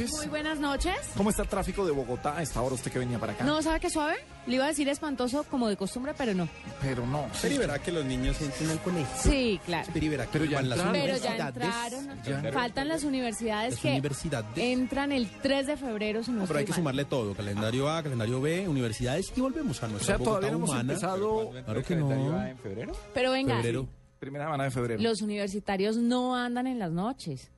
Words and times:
noches. 0.00 0.16
Muy 0.18 0.26
buenas 0.28 0.58
noches. 0.58 0.94
¿Cómo 1.16 1.30
está 1.30 1.42
el 1.42 1.48
tráfico 1.48 1.84
de 1.84 1.92
Bogotá 1.92 2.36
a 2.38 2.42
esta 2.42 2.60
hora 2.62 2.74
usted 2.74 2.90
que 2.90 2.98
venía 2.98 3.18
para 3.18 3.32
acá? 3.32 3.44
No, 3.44 3.60
¿sabe 3.62 3.80
qué 3.80 3.90
suave? 3.90 4.16
Le 4.46 4.54
iba 4.56 4.64
a 4.64 4.68
decir 4.68 4.88
espantoso 4.88 5.44
como 5.44 5.68
de 5.68 5.76
costumbre, 5.76 6.12
pero 6.16 6.34
no. 6.34 6.48
Pero 6.80 7.06
no. 7.06 7.26
Pero 7.42 7.54
y 7.54 7.58
verá 7.58 7.78
que 7.78 7.92
los 7.92 8.04
niños 8.04 8.40
entran 8.40 8.70
al 8.70 8.80
colegio. 8.80 9.06
Sí, 9.18 9.60
claro. 9.66 9.88
Pero 9.92 10.06
y 10.06 10.08
verá 10.08 10.24
que 10.26 10.32
Pero 10.32 10.44
ya 10.46 10.56
van 10.56 10.68
las 10.70 10.78
entraron. 10.78 11.00
Pero 11.02 11.16
ya 11.18 11.48
entraron. 11.48 12.22
Ya. 12.24 12.52
Faltan 12.52 12.88
las 12.88 13.04
universidades 13.04 13.72
Las 13.74 13.80
que 13.82 13.88
universidades. 13.90 14.46
entran 14.56 15.12
el 15.12 15.28
3 15.42 15.66
de 15.66 15.76
febrero, 15.76 16.22
si 16.24 16.30
no 16.32 16.40
No, 16.40 16.46
pero 16.46 16.58
hay 16.58 16.64
que 16.64 16.70
mal. 16.72 16.78
sumarle 16.78 17.04
todo, 17.04 17.34
calendario 17.34 17.90
A, 17.90 18.02
calendario 18.02 18.40
B, 18.40 18.68
universidades 18.68 19.32
y 19.36 19.40
volvemos 19.40 19.82
a 19.82 19.86
O 19.86 19.90
nuestra 19.90 20.16
sea, 20.16 20.24
todavía 20.24 20.50
Bogotá 20.50 20.50
no 20.50 20.56
hemos 20.56 20.70
humana. 20.70 20.92
empezado 20.92 21.50
Claro 21.64 21.82
que 21.84 21.96
no. 21.96 22.46
en 22.46 22.58
febrero? 22.58 22.92
Pero 23.14 23.32
venga, 23.32 23.56
Febrero 23.56 23.88
primera 24.18 24.44
semana 24.44 24.64
de 24.64 24.70
febrero. 24.70 25.02
los 25.02 25.22
universitarios 25.22 25.96
no 25.96 26.36
andan 26.36 26.66
en 26.66 26.78
las 26.78 26.90
noches. 26.90 27.50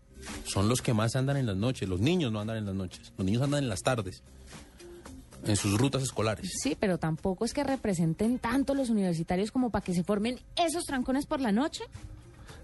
Son 0.44 0.68
los 0.68 0.82
que 0.82 0.94
más 0.94 1.16
andan 1.16 1.36
en 1.36 1.46
las 1.46 1.56
noches. 1.56 1.88
Los 1.88 2.00
niños 2.00 2.32
no 2.32 2.40
andan 2.40 2.56
en 2.58 2.66
las 2.66 2.74
noches. 2.74 3.12
Los 3.16 3.24
niños 3.24 3.42
andan 3.42 3.62
en 3.62 3.68
las 3.68 3.80
tardes. 3.80 4.22
En 5.44 5.56
sus 5.56 5.76
rutas 5.78 6.02
escolares. 6.02 6.50
Sí, 6.62 6.76
pero 6.78 6.98
tampoco 6.98 7.44
es 7.44 7.52
que 7.52 7.64
representen 7.64 8.38
tanto 8.38 8.74
los 8.74 8.90
universitarios 8.90 9.50
como 9.50 9.70
para 9.70 9.84
que 9.84 9.94
se 9.94 10.04
formen 10.04 10.38
esos 10.54 10.84
trancones 10.84 11.26
por 11.26 11.40
la 11.40 11.50
noche. 11.50 11.82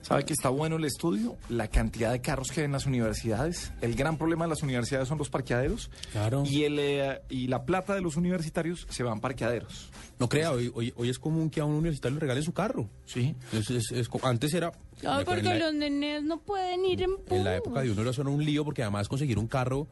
¿Sabe 0.08 0.24
que 0.24 0.32
está 0.32 0.48
bueno 0.48 0.76
el 0.76 0.86
estudio? 0.86 1.36
La 1.50 1.68
cantidad 1.68 2.10
de 2.12 2.22
carros 2.22 2.50
que 2.50 2.60
hay 2.60 2.64
en 2.64 2.72
las 2.72 2.86
universidades. 2.86 3.72
El 3.82 3.94
gran 3.94 4.16
problema 4.16 4.46
de 4.46 4.48
las 4.50 4.62
universidades 4.62 5.06
son 5.06 5.18
los 5.18 5.28
parqueaderos. 5.28 5.90
Claro. 6.12 6.44
Y, 6.46 6.64
el, 6.64 6.78
eh, 6.78 7.20
y 7.28 7.46
la 7.48 7.64
plata 7.66 7.94
de 7.94 8.00
los 8.00 8.16
universitarios 8.16 8.86
se 8.88 9.02
van 9.02 9.20
parqueaderos. 9.20 9.90
No 10.18 10.26
crea, 10.30 10.52
hoy, 10.52 10.72
hoy, 10.74 10.94
hoy 10.96 11.10
es 11.10 11.18
común 11.18 11.50
que 11.50 11.60
a 11.60 11.66
un 11.66 11.74
universitario 11.74 12.14
le 12.14 12.20
regalen 12.20 12.42
su 12.42 12.52
carro. 12.54 12.88
Sí. 13.04 13.34
Es- 13.52 13.68
es- 13.70 13.92
es 13.92 14.08
co- 14.08 14.20
antes 14.26 14.54
era... 14.54 14.72
Ay, 15.06 15.24
porque 15.26 15.40
en 15.40 15.44
la- 15.44 15.58
los 15.58 15.74
nenes 15.74 16.22
no 16.22 16.40
pueden 16.40 16.86
ir 16.86 17.02
en 17.02 17.10
En 17.28 17.44
la 17.44 17.50
bus. 17.50 17.58
época 17.66 17.82
de 17.82 17.90
uno 17.92 18.00
era 18.00 18.12
solo 18.14 18.30
un 18.32 18.42
lío 18.42 18.64
porque 18.64 18.82
además 18.82 19.08
conseguir 19.08 19.38
un 19.38 19.46
carro, 19.46 19.86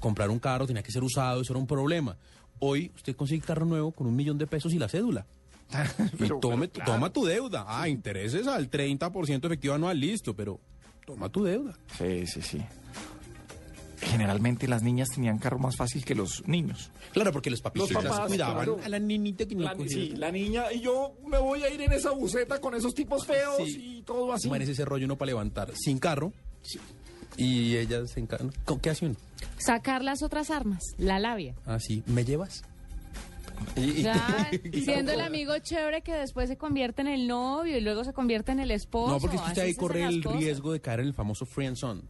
comprar 0.00 0.28
un 0.28 0.38
carro 0.38 0.66
tenía 0.66 0.82
que 0.82 0.92
ser 0.92 1.02
usado, 1.02 1.40
eso 1.40 1.54
era 1.54 1.60
un 1.60 1.66
problema. 1.66 2.18
Hoy 2.58 2.92
usted 2.94 3.16
consigue 3.16 3.40
carro 3.44 3.64
nuevo 3.64 3.90
con 3.92 4.06
un 4.06 4.14
millón 4.14 4.36
de 4.36 4.46
pesos 4.46 4.72
y 4.74 4.78
la 4.78 4.88
cédula. 4.88 5.24
Y 6.14 6.16
Pero- 6.16 6.38
tome, 6.38 6.68
pero 6.68 6.84
claro. 6.84 6.92
toma 6.92 7.12
tu 7.12 7.24
deuda. 7.24 7.64
Ah, 7.66 7.88
intereses 7.88 8.46
al 8.46 8.70
30% 8.70 9.44
efectivo 9.46 9.74
anual, 9.74 9.98
listo, 9.98 10.34
pero 10.34 10.60
toma 11.06 11.28
tu 11.28 11.44
deuda. 11.44 11.76
Sí, 11.98 12.26
sí, 12.26 12.42
sí. 12.42 12.62
Generalmente 14.00 14.66
las 14.66 14.82
niñas 14.82 15.10
tenían 15.14 15.38
carro 15.38 15.60
más 15.60 15.76
fácil 15.76 16.04
que 16.04 16.16
los 16.16 16.46
niños. 16.48 16.90
Claro, 17.12 17.30
porque 17.32 17.50
los 17.50 17.60
papitos 17.60 17.92
Los 17.92 18.02
papás, 18.04 18.26
cuidaban 18.26 18.56
claro. 18.56 18.80
a 18.84 18.88
la 18.88 18.98
niñita 18.98 19.46
que 19.46 19.54
no 19.54 19.62
La, 19.62 19.76
sí, 19.86 20.10
la 20.16 20.32
niña 20.32 20.72
y 20.72 20.80
yo 20.80 21.14
me 21.24 21.38
voy 21.38 21.62
a 21.62 21.70
ir 21.72 21.80
en 21.82 21.92
esa 21.92 22.10
buceta 22.10 22.60
con 22.60 22.74
esos 22.74 22.94
tipos 22.94 23.24
feos 23.24 23.58
Sí. 23.64 23.98
y 23.98 24.02
todo 24.02 24.32
así. 24.32 24.48
Imagínese 24.48 24.72
ese 24.72 24.84
rollo 24.84 25.04
uno 25.06 25.16
para 25.16 25.28
levantar 25.28 25.72
sin 25.76 25.98
carro 26.00 26.32
y 27.36 27.76
ellas 27.76 28.10
se 28.10 28.18
encargan. 28.18 28.52
¿Qué 28.82 28.90
hace 28.90 29.06
uno? 29.06 29.14
Sacar 29.58 30.02
las 30.02 30.22
otras 30.24 30.50
armas, 30.50 30.82
la 30.98 31.20
labia. 31.20 31.54
Así, 31.64 32.02
¿me 32.06 32.24
llevas? 32.24 32.64
Y- 33.76 34.02
Ya, 34.02 34.50
siendo 34.84 35.12
el 35.12 35.20
amigo 35.20 35.58
chévere 35.58 36.02
que 36.02 36.12
después 36.14 36.48
se 36.48 36.56
convierte 36.56 37.02
en 37.02 37.08
el 37.08 37.26
novio 37.26 37.76
y 37.76 37.80
luego 37.80 38.04
se 38.04 38.12
convierte 38.12 38.52
en 38.52 38.60
el 38.60 38.70
esposo. 38.70 39.12
No, 39.14 39.20
porque 39.20 39.36
es 39.36 39.42
que 39.42 39.48
usted 39.48 39.62
ahí 39.62 39.74
corre 39.74 40.04
el 40.04 40.22
cosas. 40.22 40.40
riesgo 40.40 40.72
de 40.72 40.80
caer 40.80 41.00
en 41.00 41.06
el 41.06 41.14
famoso 41.14 41.46
friend 41.46 41.76
zone. 41.76 42.02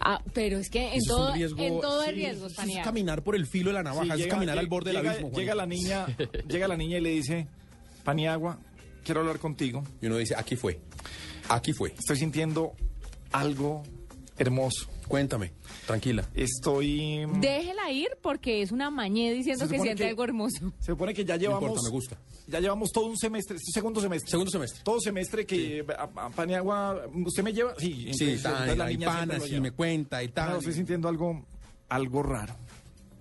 Ah, 0.00 0.20
pero 0.32 0.58
es 0.58 0.70
que 0.70 0.80
en 0.88 0.94
Eso 0.94 0.98
es 0.98 1.06
todo, 1.06 1.32
un 1.32 1.38
riesgo- 1.38 1.60
en 1.62 1.80
todo 1.80 2.00
hay 2.00 2.08
sí, 2.10 2.14
riesgos, 2.16 2.52
eso 2.52 2.62
es 2.62 2.78
caminar 2.84 3.22
por 3.22 3.34
el 3.36 3.46
filo 3.46 3.70
de 3.70 3.74
la 3.74 3.80
Sí, 3.80 3.84
navaja, 3.84 4.14
es 4.14 4.20
llega- 4.20 4.30
caminar 4.34 4.58
al 4.58 4.64
llega- 4.64 4.70
borde 4.70 4.92
del 4.92 5.06
abismo. 5.06 5.30
Llega 5.32 5.54
la 5.54 5.66
niña, 5.66 6.06
llega 6.48 6.68
la 6.68 6.76
niña 6.76 6.98
y 6.98 7.00
le 7.00 7.10
dice, 7.10 7.46
Paniagua, 8.04 8.58
quiero 9.04 9.20
hablar 9.20 9.38
contigo. 9.38 9.82
Y 10.00 10.06
uno 10.06 10.16
dice, 10.16 10.34
aquí 10.36 10.56
fue, 10.56 10.80
aquí 11.48 11.72
fue. 11.72 11.90
Estoy 11.98 12.16
sintiendo 12.16 12.72
algo 13.32 13.82
hermoso. 14.38 14.88
Cuéntame, 15.08 15.52
tranquila. 15.86 16.26
Estoy... 16.34 17.26
Déjela 17.40 17.90
ir 17.90 18.08
porque 18.22 18.62
es 18.62 18.72
una 18.72 18.90
mañé 18.90 19.32
diciendo 19.32 19.68
que 19.68 19.78
siente 19.78 20.04
que- 20.04 20.08
algo 20.10 20.24
hermoso. 20.24 20.72
Se 20.80 20.86
supone 20.92 21.12
que 21.12 21.24
ya 21.24 21.34
No 21.34 21.40
llevamos... 21.40 21.62
importa, 21.62 21.82
me 21.84 21.90
gusta. 21.90 22.18
Ya 22.46 22.60
llevamos 22.60 22.90
todo 22.92 23.06
un 23.06 23.16
semestre, 23.16 23.56
este 23.56 23.70
segundo 23.72 24.00
semestre. 24.00 24.30
Segundo 24.30 24.50
semestre. 24.50 24.80
Todo 24.84 25.00
semestre 25.00 25.44
que 25.46 25.84
a, 25.96 26.02
a 26.26 26.30
Paniagua, 26.30 27.06
¿usted 27.26 27.42
me 27.42 27.52
lleva? 27.52 27.74
Sí, 27.78 27.92
Sí, 28.12 28.24
entonces, 28.30 28.42
tan, 28.42 28.52
entonces 28.52 28.78
la 28.78 28.86
niña 28.88 29.24
lleva. 29.46 29.60
me 29.60 29.70
cuenta 29.72 30.22
y 30.22 30.26
Ahora 30.28 30.34
tal. 30.34 30.58
estoy 30.58 30.72
sintiendo 30.74 31.08
algo, 31.08 31.44
algo 31.88 32.22
raro. 32.22 32.54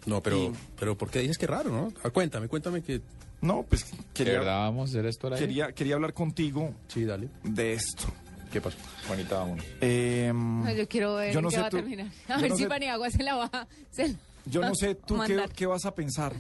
No, 0.06 0.22
pero, 0.22 0.38
Y- 0.38 0.52
pero 0.79 0.97
¿por 0.97 1.09
qué 1.09 1.19
dices 1.19 1.38
que 1.38 1.47
raro, 1.47 1.69
no? 1.69 1.94
Ah, 2.03 2.09
Cuéntame, 2.09 2.47
cuéntame 2.47 2.81
que... 2.81 3.02
No, 3.41 3.63
pues 3.63 3.91
¿De 3.91 3.97
quería, 4.13 4.34
verdad 4.40 4.59
vamos 4.62 4.90
a 4.90 4.91
hacer 4.94 5.06
esto 5.06 5.28
aire? 5.28 5.40
quería, 5.40 5.72
quería 5.73 5.96
hablar 5.96 6.13
contigo 6.13 6.73
Sí, 6.88 7.03
dale. 7.03 7.28
de 7.44 7.73
esto. 7.73 8.06
¿Qué 8.53 8.62
pasó? 8.62 8.78
Juanita, 9.08 9.36
vámonos. 9.40 9.66
Em, 9.81 10.75
Yo 10.78 10.88
quiero 10.88 11.16
ver 11.16 11.34
Yo 11.34 11.41
no 11.41 11.50
qué 11.50 11.56
sé 11.56 11.62
va 11.62 11.68
a 11.68 11.69
tú- 11.72 11.78
terminar. 11.78 12.08
A 12.30 12.38
ver 12.38 12.52
no 12.52 12.56
si 12.56 12.64
sé- 12.64 12.69
Paniagua 12.69 13.09
se 13.09 13.24
la 13.24 13.36
va 13.36 13.68
se 13.91 14.08
la 14.09 14.16
yo 14.46 14.62
no 14.62 14.75
sé 14.75 14.94
tú 14.96 15.18
qué, 15.25 15.41
qué 15.56 15.66
vas 15.66 15.86
a 15.86 15.96
pensar. 15.96 16.34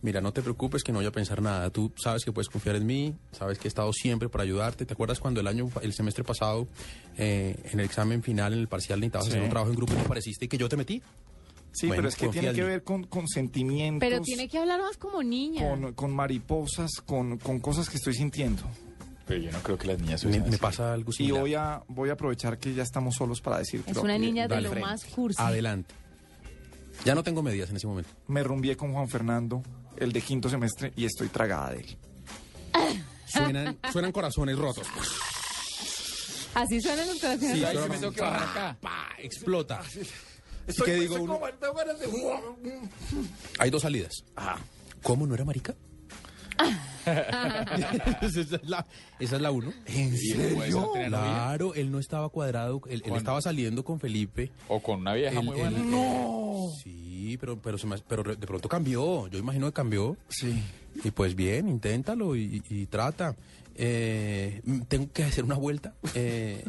Mira, 0.00 0.20
no 0.20 0.32
te 0.32 0.40
preocupes 0.42 0.82
que 0.82 0.92
no 0.92 0.98
voy 0.98 1.06
a 1.06 1.12
pensar 1.12 1.42
nada. 1.42 1.68
Tú 1.70 1.92
sabes 2.02 2.24
que 2.24 2.32
puedes 2.32 2.48
confiar 2.48 2.76
en 2.76 2.86
mí, 2.86 3.14
sabes 3.32 3.58
que 3.58 3.66
he 3.66 3.70
estado 3.70 3.92
siempre 3.92 4.28
para 4.28 4.44
ayudarte. 4.44 4.86
¿Te 4.86 4.94
acuerdas 4.94 5.20
cuando 5.20 5.40
el 5.40 5.46
año, 5.46 5.68
el 5.82 5.92
semestre 5.92 6.24
pasado, 6.24 6.66
eh, 7.18 7.54
en 7.72 7.80
el 7.80 7.84
examen 7.86 8.22
final, 8.22 8.52
en 8.54 8.60
el 8.60 8.68
parcial, 8.68 8.98
necesitabas 9.00 9.26
Sí. 9.26 9.32
hacer 9.32 9.42
un 9.42 9.50
trabajo 9.50 9.70
en 9.70 9.76
grupo 9.76 9.92
y 9.92 9.96
te 9.96 10.04
pareciste 10.08 10.44
y 10.46 10.48
que 10.48 10.56
yo 10.58 10.68
te 10.68 10.76
metí? 10.76 11.02
Sí, 11.72 11.86
Bueno, 11.86 11.98
pero 12.00 12.08
es 12.08 12.16
que 12.16 12.28
tiene 12.28 12.48
en 12.48 12.54
que 12.56 12.64
ver 12.64 12.82
con, 12.82 13.04
con 13.04 13.28
sentimientos, 13.28 14.00
Pero 14.08 14.22
tiene 14.22 14.48
que 14.48 14.56
hablar 14.58 14.80
más 14.80 14.96
como 14.96 15.22
niña. 15.22 15.68
con, 15.68 15.92
con 15.92 16.12
mariposas, 16.14 16.90
con, 17.04 17.36
con 17.38 17.60
cosas 17.60 17.90
que 17.90 17.98
estoy 17.98 18.14
sintiendo. 18.14 18.62
Pero 19.28 19.40
yo 19.42 19.52
no 19.52 19.58
creo 19.60 19.76
que 19.78 19.86
las 19.88 19.98
niñas 20.00 20.24
Me, 20.24 20.40
me 20.40 20.56
pasa 20.58 20.92
algo 20.94 21.10
Y 21.10 21.14
similar. 21.16 21.40
voy 21.42 21.54
a, 21.54 21.82
voy 21.88 22.08
a 22.08 22.14
aprovechar 22.14 22.58
que 22.58 22.72
ya 22.74 22.82
estamos 22.82 23.14
solos 23.14 23.40
para 23.42 23.58
decirte. 23.58 23.90
es 23.90 23.96
una 23.98 24.16
niña 24.18 24.48
de 24.48 24.60
lo 24.62 24.74
más 24.76 25.04
cursi. 25.04 25.40
Adelante. 25.40 25.94
Ya 27.04 27.14
no 27.14 27.22
tengo 27.22 27.42
medidas 27.42 27.70
en 27.70 27.76
ese 27.76 27.86
momento. 27.86 28.10
Me 28.26 28.42
rumbié 28.42 28.76
con 28.76 28.92
Juan 28.92 29.08
Fernando, 29.08 29.62
el 29.98 30.12
de 30.12 30.20
quinto 30.22 30.48
semestre, 30.48 30.92
y 30.96 31.04
estoy 31.04 31.28
tragada 31.28 31.70
de 31.72 31.80
él. 31.80 31.96
Suenan, 33.26 33.78
suenan 33.92 34.10
corazones 34.12 34.56
rotos. 34.58 34.86
Así 36.54 36.80
suenan 36.80 37.06
los 37.06 37.20
corazones. 37.20 37.52
Sí, 37.56 37.64
Ay, 37.64 37.76
suena- 37.76 38.10
que 38.14 38.20
bajar 38.20 38.42
acá. 38.48 38.78
pa, 38.80 39.08
explota. 39.18 39.80
Estoy, 40.66 40.86
qué 40.86 40.94
digo 40.94 41.16
uno? 41.16 41.34
como- 41.38 41.46
de- 41.46 42.80
Hay 43.58 43.70
dos 43.70 43.82
salidas. 43.82 44.12
Ajá. 44.34 44.58
¿Cómo 45.02 45.26
no 45.26 45.34
era 45.34 45.44
marica? 45.44 45.74
esa, 48.22 48.40
es 48.40 48.68
la, 48.68 48.86
esa 49.18 49.36
es 49.36 49.42
la 49.42 49.50
uno. 49.50 49.72
¿En 49.86 50.14
¿Y 50.14 50.28
no 50.34 50.56
puede 50.56 50.72
ser 50.72 50.82
tener 50.92 51.10
novia? 51.10 51.22
Claro, 51.32 51.74
él 51.74 51.90
no 51.90 51.98
estaba 51.98 52.28
cuadrado, 52.28 52.80
él, 52.88 53.02
él 53.04 53.14
estaba 53.16 53.40
saliendo 53.40 53.84
con 53.84 53.98
Felipe. 54.00 54.50
O 54.68 54.80
con 54.80 55.00
una 55.00 55.14
vieja 55.14 55.38
Él- 55.40 55.44
muy 55.46 55.58
él- 55.60 55.70
buena. 55.70 55.78
No. 55.84 56.70
Sí, 56.82 57.36
pero, 57.40 57.60
pero, 57.60 57.78
se 57.78 57.86
me- 57.86 57.98
pero 57.98 58.22
de 58.22 58.46
pronto 58.46 58.68
cambió. 58.68 59.26
Yo 59.28 59.38
imagino 59.38 59.66
que 59.66 59.72
cambió. 59.72 60.16
Sí. 60.28 60.62
Y 61.04 61.10
pues 61.10 61.34
bien, 61.34 61.68
inténtalo 61.68 62.34
y, 62.36 62.62
y 62.68 62.86
trata. 62.86 63.34
Eh, 63.80 64.60
mm, 64.64 64.80
tengo 64.88 65.12
que 65.12 65.22
hacer 65.22 65.44
una 65.44 65.54
vuelta. 65.54 65.94
Eh, 66.16 66.64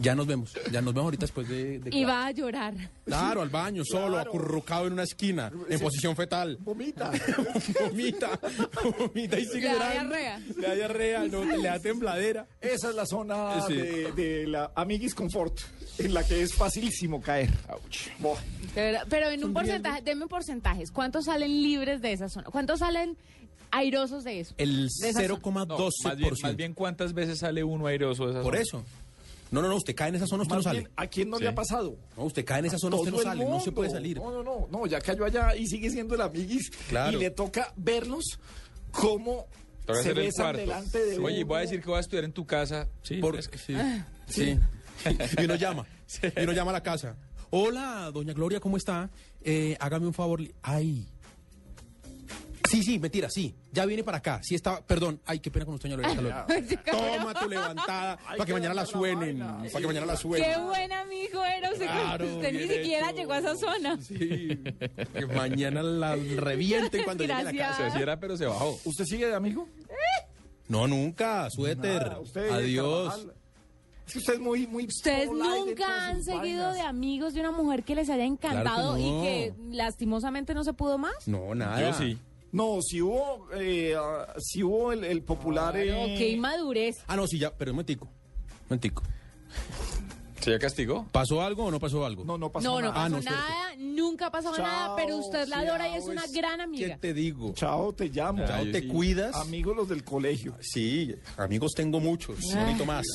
ya 0.00 0.14
nos 0.14 0.26
vemos. 0.26 0.54
Ya 0.72 0.80
nos 0.80 0.94
vemos 0.94 1.04
ahorita 1.08 1.26
después 1.26 1.46
de. 1.46 1.78
de 1.78 1.94
Y 1.94 2.04
va 2.04 2.24
a 2.26 2.30
llorar. 2.30 2.72
Claro, 3.04 3.42
al 3.42 3.50
baño, 3.50 3.82
solo, 3.90 4.18
acurrucado 4.18 4.86
en 4.86 4.94
una 4.94 5.02
esquina, 5.02 5.52
en 5.68 5.78
posición 5.78 6.16
fetal. 6.16 6.56
Vomita. 6.62 7.10
vomita, 7.82 8.40
vomita 8.98 9.38
y 9.38 9.44
sigue 9.44 9.60
Le 9.72 9.78
da 9.78 9.92
llorando. 9.94 10.16
diarrea. 10.16 10.38
Le 10.38 10.66
da 10.66 10.74
diarrea, 10.74 11.24
no, 11.26 11.44
le 11.44 11.62
da 11.62 11.78
tembladera. 11.80 12.46
Esa 12.62 12.88
es 12.88 12.94
la 12.94 13.04
zona 13.04 13.60
Sí. 13.66 13.74
de, 13.74 14.12
de 14.12 14.46
la 14.46 14.72
Amiguis 14.74 15.14
Comfort, 15.14 15.58
en 15.98 16.14
la 16.14 16.24
que 16.26 16.40
es 16.42 16.54
facilísimo 16.54 17.20
caer. 17.20 17.50
Verdad, 18.74 19.06
Pero 19.10 19.28
en 19.28 19.44
un 19.44 19.52
porcentaje, 19.52 20.00
deme 20.02 20.26
porcentajes. 20.28 20.90
¿Cuántos 20.90 21.26
salen 21.26 21.62
libres 21.62 22.00
de 22.00 22.12
esa 22.12 22.28
zona? 22.30 22.46
¿Cuántos 22.50 22.78
salen 22.80 23.16
airosos 23.78 24.24
de 24.24 24.40
eso? 24.40 24.54
El 24.58 24.88
De 25.00 25.08
esa 25.10 25.20
zona. 25.26 25.34
0,12%. 25.40 26.04
más, 26.04 26.16
bien, 26.16 26.32
más 26.42 26.56
bien, 26.56 26.74
¿cuántas 26.74 27.12
veces 27.12 27.38
sale 27.38 27.62
uno 27.64 27.86
airoso 27.86 28.26
de 28.26 28.32
esa 28.32 28.42
Por 28.42 28.54
zona? 28.54 28.62
eso. 28.62 28.84
No, 29.50 29.62
no, 29.62 29.68
no, 29.68 29.76
usted 29.76 29.94
cae 29.94 30.08
en 30.08 30.16
esa 30.16 30.26
zona, 30.26 30.42
usted 30.42 30.56
no 30.56 30.62
sale. 30.62 30.80
bien, 30.80 30.90
¿A 30.96 31.06
quién 31.06 31.30
no 31.30 31.36
Sí. 31.36 31.44
le 31.44 31.50
ha 31.50 31.54
pasado? 31.54 31.96
No, 32.16 32.24
usted 32.24 32.44
cae 32.44 32.58
en 32.60 32.64
esa 32.66 32.78
zona, 32.78 32.96
usted 32.96 33.12
no 33.12 33.18
sale, 33.18 33.44
no 33.44 33.60
se 33.60 33.70
puede 33.72 33.90
salir. 33.90 34.16
No, 34.16 34.30
no, 34.32 34.42
no, 34.42 34.66
no, 34.70 34.86
ya 34.86 35.00
cayó 35.00 35.24
allá 35.24 35.54
y 35.54 35.66
sigue 35.66 35.90
siendo 35.90 36.14
el 36.14 36.22
amiguis. 36.22 36.70
Claro. 36.88 37.16
Y 37.16 37.20
le 37.20 37.30
toca 37.30 37.72
verlos 37.76 38.24
cómo 38.90 39.46
Te 39.86 39.92
voy 39.92 40.00
a 40.00 40.02
se 40.02 40.12
besan 40.12 40.44
cuarto. 40.46 40.60
delante 40.60 40.98
de 41.04 41.18
Oye, 41.18 41.38
uno. 41.38 41.46
voy 41.46 41.58
a 41.58 41.60
decir 41.60 41.80
que 41.80 41.86
voy 41.86 41.98
a 41.98 42.00
estudiar 42.00 42.24
en 42.24 42.32
tu 42.32 42.46
casa. 42.46 42.88
Sí, 43.02 43.16
Por- 43.18 43.36
es 43.36 43.46
que- 43.48 43.58
sí, 43.58 43.74
sí. 44.26 44.58
Y 45.38 45.44
uno 45.44 45.54
llama, 45.56 45.86
y 46.36 46.42
uno 46.42 46.52
llama 46.52 46.70
a 46.70 46.74
la 46.74 46.82
casa. 46.82 47.16
Hola, 47.50 48.10
doña 48.12 48.32
Gloria, 48.32 48.58
¿cómo 48.58 48.76
está? 48.76 49.10
Eh, 49.42 49.76
hágame 49.78 50.06
un 50.06 50.14
favor. 50.14 50.40
Ay. 50.62 51.06
Sí, 52.74 52.82
sí, 52.82 52.98
mentira, 52.98 53.30
sí. 53.30 53.54
Ya 53.72 53.86
viene 53.86 54.02
para 54.02 54.18
acá. 54.18 54.40
Sí 54.42 54.54
está, 54.56 54.80
perdón. 54.84 55.20
Ay, 55.26 55.38
qué 55.38 55.50
pena 55.50 55.64
con 55.64 55.74
usted, 55.74 55.90
luego. 55.90 56.12
Toma 56.90 57.34
tu 57.34 57.48
levantada 57.48 58.16
para 58.26 58.44
que 58.44 58.52
mañana 58.52 58.74
la 58.74 58.84
suenen. 58.86 59.38
Para 59.38 59.80
que 59.80 59.86
mañana 59.86 60.06
la 60.06 60.14
Qué 60.14 60.18
suenen. 60.18 60.64
buen 60.64 60.92
amigo 60.92 61.44
era. 61.44 61.70
Usted, 61.70 61.86
Claro, 61.86 62.26
usted 62.26 62.52
ni 62.52 62.68
siquiera 62.68 63.10
hecho. 63.10 63.16
llegó 63.18 63.32
a 63.34 63.38
esa 63.38 63.56
zona. 63.56 63.98
Sí. 64.00 64.60
Que 65.14 65.26
mañana 65.34 65.82
la 65.82 66.16
revienten 66.16 67.04
cuando 67.04 67.22
llegue 67.22 67.32
a 67.34 67.42
la 67.44 67.52
casa. 67.52 67.90
Sí 67.90 67.98
era, 68.02 68.18
pero 68.18 68.36
se 68.36 68.46
bajó. 68.46 68.76
¿Usted 68.84 69.04
sigue 69.04 69.26
de 69.28 69.34
amigo? 69.34 69.68
No, 70.68 70.88
nunca. 70.88 71.48
Suéter. 71.50 72.02
Nada, 72.02 72.20
usted, 72.20 72.50
Adiós. 72.50 73.26
Es 74.06 74.12
que 74.12 74.18
usted 74.18 74.34
es 74.34 74.40
muy, 74.40 74.66
muy. 74.66 74.84
¿Ustedes 74.86 75.30
nunca 75.30 76.08
han 76.08 76.22
seguido 76.22 76.64
vainas. 76.64 76.74
de 76.74 76.80
amigos 76.82 77.34
de 77.34 77.40
una 77.40 77.52
mujer 77.52 77.84
que 77.84 77.94
les 77.94 78.10
haya 78.10 78.24
encantado 78.24 78.96
Claro 78.96 78.96
que 78.96 79.00
y 79.02 79.20
que 79.22 79.54
lastimosamente 79.76 80.52
no 80.54 80.62
se 80.64 80.72
pudo 80.74 80.98
más? 80.98 81.26
No, 81.26 81.54
nada. 81.54 81.80
Yo 81.80 81.92
sí. 81.94 82.18
No, 82.54 82.80
si 82.82 83.02
hubo, 83.02 83.48
eh, 83.52 83.96
ah, 83.98 84.32
si 84.38 84.62
hubo 84.62 84.92
el, 84.92 85.02
el 85.02 85.22
popular. 85.22 85.76
eh, 85.76 85.86
Claro, 85.86 86.06
qué 86.16 86.28
inmadurez. 86.30 87.02
Ah, 87.08 87.16
no, 87.16 87.26
sí, 87.26 87.36
ya, 87.38 87.52
pero 87.52 87.72
un 87.72 87.76
momentico. 87.76 88.04
Un 88.04 88.64
momentico. 88.70 89.02
¿Se 90.44 90.50
ya 90.50 90.58
castigó? 90.58 91.06
¿Pasó 91.10 91.40
algo 91.40 91.64
o 91.64 91.70
no 91.70 91.80
pasó 91.80 92.04
algo? 92.04 92.22
No, 92.22 92.36
no 92.36 92.52
pasó 92.52 92.68
No, 92.68 92.74
no 92.82 92.88
nada. 92.92 92.94
pasó 92.94 93.06
Ah, 93.06 93.08
no, 93.08 93.20
nada, 93.22 93.76
nunca 93.78 94.30
pasó 94.30 94.54
Chao, 94.54 94.62
nada, 94.66 94.96
pero 94.96 95.16
usted 95.16 95.48
la 95.48 95.60
adora 95.60 95.88
y 95.88 95.94
es 95.96 96.04
una 96.04 96.24
es- 96.24 96.32
gran 96.32 96.56
¿Qué 96.58 96.62
amiga. 96.62 96.98
te 96.98 97.14
digo? 97.14 97.54
Chao, 97.54 97.94
te 97.94 98.08
llamo. 98.10 98.44
Chao, 98.46 98.62
te 98.70 98.82
sí. 98.82 98.88
cuidas. 98.88 99.34
Amigos 99.36 99.74
los 99.74 99.88
del 99.88 100.04
colegio. 100.04 100.54
Sí, 100.60 101.14
amigos 101.38 101.72
tengo 101.74 101.98
muchos, 101.98 102.38
un 102.44 102.58
poquito 102.66 102.84
más. 102.84 103.06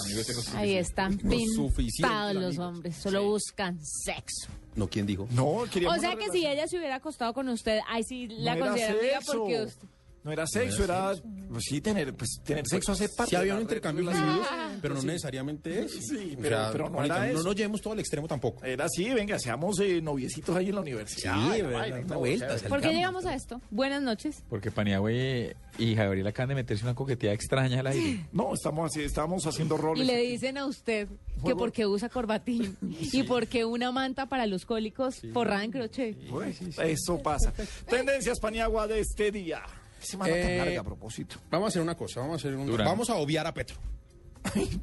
Ahí 0.55 0.73
están 0.73 1.17
pintados 1.19 2.33
los 2.35 2.57
hombres, 2.57 2.95
solo 2.95 3.23
buscan 3.25 3.77
sexo. 3.85 4.47
No, 4.75 4.87
¿quién 4.87 5.05
dijo? 5.05 5.27
No, 5.31 5.65
queríamos 5.71 5.97
O 5.97 6.01
sea 6.01 6.15
que 6.15 6.29
si 6.31 6.47
ella 6.47 6.67
se 6.67 6.77
hubiera 6.77 6.95
acostado 6.95 7.33
con 7.33 7.47
usted, 7.49 7.79
ahí 7.87 8.03
sí 8.03 8.27
la 8.27 8.55
No 8.55 8.57
era 8.57 8.67
considera 8.67 8.99
amiga 8.99 9.17
sexo. 9.19 9.33
porque 9.37 9.61
usted... 9.63 9.87
No 10.23 10.31
era 10.31 10.45
sexo, 10.45 10.83
era. 10.83 11.13
Pues 11.49 11.63
sí, 11.67 11.81
tener, 11.81 12.13
pues, 12.13 12.41
tener 12.43 12.65
sexo 12.67 12.91
hace 12.91 13.07
parte. 13.09 13.29
Sí 13.31 13.35
había 13.35 13.55
un 13.55 13.61
intercambio 13.61 14.03
de 14.05 14.11
relación. 14.11 14.29
amigos, 14.29 14.79
pero 14.81 14.95
no 14.95 15.01
necesariamente 15.03 15.79
es. 15.81 15.91
Sí, 16.07 16.37
pero- 16.41 16.69
pero 16.71 16.89
no 16.89 17.03
era 17.03 17.27
no 17.31 17.41
nos 17.43 17.55
llevemos 17.55 17.81
todo 17.81 17.93
al 17.93 17.99
extremo 17.99 18.27
tampoco. 18.27 18.63
Era 18.63 18.85
así, 18.85 19.09
venga, 19.11 19.39
seamos 19.39 19.79
eh, 19.79 20.01
noviecitos 20.01 20.55
ahí 20.55 20.69
en 20.69 20.75
la 20.75 20.81
universidad. 20.81 21.35
Sí, 21.55 21.61
¿verdad? 21.61 22.03
Una 22.05 22.17
vuelta. 22.17 22.55
¿Por 22.67 22.81
qué 22.81 22.93
llegamos 22.93 23.25
a 23.25 23.33
esto? 23.33 23.61
Buenas 23.71 24.01
noches. 24.01 24.43
Porque 24.49 24.71
Paniagüe 24.71 25.55
y 25.77 25.95
Gabriel 25.95 26.27
acaban 26.27 26.49
de 26.49 26.55
meterse 26.55 26.83
una 26.83 26.95
coqueteada 26.95 27.33
extraña 27.33 27.79
al 27.79 27.87
aire. 27.87 28.25
No, 28.31 28.53
estamos, 28.53 28.91
así, 28.91 29.01
estamos 29.03 29.45
haciendo 29.45 29.77
roles. 29.77 30.03
Y 30.03 30.07
le 30.07 30.17
dicen 30.17 30.57
a 30.57 30.65
usted 30.65 31.07
que 31.45 31.55
porque 31.55 31.87
usa 31.87 32.09
corbatín 32.09 32.77
y 33.13 33.23
porque 33.23 33.65
una 33.65 33.91
manta 33.91 34.25
para 34.27 34.45
los 34.45 34.65
cólicos 34.65 35.21
forrada 35.33 35.63
en 35.63 35.71
crochet. 35.71 36.29
Bueno, 36.29 36.53
Eso 36.83 37.17
pasa. 37.21 37.53
Tendencias 37.89 38.39
Paniagua 38.39 38.87
de 38.87 38.99
este 38.99 39.31
día. 39.31 39.61
Semana 39.99 40.31
tan 40.33 40.41
Eh, 40.49 40.57
larga 40.57 40.81
a 40.81 40.83
propósito. 40.83 41.35
Vamos 41.49 41.65
a 41.65 41.69
hacer 41.69 41.81
una 41.81 41.95
cosa, 41.95 42.19
vamos 42.21 42.33
a 42.35 42.37
hacer 42.47 42.55
un, 42.57 42.65
Durán. 42.67 42.87
vamos 42.87 43.09
a 43.09 43.15
obviar 43.15 43.45
a 43.47 43.53
Petro. 43.53 43.77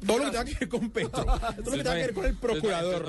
Todo 0.05 0.19
lo 0.19 0.25
que 0.25 0.31
tenga 0.31 0.45
que 0.45 0.53
ver 0.59 0.69
con 0.69 0.89
Petro, 0.91 1.25
todo 1.63 1.71
lo 1.71 1.71
que 1.71 1.77
tenga 1.83 1.95
que 1.95 2.01
ver 2.01 2.13
con 2.13 2.25
el 2.25 2.35
procurador, 2.37 3.05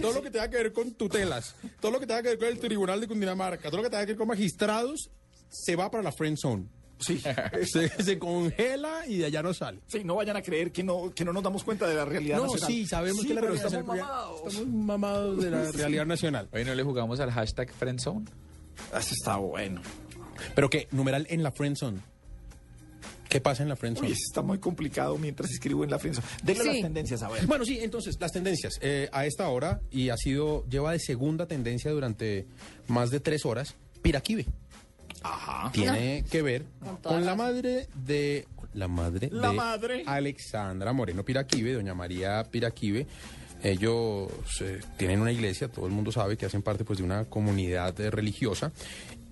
todo 0.00 0.12
lo 0.12 0.22
que 0.22 0.30
tenga 0.30 0.48
que 0.48 0.56
ver 0.56 0.72
con 0.72 0.92
tutelas, 0.92 1.54
todo 1.80 1.90
lo 1.92 1.98
que 2.00 2.06
tenga 2.06 2.22
que 2.22 2.28
ver 2.30 2.38
con 2.38 2.48
el 2.48 2.58
Tribunal 2.60 3.00
de 3.00 3.08
Cundinamarca, 3.08 3.68
todo 3.68 3.78
lo 3.78 3.82
que 3.82 3.90
tenga 3.90 4.02
que 4.06 4.12
ver 4.12 4.16
con 4.16 4.28
magistrados, 4.28 5.10
se 5.50 5.74
va 5.74 5.90
para 5.90 6.02
la 6.04 6.12
friend 6.12 6.36
zone. 6.38 6.66
Sí. 7.00 7.20
Se, 7.64 7.88
se 8.02 8.18
congela 8.18 9.06
y 9.06 9.18
de 9.18 9.26
allá 9.26 9.40
no 9.42 9.54
sale. 9.54 9.78
Sí, 9.86 10.02
no 10.02 10.16
vayan 10.16 10.36
a 10.36 10.42
creer 10.42 10.72
que 10.72 10.82
no, 10.82 11.12
que 11.14 11.24
no 11.24 11.32
nos 11.32 11.44
damos 11.44 11.62
cuenta 11.62 11.86
de 11.86 11.94
la 11.94 12.04
realidad 12.04 12.38
No, 12.38 12.44
nacional. 12.46 12.66
sí, 12.68 12.86
sabemos 12.86 13.20
Sí, 13.22 13.28
que 13.28 13.34
la 13.34 13.40
pero 13.40 13.52
realidad 13.54 13.72
estamos 13.80 13.96
mamados. 13.98 14.40
estamos 14.48 14.68
mamados 14.74 15.42
de 15.42 15.50
la 15.50 15.70
realidad 15.72 16.06
nacional. 16.06 16.48
Hoy 16.52 16.64
no 16.64 16.74
le 16.74 16.82
jugamos 16.82 17.20
al 17.20 17.30
hashtag 17.30 17.72
Friendzone. 17.72 18.24
Eso 18.96 19.14
está 19.14 19.36
bueno. 19.36 19.80
Pero 20.54 20.70
que, 20.70 20.88
numeral 20.90 21.26
en 21.30 21.42
la 21.42 21.52
friend 21.52 21.76
zone. 21.76 21.98
¿Qué 23.28 23.42
pasa 23.42 23.62
en 23.62 23.68
la 23.68 23.76
friend 23.76 23.98
Uy, 24.00 24.12
está 24.12 24.40
muy 24.40 24.58
complicado 24.58 25.18
mientras 25.18 25.50
escribo 25.50 25.84
en 25.84 25.90
la 25.90 25.98
prensa. 25.98 26.22
Denle 26.42 26.62
Sí. 26.62 26.68
las 26.70 26.80
tendencias, 26.80 27.22
a 27.22 27.28
ver. 27.28 27.46
Bueno, 27.46 27.64
sí, 27.66 27.78
entonces, 27.80 28.16
las 28.18 28.32
tendencias. 28.32 28.78
Eh, 28.80 29.10
a 29.12 29.26
esta 29.26 29.48
hora, 29.48 29.80
y 29.90 30.08
ha 30.08 30.16
sido, 30.16 30.64
lleva 30.68 30.92
de 30.92 30.98
segunda 30.98 31.46
tendencia 31.46 31.90
durante 31.90 32.46
más 32.86 33.10
de 33.10 33.20
tres 33.20 33.44
horas, 33.44 33.74
Piraquive. 34.00 34.46
Ajá. 35.22 35.70
Tiene 35.72 36.24
que 36.30 36.42
ver 36.42 36.64
Con 37.02 37.26
la 37.26 37.34
madre 37.34 37.88
de... 37.94 38.46
La 38.74 38.86
madre 38.86 39.28
La 39.32 39.50
de 39.50 39.56
madre. 39.56 40.02
Alexandra 40.06 40.92
Moreno 40.92 41.24
Piraquive, 41.24 41.72
doña 41.72 41.94
María 41.94 42.44
Piraquive. 42.44 43.06
Ellos 43.62 44.30
eh, 44.60 44.78
tienen 44.96 45.20
una 45.20 45.32
iglesia, 45.32 45.66
todo 45.68 45.86
el 45.86 45.92
mundo 45.92 46.12
sabe 46.12 46.36
que 46.36 46.46
hacen 46.46 46.62
parte 46.62 46.84
pues, 46.84 46.98
de 46.98 47.04
una 47.04 47.24
comunidad 47.24 47.98
eh, 48.00 48.10
religiosa. 48.10 48.70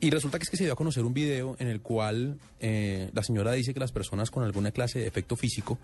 Y 0.00 0.10
resulta 0.10 0.38
que 0.38 0.44
es 0.44 0.50
que 0.50 0.56
se 0.56 0.64
dio 0.64 0.74
a 0.74 0.76
conocer 0.76 1.04
un 1.04 1.14
video 1.14 1.56
en 1.58 1.68
el 1.68 1.80
cual 1.80 2.38
eh, 2.60 3.10
la 3.14 3.22
señora 3.22 3.52
dice 3.52 3.72
que 3.72 3.80
las 3.80 3.92
personas 3.92 4.30
con 4.30 4.44
alguna 4.44 4.70
clase 4.70 4.98
de 4.98 5.06
efecto 5.06 5.36
físico, 5.36 5.78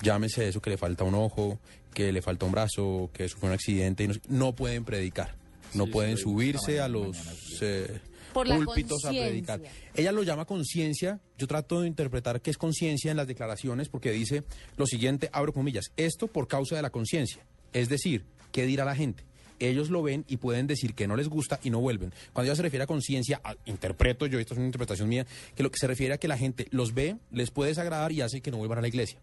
llámese 0.00 0.48
eso, 0.48 0.60
que 0.60 0.70
le 0.70 0.76
falta 0.76 1.04
un 1.04 1.14
ojo, 1.14 1.60
que 1.94 2.12
le 2.12 2.22
falta 2.22 2.44
un 2.44 2.52
brazo, 2.52 3.10
que 3.12 3.28
sufrió 3.28 3.48
un 3.48 3.54
accidente, 3.54 4.04
y 4.04 4.08
no, 4.08 4.14
sé, 4.14 4.20
no 4.28 4.52
pueden 4.54 4.84
predicar. 4.84 5.36
No 5.74 5.86
pueden 5.86 6.18
subirse 6.18 6.80
a 6.80 6.88
los 6.88 7.16
eh, 7.62 8.00
púlpitos 8.32 9.04
a 9.04 9.10
predicar. 9.10 9.60
Ella 9.94 10.12
lo 10.12 10.22
llama 10.22 10.44
conciencia. 10.44 11.20
Yo 11.38 11.46
trato 11.46 11.80
de 11.80 11.88
interpretar 11.88 12.40
qué 12.40 12.50
es 12.50 12.58
conciencia 12.58 13.10
en 13.10 13.16
las 13.16 13.26
declaraciones 13.26 13.88
porque 13.88 14.10
dice 14.10 14.44
lo 14.76 14.86
siguiente, 14.86 15.30
abro 15.32 15.52
comillas, 15.52 15.92
esto 15.96 16.26
por 16.26 16.46
causa 16.46 16.76
de 16.76 16.82
la 16.82 16.90
conciencia. 16.90 17.46
Es 17.72 17.88
decir, 17.88 18.26
¿qué 18.50 18.66
dirá 18.66 18.84
la 18.84 18.94
gente? 18.94 19.24
Ellos 19.68 19.90
lo 19.90 20.02
ven 20.02 20.24
y 20.28 20.38
pueden 20.38 20.66
decir 20.66 20.94
que 20.94 21.06
no 21.06 21.16
les 21.16 21.28
gusta 21.28 21.60
y 21.62 21.70
no 21.70 21.80
vuelven. 21.80 22.12
Cuando 22.32 22.50
ella 22.50 22.56
se 22.56 22.62
refiere 22.62 22.84
a 22.84 22.86
conciencia, 22.86 23.40
interpreto 23.64 24.26
yo, 24.26 24.38
esto 24.38 24.54
es 24.54 24.58
una 24.58 24.66
interpretación 24.66 25.08
mía, 25.08 25.26
que 25.54 25.62
lo 25.62 25.70
que 25.70 25.78
se 25.78 25.86
refiere 25.86 26.14
a 26.14 26.18
que 26.18 26.28
la 26.28 26.38
gente 26.38 26.66
los 26.70 26.94
ve, 26.94 27.16
les 27.30 27.50
puede 27.50 27.70
desagradar 27.70 28.12
y 28.12 28.20
hace 28.20 28.40
que 28.40 28.50
no 28.50 28.58
vuelvan 28.58 28.78
a 28.78 28.82
la 28.82 28.88
iglesia. 28.88 29.18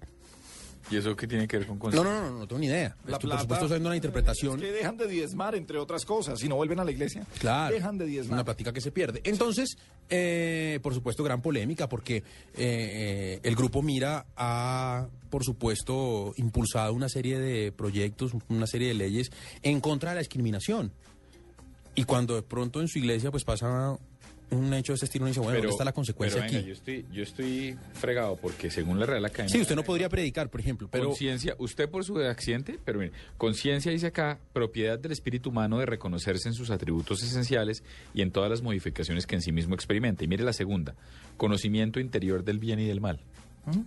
¿Y 0.91 0.97
eso 0.97 1.15
qué 1.15 1.27
tiene 1.27 1.47
que 1.47 1.57
ver 1.57 1.67
con 1.67 1.75
No, 1.77 1.81
conciencia? 1.81 2.11
no, 2.11 2.21
no, 2.21 2.29
no, 2.31 2.39
no 2.39 2.47
tengo 2.47 2.59
ni 2.59 2.67
idea. 2.67 2.95
La 3.05 3.13
Esto, 3.17 3.29
por 3.29 3.39
supuesto, 3.39 3.65
es 3.75 3.81
una 3.81 3.95
interpretación. 3.95 4.55
Es 4.59 4.65
que 4.65 4.71
dejan 4.71 4.97
de 4.97 5.07
diezmar, 5.07 5.55
entre 5.55 5.77
otras 5.77 6.03
cosas. 6.05 6.39
Si 6.39 6.47
no 6.49 6.55
vuelven 6.55 6.79
a 6.79 6.83
la 6.83 6.91
iglesia, 6.91 7.25
Claro. 7.39 7.73
dejan 7.73 7.97
de 7.97 8.21
Una 8.29 8.43
plática 8.43 8.73
que 8.73 8.81
se 8.81 8.91
pierde. 8.91 9.21
Entonces, 9.23 9.77
eh, 10.09 10.79
por 10.81 10.93
supuesto, 10.93 11.23
gran 11.23 11.41
polémica 11.41 11.87
porque 11.87 12.17
eh, 12.17 12.23
eh, 12.57 13.39
el 13.43 13.55
grupo 13.55 13.81
Mira 13.81 14.25
ha, 14.35 15.07
por 15.29 15.43
supuesto, 15.43 16.33
impulsado 16.37 16.93
una 16.93 17.09
serie 17.09 17.39
de 17.39 17.71
proyectos, 17.71 18.31
una 18.47 18.65
serie 18.65 18.87
de 18.89 18.93
leyes 18.95 19.31
en 19.61 19.81
contra 19.81 20.09
de 20.11 20.15
la 20.15 20.19
discriminación. 20.21 20.91
Y 21.95 22.03
cuando 22.05 22.35
de 22.35 22.41
pronto 22.41 22.81
en 22.81 22.87
su 22.87 22.97
iglesia 22.99 23.29
pues 23.29 23.43
pasa 23.43 23.97
un 24.51 24.73
hecho 24.73 24.93
de 24.93 24.95
este 24.95 25.05
estilo, 25.05 25.23
uno 25.23 25.29
dice, 25.29 25.39
bueno, 25.39 25.57
¿dónde 25.57 25.69
está 25.69 25.83
la 25.83 25.91
consecuencia 25.91 26.41
pero 26.41 26.47
venga, 26.47 26.59
aquí? 26.59 26.67
Yo 26.67 26.73
estoy, 26.73 27.05
yo 27.11 27.23
estoy 27.23 27.77
fregado 27.93 28.35
porque 28.35 28.71
según 28.71 28.99
la 28.99 29.05
Real 29.05 29.23
Academia... 29.25 29.53
Sí, 29.53 29.61
usted 29.61 29.75
no 29.75 29.83
podría 29.83 30.09
predicar, 30.09 30.49
por 30.49 30.59
ejemplo, 30.59 30.87
pero... 30.91 31.05
Conciencia, 31.05 31.55
usted 31.59 31.89
por 31.89 32.03
su 32.03 32.17
accidente, 32.19 32.79
pero 32.83 32.99
mire, 32.99 33.11
conciencia 33.37 33.91
dice 33.91 34.07
acá, 34.07 34.39
propiedad 34.53 34.97
del 34.97 35.11
espíritu 35.11 35.49
humano 35.49 35.79
de 35.79 35.85
reconocerse 35.85 36.47
en 36.47 36.53
sus 36.53 36.71
atributos 36.71 37.21
esenciales 37.23 37.83
y 38.13 38.21
en 38.21 38.31
todas 38.31 38.49
las 38.49 38.61
modificaciones 38.61 39.27
que 39.27 39.35
en 39.35 39.41
sí 39.41 39.51
mismo 39.51 39.75
experimenta. 39.75 40.23
Y 40.23 40.27
mire 40.27 40.43
la 40.43 40.53
segunda, 40.53 40.95
conocimiento 41.37 41.99
interior 41.99 42.43
del 42.43 42.59
bien 42.59 42.79
y 42.79 42.87
del 42.87 43.01
mal. 43.01 43.19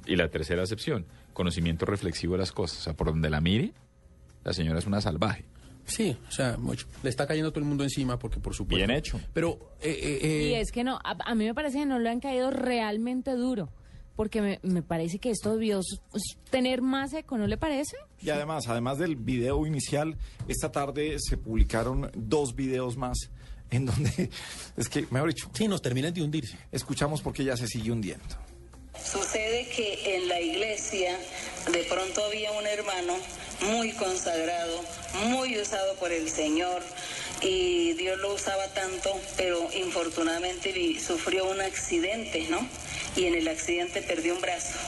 Y 0.07 0.17
la 0.17 0.29
tercera 0.29 0.63
acepción, 0.63 1.07
conocimiento 1.33 1.87
reflexivo 1.87 2.35
de 2.35 2.39
las 2.39 2.53
cosas. 2.53 2.79
O 2.79 2.83
sea, 2.83 2.93
por 2.95 3.09
donde 3.09 3.31
la 3.31 3.41
mire, 3.41 3.73
la 4.45 4.53
señora 4.53 4.79
es 4.79 4.87
una 4.87 5.01
salvaje. 5.01 5.45
Sí, 5.85 6.17
o 6.29 6.31
sea, 6.31 6.57
mucho. 6.59 6.87
Le 7.03 7.11
está 7.11 7.27
cayendo 7.27 7.51
todo 7.51 7.61
el 7.61 7.67
mundo 7.67 7.85
encima 7.85 8.19
porque, 8.19 8.39
por 8.41 8.55
supuesto... 8.55 8.77
Bien 8.87 8.91
hecho. 8.97 9.21
Pero... 9.33 9.75
eh, 9.83 9.91
eh, 9.91 10.19
eh, 10.23 10.49
Y 10.51 10.55
es 10.55 10.71
que 10.73 10.85
no, 10.85 10.97
a, 11.05 11.17
a 11.25 11.35
mí 11.35 11.45
me 11.45 11.55
parece 11.55 11.79
que 11.79 11.87
no 11.87 11.99
lo 11.99 12.09
han 12.09 12.21
caído 12.21 12.51
realmente 12.51 13.33
duro. 13.33 13.69
Porque 14.17 14.43
me, 14.43 14.61
me 14.63 14.83
parece 14.83 15.19
que 15.19 15.31
esto 15.31 15.53
debió 15.55 15.81
tener 16.51 16.83
más 16.83 17.15
eco, 17.15 17.39
¿no 17.39 17.47
le 17.47 17.57
parece? 17.57 17.97
Y 18.21 18.29
además, 18.31 18.69
además 18.69 18.99
del 18.99 19.17
video 19.17 19.67
inicial, 19.67 20.17
esta 20.49 20.71
tarde 20.71 21.17
se 21.19 21.39
publicaron 21.39 22.11
dos 22.15 22.55
videos 22.55 22.97
más 22.99 23.17
en 23.71 23.87
donde, 23.87 24.31
es 24.77 24.89
que, 24.91 25.07
mejor 25.11 25.31
dicho, 25.31 25.51
Sí, 25.55 25.67
nos 25.67 25.81
terminan 25.81 26.13
de 26.13 26.23
hundirse. 26.23 26.59
escuchamos 26.71 27.23
porque 27.23 27.43
ya 27.43 27.57
se 27.57 27.67
sigue 27.67 27.91
hundiendo. 27.91 28.37
Sucede 29.01 29.67
que 29.69 30.17
en 30.17 30.29
la 30.29 30.41
iglesia 30.41 31.19
de 31.71 31.85
pronto 31.85 32.25
había 32.25 32.53
un 32.53 32.67
hermano 32.67 33.17
muy 33.61 33.93
consagrado, 33.93 34.83
muy 35.25 35.59
usado 35.59 35.95
por 35.95 36.13
el 36.13 36.31
Señor 36.31 36.83
y 37.41 37.95
Dios 37.95 38.19
lo 38.21 38.35
usaba 38.35 38.69
tanto, 38.69 39.19
pero 39.37 39.69
infortunadamente 39.73 40.73
sufrió 41.05 41.47
un 41.47 41.61
accidente, 41.61 42.47
¿no? 42.51 42.67
Y 43.17 43.27
en 43.27 43.35
el 43.35 43.49
accidente 43.49 44.03
perdió 44.03 44.35
un 44.35 44.41
brazo 44.41 44.79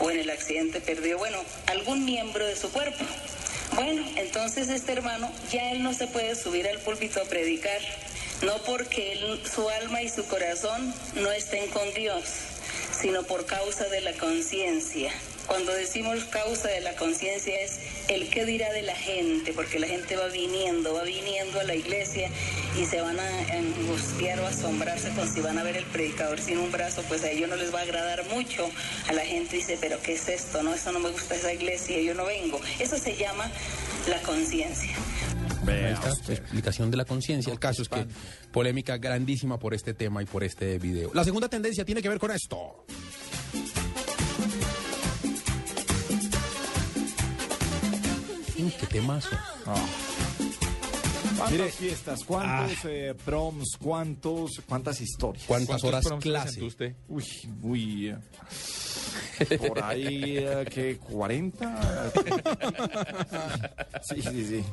o 0.00 0.10
en 0.10 0.18
el 0.18 0.30
accidente 0.30 0.80
perdió, 0.80 1.18
bueno, 1.18 1.38
algún 1.66 2.04
miembro 2.04 2.44
de 2.46 2.56
su 2.56 2.70
cuerpo. 2.72 3.04
Bueno, 3.74 4.04
entonces 4.16 4.68
este 4.68 4.92
hermano 4.92 5.30
ya 5.52 5.70
él 5.70 5.82
no 5.82 5.94
se 5.94 6.06
puede 6.06 6.34
subir 6.34 6.66
al 6.68 6.78
púlpito 6.80 7.20
a 7.20 7.24
predicar, 7.24 7.80
no 8.42 8.56
porque 8.64 9.12
él- 9.12 9.40
su 9.52 9.68
alma 9.68 10.02
y 10.02 10.08
su 10.08 10.26
corazón 10.26 10.92
no 11.14 11.30
estén 11.32 11.68
con 11.70 11.92
Dios, 11.94 12.24
sino 13.00 13.22
por 13.24 13.46
causa 13.46 13.84
de 13.88 14.00
la 14.00 14.12
conciencia. 14.14 15.12
Cuando 15.46 15.72
decimos 15.72 16.24
causa 16.24 16.68
de 16.68 16.80
la 16.80 16.96
conciencia 16.96 17.60
es 17.60 17.78
el 18.08 18.30
qué 18.30 18.46
dirá 18.46 18.72
de 18.72 18.82
la 18.82 18.94
gente, 18.94 19.52
porque 19.52 19.78
la 19.78 19.86
gente 19.86 20.16
va 20.16 20.28
viniendo, 20.28 20.94
va 20.94 21.02
viniendo 21.02 21.60
a 21.60 21.64
la 21.64 21.74
iglesia 21.74 22.30
y 22.80 22.86
se 22.86 23.00
van 23.02 23.18
a 23.20 23.38
angustiar 23.52 24.40
o 24.40 24.46
asombrarse 24.46 25.10
con 25.10 25.28
si 25.28 25.40
van 25.40 25.58
a 25.58 25.62
ver 25.62 25.76
el 25.76 25.84
predicador 25.84 26.40
sin 26.40 26.58
un 26.58 26.72
brazo, 26.72 27.02
pues 27.08 27.24
a 27.24 27.30
ellos 27.30 27.48
no 27.48 27.56
les 27.56 27.74
va 27.74 27.80
a 27.80 27.82
agradar 27.82 28.24
mucho. 28.26 28.70
A 29.08 29.12
la 29.12 29.22
gente 29.22 29.56
dice, 29.56 29.76
pero 29.78 30.00
¿qué 30.00 30.14
es 30.14 30.28
esto? 30.28 30.62
No, 30.62 30.72
eso 30.74 30.92
no 30.92 30.98
me 30.98 31.10
gusta 31.10 31.34
esa 31.34 31.52
iglesia, 31.52 32.00
yo 32.00 32.14
no 32.14 32.24
vengo. 32.24 32.60
Eso 32.78 32.96
se 32.96 33.14
llama 33.14 33.50
la 34.08 34.20
conciencia. 34.22 34.94
Está, 35.68 36.32
explicación 36.32 36.90
de 36.90 36.96
la 36.96 37.04
conciencia. 37.04 37.52
El 37.52 37.58
caso 37.58 37.82
es 37.82 37.88
que 37.88 38.06
polémica 38.52 38.98
grandísima 38.98 39.58
por 39.58 39.74
este 39.74 39.94
tema 39.94 40.22
y 40.22 40.26
por 40.26 40.44
este 40.44 40.78
video. 40.78 41.10
La 41.14 41.24
segunda 41.24 41.48
tendencia 41.48 41.84
tiene 41.84 42.02
que 42.02 42.08
ver 42.08 42.18
con 42.18 42.30
esto. 42.30 42.84
Uy, 48.58 48.72
qué 48.80 48.86
temazo. 48.86 49.36
¿Cuántas 51.36 51.50
Mire. 51.52 51.70
fiestas? 51.70 52.24
¿Cuántos 52.24 52.84
eh, 52.84 53.14
proms? 53.24 53.76
¿Cuántos? 53.80 54.62
¿Cuántas 54.68 55.00
historias? 55.00 55.44
¿Cuántas 55.46 55.80
¿Cuántos 55.80 56.08
horas 56.10 56.22
clase? 56.22 56.62
usted? 56.62 56.94
Uy, 57.08 57.24
muy... 57.60 58.08
eh, 58.08 59.58
por 59.68 59.82
ahí, 59.82 60.36
eh, 60.38 60.64
¿qué? 60.70 61.00
¿40? 61.00 62.12
sí, 64.02 64.22
sí, 64.22 64.46
sí. 64.46 64.64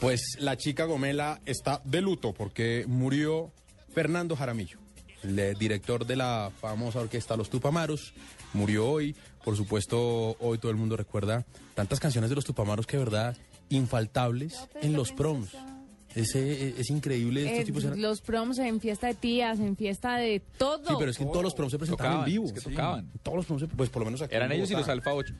Pues 0.00 0.36
la 0.38 0.56
chica 0.56 0.84
Gomela 0.84 1.40
está 1.46 1.80
de 1.84 2.00
luto 2.00 2.32
porque 2.32 2.84
murió 2.86 3.50
Fernando 3.92 4.36
Jaramillo, 4.36 4.78
el 5.22 5.56
director 5.58 6.06
de 6.06 6.16
la 6.16 6.50
famosa 6.60 7.00
orquesta 7.00 7.36
Los 7.36 7.50
Tupamaros. 7.50 8.12
Murió 8.54 8.88
hoy. 8.88 9.14
Por 9.44 9.56
supuesto, 9.56 10.36
hoy 10.40 10.58
todo 10.58 10.70
el 10.70 10.76
mundo 10.76 10.96
recuerda 10.96 11.44
tantas 11.74 12.00
canciones 12.00 12.30
de 12.30 12.36
Los 12.36 12.44
Tupamaros 12.44 12.86
que, 12.86 12.96
de 12.98 13.04
verdad, 13.04 13.36
infaltables 13.68 14.68
en 14.82 14.92
los 14.94 15.12
proms. 15.12 15.50
Es, 16.20 16.34
eh, 16.34 16.74
es 16.78 16.90
increíble. 16.90 17.42
Estos 17.44 17.58
Eh, 17.60 17.64
tipos 17.64 17.84
eran- 17.84 18.00
los 18.02 18.20
proms 18.20 18.58
en 18.58 18.80
fiesta 18.80 19.06
de 19.06 19.14
tías, 19.14 19.58
en 19.60 19.76
fiesta 19.76 20.16
de 20.16 20.40
todo. 20.58 20.78
Sí, 20.88 20.94
pero 20.98 21.10
es 21.10 21.16
que 21.16 21.22
en 21.24 21.30
todos 21.30 21.44
los 21.44 21.54
proms 21.54 21.70
se 21.72 21.78
presentaban 21.78 22.12
Tocaban, 22.12 22.28
en 22.28 22.32
vivo. 22.32 22.46
es 22.46 22.52
que 22.52 22.60
Sí. 22.60 22.70
tocaban. 22.70 23.00
En 23.12 23.18
Todos 23.22 23.36
los 23.36 23.46
proms, 23.46 23.64
pues 23.76 23.90
por 23.90 24.00
lo 24.00 24.06
menos 24.06 24.22
aquí. 24.22 24.34
Eran 24.34 24.50
ellos 24.52 24.70
y 24.70 24.74
los. 24.74 24.88
Alfa 24.88 25.12
8. 25.14 25.34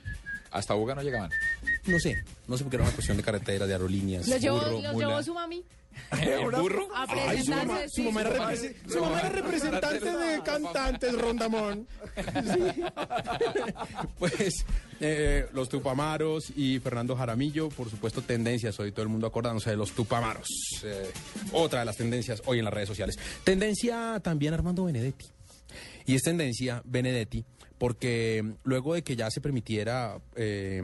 Hasta 0.50 0.74
Boga 0.74 0.94
no 0.94 1.02
llegaban. 1.02 1.30
No 1.86 1.98
sé, 2.00 2.22
no 2.46 2.56
sé 2.56 2.64
porque 2.64 2.76
era 2.76 2.84
una 2.84 2.92
cuestión 2.94 3.16
de 3.16 3.22
carretera, 3.22 3.66
de 3.66 3.72
aerolíneas. 3.74 4.26
Los 4.28 4.40
llevó, 4.40 4.58
burro, 4.58 4.80
los 4.80 4.92
mula. 4.94 5.06
llevó 5.08 5.22
su 5.22 5.34
mami 5.34 5.62
¿El 6.20 6.50
burro? 6.50 6.88
a 6.94 7.06
Ay, 7.08 7.42
su 7.42 7.50
mamá, 7.50 7.78
su 7.88 8.02
mamá 8.04 8.20
era, 8.22 8.30
sí. 8.56 8.66
represe- 8.68 8.90
su 8.92 9.00
mamá 9.00 9.20
era 9.20 9.28
representante 9.28 10.10
de 10.10 10.42
cantantes, 10.42 11.14
Rondamón. 11.20 11.86
Sí. 12.16 12.82
Pues 14.18 14.64
eh, 15.00 15.46
los 15.52 15.68
Tupamaros 15.68 16.50
y 16.56 16.78
Fernando 16.80 17.14
Jaramillo, 17.16 17.68
por 17.68 17.88
supuesto, 17.90 18.22
tendencias. 18.22 18.78
Hoy 18.80 18.90
todo 18.92 19.02
el 19.02 19.08
mundo 19.08 19.26
acordándose 19.26 19.70
de 19.70 19.76
los 19.76 19.92
Tupamaros. 19.92 20.48
Eh, 20.84 21.10
otra 21.52 21.80
de 21.80 21.84
las 21.86 21.96
tendencias 21.96 22.42
hoy 22.46 22.58
en 22.58 22.64
las 22.64 22.74
redes 22.74 22.88
sociales. 22.88 23.18
Tendencia 23.44 24.20
también 24.22 24.54
Armando 24.54 24.84
Benedetti. 24.84 25.26
Y 26.06 26.14
es 26.14 26.22
tendencia 26.22 26.82
Benedetti 26.84 27.44
porque 27.78 28.44
luego 28.64 28.94
de 28.94 29.02
que 29.02 29.14
ya 29.14 29.30
se 29.30 29.40
permitiera 29.40 30.18
eh, 30.34 30.82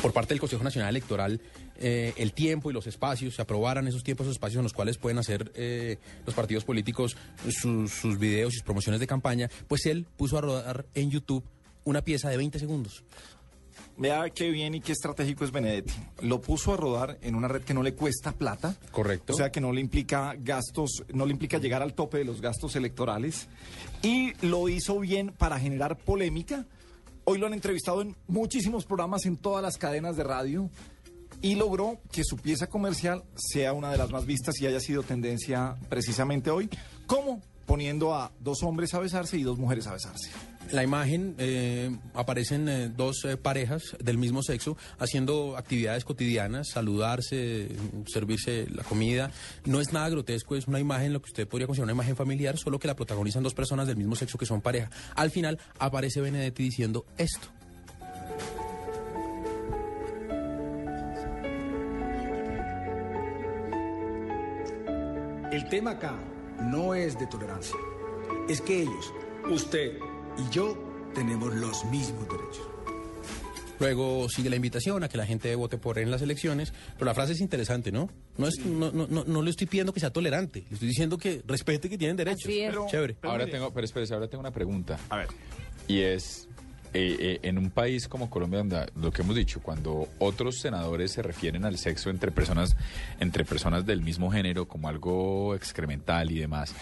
por 0.00 0.12
parte 0.12 0.28
del 0.34 0.40
Consejo 0.40 0.62
Nacional 0.62 0.90
Electoral 0.90 1.40
eh, 1.80 2.12
el 2.16 2.32
tiempo 2.32 2.70
y 2.70 2.74
los 2.74 2.86
espacios, 2.86 3.34
se 3.34 3.42
aprobaran 3.42 3.88
esos 3.88 4.04
tiempos, 4.04 4.26
esos 4.26 4.36
espacios 4.36 4.58
en 4.58 4.64
los 4.64 4.72
cuales 4.72 4.98
pueden 4.98 5.18
hacer 5.18 5.50
eh, 5.54 5.98
los 6.26 6.34
partidos 6.34 6.64
políticos 6.64 7.16
sus, 7.48 7.90
sus 7.90 8.18
videos 8.18 8.52
y 8.52 8.56
sus 8.56 8.64
promociones 8.64 9.00
de 9.00 9.06
campaña, 9.06 9.50
pues 9.66 9.86
él 9.86 10.06
puso 10.16 10.38
a 10.38 10.40
rodar 10.42 10.86
en 10.94 11.10
YouTube 11.10 11.44
una 11.84 12.02
pieza 12.02 12.28
de 12.28 12.36
20 12.36 12.58
segundos. 12.58 13.02
Vea 13.96 14.30
qué 14.30 14.50
bien 14.50 14.74
y 14.74 14.80
qué 14.80 14.92
estratégico 14.92 15.44
es 15.44 15.52
Benedetti. 15.52 15.92
Lo 16.22 16.40
puso 16.40 16.72
a 16.72 16.76
rodar 16.76 17.18
en 17.20 17.34
una 17.34 17.48
red 17.48 17.62
que 17.62 17.74
no 17.74 17.82
le 17.82 17.94
cuesta 17.94 18.32
plata. 18.32 18.74
Correcto. 18.92 19.34
O 19.34 19.36
sea, 19.36 19.52
que 19.52 19.60
no 19.60 19.72
le 19.72 19.80
implica 19.82 20.34
gastos, 20.38 21.04
no 21.12 21.26
le 21.26 21.32
implica 21.32 21.58
llegar 21.58 21.82
al 21.82 21.92
tope 21.92 22.16
de 22.16 22.24
los 22.24 22.40
gastos 22.40 22.76
electorales. 22.76 23.46
Y 24.02 24.32
lo 24.46 24.70
hizo 24.70 24.98
bien 25.00 25.34
para 25.36 25.58
generar 25.60 25.98
polémica. 25.98 26.66
Hoy 27.24 27.38
lo 27.38 27.46
han 27.46 27.52
entrevistado 27.52 28.00
en 28.00 28.16
muchísimos 28.26 28.86
programas, 28.86 29.26
en 29.26 29.36
todas 29.36 29.62
las 29.62 29.76
cadenas 29.76 30.16
de 30.16 30.24
radio. 30.24 30.70
Y 31.42 31.54
logró 31.54 32.00
que 32.12 32.22
su 32.24 32.36
pieza 32.36 32.66
comercial 32.68 33.24
sea 33.34 33.72
una 33.72 33.90
de 33.90 33.96
las 33.98 34.10
más 34.10 34.26
vistas 34.26 34.60
y 34.60 34.66
haya 34.66 34.80
sido 34.80 35.02
tendencia 35.02 35.76
precisamente 35.88 36.50
hoy. 36.50 36.68
¿Cómo? 37.06 37.40
Poniendo 37.66 38.14
a 38.14 38.32
dos 38.40 38.62
hombres 38.62 38.94
a 38.94 38.98
besarse 38.98 39.38
y 39.38 39.42
dos 39.42 39.58
mujeres 39.58 39.86
a 39.86 39.92
besarse. 39.92 40.30
La 40.72 40.84
imagen 40.84 41.34
eh, 41.38 41.90
aparecen 42.14 42.68
eh, 42.68 42.88
dos 42.88 43.24
eh, 43.24 43.36
parejas 43.36 43.96
del 43.98 44.18
mismo 44.18 44.42
sexo 44.42 44.76
haciendo 45.00 45.56
actividades 45.56 46.04
cotidianas, 46.04 46.68
saludarse, 46.68 47.68
servirse 48.06 48.68
la 48.70 48.84
comida. 48.84 49.32
No 49.64 49.80
es 49.80 49.92
nada 49.92 50.08
grotesco, 50.08 50.54
es 50.54 50.68
una 50.68 50.78
imagen, 50.78 51.12
lo 51.12 51.22
que 51.22 51.30
usted 51.30 51.48
podría 51.48 51.66
considerar 51.66 51.86
una 51.86 51.94
imagen 51.94 52.14
familiar, 52.14 52.56
solo 52.56 52.78
que 52.78 52.86
la 52.86 52.94
protagonizan 52.94 53.42
dos 53.42 53.54
personas 53.54 53.88
del 53.88 53.96
mismo 53.96 54.14
sexo 54.14 54.38
que 54.38 54.46
son 54.46 54.60
pareja. 54.60 54.90
Al 55.16 55.30
final 55.32 55.58
aparece 55.78 56.20
Benedetti 56.20 56.62
diciendo 56.62 57.04
esto. 57.18 57.48
El 65.52 65.68
tema 65.68 65.92
acá 65.92 66.16
no 66.62 66.94
es 66.94 67.18
de 67.18 67.26
tolerancia. 67.26 67.76
Es 68.48 68.60
que 68.60 68.82
ellos, 68.82 69.12
usted 69.50 69.98
y 70.38 70.54
yo, 70.54 70.78
tenemos 71.12 71.52
los 71.56 71.84
mismos 71.86 72.28
derechos. 72.28 72.68
Luego 73.80 74.28
sigue 74.28 74.48
la 74.48 74.56
invitación 74.56 75.02
a 75.02 75.08
que 75.08 75.16
la 75.16 75.26
gente 75.26 75.52
vote 75.56 75.76
por 75.76 75.98
él 75.98 76.04
en 76.04 76.10
las 76.12 76.22
elecciones, 76.22 76.72
pero 76.94 77.06
la 77.06 77.14
frase 77.14 77.32
es 77.32 77.40
interesante, 77.40 77.90
¿no? 77.90 78.10
No, 78.36 78.46
es, 78.46 78.64
no, 78.64 78.92
no, 78.92 79.08
no, 79.08 79.24
no 79.24 79.42
le 79.42 79.50
estoy 79.50 79.66
pidiendo 79.66 79.92
que 79.92 79.98
sea 79.98 80.12
tolerante, 80.12 80.64
le 80.68 80.74
estoy 80.74 80.86
diciendo 80.86 81.18
que 81.18 81.42
respete 81.46 81.88
que 81.88 81.98
tienen 81.98 82.16
derechos. 82.16 82.44
Así 82.44 82.60
es. 82.60 82.74
Chévere. 82.88 83.16
Ahora 83.22 83.46
tengo, 83.46 83.72
pero 83.72 83.84
espérese, 83.84 84.14
ahora 84.14 84.28
tengo 84.28 84.40
una 84.40 84.52
pregunta. 84.52 85.00
A 85.08 85.16
ver. 85.16 85.28
Y 85.88 86.02
es, 86.02 86.46
eh, 86.92 87.16
eh, 87.20 87.40
en 87.42 87.56
un 87.56 87.70
país 87.70 88.08
como 88.08 88.28
Colombia, 88.30 88.58
donde 88.58 88.86
lo 88.96 89.12
que 89.12 89.22
hemos 89.22 89.36
dicho, 89.36 89.60
cuando 89.60 90.08
otros 90.18 90.58
senadores 90.58 91.12
se 91.12 91.22
refieren 91.22 91.64
al 91.64 91.78
sexo 91.78 92.10
entre 92.10 92.32
personas, 92.32 92.76
entre 93.20 93.44
personas 93.44 93.86
del 93.86 94.02
mismo 94.02 94.30
género 94.30 94.66
como 94.66 94.88
algo 94.88 95.54
excremental 95.54 96.30
y 96.30 96.40
demás, 96.40 96.74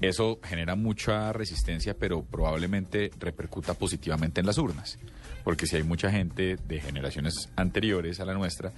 eso 0.00 0.40
genera 0.42 0.74
mucha 0.74 1.32
resistencia, 1.32 1.94
pero 1.96 2.22
probablemente 2.22 3.10
repercuta 3.18 3.74
positivamente 3.74 4.40
en 4.40 4.46
las 4.46 4.58
urnas. 4.58 4.98
Porque 5.44 5.66
si 5.66 5.76
hay 5.76 5.82
mucha 5.82 6.10
gente 6.10 6.56
de 6.56 6.80
generaciones 6.80 7.48
anteriores 7.56 8.20
a 8.20 8.24
la 8.24 8.34
nuestra 8.34 8.72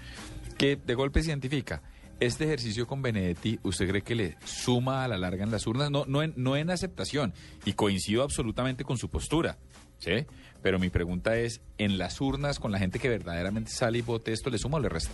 que 0.59 0.77
de 0.77 0.95
golpe 0.95 1.23
se 1.23 1.31
identifica. 1.31 1.83
Este 2.21 2.45
ejercicio 2.45 2.87
con 2.87 3.03
Benedetti, 3.03 3.59
¿usted 3.65 3.89
cree 3.89 4.03
que 4.03 4.15
le 4.15 4.37
suma 4.45 5.05
a 5.05 5.09
la 5.09 5.19
larga 5.19 5.45
en 5.45 5.51
las 5.51 5.67
urnas? 5.67 5.91
No, 5.91 6.05
no, 6.07 6.23
en, 6.23 6.33
no 6.37 6.57
en 6.57 6.71
aceptación, 6.71 7.35
y 7.65 7.73
coincido 7.73 8.23
absolutamente 8.23 8.85
con 8.85 8.99
su 8.99 9.11
postura, 9.11 9.59
¿sí? 9.99 10.25
Pero 10.65 10.79
mi 10.79 10.89
pregunta 10.89 11.37
es, 11.37 11.61
¿en 11.77 11.99
las 11.99 12.23
urnas, 12.23 12.59
con 12.59 12.73
la 12.73 12.79
gente 12.79 12.99
que 12.99 13.11
verdaderamente 13.11 13.71
sale 13.71 13.99
y 13.99 14.01
vote, 14.01 14.33
esto 14.33 14.49
le 14.49 14.57
suma 14.57 14.79
o 14.79 14.81
le 14.81 14.89
resta? 14.89 15.13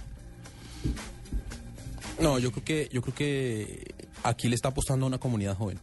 No, 2.21 2.38
yo 2.38 2.52
creo 2.52 2.64
que 2.64 2.88
yo 2.92 3.02
creo 3.02 3.14
que 3.16 3.92
aquí 4.23 4.49
le 4.49 4.54
está 4.54 4.69
apostando 4.69 5.07
a 5.07 5.09
una 5.09 5.19
comunidad 5.19 5.57
joven. 5.57 5.80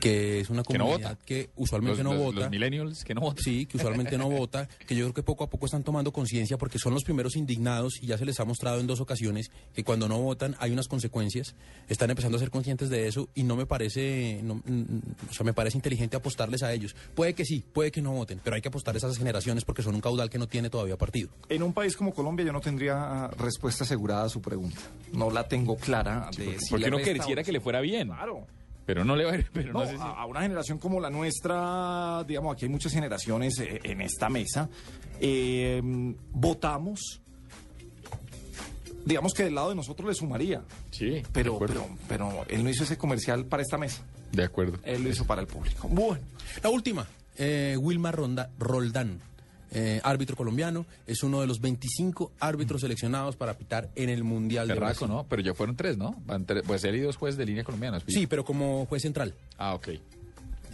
Que 0.00 0.40
es 0.40 0.50
una 0.50 0.62
Que 0.62 0.76
no 0.78 0.84
comunidad 0.86 1.10
vota. 1.12 1.24
que 1.24 1.50
usualmente 1.56 2.02
los, 2.02 2.12
no 2.12 2.14
los- 2.14 2.24
vota. 2.26 2.40
Los 2.40 2.50
millennials 2.50 3.02
que 3.04 3.14
no 3.14 3.22
votan. 3.22 3.42
Sí, 3.42 3.66
que 3.66 3.76
usualmente 3.78 4.16
no 4.18 4.28
vota, 4.28 4.68
que 4.86 4.94
yo 4.94 5.06
creo 5.06 5.14
que 5.14 5.22
poco 5.22 5.44
a 5.44 5.50
poco 5.50 5.66
están 5.66 5.82
tomando 5.84 6.12
conciencia 6.12 6.58
porque 6.58 6.78
son 6.78 6.94
los 6.94 7.02
primeros 7.02 7.34
indignados 7.36 8.00
y 8.02 8.06
ya 8.06 8.18
se 8.18 8.24
les 8.24 8.38
ha 8.40 8.44
mostrado 8.44 8.78
en 8.80 8.86
dos 8.86 9.00
ocasiones 9.00 9.50
que 9.74 9.84
cuando 9.84 10.06
no 10.08 10.18
votan 10.20 10.54
hay 10.58 10.70
unas 10.70 10.86
consecuencias, 10.88 11.54
están 11.88 12.10
empezando 12.10 12.36
a 12.36 12.40
ser 12.40 12.50
conscientes 12.50 12.88
de 12.90 13.08
eso 13.08 13.28
y 13.34 13.42
no 13.42 13.56
me 13.56 13.66
parece, 13.66 14.40
no, 14.44 14.56
mm, 14.56 15.30
o 15.30 15.32
sea, 15.32 15.44
me 15.44 15.52
parece 15.54 15.78
inteligente 15.78 16.16
apostarles 16.16 16.62
a 16.62 16.72
ellos. 16.72 16.94
Puede 17.14 17.34
que 17.34 17.44
sí, 17.44 17.64
puede 17.72 17.90
que 17.90 18.02
no 18.02 18.12
voten, 18.12 18.40
pero 18.44 18.54
hay 18.56 18.62
que 18.62 18.68
apostar 18.68 18.94
a 18.94 18.98
esas 18.98 19.16
generaciones 19.18 19.64
porque 19.64 19.82
son 19.82 19.94
un 19.94 20.00
caudal 20.00 20.30
que 20.30 20.38
no 20.38 20.46
tiene 20.46 20.70
todavía 20.70 20.96
partido. 20.96 21.30
En 21.48 21.62
un 21.62 21.72
país 21.72 21.96
como 21.96 22.12
Colombia 22.12 22.44
yo 22.46 22.52
no 22.52 22.60
tendría 22.60 23.28
respuesta 23.38 23.84
asegurada 23.84 24.24
a 24.24 24.28
su 24.28 24.40
pregunta. 24.42 24.80
No 25.12 25.30
la 25.30 25.48
tengo 25.48 25.76
clara. 25.76 26.30
de 26.36 26.58
si 26.60 26.70
Porque 26.70 26.86
uno 26.88 26.98
resta 26.98 27.14
quisiera 27.14 27.42
que 27.42 27.52
le 27.52 27.60
fuera 27.60 27.80
bien. 27.80 28.08
Claro. 28.08 28.46
Pero 28.86 29.04
no 29.04 29.16
le 29.16 29.24
va 29.24 29.32
a 29.32 29.36
ir, 29.36 29.50
pero 29.52 29.72
no, 29.72 29.80
No, 29.80 29.86
sé 29.86 29.96
si- 29.96 30.00
a, 30.02 30.06
a 30.10 30.26
una 30.26 30.40
generación 30.42 30.78
como 30.78 31.00
la 31.00 31.10
nuestra, 31.10 32.22
digamos, 32.26 32.54
aquí 32.54 32.64
hay 32.66 32.70
muchas 32.70 32.92
generaciones 32.92 33.58
eh, 33.58 33.80
en 33.82 34.00
esta 34.00 34.28
mesa, 34.28 34.68
eh, 35.20 35.80
votamos, 36.32 37.20
digamos 39.04 39.34
que 39.34 39.44
del 39.44 39.54
lado 39.54 39.70
de 39.70 39.74
nosotros 39.76 40.08
le 40.08 40.14
sumaría, 40.14 40.62
Sí, 40.90 41.22
pero, 41.32 41.58
pero, 41.58 41.86
pero 42.08 42.44
él 42.48 42.64
no 42.64 42.70
hizo 42.70 42.84
ese 42.84 42.96
comercial 42.96 43.44
para 43.46 43.62
esta 43.62 43.76
mesa, 43.78 44.02
De 44.32 44.44
acuerdo. 44.44 44.78
él 44.84 45.02
lo 45.02 45.10
hizo 45.10 45.24
para 45.26 45.40
el 45.40 45.46
público. 45.46 45.88
Bueno, 45.88 46.24
La 46.62 46.70
última, 46.70 47.06
eh, 47.36 47.76
Wilmar 47.78 48.14
Ronda, 48.16 48.50
Roldán, 48.58 49.20
eh, 49.72 50.00
árbitro 50.04 50.36
colombiano, 50.36 50.86
es 51.06 51.22
uno 51.22 51.40
de 51.40 51.46
los 51.46 51.60
25 51.60 52.32
árbitros 52.40 52.80
seleccionados 52.80 53.36
para 53.36 53.54
pitar 53.54 53.90
en 53.94 54.10
el 54.10 54.24
Mundial 54.24 54.68
de 54.68 54.74
Berraco, 54.74 55.06
Brasil. 55.06 55.08
¿no? 55.08 55.26
Pero 55.28 55.42
ya 55.42 55.54
fueron 55.54 55.76
tres, 55.76 55.96
¿no? 55.96 56.16
Pues 56.66 56.84
él 56.84 56.96
y 56.96 57.00
dos 57.00 57.16
jueces 57.16 57.38
de 57.38 57.46
línea 57.46 57.64
colombianos. 57.64 58.02
Sí, 58.06 58.26
pero 58.26 58.44
como 58.44 58.86
juez 58.86 59.02
central. 59.02 59.34
Ah, 59.58 59.74
ok. 59.74 59.88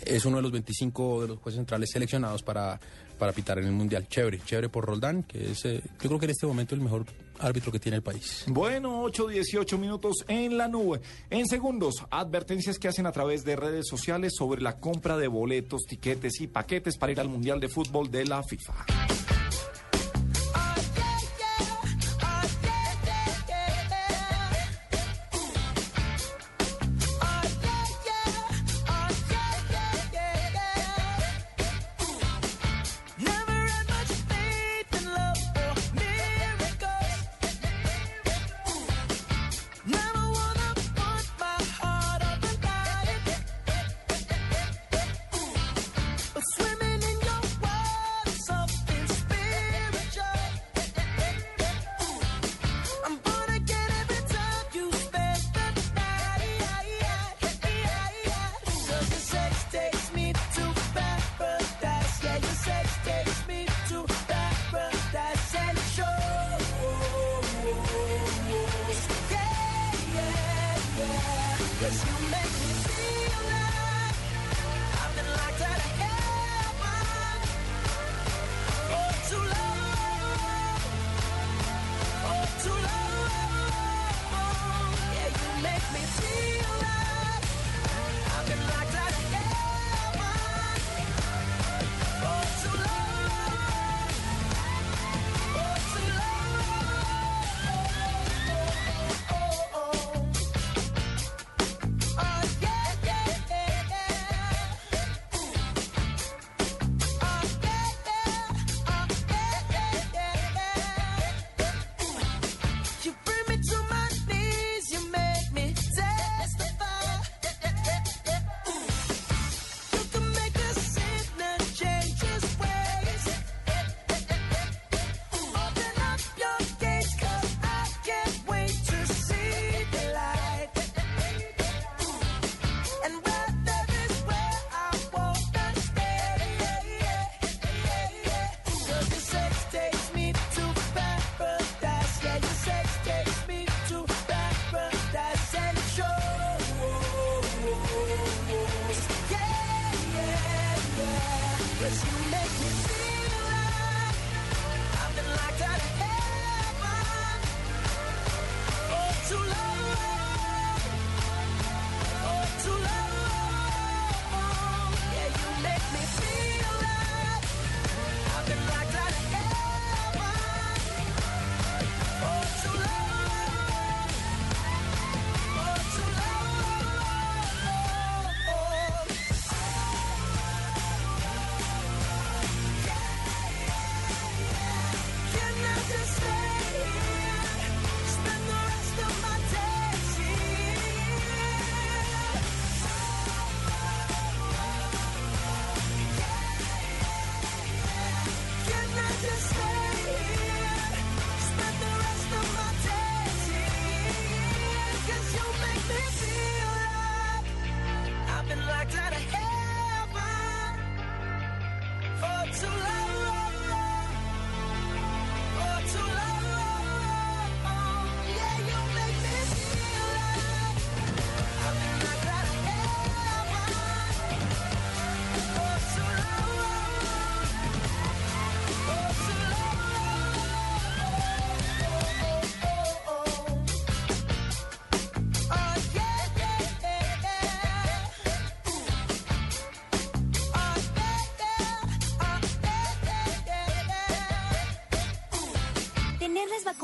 Es 0.05 0.25
uno 0.25 0.37
de 0.37 0.43
los 0.43 0.53
25 0.53 1.23
de 1.23 1.29
los 1.29 1.39
jueces 1.39 1.59
centrales 1.59 1.91
seleccionados 1.91 2.43
para, 2.43 2.79
para 3.19 3.33
pitar 3.33 3.59
en 3.59 3.67
el 3.67 3.73
Mundial. 3.73 4.07
Chévere, 4.09 4.41
chévere 4.45 4.69
por 4.69 4.85
Roldán, 4.85 5.23
que 5.23 5.53
es, 5.53 5.65
eh, 5.65 5.81
yo 6.01 6.09
creo 6.09 6.19
que 6.19 6.27
en 6.27 6.31
este 6.31 6.47
momento 6.47 6.75
el 6.75 6.81
mejor 6.81 7.05
árbitro 7.39 7.73
que 7.73 7.79
tiene 7.79 7.97
el 7.97 8.03
país. 8.03 8.45
bueno, 8.49 9.03
8, 9.03 9.29
18 9.29 9.79
minutos 9.79 10.17
en 10.29 10.57
la 10.57 10.69
nube. 10.69 11.01
En 11.31 11.47
segundos, 11.47 12.05
advertencias 12.11 12.79
que 12.79 12.89
hacen 12.89 13.07
a 13.07 13.13
través 13.13 13.45
de 13.45 13.57
redes 13.57 13.87
sociales 13.89 14.33
sobre 14.37 14.63
la 14.63 14.77
compra 14.77 15.17
de 15.17 15.29
boletos, 15.29 15.83
tiquetes 15.89 16.41
y 16.41 16.47
paquetes 16.47 16.97
para 16.97 17.13
ir 17.13 17.21
al 17.21 17.29
Mundial 17.29 17.61
de 17.61 17.69
Fútbol 17.69 18.11
de 18.11 18.25
la 18.27 18.43
FIFA. 18.43 19.32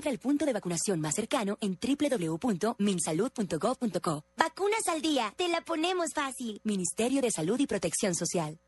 Encuentra 0.00 0.12
el 0.12 0.18
punto 0.18 0.46
de 0.46 0.54
vacunación 0.54 0.98
más 0.98 1.14
cercano 1.14 1.58
en 1.60 1.78
www.minsalud.gov.co. 1.78 4.24
Vacunas 4.34 4.88
al 4.88 5.02
día, 5.02 5.34
te 5.36 5.46
la 5.48 5.60
ponemos 5.60 6.06
fácil. 6.14 6.58
Ministerio 6.64 7.20
de 7.20 7.30
Salud 7.30 7.60
y 7.60 7.66
Protección 7.66 8.14
Social. 8.14 8.58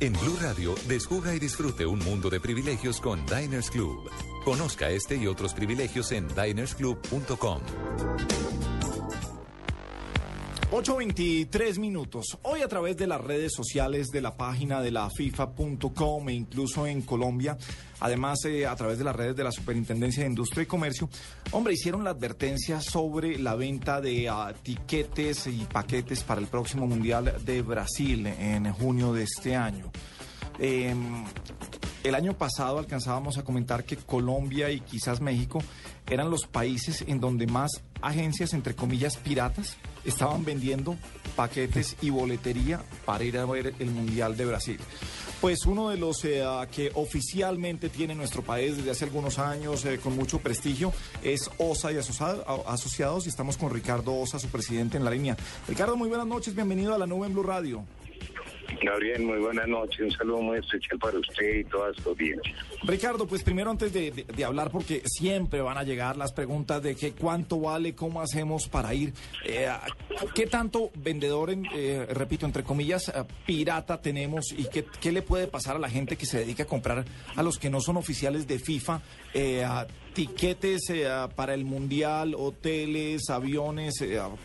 En 0.00 0.12
Blue 0.12 0.36
Radio, 0.42 0.74
descubra 0.86 1.34
y 1.34 1.38
disfrute 1.38 1.86
un 1.86 2.00
mundo 2.00 2.28
de 2.28 2.40
privilegios 2.40 3.00
con 3.00 3.24
Diners 3.24 3.70
Club. 3.70 4.10
Conozca 4.44 4.90
este 4.90 5.16
y 5.16 5.26
otros 5.26 5.54
privilegios 5.54 6.12
en 6.12 6.28
dinersclub.com. 6.28 7.62
8.23 10.76 11.78
minutos. 11.78 12.36
Hoy 12.42 12.62
a 12.62 12.66
través 12.66 12.96
de 12.96 13.06
las 13.06 13.20
redes 13.20 13.52
sociales 13.54 14.08
de 14.08 14.20
la 14.20 14.36
página 14.36 14.82
de 14.82 14.90
la 14.90 15.08
FIFA.com 15.08 16.28
e 16.28 16.32
incluso 16.32 16.84
en 16.88 17.02
Colombia, 17.02 17.56
además 18.00 18.44
eh, 18.44 18.66
a 18.66 18.74
través 18.74 18.98
de 18.98 19.04
las 19.04 19.14
redes 19.14 19.36
de 19.36 19.44
la 19.44 19.52
Superintendencia 19.52 20.24
de 20.24 20.30
Industria 20.30 20.64
y 20.64 20.66
Comercio, 20.66 21.08
hombre, 21.52 21.74
hicieron 21.74 22.02
la 22.02 22.10
advertencia 22.10 22.80
sobre 22.80 23.38
la 23.38 23.54
venta 23.54 24.00
de 24.00 24.28
uh, 24.28 24.52
tiquetes 24.64 25.46
y 25.46 25.64
paquetes 25.72 26.24
para 26.24 26.40
el 26.40 26.48
próximo 26.48 26.88
Mundial 26.88 27.36
de 27.44 27.62
Brasil 27.62 28.26
en 28.26 28.72
junio 28.72 29.12
de 29.12 29.22
este 29.22 29.54
año. 29.54 29.92
Eh, 30.58 30.94
el 32.04 32.14
año 32.14 32.34
pasado 32.34 32.78
alcanzábamos 32.78 33.38
a 33.38 33.44
comentar 33.44 33.84
que 33.84 33.96
Colombia 33.96 34.70
y 34.70 34.80
quizás 34.80 35.22
México 35.22 35.60
eran 36.06 36.30
los 36.30 36.46
países 36.46 37.02
en 37.06 37.18
donde 37.18 37.46
más 37.46 37.82
agencias, 38.02 38.52
entre 38.52 38.74
comillas, 38.74 39.16
piratas, 39.16 39.78
estaban 40.04 40.44
vendiendo 40.44 40.96
paquetes 41.34 41.96
y 42.02 42.10
boletería 42.10 42.82
para 43.06 43.24
ir 43.24 43.38
a 43.38 43.46
ver 43.46 43.74
el 43.78 43.90
Mundial 43.90 44.36
de 44.36 44.44
Brasil. 44.44 44.78
Pues 45.40 45.64
uno 45.64 45.88
de 45.88 45.96
los 45.96 46.24
eh, 46.26 46.44
que 46.70 46.90
oficialmente 46.94 47.88
tiene 47.88 48.14
nuestro 48.14 48.42
país 48.42 48.76
desde 48.76 48.90
hace 48.90 49.06
algunos 49.06 49.38
años 49.38 49.84
eh, 49.84 49.98
con 49.98 50.14
mucho 50.14 50.38
prestigio 50.40 50.92
es 51.22 51.50
OSA 51.58 51.92
y 51.92 51.96
asociado, 51.96 52.68
Asociados 52.68 53.26
y 53.26 53.30
estamos 53.30 53.56
con 53.56 53.70
Ricardo 53.70 54.14
Osa, 54.14 54.38
su 54.38 54.48
presidente 54.48 54.96
en 54.98 55.04
la 55.04 55.10
línea. 55.10 55.36
Ricardo, 55.66 55.96
muy 55.96 56.08
buenas 56.10 56.26
noches, 56.26 56.54
bienvenido 56.54 56.94
a 56.94 56.98
la 56.98 57.06
nube 57.06 57.26
en 57.26 57.32
Blue 57.32 57.42
Radio. 57.42 57.84
Gabriel, 58.82 59.22
muy 59.22 59.38
buenas 59.38 59.66
noches. 59.68 60.00
Un 60.00 60.10
saludo 60.10 60.42
muy 60.42 60.58
especial 60.58 60.98
para 60.98 61.18
usted 61.18 61.56
y 61.56 61.64
todas 61.64 61.96
su 61.96 62.08
audiencia. 62.08 62.54
Ricardo, 62.82 63.26
pues 63.26 63.42
primero 63.42 63.70
antes 63.70 63.92
de, 63.92 64.10
de, 64.10 64.24
de, 64.24 64.44
hablar, 64.44 64.70
porque 64.70 65.02
siempre 65.06 65.60
van 65.60 65.78
a 65.78 65.82
llegar 65.82 66.16
las 66.16 66.32
preguntas 66.32 66.82
de 66.82 66.94
que 66.94 67.12
cuánto 67.12 67.60
vale, 67.60 67.94
cómo 67.94 68.20
hacemos 68.20 68.68
para 68.68 68.92
ir, 68.94 69.12
eh, 69.44 69.68
qué 70.34 70.46
tanto 70.46 70.90
vendedor, 70.94 71.50
en, 71.50 71.66
eh, 71.74 72.06
repito, 72.10 72.46
entre 72.46 72.62
comillas, 72.62 73.08
eh, 73.08 73.12
pirata 73.46 74.00
tenemos 74.00 74.52
y 74.52 74.64
qué, 74.68 74.84
qué, 75.00 75.12
le 75.12 75.22
puede 75.22 75.46
pasar 75.46 75.76
a 75.76 75.78
la 75.78 75.88
gente 75.88 76.16
que 76.16 76.26
se 76.26 76.38
dedica 76.38 76.64
a 76.64 76.66
comprar 76.66 77.04
a 77.34 77.42
los 77.42 77.58
que 77.58 77.70
no 77.70 77.80
son 77.80 77.96
oficiales 77.96 78.46
de 78.46 78.58
FIFA, 78.58 79.00
eh, 79.32 79.66
tiquetes 80.12 80.92
para 81.34 81.54
el 81.54 81.64
Mundial, 81.64 82.34
hoteles, 82.36 83.30
aviones, 83.30 83.94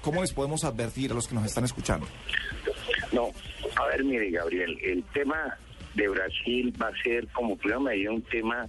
¿cómo 0.02 0.22
les 0.22 0.34
podemos 0.34 0.64
advertir 0.64 1.12
a 1.12 1.14
los 1.14 1.28
que 1.28 1.36
nos 1.36 1.46
están 1.46 1.64
escuchando? 1.64 2.08
No, 3.12 3.32
a 3.76 3.86
ver, 3.88 4.04
mire, 4.04 4.30
Gabriel, 4.32 4.78
el 4.84 5.04
tema 5.14 5.58
de 5.96 6.08
Brasil 6.08 6.74
va 6.82 6.88
a 6.88 7.04
ser 7.04 7.28
como 7.30 7.58
primera 7.58 7.80
medida 7.80 8.12
un 8.12 8.22
tema 8.24 8.68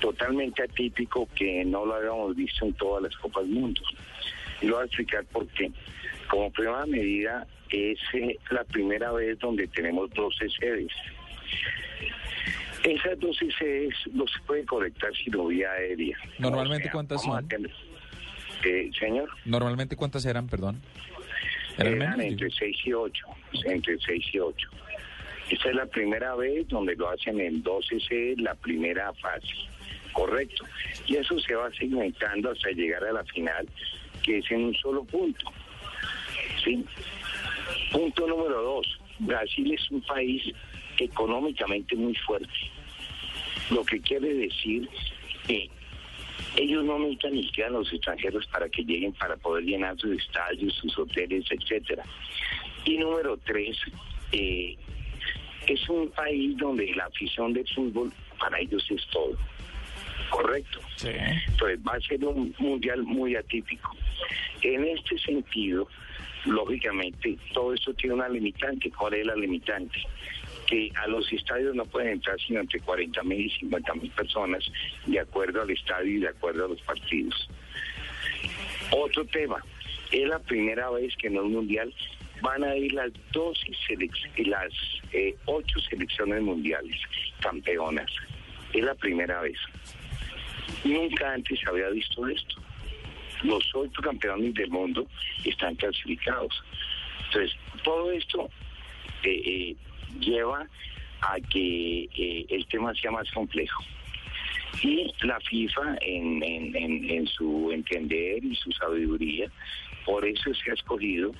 totalmente 0.00 0.62
atípico 0.62 1.28
que 1.34 1.64
no 1.64 1.84
lo 1.86 1.94
habíamos 1.94 2.36
visto 2.36 2.64
en 2.66 2.72
todas 2.74 3.02
las 3.02 3.16
Copas 3.16 3.44
del 3.44 3.54
Mundo. 3.54 3.80
Y 4.60 4.66
lo 4.66 4.74
voy 4.76 4.82
a 4.82 4.86
explicar 4.86 5.24
por 5.26 5.46
qué. 5.48 5.70
Como 6.28 6.50
primera 6.52 6.86
medida 6.86 7.46
es 7.70 7.98
eh, 8.12 8.38
la 8.50 8.64
primera 8.64 9.12
vez 9.12 9.38
donde 9.38 9.66
tenemos 9.68 10.10
12 10.10 10.48
sedes. 10.60 10.92
Esas 12.82 13.18
12 13.18 13.48
sedes 13.58 13.94
no 14.12 14.26
se 14.26 14.38
puede 14.46 14.64
conectar 14.66 15.10
sino 15.24 15.46
vía 15.46 15.70
aérea. 15.72 16.16
Normalmente, 16.38 16.90
¿cuántas 16.90 17.22
son? 17.22 17.48
tener- 17.48 17.70
eh, 18.64 18.90
señor. 18.98 19.28
Normalmente, 19.44 19.96
¿cuántas 19.96 20.24
eran, 20.26 20.48
perdón? 20.48 20.80
¿Eran 21.78 22.20
entre 22.20 22.50
6 22.50 22.76
y 22.84 22.92
8, 22.92 23.26
entre 23.64 23.98
6 23.98 24.24
y 24.32 24.38
8. 24.38 24.68
Esta 25.50 25.68
es 25.68 25.74
la 25.74 25.86
primera 25.86 26.34
vez 26.36 26.66
donde 26.68 26.94
lo 26.96 27.10
hacen 27.10 27.40
en 27.40 27.62
12C, 27.62 28.36
la 28.38 28.54
primera 28.54 29.12
fase, 29.14 29.54
correcto. 30.12 30.64
Y 31.06 31.16
eso 31.16 31.38
se 31.40 31.54
va 31.54 31.70
segmentando 31.72 32.50
hasta 32.50 32.70
llegar 32.70 33.04
a 33.04 33.12
la 33.12 33.24
final, 33.24 33.68
que 34.22 34.38
es 34.38 34.50
en 34.50 34.64
un 34.64 34.74
solo 34.76 35.04
punto. 35.04 35.52
¿Sí? 36.64 36.84
Punto 37.92 38.26
número 38.26 38.62
dos, 38.62 38.98
Brasil 39.18 39.72
es 39.72 39.90
un 39.90 40.00
país 40.02 40.42
económicamente 40.98 41.94
muy 41.96 42.14
fuerte, 42.14 42.52
lo 43.70 43.84
que 43.84 44.00
quiere 44.00 44.32
decir 44.34 44.88
que 45.46 45.68
ellos 46.56 46.84
no 46.84 46.98
necesitan 46.98 47.34
ni 47.34 47.44
siquiera 47.44 47.70
a 47.70 47.72
los 47.72 47.92
extranjeros 47.92 48.46
para 48.46 48.68
que 48.68 48.82
lleguen 48.82 49.12
para 49.12 49.36
poder 49.36 49.64
llenar 49.64 49.96
sus 49.98 50.16
estadios, 50.18 50.74
sus 50.74 50.98
hoteles, 50.98 51.44
etcétera. 51.50 52.04
Y 52.84 52.98
número 52.98 53.36
tres, 53.38 53.76
eh, 54.32 54.76
es 55.66 55.88
un 55.88 56.10
país 56.10 56.56
donde 56.58 56.94
la 56.94 57.06
afición 57.06 57.52
de 57.52 57.64
fútbol 57.74 58.12
para 58.38 58.58
ellos 58.60 58.86
es 58.90 59.06
todo. 59.08 59.36
Correcto. 60.30 60.80
Entonces 61.04 61.78
va 61.86 61.94
a 61.94 62.00
ser 62.00 62.24
un 62.24 62.54
mundial 62.58 63.02
muy 63.04 63.36
atípico. 63.36 63.96
En 64.62 64.84
este 64.84 65.18
sentido, 65.18 65.88
lógicamente, 66.44 67.36
todo 67.52 67.74
esto 67.74 67.94
tiene 67.94 68.14
una 68.16 68.28
limitante. 68.28 68.90
¿Cuál 68.90 69.14
es 69.14 69.26
la 69.26 69.36
limitante? 69.36 69.98
Que 70.66 70.90
a 70.96 71.06
los 71.08 71.30
estadios 71.32 71.74
no 71.74 71.84
pueden 71.84 72.12
entrar 72.14 72.40
sino 72.40 72.60
entre 72.60 72.80
40 72.80 73.22
mil 73.24 73.46
y 73.46 73.50
50 73.50 73.94
mil 73.94 74.10
personas, 74.12 74.64
de 75.06 75.20
acuerdo 75.20 75.62
al 75.62 75.70
estadio 75.70 76.12
y 76.16 76.20
de 76.20 76.28
acuerdo 76.28 76.64
a 76.64 76.68
los 76.68 76.80
partidos. 76.82 77.48
Otro 78.90 79.24
tema, 79.26 79.56
es 80.10 80.26
la 80.28 80.38
primera 80.38 80.90
vez 80.90 81.14
que 81.16 81.26
en 81.28 81.38
un 81.38 81.52
mundial 81.52 81.92
van 82.40 82.62
a 82.64 82.76
ir 82.76 82.92
las 82.92 83.10
12 83.32 83.60
selec- 83.88 84.46
las 84.46 84.72
eh, 85.12 85.34
ocho 85.46 85.80
selecciones 85.80 86.42
mundiales 86.42 86.96
campeonas. 87.40 88.10
Es 88.72 88.82
la 88.84 88.94
primera 88.94 89.40
vez. 89.40 89.56
Nunca 90.84 91.32
antes 91.32 91.58
había 91.66 91.88
visto 91.90 92.26
esto. 92.28 92.56
Los 93.42 93.64
ocho 93.74 94.00
campeones 94.02 94.54
del 94.54 94.70
mundo 94.70 95.06
están 95.44 95.74
clasificados. 95.76 96.54
Entonces, 97.26 97.56
todo 97.82 98.10
esto 98.12 98.48
eh, 99.22 99.42
eh, 99.44 99.76
lleva 100.20 100.66
a 101.20 101.36
que 101.50 102.04
eh, 102.16 102.46
el 102.48 102.66
tema 102.66 102.92
sea 102.94 103.10
más 103.10 103.30
complejo. 103.32 103.82
Y 104.82 105.10
la 105.22 105.38
FIFA, 105.40 105.96
en, 106.02 106.42
en- 106.42 106.76
en- 106.76 107.10
en 107.10 107.26
su 107.28 107.70
entender 107.72 108.44
y 108.44 108.54
su 108.56 108.70
sabiduría, 108.72 109.50
por 110.04 110.24
eso 110.26 110.52
se 110.54 110.70
ha 110.70 110.74
escogido 110.74 111.32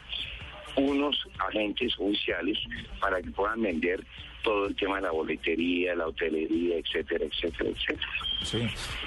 unos 0.77 1.17
agentes 1.39 1.93
oficiales 1.99 2.59
para 3.01 3.21
que 3.21 3.31
puedan 3.31 3.61
vender 3.63 4.05
todo 4.43 4.67
el 4.67 4.77
tema 4.77 4.97
de 4.97 5.03
la 5.03 5.11
boletería, 5.11 5.95
la 5.95 6.07
hotelería, 6.07 6.77
etcétera, 6.77 7.25
etcétera, 7.25 7.71
etcétera. 7.71 8.09
Sí. 8.43 8.59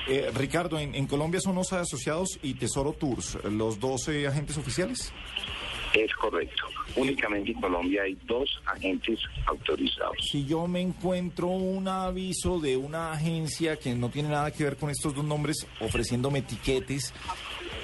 Eh, 0.08 0.32
Ricardo, 0.36 0.80
en, 0.80 0.96
en 0.96 1.06
Colombia 1.08 1.40
son 1.40 1.58
OSA 1.58 1.82
Asociados 1.82 2.40
y 2.42 2.56
Tesoro 2.56 2.94
Tours, 2.94 3.38
los 3.46 3.80
12 3.80 4.28
agentes 4.28 4.58
oficiales. 4.58 5.14
Es 5.94 6.14
correcto. 6.16 6.68
Únicamente 6.96 7.52
en 7.52 7.62
Colombia 7.62 8.04
hay 8.04 8.18
dos 8.26 8.62
agentes 8.66 9.20
autorizados. 9.46 10.18
Si 10.30 10.46
yo 10.46 10.68
me 10.68 10.82
encuentro 10.82 11.48
un 11.48 11.88
aviso 11.88 12.60
de 12.60 12.78
una 12.78 13.12
agencia 13.14 13.78
que 13.78 13.96
no 13.96 14.10
tiene 14.10 14.30
nada 14.30 14.52
que 14.52 14.64
ver 14.64 14.78
con 14.78 14.90
estos 14.90 15.16
dos 15.16 15.24
nombres 15.26 15.68
ofreciéndome 15.80 16.40
etiquetes, 16.40 17.14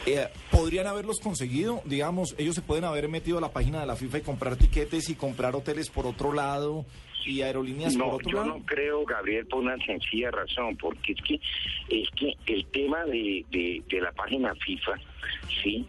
eh, 0.06 0.28
¿podrían 0.52 0.88
haberlos 0.88 1.20
conseguido? 1.20 1.82
Digamos, 1.86 2.36
ellos 2.38 2.56
se 2.56 2.62
pueden 2.62 2.84
haber 2.84 3.08
metido 3.08 3.38
a 3.38 3.42
la 3.42 3.52
página 3.54 3.80
de 3.80 3.86
la 3.88 3.96
FIFA 3.96 4.18
y 4.18 4.22
comprar 4.22 4.56
tiquetes 4.58 5.10
y 5.10 5.16
comprar 5.16 5.56
hoteles 5.56 5.90
por 5.90 6.06
otro 6.06 6.34
lado 6.34 6.86
y 7.26 7.42
aerolíneas 7.42 7.96
por 7.96 8.16
otro 8.16 8.30
yo 8.30 8.38
lado. 8.40 8.58
no 8.60 8.66
creo, 8.66 9.06
Gabriel, 9.06 9.46
por 9.48 9.60
una 9.64 9.78
sencilla 9.86 10.30
razón, 10.30 10.76
porque 10.76 11.14
es 11.14 11.22
que 11.22 11.40
es 11.90 12.10
que 12.18 12.36
el 12.54 12.66
tema 12.68 13.06
de, 13.06 13.46
de, 13.50 13.82
de 13.88 14.02
la 14.02 14.12
página 14.12 14.54
FIFA, 14.56 14.92
sí, 15.64 15.86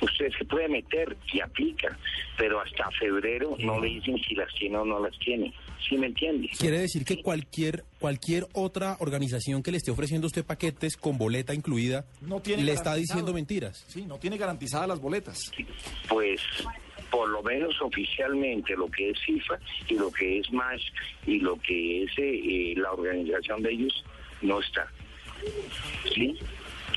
usted 0.00 0.30
se 0.36 0.44
puede 0.44 0.68
meter 0.68 1.16
y 1.32 1.40
aplica, 1.40 1.96
pero 2.36 2.60
hasta 2.60 2.90
febrero 2.92 3.56
no 3.58 3.80
le 3.80 3.88
dicen 3.88 4.16
si 4.26 4.34
las 4.34 4.52
tiene 4.54 4.76
o 4.76 4.84
no 4.84 5.00
las 5.00 5.18
tiene. 5.18 5.52
¿Sí 5.88 5.96
me 5.96 6.06
entiende? 6.08 6.48
Quiere 6.58 6.80
decir 6.80 7.04
que 7.04 7.22
cualquier 7.22 7.84
cualquier 7.98 8.46
otra 8.52 8.96
organización 9.00 9.62
que 9.62 9.70
le 9.70 9.78
esté 9.78 9.90
ofreciendo 9.90 10.26
a 10.26 10.28
usted 10.28 10.44
paquetes 10.44 10.96
con 10.96 11.18
boleta 11.18 11.54
incluida 11.54 12.04
No 12.20 12.40
tiene 12.40 12.62
le 12.62 12.72
está 12.72 12.94
diciendo 12.94 13.32
mentiras. 13.32 13.84
Sí, 13.88 14.04
no 14.04 14.18
tiene 14.18 14.36
garantizadas 14.36 14.88
las 14.88 15.00
boletas. 15.00 15.50
Pues 16.08 16.40
por 17.10 17.28
lo 17.28 17.42
menos 17.42 17.80
oficialmente 17.80 18.76
lo 18.76 18.88
que 18.90 19.10
es 19.10 19.18
FIFA 19.24 19.58
y 19.88 19.94
lo 19.94 20.10
que 20.10 20.38
es 20.38 20.52
MASH 20.52 20.84
y 21.26 21.40
lo 21.40 21.56
que 21.56 22.04
es 22.04 22.10
eh, 22.18 22.40
eh, 22.44 22.74
la 22.76 22.92
organización 22.92 23.62
de 23.62 23.72
ellos 23.72 24.04
no 24.42 24.60
está. 24.60 24.86
¿Sí? 26.14 26.36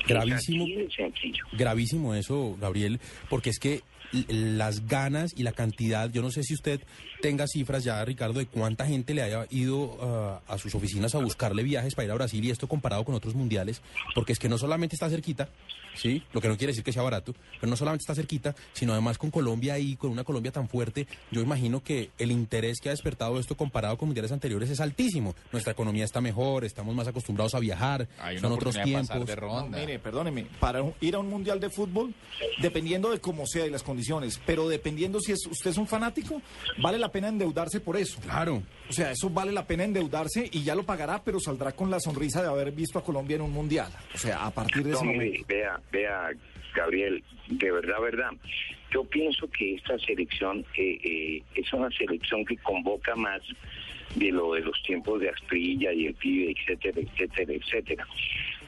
Gravísimo. 0.06 0.66
Es. 0.66 1.12
Gravísimo 1.52 2.14
eso, 2.14 2.56
Gabriel, 2.60 3.00
porque 3.28 3.50
es 3.50 3.58
que 3.58 3.82
las 4.28 4.86
ganas 4.86 5.32
y 5.36 5.42
la 5.42 5.52
cantidad, 5.52 6.10
yo 6.10 6.22
no 6.22 6.30
sé 6.30 6.42
si 6.42 6.54
usted 6.54 6.80
tenga 7.20 7.46
cifras 7.46 7.82
ya, 7.82 8.04
Ricardo, 8.04 8.38
de 8.38 8.46
cuánta 8.46 8.86
gente 8.86 9.14
le 9.14 9.22
haya 9.22 9.46
ido 9.50 9.96
ah, 10.02 10.40
a 10.46 10.58
sus 10.58 10.74
oficinas 10.74 11.14
a 11.14 11.18
buscarle 11.18 11.62
viajes 11.62 11.94
para 11.94 12.06
ir 12.06 12.10
a 12.10 12.14
Brasil 12.14 12.44
y 12.44 12.50
esto 12.50 12.68
comparado 12.68 13.04
con 13.04 13.14
otros 13.14 13.34
mundiales, 13.34 13.80
porque 14.14 14.32
es 14.32 14.38
que 14.38 14.48
no 14.48 14.58
solamente 14.58 14.96
está 14.96 15.08
cerquita, 15.08 15.48
¿sí? 15.94 16.22
Lo 16.32 16.40
que 16.40 16.48
no 16.48 16.56
quiere 16.56 16.72
decir 16.72 16.84
que 16.84 16.92
sea 16.92 17.02
barato, 17.02 17.34
pero 17.60 17.70
no 17.70 17.76
solamente 17.76 18.02
está 18.02 18.14
cerquita, 18.14 18.54
sino 18.72 18.92
además 18.92 19.18
con 19.18 19.30
Colombia 19.30 19.78
y 19.78 19.96
con 19.96 20.10
una 20.10 20.24
Colombia 20.24 20.52
tan 20.52 20.68
fuerte, 20.68 21.06
yo 21.30 21.40
imagino 21.40 21.82
que 21.82 22.10
el 22.18 22.30
interés 22.32 22.78
que 22.80 22.88
ha 22.88 22.92
despertado 22.92 23.38
esto 23.38 23.56
comparado 23.56 23.96
con 23.98 24.08
mundiales 24.08 24.32
anteriores 24.32 24.70
es 24.70 24.80
altísimo. 24.80 25.34
Nuestra 25.52 25.72
economía 25.72 26.04
está 26.04 26.20
mejor, 26.20 26.64
estamos 26.64 26.94
más 26.94 27.06
acostumbrados 27.08 27.54
a 27.54 27.58
viajar, 27.60 28.08
Hay 28.20 28.38
son 28.38 28.52
otros 28.52 28.76
tiempos. 28.82 29.26
de 29.26 29.36
ronda. 29.36 29.78
Mire, 29.78 29.98
perdóneme, 29.98 30.46
para 30.60 30.82
ir 31.00 31.14
a 31.14 31.18
un 31.18 31.28
mundial 31.28 31.60
de 31.60 31.70
fútbol, 31.70 32.14
dependiendo 32.60 33.10
de 33.10 33.20
cómo 33.20 33.46
sea 33.46 33.66
y 33.66 33.70
las 33.70 33.82
condiciones, 33.82 34.40
pero 34.46 34.68
dependiendo 34.68 35.20
si 35.20 35.32
es, 35.32 35.46
usted 35.46 35.70
es 35.70 35.76
un 35.76 35.86
fanático, 35.86 36.40
vale 36.82 36.98
la 36.98 37.10
pena 37.10 37.28
endeudarse 37.28 37.80
por 37.80 37.96
eso. 37.96 38.20
Claro. 38.20 38.62
O 38.88 38.92
sea, 38.92 39.10
eso 39.12 39.30
vale 39.30 39.52
la 39.52 39.66
pena 39.66 39.84
endeudarse 39.84 40.48
y 40.52 40.62
ya 40.62 40.74
lo 40.74 40.84
pagará, 40.84 41.22
pero 41.22 41.40
saldrá 41.40 41.72
con 41.72 41.90
la 41.90 42.00
sonrisa 42.00 42.42
de 42.42 42.48
haber 42.48 42.72
visto 42.72 42.98
a 42.98 43.04
Colombia 43.04 43.36
en 43.36 43.42
un 43.42 43.52
mundial. 43.52 43.90
O 44.14 44.18
sea, 44.18 44.44
a 44.46 44.50
partir 44.50 44.84
de 44.84 44.92
ese 44.92 45.04
No, 45.04 45.12
momento. 45.12 45.24
mire, 45.32 45.44
vea, 45.48 45.80
vea, 45.90 46.30
Gabriel, 46.74 47.22
de 47.48 47.72
verdad, 47.72 48.00
verdad. 48.00 48.30
Yo 48.92 49.04
pienso 49.04 49.50
que 49.50 49.74
esta 49.74 49.98
selección 49.98 50.64
eh, 50.76 50.98
eh, 51.02 51.42
es 51.54 51.72
una 51.72 51.90
selección 51.90 52.44
que 52.44 52.56
convoca 52.58 53.14
más 53.16 53.40
de 54.16 54.30
lo 54.30 54.52
de 54.52 54.60
los 54.60 54.82
tiempos 54.82 55.20
de 55.20 55.30
Asprilla 55.30 55.92
y 55.92 56.06
el 56.06 56.14
pibe, 56.14 56.52
etcétera, 56.52 57.00
etcétera, 57.00 57.52
etcétera. 57.54 58.06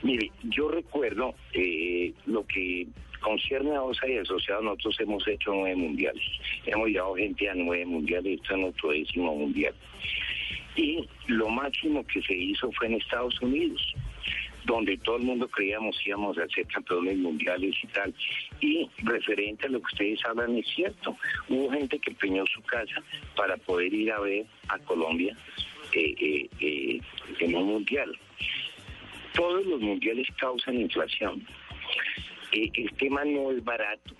Mire, 0.02 0.30
yo 0.44 0.68
recuerdo 0.68 1.34
eh, 1.52 2.12
lo 2.26 2.46
que 2.46 2.86
concierne 3.20 3.74
a 3.74 3.82
OSA 3.82 4.08
y 4.08 4.18
asociados, 4.18 4.64
nosotros 4.64 5.00
hemos 5.00 5.26
hecho 5.28 5.52
nueve 5.52 5.76
mundiales. 5.76 6.24
Hemos 6.66 6.88
llevado 6.88 7.14
gente 7.14 7.48
a 7.48 7.54
nueve 7.54 7.86
mundiales, 7.86 8.40
esto 8.40 8.54
es 8.54 8.60
nuestro 8.60 8.90
décimo 8.90 9.34
mundial. 9.34 9.74
Y 10.76 11.06
lo 11.28 11.48
máximo 11.48 12.04
que 12.06 12.20
se 12.22 12.34
hizo 12.34 12.70
fue 12.72 12.86
en 12.86 12.94
Estados 12.94 13.40
Unidos 13.40 13.94
donde 14.64 14.96
todo 14.98 15.16
el 15.16 15.22
mundo 15.22 15.48
creíamos 15.48 15.96
íbamos 16.06 16.38
a 16.38 16.48
ser 16.48 16.66
campeones 16.66 17.18
mundiales 17.18 17.74
y 17.82 17.86
tal. 17.88 18.14
Y 18.60 18.88
referente 18.98 19.66
a 19.66 19.70
lo 19.70 19.80
que 19.80 19.86
ustedes 19.92 20.24
hablan, 20.24 20.56
es 20.56 20.66
cierto. 20.74 21.16
Hubo 21.48 21.70
gente 21.70 21.98
que 21.98 22.10
empeñó 22.10 22.44
su 22.46 22.62
casa 22.62 23.02
para 23.36 23.56
poder 23.58 23.92
ir 23.92 24.12
a 24.12 24.20
ver 24.20 24.46
a 24.68 24.78
Colombia 24.80 25.36
eh, 25.92 26.14
eh, 26.18 26.48
eh, 26.60 27.00
en 27.40 27.54
un 27.54 27.66
mundial. 27.66 28.16
Todos 29.34 29.66
los 29.66 29.80
mundiales 29.80 30.26
causan 30.38 30.80
inflación. 30.80 31.46
El 32.52 32.90
tema 32.98 33.24
no 33.24 33.50
es 33.50 33.62
barato. 33.64 34.14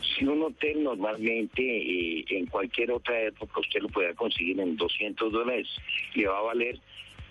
Si 0.00 0.24
un 0.24 0.42
hotel 0.42 0.84
normalmente 0.84 2.24
en 2.36 2.46
cualquier 2.46 2.92
otra 2.92 3.20
época 3.22 3.60
usted 3.60 3.80
lo 3.80 3.88
puede 3.88 4.14
conseguir 4.14 4.60
en 4.60 4.76
200 4.76 5.32
dólares, 5.32 5.66
le 6.14 6.28
va 6.28 6.38
a 6.38 6.42
valer 6.42 6.78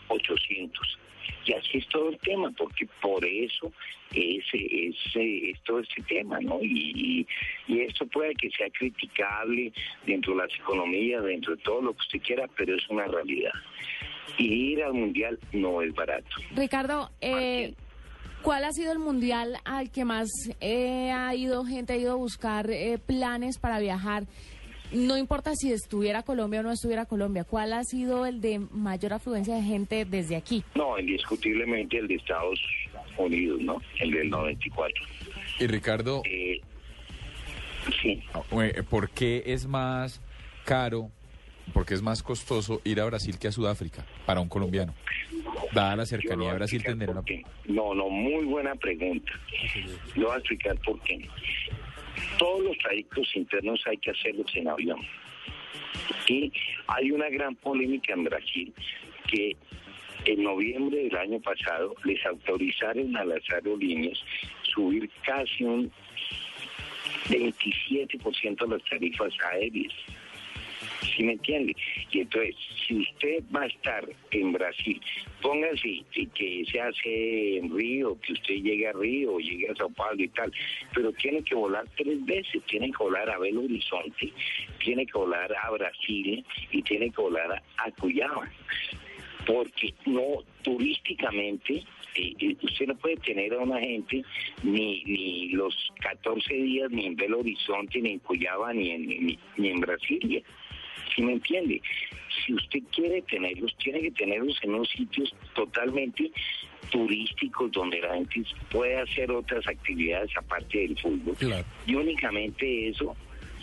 800. 0.10 1.00
Y 1.46 1.54
así 1.54 1.78
es 1.78 1.88
todo 1.88 2.10
el 2.10 2.18
tema, 2.20 2.52
porque 2.58 2.88
por 3.02 3.26
eso 3.26 3.72
es, 4.14 4.44
es, 4.54 4.96
es 5.16 5.62
todo 5.64 5.80
este 5.80 6.02
tema, 6.04 6.40
¿no? 6.40 6.60
Y, 6.62 7.26
y, 7.68 7.74
y 7.74 7.82
esto 7.82 8.06
puede 8.08 8.34
que 8.36 8.50
sea 8.52 8.70
criticable 8.70 9.72
dentro 10.06 10.34
de 10.34 10.40
las 10.48 10.56
economías, 10.60 11.24
dentro 11.24 11.56
de 11.56 11.62
todo 11.64 11.82
lo 11.82 11.94
que 11.94 12.00
usted 12.00 12.22
quiera, 12.22 12.48
pero 12.56 12.76
es 12.76 12.90
una 12.90 13.06
realidad. 13.06 13.54
Y 14.38 14.74
ir 14.74 14.84
al 14.84 14.94
mundial 14.94 15.40
no 15.52 15.82
es 15.82 15.94
barato. 15.94 16.30
Ricardo, 16.56 17.12
eh, 17.22 17.74
¿cuál 18.42 18.64
ha 18.64 18.72
sido 18.72 18.92
el 18.92 19.00
mundial 19.00 19.58
al 19.66 19.92
que 19.92 20.06
más 20.06 20.30
eh, 20.62 21.12
ha 21.12 21.36
ido 21.36 21.66
gente, 21.66 21.94
ha 21.94 21.98
ido 21.98 22.14
a 22.14 22.16
buscar 22.16 22.70
eh, 22.70 22.98
planes 23.06 23.60
para 23.60 23.80
viajar? 23.80 24.24
No 24.94 25.18
importa 25.18 25.56
si 25.56 25.72
estuviera 25.72 26.22
Colombia 26.24 26.60
o 26.60 26.64
no 26.64 26.72
estuviera 26.72 27.06
Colombia, 27.06 27.44
¿cuál 27.44 27.74
ha 27.74 27.84
sido 27.84 28.26
el 28.26 28.42
de 28.42 28.60
mayor 28.60 29.14
afluencia 29.14 29.56
de 29.56 29.64
gente 29.64 30.06
desde 30.06 30.36
aquí? 30.36 30.64
No, 30.76 31.00
indiscutiblemente 31.00 31.98
el 31.98 32.08
de 32.08 32.16
Estados 32.16 32.60
Unidos, 33.18 33.60
¿no? 33.62 33.82
El 34.00 34.12
del 34.12 34.30
94. 34.30 35.04
Y 35.60 35.68
Ricardo, 35.68 36.22
Eh, 36.26 36.62
sí. 38.02 38.22
eh, 38.62 38.84
¿por 38.88 39.10
qué 39.10 39.44
es 39.48 39.66
más 39.66 40.22
caro, 40.64 41.10
por 41.74 41.86
qué 41.86 41.96
es 41.96 42.02
más 42.02 42.22
costoso 42.22 42.80
ir 42.84 43.02
a 43.02 43.06
Brasil 43.06 43.38
que 43.40 43.48
a 43.48 43.52
Sudáfrica 43.52 44.06
para 44.26 44.42
un 44.42 44.50
colombiano? 44.50 44.94
Dada 45.74 45.96
la 45.96 46.06
cercanía 46.06 46.52
a 46.52 46.54
Brasil, 46.54 46.84
tendrá 46.84 47.08
por 47.08 47.16
una... 47.18 47.26
qué. 47.26 47.44
No, 47.66 47.96
no, 47.96 48.10
muy 48.10 48.46
buena 48.46 48.76
pregunta. 48.76 49.32
Le 50.16 50.24
voy 50.24 50.34
a 50.36 50.38
explicar 50.38 50.78
por 50.86 51.00
qué. 51.02 51.28
Todos 52.38 52.64
los 52.64 52.78
trayectos 52.80 53.36
internos 53.36 53.82
hay 53.86 53.98
que 53.98 54.12
hacerlos 54.12 54.52
en 54.56 54.68
avión. 54.68 55.00
Y 56.28 56.52
hay 56.88 57.12
una 57.12 57.30
gran 57.30 57.56
polémica 57.56 58.14
en 58.14 58.24
Brasil 58.24 58.74
que 59.30 59.56
en 60.26 60.44
noviembre 60.44 61.04
del 61.04 61.18
año 61.18 61.40
pasado 61.40 61.96
les 62.06 62.26
autorizaron 62.26 63.16
a 63.18 63.26
las 63.26 63.42
aerolíneas 63.50 64.18
subir 64.74 65.10
casi 65.26 65.64
un 65.64 65.92
27% 67.30 68.68
las 68.68 68.84
tarifas 68.90 69.34
aéreas. 69.52 69.94
¿Sí 71.04 71.24
me 71.24 71.34
entiende? 71.34 71.76
Y 72.12 72.20
entonces, 72.22 72.56
si 72.88 72.96
usted 72.96 73.44
va 73.56 73.64
a 73.64 73.68
estar 73.68 74.08
en 74.32 74.54
Brasil, 74.54 75.00
póngase 75.42 76.04
que- 76.14 76.66
se 76.72 76.80
hace 76.80 77.58
en 77.58 77.76
Río, 77.76 78.18
que 78.22 78.34
usted 78.34 78.56
llegue 78.56 78.88
a 78.88 78.94
Río, 78.94 79.38
llegue 79.40 79.70
a 79.70 79.76
Sao 79.76 79.90
Paulo 79.90 80.24
y 80.24 80.30
tal, 80.30 80.52
pero 80.94 81.12
tiene 81.14 81.44
que 81.44 81.56
volar 81.56 81.86
tres 81.98 82.24
veces, 82.26 82.62
tiene 82.68 82.92
que 82.92 82.98
volar 82.98 83.30
a 83.30 83.38
Belo 83.38 83.62
Horizonte, 83.64 84.32
tiene 84.84 85.06
que 85.06 85.18
volar 85.18 85.54
a 85.64 85.72
Brasil 85.72 86.44
y 86.72 86.82
tiene 86.84 87.10
que 87.12 87.22
volar 87.22 87.62
a, 87.78 87.92
Cuyaba 88.00 88.50
porque 89.46 89.94
no 90.06 90.44
turísticamente 90.62 91.84
eh, 92.16 92.34
eh, 92.40 92.56
usted 92.62 92.88
no 92.88 92.96
puede 92.96 93.18
tener 93.18 93.54
a 93.54 93.60
una 93.60 93.80
gente 93.80 94.24
ni, 94.64 95.04
ni 95.04 95.50
los 95.50 95.76
14 96.02 96.54
días 96.54 96.90
ni 96.92 97.08
en 97.08 97.16
Belo 97.16 97.40
Horizonte 97.40 98.02
ni 98.02 98.12
en 98.12 98.20
Cuyaba 98.20 98.74
ni 98.74 98.92
en, 98.92 99.38
ni 99.58 99.68
en 99.70 99.80
Brasilia 99.80 100.42
¿sí 101.16 101.22
me 101.22 101.34
entiende? 101.34 101.82
Si 102.46 102.54
usted 102.54 102.80
quiere 102.94 103.22
tenerlos, 103.24 103.76
tiene 103.78 104.02
que 104.02 104.12
tenerlos 104.12 104.58
en 104.64 104.74
unos 104.74 104.90
sitios 104.90 105.34
totalmente 105.56 106.32
turísticos 106.92 107.72
donde 107.72 108.00
la 108.02 108.16
gente 108.16 108.44
puede 108.72 109.00
hacer 109.00 109.32
otras 109.32 109.66
actividades 109.68 110.32
aparte 110.38 110.80
del 110.80 111.00
fútbol. 111.00 111.36
Claro. 111.36 111.66
Y 111.86 111.96
únicamente 111.96 112.90
eso 112.90 113.16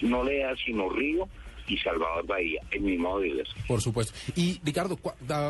no 0.03 0.25
le 0.25 0.39
da 0.39 0.55
sino 0.65 0.89
Río 0.89 1.29
y 1.67 1.77
Salvador 1.79 2.27
Bahía, 2.27 2.61
el 2.73 2.81
mismo 2.81 3.21
de 3.21 3.35
ver. 3.35 3.47
Por 3.69 3.81
supuesto. 3.81 4.13
Y 4.35 4.61
Ricardo, 4.65 4.99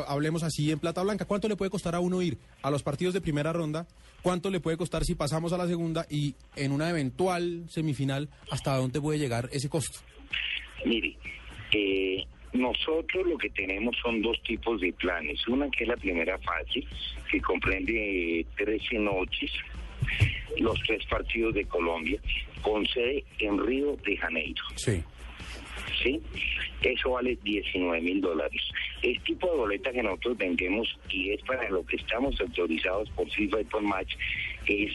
hablemos 0.06 0.42
así 0.42 0.70
en 0.70 0.78
plata 0.78 1.02
blanca. 1.02 1.24
¿Cuánto 1.24 1.48
le 1.48 1.56
puede 1.56 1.70
costar 1.70 1.94
a 1.94 2.00
uno 2.00 2.20
ir 2.20 2.36
a 2.62 2.70
los 2.70 2.82
partidos 2.82 3.14
de 3.14 3.20
primera 3.20 3.52
ronda? 3.52 3.86
¿Cuánto 4.22 4.50
le 4.50 4.60
puede 4.60 4.76
costar 4.76 5.04
si 5.04 5.14
pasamos 5.14 5.52
a 5.52 5.56
la 5.56 5.66
segunda? 5.66 6.06
Y 6.10 6.34
en 6.56 6.72
una 6.72 6.90
eventual 6.90 7.64
semifinal, 7.70 8.28
¿hasta 8.50 8.76
dónde 8.76 9.00
puede 9.00 9.18
llegar 9.18 9.48
ese 9.52 9.70
costo? 9.70 10.00
Mire, 10.84 11.16
eh, 11.72 12.24
nosotros 12.52 13.26
lo 13.26 13.38
que 13.38 13.50
tenemos 13.50 13.96
son 14.02 14.22
dos 14.22 14.40
tipos 14.42 14.80
de 14.80 14.92
planes. 14.92 15.46
Una 15.48 15.70
que 15.70 15.84
es 15.84 15.88
la 15.88 15.96
primera 15.96 16.38
fase, 16.38 16.84
que 17.30 17.40
comprende 17.40 18.44
13 18.56 18.98
noches, 18.98 19.52
los 20.58 20.78
tres 20.86 21.04
partidos 21.06 21.54
de 21.54 21.64
Colombia, 21.64 22.20
con 22.62 22.86
sede 22.86 23.24
en 23.38 23.64
Río 23.64 23.96
de 24.04 24.16
Janeiro. 24.16 24.62
Sí. 24.74 25.02
¿sí? 26.02 26.20
Eso 26.82 27.10
vale 27.10 27.38
19 27.42 28.00
mil 28.00 28.20
dólares. 28.20 28.62
El 29.02 29.20
tipo 29.22 29.50
de 29.50 29.56
boleta 29.56 29.92
que 29.92 30.02
nosotros 30.02 30.38
vendemos 30.38 30.98
y 31.10 31.30
es 31.30 31.42
para 31.42 31.68
lo 31.70 31.84
que 31.84 31.96
estamos 31.96 32.40
autorizados 32.40 33.08
por 33.10 33.30
FIFA 33.30 33.60
y 33.60 33.64
por 33.64 33.82
Match 33.82 34.14
es 34.66 34.92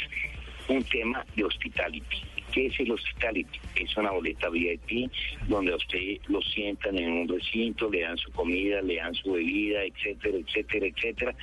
un 0.67 0.83
tema 0.83 1.25
de 1.35 1.43
hospitality. 1.43 2.21
¿Qué 2.55 2.67
es 2.67 2.79
el 2.79 2.89
hospitality? 2.89 3.59
Es 3.75 3.97
una 3.97 4.11
boleta 4.11 4.47
VIP 4.49 5.11
donde 5.49 5.73
a 5.73 5.75
usted 5.75 5.99
lo 6.29 6.41
sientan 6.41 6.97
en 6.97 7.11
un 7.11 7.27
recinto, 7.27 7.89
le 7.91 7.99
dan 7.99 8.17
su 8.17 8.31
comida, 8.31 8.81
le 8.81 8.95
dan 8.95 9.13
su 9.13 9.33
bebida, 9.33 9.83
etcétera, 9.83 10.37
etcétera, 10.37 10.85
etcétera. 10.87 11.35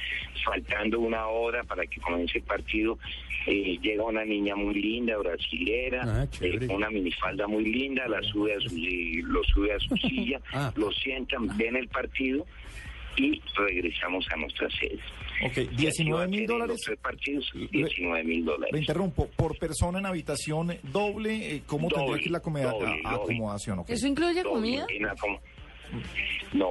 Faltando 0.43 1.01
una 1.01 1.27
hora 1.27 1.65
para 1.65 1.85
que 1.87 2.01
comience 2.01 2.39
el 2.39 2.45
partido, 2.45 2.99
eh, 3.47 3.77
llega 3.83 4.05
una 4.05 4.25
niña 4.25 4.57
muy 4.57 4.73
linda, 4.75 5.19
brasilera, 5.19 6.01
Ah, 6.03 6.27
eh, 6.41 6.67
una 6.71 6.89
minifalda 6.89 7.47
muy 7.47 7.65
linda, 7.67 8.09
la 8.09 8.23
sube 8.23 8.55
a 8.55 8.61
su, 8.61 8.75
eh, 8.75 9.21
lo 9.23 9.45
sube 9.45 9.71
a 9.75 9.79
su 9.81 9.95
silla, 10.09 10.41
Ah. 10.55 10.73
lo 10.77 10.91
sientan, 10.93 11.55
ven 11.59 11.77
el 11.77 11.89
partido 11.89 12.47
y 13.19 13.39
regresamos 13.55 14.27
a 14.33 14.37
nuestra 14.37 14.71
sede. 14.71 14.99
Ok, 15.45 15.57
Y 15.79 15.87
así 15.87 16.05
va 16.11 16.25
19 16.25 16.25
a 16.25 16.29
mil 16.29 16.47
dólares. 16.47 16.81
partidos, 17.03 17.51
19 17.71 18.25
mil 18.25 18.39
Le 18.41 18.45
dólares. 18.45 18.81
interrumpo, 18.81 19.29
por 19.37 19.59
persona 19.59 19.99
en 19.99 20.07
habitación 20.07 20.77
doble, 20.85 21.57
eh, 21.57 21.63
¿cómo 21.67 21.89
tendría 21.89 22.07
Doble, 22.11 22.21
que 22.21 22.27
ir 22.27 22.33
la 22.33 22.41
comida- 22.41 22.71
doble, 22.71 23.01
a- 23.05 23.15
acomodación? 23.15 23.79
ok. 23.81 23.91
¿Eso 23.91 24.07
incluye 24.07 24.43
comida? 24.45 24.87
No, 26.53 26.71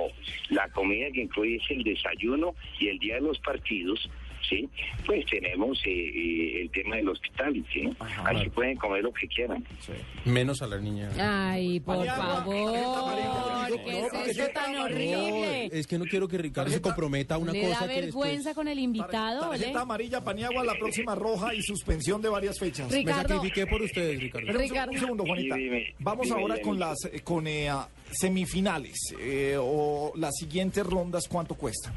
la 0.49 0.67
comida 0.69 1.07
que 1.13 1.21
incluye 1.21 1.55
es 1.57 1.63
el 1.71 1.83
desayuno 1.83 2.55
y 2.79 2.87
el 2.87 2.99
día 2.99 3.15
de 3.15 3.21
los 3.21 3.39
partidos, 3.39 4.09
¿sí? 4.47 4.69
Pues 5.05 5.25
tenemos 5.25 5.79
eh, 5.85 5.89
eh, 5.91 6.61
el 6.63 6.69
tema 6.71 6.95
del 6.97 7.09
hospitality, 7.09 7.81
¿no? 7.83 7.95
Ajá. 7.99 8.29
Así 8.29 8.49
pueden 8.49 8.75
comer 8.77 9.03
lo 9.03 9.13
que 9.13 9.27
quieran. 9.27 9.63
Sí. 9.79 9.93
Menos 10.25 10.61
a 10.61 10.67
la 10.67 10.77
niña. 10.79 11.09
Ay, 11.19 11.79
por 11.79 11.97
Paniagua, 11.97 12.25
favor, 12.43 13.81
¿qué 13.85 13.99
es 13.99 14.37
eso 14.37 14.47
tan 14.53 14.73
no, 14.73 14.83
horrible? 14.83 15.65
Es 15.71 15.87
que 15.87 15.97
no 15.97 16.05
quiero 16.05 16.27
que 16.27 16.37
Ricardo 16.37 16.69
se 16.69 16.77
Tarjeta. 16.79 16.89
comprometa 16.89 17.35
a 17.35 17.37
una 17.37 17.51
Le 17.51 17.61
da 17.61 17.67
cosa 17.69 17.87
que 17.87 18.01
vergüenza 18.01 18.35
después 18.49 18.55
con 18.55 18.67
el 18.67 18.79
invitado. 18.79 19.49
Tarjeta 19.49 19.81
amarilla, 19.81 20.23
Paniagua, 20.23 20.63
la 20.63 20.73
próxima 20.75 21.15
roja 21.15 21.53
y 21.53 21.61
suspensión 21.61 22.21
de 22.21 22.29
varias 22.29 22.59
fechas. 22.59 22.89
me 22.91 22.97
Ricardo, 22.97 23.35
sacrifiqué 23.35 23.67
por 23.67 23.81
ustedes, 23.81 24.19
Ricardo. 24.19 24.51
Ricardo. 24.53 24.91
Un 24.91 24.99
segundo, 24.99 25.23
Juanita. 25.25 25.55
Sí, 25.55 25.61
dime, 25.63 25.93
Vamos 25.99 26.27
dime, 26.27 26.41
ahora 26.41 26.55
dime. 26.55 26.67
con 26.67 26.79
las 26.79 26.97
eh, 27.05 27.21
con 27.23 27.47
eh, 27.47 27.69
semifinales 28.11 28.97
eh, 29.19 29.57
o 29.59 30.11
las 30.15 30.35
siguientes 30.35 30.85
rondas, 30.85 31.27
¿cuánto 31.27 31.55
cuesta? 31.55 31.93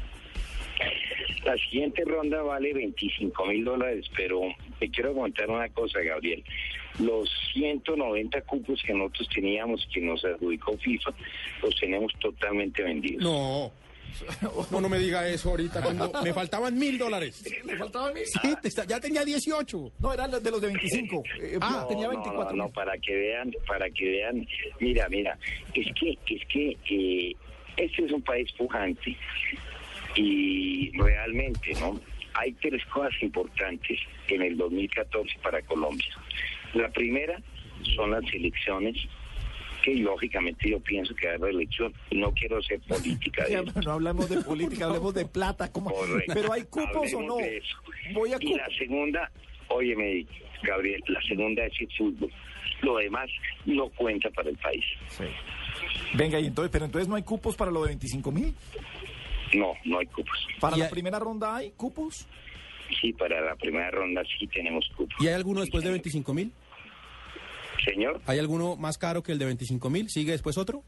La 1.45 1.55
siguiente 1.57 2.03
ronda 2.05 2.41
vale 2.41 2.73
25 2.73 3.45
mil 3.45 3.63
dólares, 3.63 4.05
pero 4.17 4.41
te 4.79 4.89
quiero 4.89 5.13
comentar 5.13 5.47
una 5.49 5.69
cosa, 5.69 5.99
Gabriel. 6.01 6.43
Los 6.99 7.29
190 7.53 8.41
cupos 8.41 8.81
que 8.83 8.93
nosotros 8.93 9.29
teníamos, 9.33 9.87
que 9.93 10.01
nos 10.01 10.25
adjudicó 10.25 10.75
FIFA, 10.77 11.11
los 11.61 11.75
tenemos 11.79 12.11
totalmente 12.19 12.81
vendidos. 12.83 13.23
No. 13.23 13.71
No, 14.71 14.79
no 14.79 14.87
me 14.87 14.97
diga 14.97 15.27
eso 15.27 15.49
ahorita 15.49 15.81
cuando 15.81 16.09
me 16.23 16.33
faltaban 16.33 16.79
mil 16.79 16.97
dólares. 16.97 17.43
¿Me 17.65 17.75
faltaban 17.75 18.13
mis? 18.13 18.31
Sí, 18.31 18.55
te 18.61 18.69
está- 18.69 18.85
ya 18.85 18.97
tenía 19.01 19.25
18. 19.25 19.91
No, 19.99 20.13
eran 20.13 20.31
los 20.31 20.41
de 20.41 20.51
los 20.51 20.61
de 20.61 20.67
25. 20.67 21.21
Eh, 21.41 21.57
Ah, 21.59 21.79
no, 21.81 21.87
tenía 21.87 22.05
No, 22.07 22.09
24. 22.11 22.55
No, 22.55 22.63
no, 22.63 22.69
para 22.69 22.97
que 22.97 23.13
vean, 23.13 23.53
para 23.67 23.89
que 23.89 24.05
vean. 24.09 24.47
Mira, 24.79 25.09
mira, 25.09 25.37
es 25.73 25.87
que, 25.99 26.17
es 26.33 26.45
que 26.47 26.77
eh, 26.89 27.35
este 27.75 28.05
es 28.05 28.11
un 28.13 28.21
país 28.21 28.49
pujante 28.53 29.17
y 30.15 30.91
realmente, 30.97 31.73
¿no? 31.79 31.99
Hay 32.33 32.51
tres 32.53 32.83
cosas 32.85 33.13
importantes 33.21 33.99
en 34.27 34.41
el 34.41 34.57
2014 34.57 35.37
para 35.41 35.61
Colombia. 35.61 36.07
La 36.73 36.89
primera 36.89 37.41
son 37.95 38.11
las 38.11 38.23
elecciones 38.33 38.95
que 39.83 39.95
lógicamente 39.95 40.69
yo 40.69 40.79
pienso 40.79 41.13
que 41.15 41.29
hay 41.29 41.37
reelección. 41.37 41.93
No 42.11 42.31
quiero 42.31 42.61
ser 42.63 42.79
política 42.81 43.45
de 43.47 43.51
Ya. 43.51 43.61
No 43.61 43.91
hablamos 43.91 44.27
de 44.29 44.41
política, 44.41 44.85
hablemos 44.87 45.13
de 45.13 45.25
plata. 45.25 45.71
Correcto. 45.71 46.33
Pero 46.33 46.51
hay 46.51 46.63
cupos 46.63 47.13
o 47.13 47.21
no. 47.21 47.37
de 47.37 47.57
eso. 47.57 47.77
Voy 48.13 48.33
a 48.33 48.37
Y 48.39 48.55
la 48.55 48.67
segunda, 48.77 49.31
óyeme, 49.67 50.25
Gabriel, 50.63 51.01
la 51.07 51.21
segunda 51.21 51.65
es 51.65 51.73
el 51.79 51.91
fútbol. 51.95 52.31
Lo 52.81 52.97
demás 52.97 53.29
no 53.65 53.89
cuenta 53.89 54.29
para 54.31 54.49
el 54.49 54.57
país. 54.57 54.83
Venga, 56.13 56.39
y 56.39 56.47
entonces, 56.47 56.71
pero 56.71 56.85
entonces 56.85 57.07
no 57.07 57.15
hay 57.15 57.23
cupos 57.23 57.55
para 57.55 57.71
lo 57.71 57.81
de 57.81 57.89
25 57.89 58.31
mil. 58.31 58.53
No, 59.53 59.73
no 59.85 59.99
hay 59.99 60.07
cupos. 60.07 60.47
Para 60.59 60.77
la 60.77 60.89
primera 60.89 61.19
ronda 61.19 61.55
hay 61.55 61.71
cupos. 61.71 62.27
Sí, 63.01 63.13
para 63.13 63.41
la 63.41 63.55
primera 63.55 63.89
ronda 63.91 64.21
sí 64.39 64.47
tenemos 64.47 64.85
cupos. 64.95 65.15
¿Y 65.19 65.27
hay 65.27 65.33
alguno 65.33 65.61
después 65.61 65.83
de 65.83 65.91
25 65.91 66.33
mil? 66.33 66.51
Señor, 67.83 68.21
¿Hay 68.25 68.39
alguno 68.39 68.75
más 68.77 68.97
caro 68.97 69.21
que 69.21 69.31
el 69.31 69.37
de 69.37 69.45
25 69.45 69.89
mil? 69.89 70.09
¿Sigue 70.09 70.31
después 70.31 70.57
otro? 70.57 70.83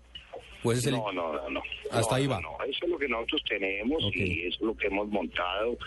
Pues 0.63 0.85
el... 0.85 0.93
No, 0.93 1.11
no, 1.11 1.33
no, 1.33 1.49
no. 1.49 1.61
Hasta 1.91 2.11
No, 2.11 2.15
ahí 2.17 2.27
va. 2.27 2.41
no. 2.41 2.57
Eso 2.67 2.79
es 2.85 2.89
lo 2.89 2.97
que 2.97 3.07
nosotros 3.07 3.43
tenemos 3.47 4.03
y 4.15 4.41
eso 4.41 4.55
es 4.55 4.61
lo 4.61 4.75
que 4.77 4.87
hemos 4.87 5.07
montado 5.09 5.77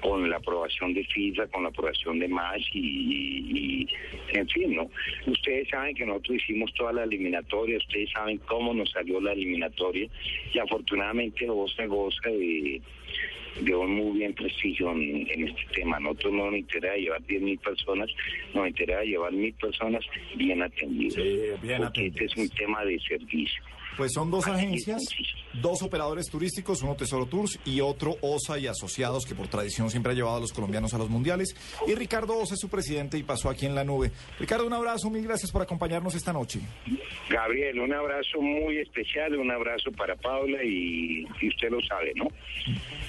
con 0.00 0.28
la 0.30 0.36
aprobación 0.36 0.94
de 0.94 1.04
FIFA, 1.04 1.46
con 1.48 1.62
la 1.64 1.70
aprobación 1.70 2.18
de 2.20 2.28
MAS 2.28 2.60
y, 2.72 2.78
y- 2.78 3.86
y, 4.32 4.36
en 4.36 4.48
fin, 4.48 4.74
¿no? 4.76 4.88
Ustedes 5.26 5.68
saben 5.68 5.94
que 5.94 6.06
nosotros 6.06 6.36
hicimos 6.36 6.72
toda 6.74 6.92
la 6.92 7.04
eliminatoria, 7.04 7.78
ustedes 7.78 8.10
saben 8.10 8.38
cómo 8.38 8.72
nos 8.74 8.90
salió 8.90 9.20
la 9.20 9.32
eliminatoria 9.32 10.08
y 10.54 10.58
afortunadamente 10.58 11.46
goza, 11.46 11.86
goza 11.86 12.28
de, 12.30 12.80
de 13.60 13.74
un 13.74 13.92
muy 13.94 14.18
bien 14.18 14.34
prestigio 14.34 14.92
en, 14.92 15.28
en 15.30 15.48
este 15.48 15.64
tema. 15.74 15.98
Nosotros 15.98 16.32
no 16.34 16.46
nos 16.50 16.60
interesa 16.60 16.94
llevar 16.96 17.22
10.000 17.22 17.58
personas, 17.60 18.08
nos 18.54 18.68
interesa 18.68 19.02
llevar 19.02 19.32
1.000 19.32 19.54
personas 19.54 20.04
bien 20.36 20.62
atendidas. 20.62 21.14
Sí, 21.14 21.40
bien 21.62 21.82
porque 21.82 22.06
este 22.06 22.24
es 22.26 22.36
un 22.36 22.48
tema 22.50 22.84
de 22.84 23.00
servicio. 23.00 23.62
Pues 23.98 24.12
son 24.14 24.30
dos 24.30 24.46
agencias, 24.46 25.02
dos 25.60 25.82
operadores 25.82 26.26
turísticos, 26.30 26.82
uno 26.82 26.94
Tesoro 26.94 27.26
Tours 27.26 27.58
y 27.64 27.80
otro 27.80 28.16
OSA 28.22 28.58
y 28.58 28.68
Asociados, 28.68 29.26
que 29.26 29.34
por 29.34 29.48
tradición 29.48 29.90
siempre 29.90 30.12
ha 30.12 30.14
llevado 30.14 30.36
a 30.36 30.40
los 30.40 30.52
colombianos 30.52 30.94
a 30.94 30.98
los 30.98 31.10
mundiales. 31.10 31.56
Y 31.86 31.94
Ricardo 31.96 32.38
Osa 32.38 32.54
es 32.54 32.60
su 32.60 32.68
presidente 32.68 33.18
y 33.18 33.24
pasó 33.24 33.50
aquí 33.50 33.66
en 33.66 33.74
la 33.74 33.82
nube. 33.82 34.12
Ricardo, 34.38 34.66
un 34.66 34.72
abrazo, 34.72 35.10
mil 35.10 35.24
gracias 35.24 35.50
por 35.50 35.62
acompañarnos 35.62 36.14
esta 36.14 36.32
noche. 36.32 36.60
Gabriel, 37.28 37.80
un 37.80 37.92
abrazo 37.92 38.40
muy 38.40 38.78
especial, 38.78 39.36
un 39.36 39.50
abrazo 39.50 39.90
para 39.90 40.14
Paula 40.14 40.62
y, 40.62 41.26
y 41.40 41.48
usted 41.48 41.68
lo 41.70 41.80
sabe, 41.82 42.12
¿no? 42.14 42.28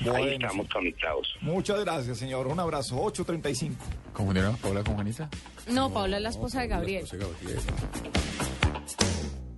Bueno, 0.01 0.25
Ahí 0.25 0.33
estamos 0.33 0.67
conectados. 0.69 1.37
Muchas 1.41 1.79
gracias, 1.81 2.17
señor. 2.17 2.47
Un 2.47 2.59
abrazo, 2.59 2.95
8.35. 2.95 3.73
¿Confundieron 4.11 4.55
a 4.55 4.57
Paula 4.57 4.83
con 4.83 4.95
Juanita? 4.95 5.29
No, 5.69 5.93
Paula 5.93 6.17
es 6.17 6.23
la 6.23 6.29
esposa 6.29 6.61
de 6.61 6.67
Gabriel. 6.67 7.05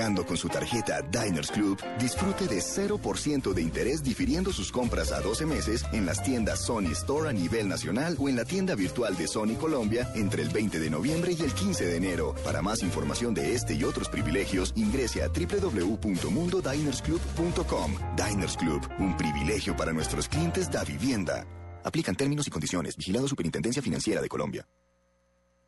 Con 0.00 0.38
su 0.38 0.48
tarjeta 0.48 1.02
Diners 1.02 1.50
Club, 1.50 1.78
disfrute 1.98 2.46
de 2.46 2.60
0% 2.60 3.52
de 3.52 3.60
interés 3.60 4.02
difiriendo 4.02 4.50
sus 4.50 4.72
compras 4.72 5.12
a 5.12 5.20
12 5.20 5.44
meses 5.44 5.84
en 5.92 6.06
las 6.06 6.22
tiendas 6.22 6.64
Sony 6.64 6.92
Store 6.92 7.28
a 7.28 7.34
nivel 7.34 7.68
nacional 7.68 8.16
o 8.18 8.30
en 8.30 8.36
la 8.36 8.46
tienda 8.46 8.74
virtual 8.74 9.14
de 9.14 9.28
Sony 9.28 9.56
Colombia 9.60 10.10
entre 10.14 10.42
el 10.42 10.48
20 10.48 10.80
de 10.80 10.88
noviembre 10.88 11.36
y 11.38 11.42
el 11.42 11.52
15 11.52 11.84
de 11.84 11.96
enero. 11.96 12.34
Para 12.42 12.62
más 12.62 12.82
información 12.82 13.34
de 13.34 13.54
este 13.54 13.74
y 13.74 13.84
otros 13.84 14.08
privilegios, 14.08 14.72
ingrese 14.74 15.22
a 15.22 15.28
www.mundodinersclub.com. 15.28 17.92
Diners 18.16 18.56
Club, 18.56 18.80
un 19.00 19.14
privilegio 19.18 19.76
para 19.76 19.92
nuestros 19.92 20.28
clientes 20.28 20.70
da 20.70 20.82
vivienda. 20.82 21.46
Aplican 21.84 22.16
términos 22.16 22.46
y 22.46 22.50
condiciones. 22.50 22.96
Vigilado 22.96 23.28
Superintendencia 23.28 23.82
Financiera 23.82 24.22
de 24.22 24.30
Colombia. 24.30 24.66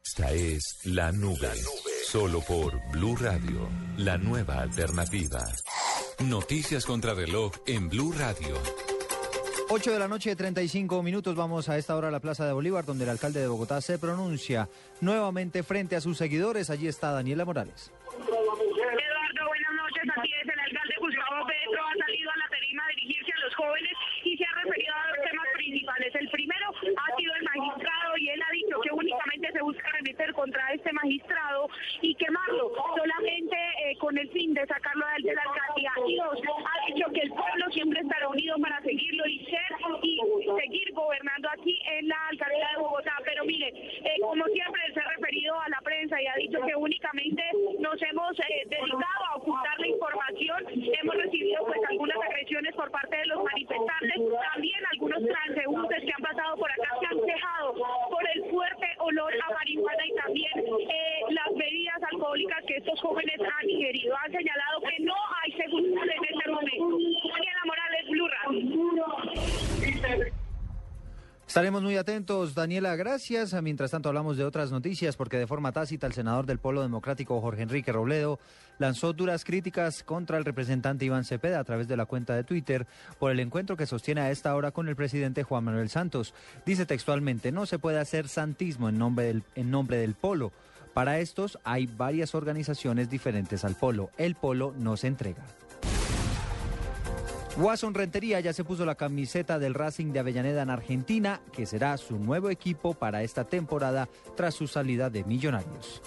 Esta 0.02 0.32
es 0.32 0.78
La 0.84 1.12
Nube. 1.12 1.52
Solo 2.12 2.42
por 2.42 2.78
Blue 2.90 3.16
Radio, 3.16 3.70
la 3.96 4.18
nueva 4.18 4.60
alternativa. 4.60 5.40
Noticias 6.18 6.84
contra 6.84 7.14
reloj 7.14 7.52
en 7.66 7.88
Blue 7.88 8.12
Radio. 8.12 8.54
8 9.70 9.92
de 9.92 9.98
la 9.98 10.08
noche, 10.08 10.36
35 10.36 11.02
minutos. 11.02 11.34
Vamos 11.34 11.70
a 11.70 11.78
esta 11.78 11.96
hora 11.96 12.08
a 12.08 12.10
la 12.10 12.20
Plaza 12.20 12.44
de 12.44 12.52
Bolívar, 12.52 12.84
donde 12.84 13.04
el 13.04 13.10
alcalde 13.10 13.40
de 13.40 13.48
Bogotá 13.48 13.80
se 13.80 13.98
pronuncia 13.98 14.68
nuevamente 15.00 15.62
frente 15.62 15.96
a 15.96 16.02
sus 16.02 16.18
seguidores. 16.18 16.68
Allí 16.68 16.86
está 16.86 17.12
Daniela 17.12 17.46
Morales. 17.46 17.90
Eduardo, 18.12 19.48
buenas 19.48 19.72
noches. 19.72 20.04
Así 20.14 20.28
es, 20.36 20.52
el 20.52 20.60
alcalde 20.60 20.94
Gustavo 21.00 21.46
Petro 21.48 21.80
ha 21.80 21.96
salido 21.96 22.30
a 22.30 22.36
la 22.36 22.48
tarima 22.50 22.84
a 22.84 22.88
dirigirse 22.88 23.32
a 23.32 23.40
los 23.40 23.54
jóvenes 23.54 23.92
y 24.22 24.36
se 24.36 24.44
ha 24.44 24.52
referido 24.62 24.92
a 24.92 25.08
dos 25.08 25.30
temas 25.30 25.48
principales. 25.54 26.14
El 26.14 26.28
primero 26.28 26.66
ha 26.68 27.16
sido 27.16 27.34
el 27.36 27.42
magistrado 27.42 28.18
y 28.18 28.28
él 28.28 28.42
ha 28.42 28.52
dicho 28.52 28.80
que 28.82 28.90
únicamente 28.92 29.50
se 29.50 29.62
busca 29.62 29.88
remeter 29.92 30.31
contra 30.42 30.72
este 30.74 30.92
magistrado 30.92 31.68
y 32.00 32.14
quemarlo. 32.16 32.72
Solamente 32.96 33.56
eh, 33.84 33.96
con 33.98 34.18
el 34.18 34.28
fin 34.30 34.52
de 34.54 34.66
sacarlo 34.66 35.06
de 35.06 35.28
de 35.28 35.34
la 35.34 35.42
alcaldía. 35.42 35.92
Y 36.08 36.16
dos, 36.16 36.38
ha 36.66 36.86
dicho 36.92 37.06
que 37.14 37.20
el 37.20 37.30
pueblo 37.30 37.70
siempre 37.70 38.00
estará 38.00 38.28
unido 38.28 38.56
para 38.58 38.80
seguirlo 38.82 39.24
y 39.28 39.38
ser 39.46 39.70
y 40.02 40.18
seguir 40.60 40.92
gobernando 40.94 41.48
aquí 41.50 41.80
en 41.92 42.08
la 42.08 42.16
alcaldía 42.30 42.68
de 42.74 42.82
Bogotá. 42.82 43.14
Pero 43.24 43.44
mire, 43.44 43.68
eh, 43.68 44.18
como 44.20 44.44
siempre 44.46 44.82
él 44.86 44.94
se 44.94 45.00
ha 45.00 45.08
referido 45.10 45.60
a 45.60 45.68
la 45.68 45.80
prensa 45.82 46.20
y 46.20 46.26
ha 46.26 46.34
dicho 46.34 46.58
que 46.66 46.74
únicamente 46.74 47.42
nos 47.78 48.02
hemos 48.02 48.38
eh, 48.40 48.66
dedicado 48.66 49.24
a 49.30 49.36
ocultar 49.36 49.78
la 49.78 49.86
información. 49.86 50.66
Hemos 51.02 51.16
recibido 51.22 51.64
pues 51.66 51.78
algunas 51.88 52.18
agresiones 52.18 52.74
por 52.74 52.90
parte 52.90 53.16
de 53.16 53.26
los 53.26 53.44
manifestantes, 53.44 54.16
también 54.52 54.80
algunos 54.90 55.22
transeúntes 55.22 56.02
que 56.02 56.12
han 56.12 56.22
pasado 56.22 56.56
por 56.56 56.72
acá 56.72 56.88
se 56.98 57.06
han 57.06 57.26
quejado 57.26 57.74
por 58.10 58.28
el 58.34 58.50
fuerte 58.50 58.86
olor 58.98 59.32
a 59.34 59.52
marihuana 59.54 60.06
y 60.06 60.14
también 60.14 60.52
eh, 60.58 61.20
las 61.30 61.54
bebidas 61.54 62.02
alcohólicas 62.10 62.64
que 62.66 62.76
estos 62.76 63.00
jóvenes 63.00 63.38
han 63.40 63.70
ingerido. 63.70 64.16
Han 64.24 64.32
señalado 64.32 64.80
que 64.80 65.04
no 65.04 65.14
hay 65.42 65.52
seguridad 65.52 66.04
en 66.04 66.24
este 66.24 66.50
momento. 66.50 66.98
Daniela 67.28 67.62
Morales, 67.66 68.08
Blue 68.08 68.28
Radio. 68.28 68.62
Estaremos 71.72 71.90
muy 71.90 71.96
atentos, 71.96 72.54
Daniela, 72.54 72.94
gracias. 72.96 73.54
Mientras 73.62 73.92
tanto 73.92 74.10
hablamos 74.10 74.36
de 74.36 74.44
otras 74.44 74.70
noticias 74.70 75.16
porque 75.16 75.38
de 75.38 75.46
forma 75.46 75.72
tácita 75.72 76.06
el 76.06 76.12
senador 76.12 76.44
del 76.44 76.58
Polo 76.58 76.82
Democrático 76.82 77.40
Jorge 77.40 77.62
Enrique 77.62 77.92
Robledo 77.92 78.38
lanzó 78.76 79.14
duras 79.14 79.42
críticas 79.42 80.02
contra 80.02 80.36
el 80.36 80.44
representante 80.44 81.06
Iván 81.06 81.24
Cepeda 81.24 81.60
a 81.60 81.64
través 81.64 81.88
de 81.88 81.96
la 81.96 82.04
cuenta 82.04 82.36
de 82.36 82.44
Twitter 82.44 82.86
por 83.18 83.30
el 83.30 83.40
encuentro 83.40 83.78
que 83.78 83.86
sostiene 83.86 84.20
a 84.20 84.30
esta 84.30 84.54
hora 84.54 84.72
con 84.72 84.86
el 84.86 84.96
presidente 84.96 85.44
Juan 85.44 85.64
Manuel 85.64 85.88
Santos. 85.88 86.34
Dice 86.66 86.84
textualmente, 86.84 87.52
no 87.52 87.64
se 87.64 87.78
puede 87.78 87.98
hacer 87.98 88.28
santismo 88.28 88.90
en 88.90 88.98
nombre 88.98 89.24
del, 89.24 89.42
en 89.54 89.70
nombre 89.70 89.96
del 89.96 90.12
Polo. 90.12 90.52
Para 90.92 91.20
estos 91.20 91.58
hay 91.64 91.86
varias 91.86 92.34
organizaciones 92.34 93.08
diferentes 93.08 93.64
al 93.64 93.76
Polo. 93.76 94.10
El 94.18 94.34
Polo 94.34 94.74
no 94.76 94.98
se 94.98 95.06
entrega. 95.06 95.42
Watson 97.58 97.92
Rentería 97.92 98.40
ya 98.40 98.52
se 98.52 98.64
puso 98.64 98.86
la 98.86 98.94
camiseta 98.94 99.58
del 99.58 99.74
Racing 99.74 100.12
de 100.12 100.20
Avellaneda 100.20 100.62
en 100.62 100.70
Argentina, 100.70 101.40
que 101.52 101.66
será 101.66 101.96
su 101.98 102.18
nuevo 102.18 102.48
equipo 102.50 102.94
para 102.94 103.22
esta 103.22 103.44
temporada 103.44 104.08
tras 104.36 104.54
su 104.54 104.66
salida 104.66 105.10
de 105.10 105.24
Millonarios. 105.24 106.00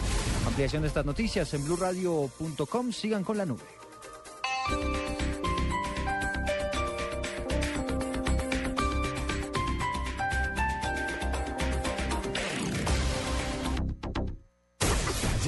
Ampliación 0.47 0.81
de 0.81 0.87
estas 0.87 1.05
noticias 1.05 1.53
en 1.53 1.63
blurradio.com. 1.63 2.91
Sigan 2.91 3.23
con 3.23 3.37
la 3.37 3.45
nube. 3.45 3.63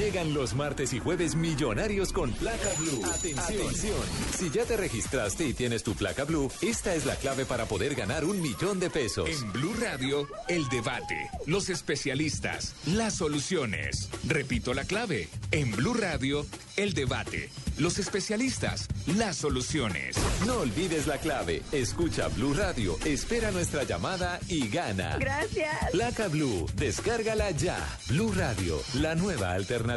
Llegan 0.07 0.33
los 0.33 0.55
martes 0.55 0.93
y 0.93 0.99
jueves 0.99 1.35
millonarios 1.35 2.13
con 2.13 2.31
placa 2.31 2.69
blue. 2.79 3.03
Atención. 3.13 3.97
Si 4.37 4.49
ya 4.49 4.63
te 4.63 4.77
registraste 4.77 5.45
y 5.45 5.53
tienes 5.53 5.83
tu 5.83 5.95
placa 5.95 6.23
blue, 6.23 6.49
esta 6.61 6.95
es 6.95 7.05
la 7.05 7.17
clave 7.17 7.43
para 7.43 7.65
poder 7.65 7.93
ganar 7.93 8.23
un 8.23 8.41
millón 8.41 8.79
de 8.79 8.89
pesos. 8.89 9.27
En 9.27 9.51
Blue 9.51 9.73
Radio, 9.81 10.25
el 10.47 10.69
debate, 10.69 11.29
los 11.45 11.67
especialistas, 11.67 12.73
las 12.85 13.15
soluciones. 13.15 14.07
Repito 14.25 14.73
la 14.73 14.85
clave. 14.85 15.27
En 15.51 15.71
Blue 15.71 15.93
Radio, 15.93 16.45
el 16.77 16.93
debate, 16.93 17.49
los 17.77 17.99
especialistas, 17.99 18.87
las 19.07 19.35
soluciones. 19.35 20.15
No 20.45 20.59
olvides 20.59 21.05
la 21.07 21.17
clave. 21.17 21.63
Escucha 21.73 22.29
Blue 22.29 22.53
Radio, 22.53 22.97
espera 23.03 23.51
nuestra 23.51 23.83
llamada 23.83 24.39
y 24.47 24.69
gana. 24.69 25.17
Gracias. 25.17 25.91
Placa 25.91 26.29
Blue, 26.29 26.65
descárgala 26.75 27.51
ya. 27.51 27.77
Blue 28.07 28.31
Radio, 28.31 28.81
la 28.93 29.13
nueva 29.13 29.51
alternativa. 29.51 29.96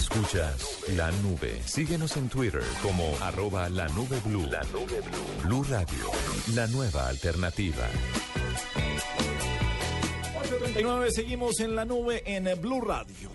Escuchas 0.00 0.88
La 0.96 1.10
Nube. 1.22 1.60
Síguenos 1.66 2.16
en 2.16 2.30
Twitter 2.30 2.62
como 2.82 3.04
arroba 3.20 3.68
la 3.68 3.86
nube 3.88 4.18
blue. 4.24 4.46
La 4.50 4.62
nube 4.72 4.98
blue. 5.02 5.42
Blue 5.44 5.64
Radio, 5.64 6.06
la 6.54 6.66
nueva 6.68 7.06
alternativa. 7.06 7.86
8.39, 10.42 11.10
seguimos 11.10 11.60
en 11.60 11.76
la 11.76 11.84
nube 11.84 12.22
en 12.24 12.48
Blue 12.62 12.80
Radio. 12.80 13.30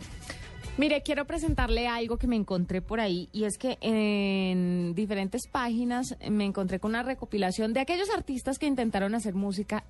Mire, 0.77 1.03
quiero 1.03 1.25
presentarle 1.25 1.87
algo 1.87 2.17
que 2.17 2.25
me 2.25 2.35
encontré 2.35 2.81
por 2.81 2.99
ahí 2.99 3.29
y 3.31 3.43
es 3.43 3.59
que 3.59 3.77
en 3.81 4.95
diferentes 4.95 5.47
páginas 5.47 6.17
me 6.31 6.45
encontré 6.45 6.79
con 6.79 6.89
una 6.89 7.03
recopilación 7.03 7.73
de 7.73 7.81
aquellos 7.81 8.09
artistas 8.09 8.57
que 8.57 8.65
intentaron 8.65 9.13
hacer 9.13 9.35
música 9.35 9.83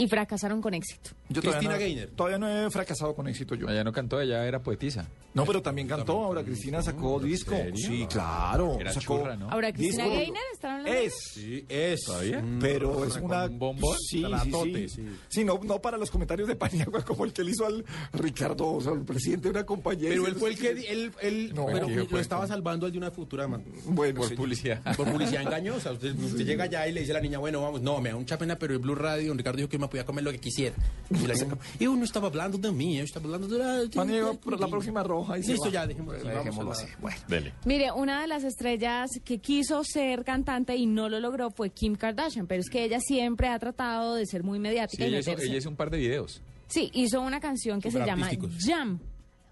y 0.00 0.08
fracasaron 0.08 0.60
con 0.62 0.72
éxito. 0.74 1.10
Yo 1.28 1.42
Cristina 1.42 1.74
no, 1.74 1.78
Gaynor. 1.78 2.06
Todavía 2.16 2.38
no 2.38 2.48
he 2.48 2.70
fracasado 2.70 3.14
con 3.14 3.28
éxito 3.28 3.54
yo. 3.54 3.68
Ella 3.68 3.84
no 3.84 3.92
cantó, 3.92 4.20
ella 4.20 4.46
era 4.46 4.60
poetisa. 4.62 5.06
No, 5.34 5.44
pero 5.44 5.62
también 5.62 5.86
cantó. 5.86 6.24
Ahora 6.24 6.42
Cristina 6.42 6.82
sacó 6.82 7.20
disco. 7.20 7.54
serio? 7.54 7.74
Sí, 7.76 8.06
claro. 8.10 8.78
Era 8.80 8.92
sacó 8.92 9.18
churra, 9.20 9.36
¿no? 9.36 9.48
Ahora, 9.50 9.72
Cristina 9.72 10.04
disco. 10.04 10.18
Gaynor, 10.18 10.42
¿están 10.52 10.70
hablando? 10.78 10.98
de 10.98 11.04
Es. 11.06 11.14
Sí, 11.34 11.64
es. 11.68 12.00
¿Todavía? 12.04 12.44
Pero 12.60 13.04
es 13.04 13.16
una... 13.16 13.44
un 13.44 13.58
bombón? 13.58 13.96
Sí, 13.98 14.18
sí, 14.18 14.22
Tratote, 14.22 14.88
sí. 14.88 14.94
sí. 14.96 15.08
Sí, 15.28 15.44
no, 15.44 15.60
no 15.62 15.80
para 15.80 15.96
los 15.98 16.10
comentarios 16.10 16.48
de 16.48 16.56
Paniagua 16.56 17.04
como 17.04 17.24
el 17.26 17.32
que 17.32 17.44
le 17.44 17.52
hizo 17.52 17.64
al 17.66 17.84
Ricardo, 18.12 18.72
o 18.72 18.80
sea, 18.80 18.92
el 18.92 19.02
presidente 19.04 19.44
de 19.48 19.50
una 19.50 19.64
compañía. 19.66 20.08
Pero 20.08 20.26
él 20.26 20.34
fue 20.34 20.50
el 20.50 20.58
que, 20.58 20.70
él, 20.70 21.12
él 21.20 21.52
No, 21.54 21.66
pero 21.66 21.86
¿qué 21.86 22.06
lo 22.10 22.18
estaba 22.18 22.46
salvando 22.46 22.86
al 22.86 22.92
de 22.92 22.98
una 22.98 23.10
futura 23.10 23.46
man- 23.46 23.64
Bueno, 23.84 24.20
Por 24.22 24.34
publicidad. 24.34 24.96
por 24.96 25.10
publicidad 25.12 25.42
engañosa. 25.42 25.92
Usted, 25.92 26.14
usted 26.18 26.44
llega 26.44 26.64
allá 26.64 26.88
y 26.88 26.92
le 26.92 27.00
dice 27.00 27.12
a 27.12 27.14
la 27.16 27.20
niña, 27.20 27.38
bueno, 27.38 27.62
vamos, 27.62 27.82
no, 27.82 28.00
me 28.00 28.08
da 28.10 28.16
mucha 28.16 28.36
pena, 28.38 28.56
pero 28.58 28.72
el 28.72 28.78
Blue 28.80 28.94
Radio, 28.96 29.28
don 29.28 29.38
Ricardo 29.38 29.58
dijo 29.58 29.68
que 29.68 29.78
me 29.78 29.84
podía 29.90 30.06
comer 30.06 30.24
lo 30.24 30.30
que 30.32 30.38
quisiera. 30.38 30.74
Y 31.10 31.26
la 31.26 31.34
niña, 31.34 31.58
yo 31.78 31.94
no 31.96 32.04
estaba 32.04 32.28
hablando 32.28 32.56
de 32.56 32.70
mí, 32.72 32.96
yo 32.96 33.04
estaba 33.04 33.26
hablando 33.26 33.48
de 33.48 33.58
la... 33.58 34.56
La 34.58 34.68
próxima 34.68 35.02
roja. 35.02 35.38
y 35.38 35.42
Listo, 35.42 35.68
ya, 35.68 35.86
dejémoslo 35.86 36.18
así, 36.18 36.26
la- 36.26 36.72
así. 36.72 36.86
Bueno. 37.00 37.16
Dele. 37.28 37.52
Mire, 37.64 37.92
una 37.92 38.20
de 38.22 38.26
las 38.28 38.44
estrellas 38.44 39.10
que 39.24 39.38
quiso 39.38 39.82
ser 39.84 40.24
cantante 40.24 40.76
y 40.76 40.86
no 40.86 41.08
lo 41.08 41.18
logró 41.20 41.50
fue 41.50 41.70
Kim 41.70 41.96
Kardashian, 41.96 42.46
pero 42.46 42.60
es 42.60 42.70
que 42.70 42.84
ella 42.84 43.00
siempre 43.00 43.48
ha 43.48 43.58
tratado 43.58 44.14
de 44.14 44.24
ser 44.26 44.42
muy 44.44 44.58
Sí, 44.58 44.62
mediática 44.62 45.04
y 45.04 45.08
ella 45.08 45.18
hizo, 45.20 45.30
ella 45.32 45.56
hizo 45.56 45.68
un 45.68 45.76
par 45.76 45.90
de 45.90 45.98
videos. 45.98 46.40
Sí, 46.68 46.90
hizo 46.94 47.20
una 47.20 47.40
canción 47.40 47.80
que 47.80 47.90
se 47.90 47.98
llama 47.98 48.30
Superartísticos. 48.30 48.64
Jam. 48.64 49.00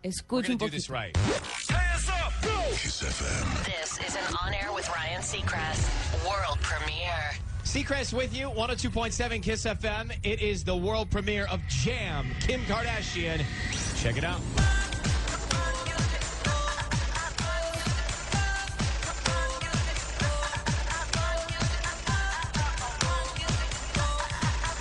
Escucha 0.03 0.53
un 0.53 0.59
poquito. 0.59 0.76
This 2.78 3.99
is 4.07 4.14
an 4.16 4.34
On 4.47 4.53
Air 4.55 4.70
with 4.72 4.86
Ryan 4.89 5.22
Seacrest 5.22 5.82
world 6.24 6.59
premiere. 6.61 7.48
Seacrest 7.69 8.14
with 8.14 8.35
you, 8.35 8.49
102.7 8.49 9.43
Kiss 9.43 9.64
FM. 9.66 10.11
It 10.23 10.41
is 10.41 10.64
the 10.64 10.75
world 10.75 11.11
premiere 11.11 11.47
of 11.51 11.61
Jam, 11.69 12.27
Kim 12.41 12.61
Kardashian. 12.62 13.45
Check 14.01 14.16
it 14.16 14.25
out. 14.25 14.41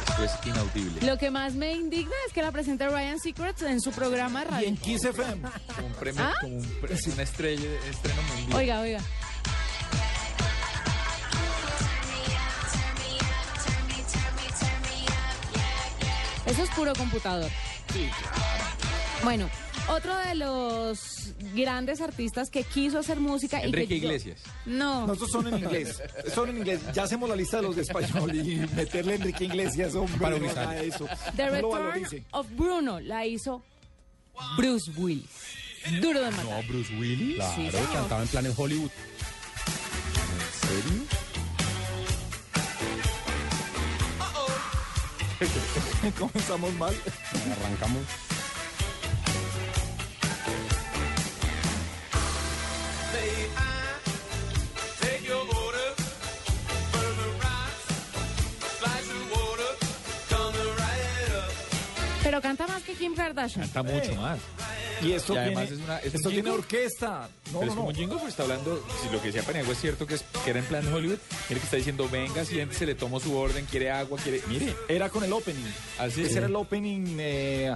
Esto 0.10 0.24
es 0.24 0.48
inaudible. 0.48 1.06
Lo 1.06 1.18
que 1.18 1.30
más 1.30 1.54
me 1.54 1.74
indigna 1.74 2.16
es 2.26 2.34
que 2.34 2.42
la 2.42 2.52
presenta 2.52 2.88
Ryan 2.90 3.20
Secrets 3.20 3.62
en 3.62 3.80
su 3.82 3.92
programa 3.92 4.42
de 4.42 4.46
Y 4.48 4.50
radio. 4.52 4.68
en 4.70 4.78
Kiss 4.78 5.04
FM. 5.06 5.42
Como 5.76 5.88
un 5.88 5.94
premio, 5.94 6.24
¿Ah? 6.24 6.34
como 6.42 6.58
un 6.58 6.64
pre- 6.82 6.96
una 7.14 7.24
estrella, 7.24 7.68
estreno 7.90 8.22
mundial. 8.24 8.58
Oiga, 8.58 8.80
oiga. 8.82 9.00
Eso 16.48 16.64
es 16.64 16.70
puro 16.72 16.94
computador. 16.94 17.50
Bueno, 19.24 19.50
otro 19.90 20.16
de 20.18 20.36
los 20.36 21.34
grandes 21.54 22.02
artistas 22.02 22.50
que 22.50 22.64
quiso 22.64 23.00
hacer 23.00 23.20
música 23.20 23.62
y 23.62 23.68
Enrique 23.68 23.88
que 23.88 23.96
Iglesias. 23.96 24.42
No. 24.66 25.08
Nosotros 25.08 25.32
son 25.32 25.48
en 25.48 25.58
inglés. 25.64 26.02
Son 26.34 26.50
en 26.50 26.58
inglés. 26.58 26.82
Ya 26.94 27.04
hacemos 27.04 27.30
la 27.30 27.36
lista 27.36 27.58
de 27.58 27.64
los 27.64 27.76
de 27.76 27.82
español 27.82 28.36
y 28.36 28.56
meterle 28.76 29.14
a 29.14 29.16
Enrique 29.16 29.46
Iglesias, 29.46 29.96
hombre, 29.96 30.18
Para 30.20 30.38
no 30.40 30.72
eso. 30.74 31.08
The 31.36 31.62
No 31.62 31.76
Return 31.92 32.26
of 32.32 32.48
Bruno 32.52 33.00
la 33.00 33.26
hizo 33.26 33.64
Bruce 34.58 34.92
Willis. 34.96 35.30
Duro 36.02 36.22
de 36.22 36.32
matar. 36.32 36.46
No, 36.46 36.64
Bruce 36.68 36.94
Willis. 36.96 37.36
Claro, 37.38 37.56
Sí, 37.56 37.70
cantaba 37.94 38.22
en 38.22 38.28
planes 38.28 38.54
Hollywood. 38.58 38.92
¿En 40.34 40.84
serio? 40.84 41.04
Comenzamos 46.20 46.74
mal. 46.76 46.96
Arrancamos. 47.60 48.04
Pero 62.24 62.42
canta 62.42 62.68
más 62.68 62.84
que 62.84 62.94
Kim 62.94 63.16
Kardashian. 63.16 63.64
Está 63.64 63.84
mucho 63.84 64.14
más. 64.16 64.40
Y 65.02 65.12
esto, 65.14 65.34
Y 65.34 65.38
además 65.38 65.68
tiene, 65.68 65.82
es 65.82 65.86
una- 65.88 65.98
es 66.00 66.14
esto 66.16 66.30
tiene 66.30 66.50
orquesta. 66.50 67.30
No, 67.52 67.60
Pero 67.60 67.60
no, 67.60 67.62
es 67.64 67.70
como 67.70 67.82
no. 67.84 67.88
un 67.90 67.96
jingle, 67.96 68.16
porque 68.16 68.30
está 68.32 68.44
hablando, 68.44 68.84
si 69.02 69.10
lo 69.10 69.20
que 69.22 69.28
decía 69.28 69.44
Paniagua 69.44 69.74
es 69.74 69.80
cierto 69.82 70.08
que, 70.08 70.16
es, 70.16 70.24
que 70.44 70.50
era 70.50 70.60
en 70.60 70.66
plan 70.66 70.94
Hollywood, 70.94 71.18
mire 71.50 71.60
que 71.60 71.66
está 71.66 71.78
diciendo, 71.78 72.10
venga, 72.12 72.44
siéntese, 72.46 72.86
le 72.86 72.96
tomo 72.96 73.20
su 73.20 73.36
orden, 73.38 73.66
quiere 73.66 73.92
agua, 73.92 74.20
quiere... 74.22 74.42
Mire, 74.48 74.76
Era 74.88 75.10
con 75.10 75.24
el 75.24 75.32
opening. 75.34 75.64
Así 76.00 76.22
Ese 76.22 76.32
es. 76.32 76.36
era 76.38 76.46
el 76.48 76.56
opening, 76.56 77.18
eh, 77.20 77.76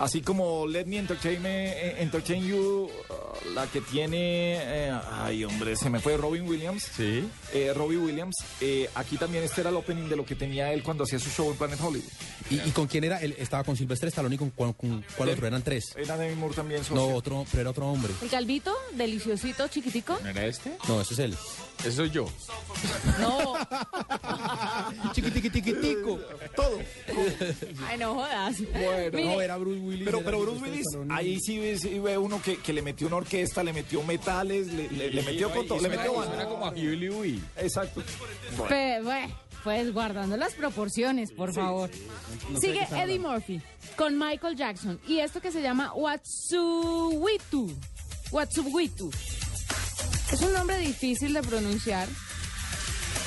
así 0.00 0.20
como 0.22 0.66
Let 0.66 0.86
Me 0.86 0.98
Entertain, 0.98 1.40
Me- 1.40 1.68
eh, 1.70 2.02
entertain 2.02 2.44
You, 2.44 2.90
uh, 2.90 3.50
la 3.54 3.66
que 3.68 3.80
tiene, 3.80 4.56
eh, 4.60 4.98
ay 5.12 5.44
hombre, 5.44 5.76
se 5.76 5.88
me 5.88 6.00
fue 6.00 6.16
Robin 6.16 6.42
Williams. 6.48 6.82
Sí. 6.96 7.24
Eh, 7.54 7.72
Robbie 7.74 7.96
Williams. 7.98 8.34
Eh, 8.60 8.90
aquí 8.96 9.16
también 9.16 9.44
este 9.44 9.60
era 9.60 9.70
el 9.70 9.76
opening 9.76 10.08
de 10.08 10.16
lo 10.16 10.24
que 10.24 10.34
tenía 10.34 10.72
él 10.72 10.82
cuando 10.82 11.04
hacía 11.04 11.18
su 11.18 11.30
show 11.30 11.50
en 11.50 11.56
Planet 11.56 11.78
Hollywood. 11.80 12.08
¿Y, 12.50 12.56
y 12.56 12.70
con 12.72 12.86
quién 12.88 13.04
era? 13.04 13.20
Él 13.20 13.34
estaba 13.38 13.62
con 13.62 13.76
Silvestre 13.76 14.08
Stallone 14.08 14.34
y 14.34 14.38
con, 14.38 14.50
con, 14.50 14.72
con 14.72 15.04
cuál 15.16 15.28
otro? 15.30 15.46
Eran 15.46 15.62
tres. 15.62 15.94
Era 15.96 16.16
Demi 16.16 16.34
Moore 16.34 16.54
también. 16.54 16.82
No, 16.92 17.08
otro, 17.14 17.44
pero 17.50 17.60
era 17.60 17.70
otro 17.70 17.86
hombre. 17.86 18.12
El 18.22 18.28
calvito, 18.28 18.74
deliciosito, 18.94 19.68
chiquitico. 19.68 20.18
¿no 20.22 20.28
era 20.28 20.44
este? 20.46 20.72
No, 20.88 21.00
ese 21.00 21.14
es 21.14 21.20
él. 21.20 21.36
Ese 21.80 21.92
soy 21.92 22.10
yo. 22.10 22.26
No. 23.20 23.54
Chiquitiquitiquitico. 25.14 26.18
Todo. 26.54 26.78
Ay, 27.88 27.98
no 27.98 28.14
jodas. 28.14 28.56
Bueno, 28.72 29.10
Mire, 29.16 29.24
No, 29.24 29.40
era 29.40 29.56
Bruce 29.56 29.80
Willis. 29.90 30.04
Pero, 30.06 30.22
pero 30.24 30.40
Bruce 30.40 30.62
Willis, 30.62 30.86
ahí 31.10 31.38
sí 31.40 31.58
ve, 31.58 31.78
sí 31.78 31.98
ve 31.98 32.16
uno 32.16 32.40
que, 32.42 32.56
que 32.58 32.72
le 32.72 32.80
metió 32.82 33.06
una 33.06 33.16
orquesta, 33.16 33.62
le 33.62 33.72
metió 33.72 34.02
metales, 34.02 34.68
le, 34.68 34.88
le- 34.90 35.10
le 35.10 35.22
metió 35.22 35.50
con 35.52 35.66
todo, 35.66 35.80
le 35.80 35.88
metió 35.90 36.14
banda. 36.14 36.28
suena 36.34 36.48
como 36.48 36.66
a 36.66 36.70
Huey. 36.70 37.40
Exacto. 37.58 38.02
Bueno, 38.56 39.28
pues 39.62 39.92
guardando 39.92 40.36
las 40.38 40.54
proporciones, 40.54 41.32
por 41.32 41.52
favor. 41.52 41.90
Sigue 42.60 42.86
Eddie 42.96 43.18
Murphy 43.18 43.60
con 43.96 44.16
Michael 44.18 44.56
Jackson 44.56 44.98
y 45.06 45.18
esto 45.18 45.40
que 45.40 45.52
se 45.52 45.60
llama 45.60 45.92
Watsuwitu. 45.94 47.70
Watsuwitu. 48.32 49.10
Es 50.32 50.40
un 50.42 50.52
nombre 50.52 50.78
difícil 50.78 51.32
de 51.34 51.42
pronunciar, 51.42 52.08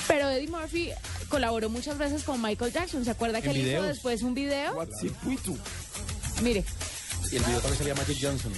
pero 0.08 0.30
Eddie 0.30 0.48
Murphy 0.48 0.90
colaboró 1.30 1.70
muchas 1.70 1.98
veces 1.98 2.24
con 2.24 2.42
Michael 2.42 2.72
Jackson. 2.72 3.04
¿Se 3.04 3.12
acuerda 3.12 3.42
que 3.42 3.50
él 3.52 3.58
hizo 3.68 3.82
después 3.84 4.24
un 4.24 4.34
video? 4.34 4.74
Watsuwitu. 4.76 5.58
Mire, 6.42 6.64
Y 7.32 7.36
el 7.38 7.44
video 7.44 7.60
también 7.60 7.78
salía 7.78 7.96
Magic 7.96 8.18
Johnson. 8.22 8.52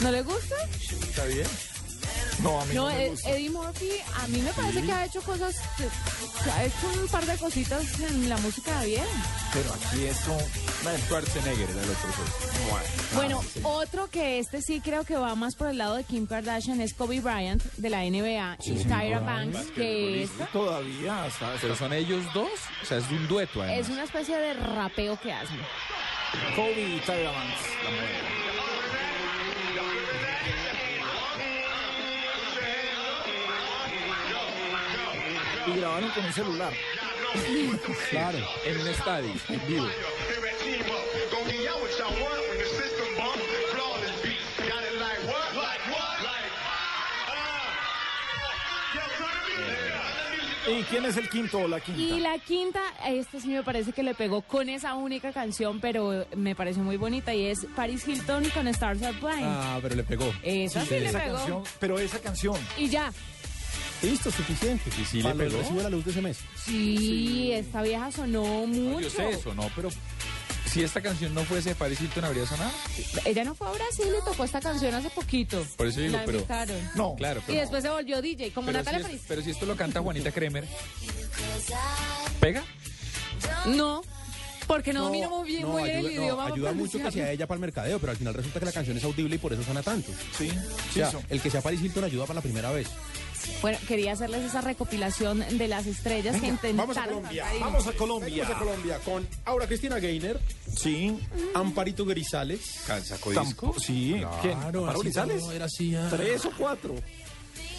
¿no 0.00 0.10
le 0.10 0.22
gusta? 0.22 0.54
Está 1.08 1.24
bien. 1.24 1.46
No, 2.44 2.60
a 2.60 2.64
mí 2.66 2.74
no, 2.74 2.88
No, 2.88 2.94
me 2.94 3.04
Ed- 3.06 3.10
gusta. 3.10 3.30
Eddie 3.30 3.50
Murphy, 3.50 3.90
a 4.22 4.26
mí 4.28 4.38
me 4.42 4.50
parece 4.52 4.82
que 4.82 4.92
ha 4.92 5.04
hecho 5.06 5.22
cosas, 5.22 5.56
que 5.76 6.50
ha 6.50 6.64
hecho 6.64 7.00
un 7.02 7.08
par 7.08 7.24
de 7.26 7.36
cositas 7.38 8.00
en 8.00 8.28
la 8.28 8.36
música 8.38 8.82
bien. 8.84 9.04
Pero 9.52 9.72
aquí 9.74 10.04
esto... 10.04 10.36
Schwarzenegger 11.06 11.70
era 11.70 11.82
el 11.82 11.90
otro. 11.90 12.08
pues. 12.70 13.14
Bueno, 13.14 13.42
otro 13.62 14.08
que 14.10 14.38
este 14.38 14.60
sí 14.60 14.80
creo 14.84 15.04
que 15.04 15.16
va 15.16 15.34
más 15.34 15.54
por 15.54 15.68
el 15.68 15.78
lado 15.78 15.94
de 15.96 16.04
Kim 16.04 16.26
Kardashian 16.26 16.80
es 16.82 16.92
Kobe 16.92 17.20
Bryant 17.20 17.62
de 17.78 17.88
la 17.90 18.02
NBA 18.02 18.58
y 18.66 18.84
Tyra 18.84 19.20
Banks, 19.20 19.70
que 19.74 20.24
es, 20.24 20.30
Todavía 20.52 21.24
hasta... 21.24 21.54
Pero 21.60 21.74
son 21.74 21.92
ellos 21.94 22.22
dos, 22.34 22.50
o 22.82 22.86
sea, 22.86 22.98
es 22.98 23.10
un 23.10 23.26
dueto 23.26 23.62
además. 23.62 23.80
es 23.86 23.88
una 23.88 24.04
especie 24.04 24.36
de 24.36 24.52
rapeo 24.54 25.18
que 25.18 25.32
hacen. 25.32 25.58
Kobe 26.54 26.82
y 26.82 27.00
Tyra 27.00 27.30
Banks. 27.30 27.60
La 27.84 27.90
mueve. 27.90 28.43
Y 35.66 35.78
grabaron 35.78 36.10
con 36.10 36.24
un 36.24 36.32
celular. 36.32 36.72
Claro, 38.10 38.38
en 38.64 38.80
un 38.80 38.88
estadio, 38.88 39.32
en 39.48 39.66
vivo. 39.66 39.88
¿Y 50.66 50.82
quién 50.84 51.04
es 51.04 51.16
el 51.18 51.28
quinto 51.28 51.58
o 51.58 51.68
la 51.68 51.78
quinta? 51.78 52.00
Y 52.00 52.20
la 52.20 52.38
quinta, 52.38 52.80
esta 53.06 53.38
sí 53.38 53.48
me 53.48 53.62
parece 53.62 53.92
que 53.92 54.02
le 54.02 54.14
pegó 54.14 54.40
con 54.40 54.70
esa 54.70 54.94
única 54.94 55.30
canción, 55.30 55.78
pero 55.78 56.24
me 56.36 56.54
pareció 56.54 56.82
muy 56.82 56.96
bonita 56.96 57.34
y 57.34 57.46
es 57.46 57.66
Paris 57.76 58.08
Hilton 58.08 58.48
con 58.48 58.66
Stars 58.68 59.02
Are 59.02 59.12
Blind. 59.18 59.42
Ah, 59.44 59.78
pero 59.82 59.94
le 59.94 60.04
pegó. 60.04 60.32
Esa 60.42 60.82
sí, 60.86 60.90
le 61.00 61.06
esa 61.08 61.20
pegó. 61.22 61.36
canción, 61.36 61.62
pero 61.78 61.98
esa 61.98 62.18
canción. 62.18 62.56
Y 62.78 62.88
ya. 62.88 63.12
Listo, 64.04 64.30
suficiente. 64.30 64.90
Y 65.00 65.04
sí 65.04 65.22
le 65.22 65.34
pegó. 65.34 65.58
recibo 65.58 65.82
la 65.82 65.90
luz 65.90 66.04
de 66.04 66.10
ese 66.12 66.20
mes. 66.20 66.38
Sí, 66.64 67.50
esta 67.52 67.82
vieja 67.82 68.10
sonó 68.12 68.66
mucho. 68.66 69.00
Yo 69.00 69.10
sé 69.10 69.28
eso, 69.30 69.54
no, 69.54 69.70
pero 69.74 69.88
si 70.66 70.82
esta 70.82 71.00
canción 71.00 71.34
no 71.34 71.44
fuese 71.44 71.70
de 71.70 71.74
Paris 71.74 72.00
Hilton, 72.00 72.24
¿habría 72.24 72.46
sonado? 72.46 72.70
Ella 73.24 73.44
no 73.44 73.54
fue 73.54 73.68
a 73.68 73.72
Brasil 73.72 74.06
y 74.20 74.24
tocó 74.24 74.44
esta 74.44 74.60
canción 74.60 74.94
hace 74.94 75.10
poquito. 75.10 75.64
Por 75.76 75.86
eso 75.86 76.00
digo, 76.00 76.16
la 76.16 76.24
pero- 76.24 76.38
invitaron. 76.38 76.76
No. 76.96 77.14
Claro, 77.16 77.40
Y 77.40 77.44
pero, 77.48 77.60
después 77.60 77.82
se 77.82 77.90
volvió 77.90 78.20
DJ, 78.22 78.50
como 78.52 78.66
pero, 78.66 78.78
Natalia 78.78 78.98
si 79.00 79.04
París. 79.04 79.20
es- 79.20 79.26
pero 79.28 79.42
si 79.42 79.50
esto 79.50 79.66
lo 79.66 79.76
canta 79.76 80.00
Juanita 80.00 80.30
Kremer, 80.32 80.64
¿pega? 82.40 82.62
No, 83.66 84.02
porque 84.66 84.92
no, 84.92 85.04
domino 85.04 85.28
muy 85.30 85.46
bien, 85.48 85.66
muy 85.68 85.82
bien 85.84 85.96
ayuda, 85.98 86.10
el 86.10 86.16
no, 86.16 86.22
idioma. 86.22 86.46
ayuda 86.46 86.72
mucho 86.72 86.98
que 86.98 87.10
sea 87.12 87.30
ella 87.30 87.46
para 87.46 87.56
el 87.56 87.60
mercadeo, 87.60 87.98
pero 87.98 88.12
al 88.12 88.16
final 88.18 88.34
resulta 88.34 88.58
que 88.60 88.66
la 88.66 88.72
canción 88.72 88.96
es 88.96 89.04
audible 89.04 89.34
y 89.36 89.38
por 89.38 89.52
eso 89.52 89.62
suena 89.62 89.82
tanto. 89.82 90.10
Sí, 90.36 90.48
O 90.48 90.52
sí. 90.92 90.94
sea, 90.94 91.12
el 91.28 91.40
que 91.40 91.50
sea 91.50 91.60
Paris 91.60 91.82
Hilton 91.82 92.04
ayuda 92.04 92.24
para 92.24 92.36
la 92.36 92.40
primera 92.42 92.70
vez. 92.70 92.88
Bueno, 93.62 93.78
quería 93.88 94.12
hacerles 94.12 94.42
esa 94.44 94.60
recopilación 94.60 95.44
de 95.58 95.68
las 95.68 95.86
estrellas 95.86 96.40
que 96.40 96.48
intentaron 96.48 96.76
Vamos 96.94 96.96
a 96.98 97.04
Colombia. 97.06 97.44
Vamos 97.60 97.86
a 97.86 97.92
Colombia. 97.92 98.44
Vamos 98.44 98.56
a 98.56 98.58
Colombia 98.58 98.98
con 99.04 99.28
Aura 99.44 99.66
Cristina 99.66 99.98
Gainer, 99.98 100.38
Sí. 100.76 101.18
Amparito 101.54 102.04
Grisales. 102.04 102.60
¿Sacó 103.04 103.30
disco? 103.30 103.68
Tampo- 103.72 103.80
Sí. 103.80 104.22
¿Quién? 104.42 104.58
Claro, 104.58 105.52
era 105.52 105.64
así, 105.66 105.94
ah. 105.94 106.08
¿Tres 106.10 106.44
o 106.44 106.50
cuatro? 106.58 106.94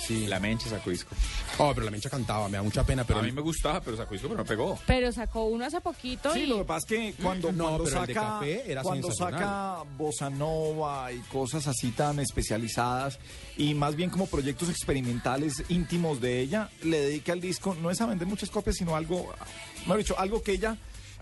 Sí. 0.08 0.28
La 0.28 0.40
Mencha 0.40 0.70
sacó 0.70 0.90
disco. 0.90 1.16
Oh, 1.58 1.72
pero 1.74 1.86
la 1.86 1.92
mencha 1.92 2.10
cantaba, 2.10 2.48
me 2.50 2.58
da 2.58 2.64
mucha 2.64 2.84
pena, 2.84 3.04
pero 3.04 3.20
a 3.20 3.24
mí 3.24 3.32
me 3.32 3.42
gustaba, 3.42 3.82
pero 3.82 3.96
sacó 3.98 4.14
disco, 4.14 4.28
pero 4.28 4.38
no 4.40 4.46
pegó. 4.46 4.78
Pero 4.86 5.12
sacó 5.12 5.46
uno 5.46 5.66
hace 5.66 5.82
poquito 5.82 6.34
Sí, 6.34 6.42
y... 6.42 6.46
lo 6.48 6.60
que 6.60 6.66
pasa 6.66 6.80
es 6.80 6.86
que 6.86 7.14
cuando, 7.22 7.52
No, 7.52 7.64
cuando 7.66 7.84
pero 7.86 8.02
el 8.02 8.08
de 8.08 8.14
saca, 8.14 8.28
Café 8.40 8.72
era 8.72 8.82
cuando 8.82 9.12
saca 9.12 9.84
bossa 9.98 10.30
nova 10.30 11.12
y 11.12 11.20
cosas 11.22 11.68
así 11.68 11.92
tan 11.92 12.20
especializadas 12.20 13.20
y 13.58 13.74
más 13.74 13.96
bien 13.96 14.10
como 14.10 14.28
proyectos 14.28 14.70
experimentales 14.70 15.64
íntimos 15.70 16.22
de 16.22 16.40
ella, 16.42 16.70
le 16.84 17.00
dedica 17.00 17.34
el 17.34 17.42
disco 17.42 17.76
no 17.82 17.90
es 17.90 18.02
a 18.02 18.06
vender 18.06 18.28
muchas 18.28 18.50
copias, 18.50 18.76
sino 18.76 18.96
algo, 18.96 19.34
mejor 19.82 19.98
dicho, 19.98 20.20
algo 20.20 20.42
que 20.44 20.54
ella, 20.54 20.78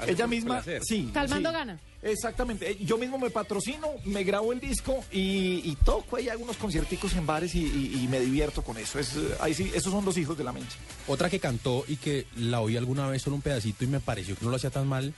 ella 0.05 0.27
misma, 0.27 0.55
placer. 0.55 0.81
sí, 0.83 1.09
Calmando 1.13 1.49
sí. 1.49 1.55
gana. 1.55 1.79
Exactamente. 2.03 2.71
Eh, 2.71 2.77
Yo 2.81 2.97
mismo 2.97 3.17
me 3.17 3.29
patrocino, 3.29 3.87
me 4.05 4.23
grabo 4.23 4.51
el 4.51 4.59
disco 4.59 5.03
y, 5.11 5.61
y 5.63 5.77
toco 5.85 6.17
ahí 6.17 6.27
algunos 6.29 6.57
concierticos 6.57 7.13
en 7.15 7.25
bares 7.25 7.55
y, 7.55 7.63
y- 7.65 8.03
y 8.03 8.07
me 8.09 8.19
divierto 8.19 8.61
con 8.61 8.77
eso. 8.77 8.99
Es, 8.99 9.15
eh, 9.15 9.35
ahí 9.39 9.53
sí, 9.53 9.71
esos 9.73 9.91
son 9.91 10.03
los 10.05 10.17
hijos 10.17 10.37
de 10.37 10.43
la 10.43 10.51
mencha. 10.51 10.75
Otra 11.07 11.29
que 11.29 11.39
cantó 11.39 11.85
y 11.87 11.95
que 11.95 12.27
la 12.35 12.59
oí 12.61 12.75
alguna 12.77 13.07
vez 13.07 13.21
solo 13.21 13.37
un 13.37 13.41
pedacito 13.41 13.83
y 13.83 13.87
me 13.87 13.99
pareció 14.01 14.35
que 14.35 14.43
no 14.43 14.51
lo 14.51 14.57
hacía 14.57 14.69
tan 14.69 14.87
mal 14.87 15.13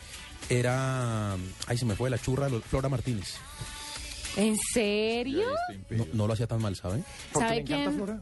era. 0.49 1.33
Ay, 1.67 1.77
se 1.77 1.85
me 1.85 1.95
fue 1.95 2.09
la 2.09 2.19
churra, 2.19 2.49
lo- 2.49 2.61
Flora 2.61 2.87
Martínez. 2.89 3.33
¿En 4.37 4.57
serio? 4.73 5.47
No, 5.89 6.05
no 6.13 6.27
lo 6.27 6.33
hacía 6.33 6.45
tan 6.47 6.61
mal, 6.61 6.75
¿saben? 6.75 7.03
Porque 7.31 7.47
¿Sabe 7.47 7.61
encanta 7.61 7.83
quién? 7.85 7.95
Flora. 7.95 8.21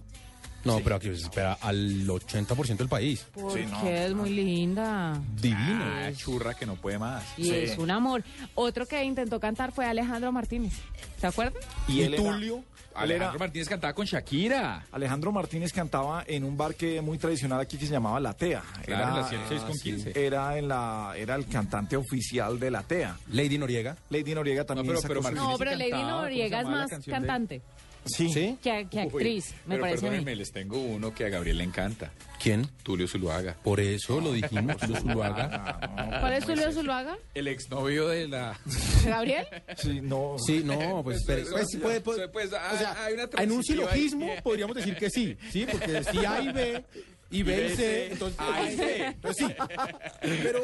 No, 0.64 0.80
pero 0.80 0.96
aquí 0.96 1.08
se 1.08 1.24
espera 1.24 1.58
al 1.62 2.08
80% 2.08 2.78
del 2.78 2.88
país. 2.88 3.26
Porque 3.34 3.64
Sí, 3.66 3.70
no. 3.72 3.88
es 3.88 4.14
muy 4.14 4.30
linda. 4.30 5.20
Divino. 5.42 5.84
Ah, 5.84 6.10
churra 6.16 6.54
que 6.54 6.66
no 6.66 6.76
puede 6.76 6.98
más. 7.00 7.24
Y 7.38 7.44
Sí. 7.46 7.56
es 7.56 7.78
un 7.78 7.92
amor. 7.92 8.24
Otro 8.56 8.86
que 8.86 9.04
intentó 9.04 9.40
cantar 9.40 9.72
fue 9.72 9.86
Alejandro 9.86 10.32
Martínez. 10.32 10.74
¿Se 11.20 11.28
acuerdan? 11.28 11.62
Y, 11.88 11.94
Y 11.94 12.02
él 12.04 12.14
era- 12.16 12.24
Tulio. 12.24 12.56
era- 12.56 13.02
Alejandro 13.02 13.40
Martínez 13.40 13.68
cantaba 13.70 13.94
con 13.94 14.06
Shakira. 14.06 14.86
Alejandro 14.92 15.32
Martínez 15.32 15.74
cantaba 15.74 16.24
en 16.28 16.44
un 16.44 16.56
bar 16.56 16.76
que 16.76 17.02
muy 17.02 17.18
tradicional 17.18 17.60
aquí 17.60 17.78
que 17.78 17.86
se 17.86 17.92
llamaba 17.92 18.20
La 18.20 18.34
Tea. 18.34 18.62
Claro, 18.86 19.10
en 19.16 19.22
la 19.22 19.28
106 19.30 19.62
con 19.64 19.78
15. 19.80 20.14
Era, 20.26 20.58
en 20.58 20.68
la, 20.68 21.14
era 21.18 21.36
el 21.36 21.46
cantante 21.48 21.98
oficial 21.98 22.60
de 22.60 22.72
La 22.72 22.84
Tea. 22.84 23.18
Lady 23.32 23.58
Noriega. 23.58 23.98
Lady 24.10 24.34
Noriega 24.36 24.64
también 24.64 24.88
pero- 24.88 25.02
sacó 25.02 25.08
pero 25.10 25.22
Martínez 25.24 25.44
No, 25.50 25.58
pero 25.58 25.72
Lady 25.72 25.90
cantaba, 25.90 26.12
¿cómo 26.12 26.18
se 26.24 26.30
Noriega 26.30 26.60
es 26.62 26.66
más 26.68 26.90
canción 26.90 27.02
de- 27.22 27.28
cantante 27.28 27.62
Sí. 28.06 28.30
¿Sí? 28.34 28.58
que, 28.62 28.88
que 28.90 29.00
actriz, 29.02 29.54
me 29.66 29.76
pero 29.76 29.82
parece 29.82 30.00
a 30.08 30.10
mí. 30.10 30.18
perdónenme, 30.18 30.36
les 30.36 30.52
tengo 30.52 30.78
uno 30.80 31.14
que 31.14 31.26
a 31.26 31.30
Gabriel 31.30 31.58
le 31.60 31.64
encanta. 31.64 32.12
¿Quién? 32.42 32.68
Tulio 32.84 33.08
Zuluaga. 33.08 33.56
Por 33.64 33.80
eso 33.80 34.20
lo 34.20 34.34
dijimos, 34.34 34.76
Tulio 34.78 34.98
Zuluaga. 35.00 36.18
¿Cuál 36.20 36.34
es 36.34 36.46
Tulio 36.46 36.72
Zuluaga? 36.74 37.18
El 37.34 37.48
exnovio 37.48 38.10
de 38.10 38.28
la... 38.28 38.60
¿Gabriel? 39.06 39.46
Sí, 39.78 40.02
no. 40.02 40.36
Sí, 40.46 40.62
no, 40.66 41.02
pues, 41.04 41.24
pues, 41.26 41.48
sí 41.70 41.78
puede- 41.78 42.02
puede- 42.02 42.28
Pues, 42.28 42.48
o 42.48 42.78
sea, 42.78 42.96
hay 43.06 43.14
una 43.14 43.24
en 43.24 43.30
un 43.30 43.62
transitiva 43.62 43.92
ahí. 43.92 44.10
silogismo 44.10 44.28
podríamos 44.44 44.76
decir 44.76 44.96
que 44.98 45.10
sí, 45.10 45.38
sí, 45.52 45.66
porque 45.72 46.04
si 46.04 46.26
A 46.26 46.42
y 46.42 46.52
B 46.52 46.84
y 47.30 47.42
B 47.42 47.66
y 47.72 47.76
C, 47.76 48.12
entonces, 48.12 48.40
A 48.40 48.70
y 48.70 48.76
C. 48.76 49.06
entonces 49.06 49.48
sí. 49.48 49.56
Pero 50.22 50.60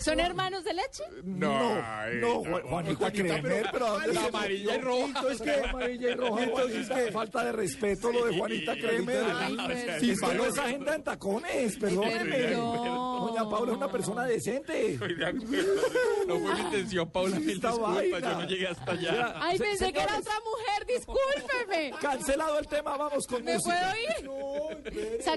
¿Son 0.00 0.20
hermanos 0.20 0.64
de 0.64 0.74
leche? 0.74 1.02
No, 1.24 1.74
no, 2.20 2.42
Ju- 2.42 2.62
Juanita 2.68 3.10
Kremer, 3.10 3.68
pero 3.72 3.86
¿a 3.86 3.90
dónde 3.90 4.12
La 4.12 4.20
se 4.20 4.28
amarilla 4.28 4.74
y 4.76 4.80
roja. 4.80 5.04
Entonces, 5.06 5.40
¿qué? 5.42 5.68
Amarilla 5.68 6.10
y 6.10 6.14
roja. 6.14 6.42
Entonces, 6.44 6.88
¿qué? 6.90 7.12
Falta 7.12 7.44
de 7.44 7.52
respeto 7.52 8.12
lo 8.12 8.26
de 8.26 8.38
Juanita 8.38 8.74
Kremer. 8.74 9.24
Ay, 9.34 9.56
pero- 9.66 10.00
Sí, 10.00 10.14
no 10.36 10.44
es 10.44 10.58
agenda 10.58 10.94
en 10.94 11.04
tacones, 11.04 11.76
perdóneme. 11.78 12.30
Perdón. 12.36 13.26
Doña 13.26 13.48
Paula 13.48 13.72
es 13.72 13.76
una 13.78 13.90
persona 13.92 14.24
decente. 14.26 14.92
Estoy 14.94 15.14
de 15.14 15.26
acuerdo. 15.26 15.82
No 16.26 16.38
fue 16.38 16.54
mi 16.54 16.60
intención, 16.60 17.10
Paula, 17.10 17.38
mil 17.40 17.50
Esta 17.50 17.68
disculpas, 17.68 17.94
vaina. 17.96 18.20
yo 18.20 18.38
no 18.40 18.44
llegué 18.46 18.66
hasta 18.68 18.92
allá. 18.92 19.34
Ay, 19.40 19.56
Se- 19.58 19.64
pensé 19.64 19.92
que 19.92 20.00
era 20.00 20.08
señores. 20.16 20.26
otra 20.28 20.40
mujer, 20.44 20.86
discúlpeme. 20.86 21.92
Cancelado 22.00 22.58
el 22.58 22.66
tema, 22.66 22.96
vamos 22.96 23.26
con 23.26 23.42
¿Me 23.44 23.54
música. 23.54 23.94
puedo 24.20 24.94
ir? 24.94 25.22
Sa- 25.22 25.36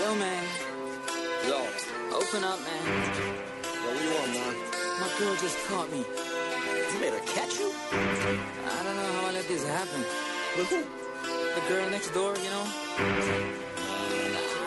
Yo, 0.00 0.14
man. 0.14 0.44
Yo. 1.48 1.58
Open 2.14 2.44
up, 2.44 2.60
man. 2.60 2.82
Yo, 2.86 3.26
what 3.84 4.02
you 4.02 4.10
want, 4.14 4.32
man? 4.32 4.54
My 5.00 5.08
girl 5.18 5.34
just 5.36 5.58
caught 5.66 5.90
me. 5.90 6.04
You 6.92 7.00
made 7.00 7.12
her 7.12 7.24
catch 7.26 7.58
you? 7.58 7.72
I 7.90 8.82
don't 8.84 8.96
know 8.96 9.12
how 9.12 9.26
I 9.28 9.32
let 9.32 9.48
this 9.48 9.66
happen. 9.66 10.00
With 10.56 10.70
who? 10.70 10.84
The 11.54 11.68
girl 11.68 11.90
next 11.90 12.10
door, 12.14 12.36
you 12.36 12.50
know? 12.50 12.66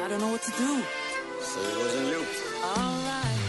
I 0.03 0.07
don't 0.09 0.19
know 0.19 0.31
what 0.31 0.41
to 0.41 0.51
do. 0.51 0.83
So 1.39 1.61
it 1.61 1.77
wasn't 1.77 2.07
you. 2.07 2.25
Alright. 2.63 3.21
Honey 3.21 3.40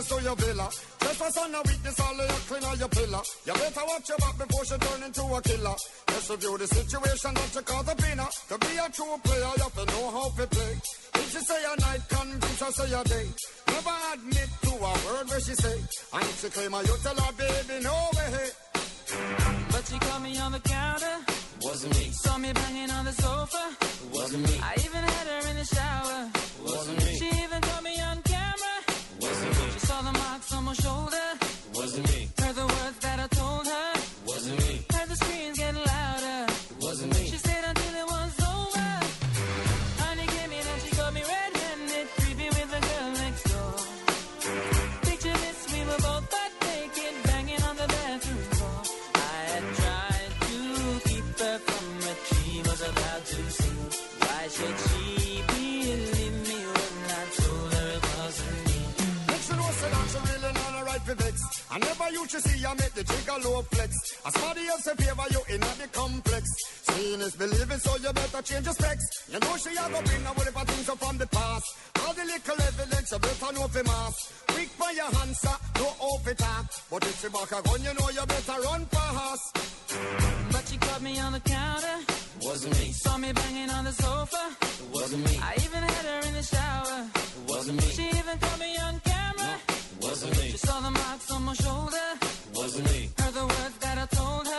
access 0.00 0.16
to 0.16 0.24
your 0.24 0.36
villa? 0.36 0.68
Trespass 0.98 1.36
on 1.38 1.54
a 1.54 1.62
weakness, 1.62 2.00
all 2.00 2.20
of 2.20 2.28
your 2.28 2.42
clean 2.48 2.64
on 2.64 2.78
your 2.78 2.88
pillar. 2.88 3.22
You 3.46 3.52
better 3.52 3.84
watch 3.86 4.08
your 4.08 4.18
back 4.18 4.38
before 4.38 4.64
she 4.64 4.76
turn 4.78 5.02
into 5.02 5.22
a 5.22 5.42
killer. 5.42 5.76
Let's 6.08 6.30
review 6.30 6.58
the 6.58 6.66
situation 6.66 7.34
that 7.34 7.54
you 7.54 7.62
call 7.62 7.82
the 7.82 7.94
winner. 8.00 8.28
To 8.48 8.58
be 8.58 8.72
a 8.76 8.88
true 8.90 9.16
player, 9.24 9.52
you 9.56 9.62
have 9.62 9.74
to 9.74 9.84
know 9.92 10.10
how 10.10 10.28
to 10.30 10.46
play. 10.46 10.74
If 11.14 11.26
she 11.32 11.40
say 11.40 11.60
a 11.64 11.80
night, 11.80 12.02
convince 12.08 12.60
her 12.60 12.72
say 12.72 12.92
a 12.92 13.04
day. 13.04 13.26
Never 13.68 13.96
admit 14.14 14.50
to 14.62 14.70
a 14.70 14.92
word 15.06 15.26
where 15.28 15.40
she 15.40 15.54
say. 15.54 15.78
And 16.14 16.24
if 16.24 16.40
she 16.40 16.48
claim 16.48 16.72
her, 16.72 16.82
you 16.82 16.96
tell 17.02 17.16
her, 17.16 17.32
baby, 17.36 17.84
no 17.84 17.96
way. 18.16 18.50
But 19.72 19.84
she 19.86 19.98
caught 19.98 20.22
me 20.22 20.38
on 20.38 20.52
the 20.52 20.60
counter. 20.60 21.16
Wasn't 21.62 21.92
me. 21.98 22.10
Saw 22.12 22.38
me 22.38 22.52
banging 22.52 22.90
on 22.90 23.04
the 23.04 23.12
sofa. 23.12 23.64
Wasn't 24.12 24.42
me. 24.48 24.56
I 24.62 24.74
even 24.78 25.02
had 25.12 25.26
her 25.28 25.50
in 25.50 25.56
the 25.56 25.64
shower. 25.64 26.30
Wasn't 26.64 26.98
me. 26.98 27.12
She 27.18 27.28
even 27.44 27.60
caught 27.60 27.82
me 27.82 28.00
on 28.00 28.22
my 30.70 30.74
shoulder. 30.74 31.16
Wasn't 31.74 32.08
me. 32.10 32.39
I 62.10 62.12
never 62.12 62.22
used 62.22 62.32
to 62.32 62.40
see 62.40 62.58
you 62.58 62.74
make 62.74 62.92
the 62.92 63.04
trigger 63.04 63.38
low 63.44 63.62
flex. 63.62 63.94
As 64.26 64.34
somebody 64.34 64.66
else 64.66 64.86
in 64.86 64.96
favor 64.96 65.26
you 65.30 65.54
in 65.54 65.60
the 65.60 65.88
complex. 65.92 66.44
Seeing 66.82 67.20
is 67.20 67.36
believing, 67.36 67.78
so 67.78 67.96
you 68.02 68.12
better 68.12 68.42
change 68.42 68.64
your 68.66 68.74
specs. 68.74 69.04
You 69.30 69.38
know 69.38 69.56
she 69.56 69.70
a 69.70 69.86
go 69.86 70.02
bring 70.02 70.26
a 70.26 70.32
whatever 70.34 70.64
things 70.66 70.88
up 70.88 70.98
from 70.98 71.18
the 71.18 71.26
past. 71.28 71.66
All 72.02 72.12
the 72.14 72.24
little 72.24 72.60
evidence 72.66 73.12
you 73.12 73.18
better 73.18 73.52
know 73.54 73.68
for 73.68 73.84
mass. 73.84 74.16
Quick 74.48 74.70
by 74.76 74.90
your 74.90 75.10
answer, 75.22 75.56
no 75.78 75.86
off 76.02 76.26
it 76.26 76.42
up. 76.42 76.66
But 76.90 77.04
if 77.06 77.20
she 77.20 77.28
back 77.28 77.52
a 77.54 77.62
gun, 77.62 77.80
you 77.86 77.94
know 77.94 78.08
you 78.10 78.26
better 78.26 78.58
run 78.58 78.86
fast. 78.86 79.46
But 80.50 80.66
she 80.66 80.76
caught 80.78 81.02
me 81.02 81.20
on 81.20 81.32
the 81.32 81.40
counter. 81.40 81.96
Wasn't 82.42 82.74
me. 82.80 82.90
Saw 82.90 83.18
me 83.18 83.32
banging 83.32 83.70
on 83.70 83.84
the 83.84 83.92
sofa. 83.92 84.44
It 84.62 84.90
wasn't 84.90 85.24
me. 85.30 85.38
I 85.38 85.54
even 85.62 85.82
had 85.82 86.04
her 86.10 86.20
in 86.26 86.34
the 86.34 86.42
shower. 86.42 87.06
It 87.14 87.44
wasn't 87.46 87.76
me. 87.78 87.86
She 87.94 88.06
even 88.18 88.36
caught 88.38 88.58
me 88.58 88.76
on 88.78 88.98
camera. 88.98 89.29
Wasn't 90.22 90.42
me. 90.42 90.50
She 90.50 90.58
saw 90.58 90.80
the 90.80 90.90
marks 90.90 91.30
on 91.30 91.44
my 91.44 91.54
shoulder. 91.54 92.08
Wasn't 92.54 92.92
me. 92.92 93.08
Heard 93.18 93.32
the 93.32 93.46
words 93.46 93.78
that 93.80 93.96
I 93.96 94.06
told 94.14 94.46
her. 94.46 94.49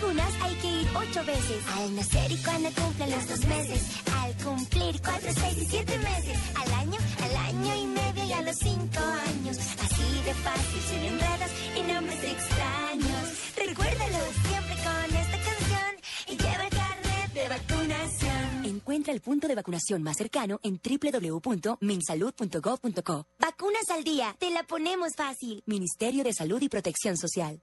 Vacunas 0.00 0.32
hay 0.42 0.54
que 0.56 0.66
ir 0.68 0.88
ocho 0.94 1.24
veces. 1.24 1.64
Al 1.76 1.94
nacer 1.94 2.32
y 2.32 2.36
cuando 2.38 2.70
cumplen 2.72 3.10
los 3.10 3.28
dos 3.28 3.44
meses. 3.46 3.82
Al 4.20 4.34
cumplir 4.44 5.00
cuatro, 5.00 5.32
seis 5.34 5.58
y 5.58 5.66
siete 5.66 5.96
meses. 5.98 6.36
Al 6.54 6.72
año, 6.72 6.98
al 7.22 7.36
año 7.36 7.76
y 7.76 7.86
medio 7.86 8.24
y 8.24 8.32
a 8.32 8.40
los 8.42 8.56
cinco 8.56 8.98
años. 9.00 9.56
Así 9.58 10.22
de 10.24 10.34
fácil, 10.34 10.80
sin 10.88 11.04
enredos 11.04 11.50
y 11.76 11.82
nombres 11.92 12.24
extraños. 12.24 13.54
Recuérdalo 13.56 14.18
siempre 14.48 14.74
con 14.84 15.16
esta 15.16 15.38
canción 15.48 15.92
y 16.28 16.36
lleva 16.36 16.64
el 16.64 16.70
carnet 16.70 17.32
de 17.34 17.48
vacunación. 17.48 18.64
Encuentra 18.64 19.12
el 19.12 19.20
punto 19.20 19.46
de 19.48 19.54
vacunación 19.54 20.02
más 20.02 20.16
cercano 20.16 20.60
en 20.62 20.80
www.minsalud.gov.co. 20.82 23.26
Vacunas 23.38 23.90
al 23.90 24.02
día, 24.04 24.34
te 24.38 24.50
la 24.50 24.62
ponemos 24.62 25.12
fácil. 25.16 25.62
Ministerio 25.66 26.24
de 26.24 26.32
Salud 26.32 26.62
y 26.62 26.68
Protección 26.68 27.18
Social. 27.18 27.60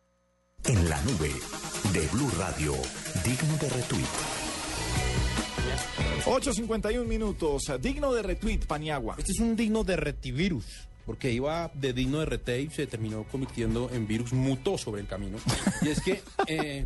En 0.63 0.89
la 0.89 0.99
nube 1.03 1.31
de 1.98 2.06
Blue 2.10 2.30
Radio, 2.38 2.74
digno 3.26 3.58
de 3.58 3.70
retweet. 3.70 4.06
8.51 6.26 7.06
minutos, 7.06 7.64
digno 7.82 8.14
de 8.14 8.22
retweet, 8.22 8.68
Paniagua. 8.68 9.16
Este 9.18 9.32
es 9.32 9.39
un 9.39 9.56
digno 9.56 9.84
de 9.84 9.95
retivirus, 9.95 10.88
porque 11.08 11.32
iba 11.32 11.72
de 11.74 11.93
digno 11.93 12.20
de 12.20 12.28
rete 12.28 12.62
y 12.62 12.70
se 12.70 12.86
terminó 12.86 13.24
convirtiendo 13.24 13.89
en 13.91 14.06
virus, 14.06 14.32
mutó 14.32 14.78
sobre 14.78 15.02
el 15.02 15.08
camino. 15.08 15.39
Y 15.82 15.88
es 15.88 16.02
que 16.02 16.22
eh, 16.45 16.86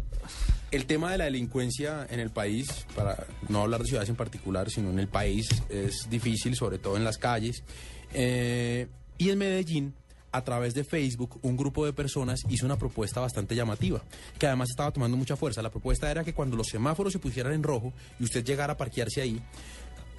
el 0.72 0.86
tema 0.86 1.12
de 1.12 1.18
la 1.18 1.26
delincuencia 1.26 2.08
en 2.10 2.22
el 2.22 2.30
país, 2.30 2.86
para 2.96 3.28
no 3.50 3.64
hablar 3.64 3.82
de 3.82 3.88
ciudades 3.88 4.08
en 4.08 4.16
particular, 4.16 4.70
sino 4.70 4.92
en 4.92 5.00
el 5.00 5.10
país, 5.10 5.50
es 5.68 6.10
difícil, 6.10 6.56
sobre 6.56 6.80
todo 6.80 6.96
en 6.96 7.04
las 7.04 7.18
calles. 7.18 7.66
Eh, 8.14 8.88
y 9.18 9.30
en 9.30 9.38
Medellín, 9.38 9.94
a 10.32 10.44
través 10.44 10.74
de 10.74 10.84
Facebook, 10.84 11.40
un 11.42 11.58
grupo 11.58 11.86
de 11.86 11.94
personas 11.94 12.42
hizo 12.50 12.66
una 12.66 12.78
propuesta 12.78 13.20
bastante 13.20 13.56
llamativa, 13.56 14.02
que 14.40 14.48
además 14.48 14.70
estaba 14.70 14.92
tomando 14.92 15.18
mucha 15.18 15.36
fuerza. 15.36 15.62
La 15.62 15.72
propuesta 15.72 16.10
era 16.10 16.24
que 16.24 16.34
cuando 16.34 16.56
los 16.56 16.68
semáforos 16.68 17.14
se 17.14 17.20
pusieran 17.20 17.54
en 17.54 17.64
rojo 17.64 17.94
y 18.20 18.24
usted 18.24 18.44
llegara 18.44 18.74
a 18.74 18.78
parquearse 18.78 19.22
ahí, 19.22 19.42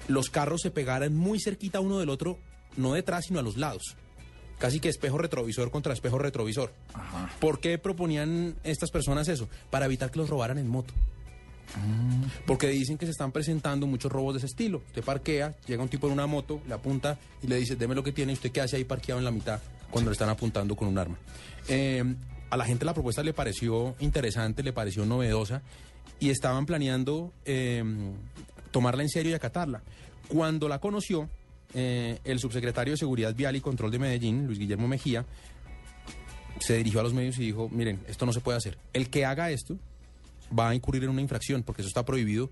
los 0.07 0.29
carros 0.29 0.61
se 0.61 0.71
pegaran 0.71 1.15
muy 1.15 1.39
cerquita 1.39 1.79
uno 1.79 1.99
del 1.99 2.09
otro, 2.09 2.37
no 2.77 2.93
detrás, 2.93 3.25
sino 3.25 3.39
a 3.39 3.43
los 3.43 3.57
lados. 3.57 3.95
Casi 4.59 4.79
que 4.79 4.89
espejo 4.89 5.17
retrovisor 5.17 5.71
contra 5.71 5.93
espejo 5.93 6.19
retrovisor. 6.19 6.73
¿Por 7.39 7.59
qué 7.59 7.77
proponían 7.77 8.55
estas 8.63 8.91
personas 8.91 9.27
eso? 9.27 9.49
Para 9.69 9.85
evitar 9.85 10.11
que 10.11 10.19
los 10.19 10.29
robaran 10.29 10.57
en 10.57 10.67
moto. 10.67 10.93
Porque 12.45 12.67
dicen 12.67 12.97
que 12.97 13.05
se 13.05 13.11
están 13.11 13.31
presentando 13.31 13.87
muchos 13.87 14.11
robos 14.11 14.35
de 14.35 14.37
ese 14.37 14.47
estilo. 14.47 14.83
Usted 14.87 15.03
parquea, 15.03 15.55
llega 15.65 15.81
un 15.81 15.89
tipo 15.89 16.07
en 16.07 16.13
una 16.13 16.27
moto, 16.27 16.61
le 16.67 16.75
apunta 16.75 17.17
y 17.41 17.47
le 17.47 17.55
dice, 17.57 17.75
deme 17.75 17.95
lo 17.95 18.03
que 18.03 18.11
tiene, 18.11 18.33
y 18.33 18.35
usted 18.35 18.51
qué 18.51 18.61
hace 18.61 18.75
ahí 18.75 18.83
parqueado 18.83 19.19
en 19.19 19.25
la 19.25 19.31
mitad 19.31 19.59
cuando 19.93 20.09
le 20.09 20.13
están 20.13 20.29
apuntando 20.29 20.75
con 20.75 20.87
un 20.87 20.97
arma. 20.97 21.17
Eh, 21.67 22.03
a 22.49 22.57
la 22.57 22.65
gente 22.65 22.83
la 22.83 22.95
propuesta 22.95 23.21
le 23.21 23.31
pareció 23.31 23.95
interesante, 23.99 24.63
le 24.63 24.73
pareció 24.73 25.05
novedosa 25.05 25.61
y 26.19 26.31
estaban 26.31 26.65
planeando 26.65 27.31
eh, 27.45 27.83
tomarla 28.71 29.03
en 29.03 29.09
serio 29.09 29.31
y 29.31 29.35
acatarla. 29.35 29.83
Cuando 30.27 30.67
la 30.67 30.79
conoció, 30.79 31.29
eh, 31.75 32.19
el 32.23 32.39
subsecretario 32.39 32.93
de 32.93 32.97
Seguridad 32.97 33.35
Vial 33.35 33.55
y 33.55 33.61
Control 33.61 33.91
de 33.91 33.99
Medellín, 33.99 34.47
Luis 34.47 34.57
Guillermo 34.57 34.87
Mejía, 34.87 35.25
se 36.59 36.75
dirigió 36.77 36.99
a 36.99 37.03
los 37.03 37.13
medios 37.13 37.37
y 37.37 37.41
dijo, 37.41 37.69
miren, 37.69 37.99
esto 38.07 38.25
no 38.25 38.33
se 38.33 38.41
puede 38.41 38.57
hacer. 38.57 38.79
El 38.93 39.11
que 39.11 39.25
haga 39.25 39.51
esto 39.51 39.77
va 40.57 40.69
a 40.69 40.75
incurrir 40.75 41.03
en 41.03 41.11
una 41.11 41.21
infracción, 41.21 41.61
porque 41.61 41.83
eso 41.83 41.89
está 41.89 42.03
prohibido 42.03 42.49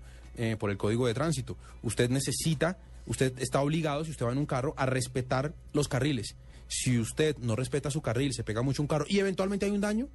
por 0.58 0.70
el 0.70 0.76
Código 0.76 1.06
de 1.06 1.14
Tránsito. 1.14 1.56
Usted 1.82 2.10
necesita, 2.10 2.78
usted 3.06 3.38
está 3.38 3.60
obligado, 3.60 4.04
si 4.04 4.10
usted 4.10 4.26
va 4.26 4.32
en 4.32 4.38
un 4.38 4.46
carro, 4.46 4.74
a 4.76 4.86
respetar 4.86 5.54
los 5.72 5.88
carriles. 5.88 6.36
Si 6.74 6.98
usted 6.98 7.36
no 7.38 7.54
respeta 7.54 7.90
su 7.90 8.00
carril, 8.00 8.32
se 8.32 8.44
pega 8.44 8.62
mucho 8.62 8.80
un 8.82 8.88
carro 8.88 9.04
y 9.08 9.18
eventualmente 9.18 9.66
hay 9.66 9.72
un 9.72 9.80
daño, 9.80 10.08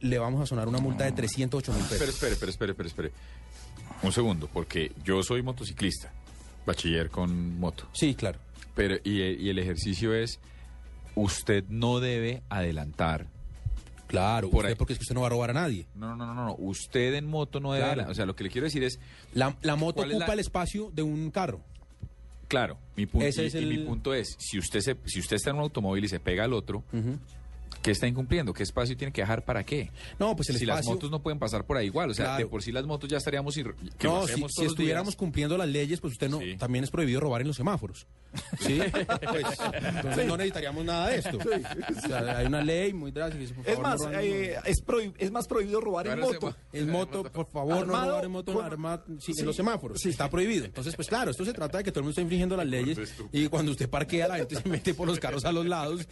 le 0.00 0.18
vamos 0.18 0.40
a 0.40 0.46
sonar 0.46 0.66
una 0.68 0.78
multa 0.78 1.04
de 1.04 1.12
308 1.12 1.72
mil 1.72 1.82
pesos. 1.82 2.08
Espere, 2.08 2.32
espere, 2.32 2.50
espere, 2.50 2.70
espere, 2.72 2.88
espere. 2.88 3.12
Un 4.02 4.12
segundo, 4.12 4.48
porque 4.52 4.92
yo 5.04 5.22
soy 5.22 5.42
motociclista, 5.42 6.12
bachiller 6.64 7.10
con 7.10 7.58
moto. 7.58 7.88
Sí, 7.92 8.14
claro. 8.14 8.38
Pero, 8.74 8.96
y, 9.04 9.20
y 9.22 9.48
el 9.50 9.58
ejercicio 9.58 10.14
es, 10.14 10.38
usted 11.14 11.64
no 11.68 12.00
debe 12.00 12.42
adelantar. 12.48 13.26
Claro, 14.06 14.48
por 14.48 14.60
usted 14.60 14.70
ahí. 14.70 14.74
porque 14.76 14.92
es 14.94 14.98
que 14.98 15.02
usted 15.02 15.14
no 15.14 15.20
va 15.20 15.26
a 15.26 15.30
robar 15.30 15.50
a 15.50 15.52
nadie. 15.52 15.86
No, 15.94 16.16
no, 16.16 16.24
no, 16.26 16.32
no, 16.34 16.46
no. 16.46 16.54
Usted 16.58 17.12
en 17.14 17.26
moto 17.26 17.60
no 17.60 17.72
debe 17.72 17.80
Claro. 17.82 17.90
adelantar. 17.92 18.12
O 18.12 18.14
sea, 18.14 18.24
lo 18.24 18.34
que 18.34 18.44
le 18.44 18.50
quiero 18.50 18.64
decir 18.64 18.82
es, 18.82 18.98
La, 19.34 19.54
la 19.60 19.76
moto 19.76 19.96
¿Cuál 19.96 20.10
es 20.12 20.16
ocupa 20.16 20.28
la- 20.28 20.32
el 20.34 20.38
espacio 20.40 20.90
de 20.94 21.02
un 21.02 21.30
carro. 21.30 21.60
Claro, 22.48 22.78
mi 22.96 23.04
punto, 23.06 23.26
y, 23.26 23.28
es 23.28 23.54
y 23.54 23.64
mi 23.66 23.78
punto 23.78 24.14
es, 24.14 24.34
si 24.38 24.58
usted 24.58 24.80
se, 24.80 24.96
si 25.04 25.20
usted 25.20 25.36
está 25.36 25.50
en 25.50 25.56
un 25.56 25.62
automóvil 25.62 26.04
y 26.04 26.08
se 26.08 26.18
pega 26.18 26.44
al 26.44 26.54
otro, 26.54 26.82
¿qué 27.82 27.90
está 27.90 28.06
incumpliendo? 28.06 28.52
¿Qué 28.52 28.62
espacio 28.62 28.96
tiene 28.96 29.12
que 29.12 29.20
dejar 29.22 29.44
para 29.44 29.64
qué? 29.64 29.90
No, 30.18 30.34
pues 30.36 30.48
el 30.50 30.58
si 30.58 30.66
las 30.66 30.80
espacio- 30.80 30.94
motos 30.94 31.10
no 31.10 31.22
pueden 31.22 31.38
pasar 31.38 31.64
por 31.64 31.76
ahí 31.76 31.86
igual, 31.86 32.10
o 32.10 32.14
sea, 32.14 32.24
Claro. 32.26 32.38
de 32.44 32.46
por 32.46 32.62
sí 32.62 32.72
las 32.72 32.84
motos 32.86 33.08
ya 33.08 33.16
estaríamos 33.18 33.56
ir, 33.56 33.74
que 33.98 34.06
No, 34.06 34.26
si, 34.26 34.42
estuviéramos 34.64 35.14
días. 35.14 35.16
cumpliendo 35.16 35.56
las 35.56 35.68
leyes, 35.68 36.00
pues 36.00 36.12
usted 36.14 36.28
no, 36.28 36.40
también 36.58 36.84
es 36.84 36.90
prohibido 36.90 37.20
robar 37.20 37.40
en 37.42 37.46
los 37.48 37.56
semáforos. 37.56 38.06
¿Sí? 38.60 38.78
Pues, 39.30 39.46
entonces 39.94 40.26
no 40.26 40.36
necesitaríamos 40.36 40.84
nada 40.84 41.08
de 41.08 41.16
esto. 41.16 41.38
O 41.38 42.00
sea, 42.08 42.38
hay 42.38 42.46
una 42.46 42.62
ley 42.62 42.92
muy 42.92 43.10
drástica. 43.10 43.40
dice, 43.40 43.54
por 43.54 43.68
Es 43.68 43.78
más, 43.78 44.00
no 44.00 44.18
eh, 44.20 44.56
es, 45.18 45.30
más 45.30 45.46
prohibido 45.46 45.80
robar 45.80 46.06
en 46.08 46.20
moto. 46.20 46.54
En 46.72 46.90
moto, 46.90 47.22
por 47.24 47.46
favor, 47.50 47.74
no 47.86 47.94
Armado 47.94 48.08
robar 48.10 48.24
en 48.24 48.30
moto 48.30 48.52
con- 48.52 48.64
armado, 48.64 49.04
sí, 49.18 49.32
Sí. 49.32 49.40
en 49.40 49.46
los 49.46 49.56
semáforos. 49.56 50.04
Está 50.04 50.28
prohibido. 50.28 50.64
Entonces, 50.66 50.94
pues 50.96 51.08
claro, 51.08 51.30
esto 51.30 51.44
se 51.44 51.52
trata 51.52 51.78
de 51.78 51.84
que 51.84 51.90
todo 51.90 52.00
el 52.00 52.04
mundo 52.04 52.10
está 52.10 52.22
infringiendo 52.22 52.56
las 52.56 52.66
leyes 52.66 52.98
y 53.32 53.46
cuando 53.48 53.70
usted 53.72 53.88
parquea, 53.88 54.28
la 54.28 54.36
gente 54.36 54.56
se 54.56 54.68
mete 54.68 54.94
por 54.94 55.06
los 55.08 55.18
carros 55.18 55.44
a 55.44 55.52
los 55.52 55.64
lados 55.66 56.06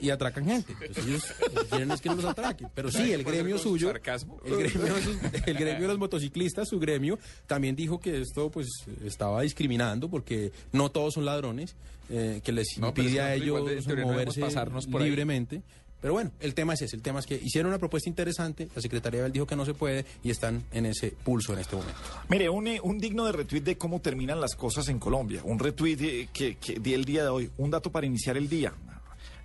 y 0.00 0.10
atracan 0.10 0.44
gente. 0.46 0.74
Entonces, 0.80 1.11
ellos 1.14 1.66
quieren 1.70 1.90
es 1.90 2.00
que 2.00 2.08
no 2.08 2.16
los 2.16 2.24
atraquen. 2.24 2.68
Pero 2.74 2.90
sí, 2.90 3.12
el 3.12 3.24
gremio 3.24 3.58
suyo, 3.58 3.88
sarcasmo. 3.88 4.40
el 4.44 4.56
gremio, 4.56 4.94
de 4.94 5.02
sus- 5.02 5.16
el 5.46 5.54
gremio 5.54 5.82
de 5.82 5.88
los 5.88 5.98
motociclistas, 5.98 6.68
su 6.68 6.78
gremio, 6.78 7.18
también 7.46 7.76
dijo 7.76 8.00
que 8.00 8.20
esto 8.20 8.50
pues 8.50 8.68
estaba 9.04 9.42
discriminando 9.42 10.08
porque 10.08 10.52
no 10.72 10.90
todos 10.90 11.14
son 11.14 11.24
ladrones, 11.24 11.76
eh, 12.10 12.40
que 12.44 12.52
les 12.52 12.76
No, 12.78 12.88
impide 12.88 13.20
a 13.20 13.26
de- 13.28 13.36
ellos 13.36 13.60
moverse 14.04 14.40
pasarnos 14.40 14.86
por 14.86 15.02
ahí. 15.02 15.08
libremente. 15.08 15.62
Pero 16.00 16.14
bueno, 16.14 16.32
el 16.40 16.52
tema 16.54 16.74
es 16.74 16.82
ese, 16.82 16.96
el 16.96 17.02
tema 17.02 17.20
es 17.20 17.26
que 17.26 17.36
hicieron 17.36 17.68
una 17.68 17.78
propuesta 17.78 18.08
interesante, 18.08 18.66
la 18.74 18.82
Secretaría 18.82 19.28
dijo 19.28 19.46
que 19.46 19.54
no 19.54 19.64
se 19.64 19.72
puede 19.72 20.04
y 20.24 20.30
están 20.30 20.64
en 20.72 20.86
ese 20.86 21.12
pulso 21.12 21.52
en 21.52 21.60
este 21.60 21.76
momento. 21.76 21.96
Mire, 22.28 22.48
un, 22.48 22.66
eh, 22.66 22.80
un 22.82 22.98
digno 22.98 23.24
de 23.24 23.30
retweet 23.30 23.60
de 23.62 23.78
cómo 23.78 24.00
terminan 24.00 24.40
las 24.40 24.56
cosas 24.56 24.88
en 24.88 24.98
Colombia. 24.98 25.42
Un 25.44 25.60
retweet 25.60 25.98
eh, 26.00 26.28
que, 26.32 26.56
que 26.56 26.80
di 26.80 26.94
el 26.94 27.04
día 27.04 27.22
de 27.22 27.28
hoy. 27.28 27.50
Un 27.56 27.70
dato 27.70 27.92
para 27.92 28.04
iniciar 28.04 28.36
el 28.36 28.48
día. 28.48 28.72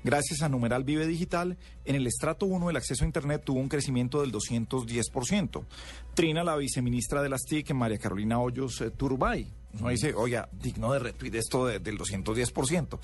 Gracias 0.08 0.42
a 0.42 0.48
Numeral 0.48 0.86
Vive 0.86 1.06
Digital, 1.06 1.58
en 1.84 1.96
el 1.98 2.08
estrato 2.08 2.46
1 2.46 2.70
el 2.70 2.78
acceso 2.78 3.04
a 3.04 3.08
Internet 3.08 3.42
tuvo 3.44 3.60
un 3.60 3.68
crecimiento 3.68 4.22
del 4.22 4.32
210%. 4.32 5.66
Trina, 6.14 6.46
la 6.46 6.56
viceministra 6.56 7.22
de 7.22 7.28
las 7.28 7.42
TIC, 7.42 7.74
María 7.74 7.98
Carolina 7.98 8.40
Hoyos 8.40 8.80
eh, 8.80 8.90
Turbay. 8.90 9.52
Uno 9.78 9.90
dice, 9.90 10.14
oiga, 10.16 10.48
digno 10.54 10.94
de 10.94 11.00
retweet 11.00 11.36
esto 11.36 11.66
de- 11.66 11.80
del 11.80 11.98
210%. 11.98 13.00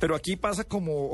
Pero 0.00 0.14
aquí 0.16 0.36
pasa 0.36 0.64
como... 0.64 1.10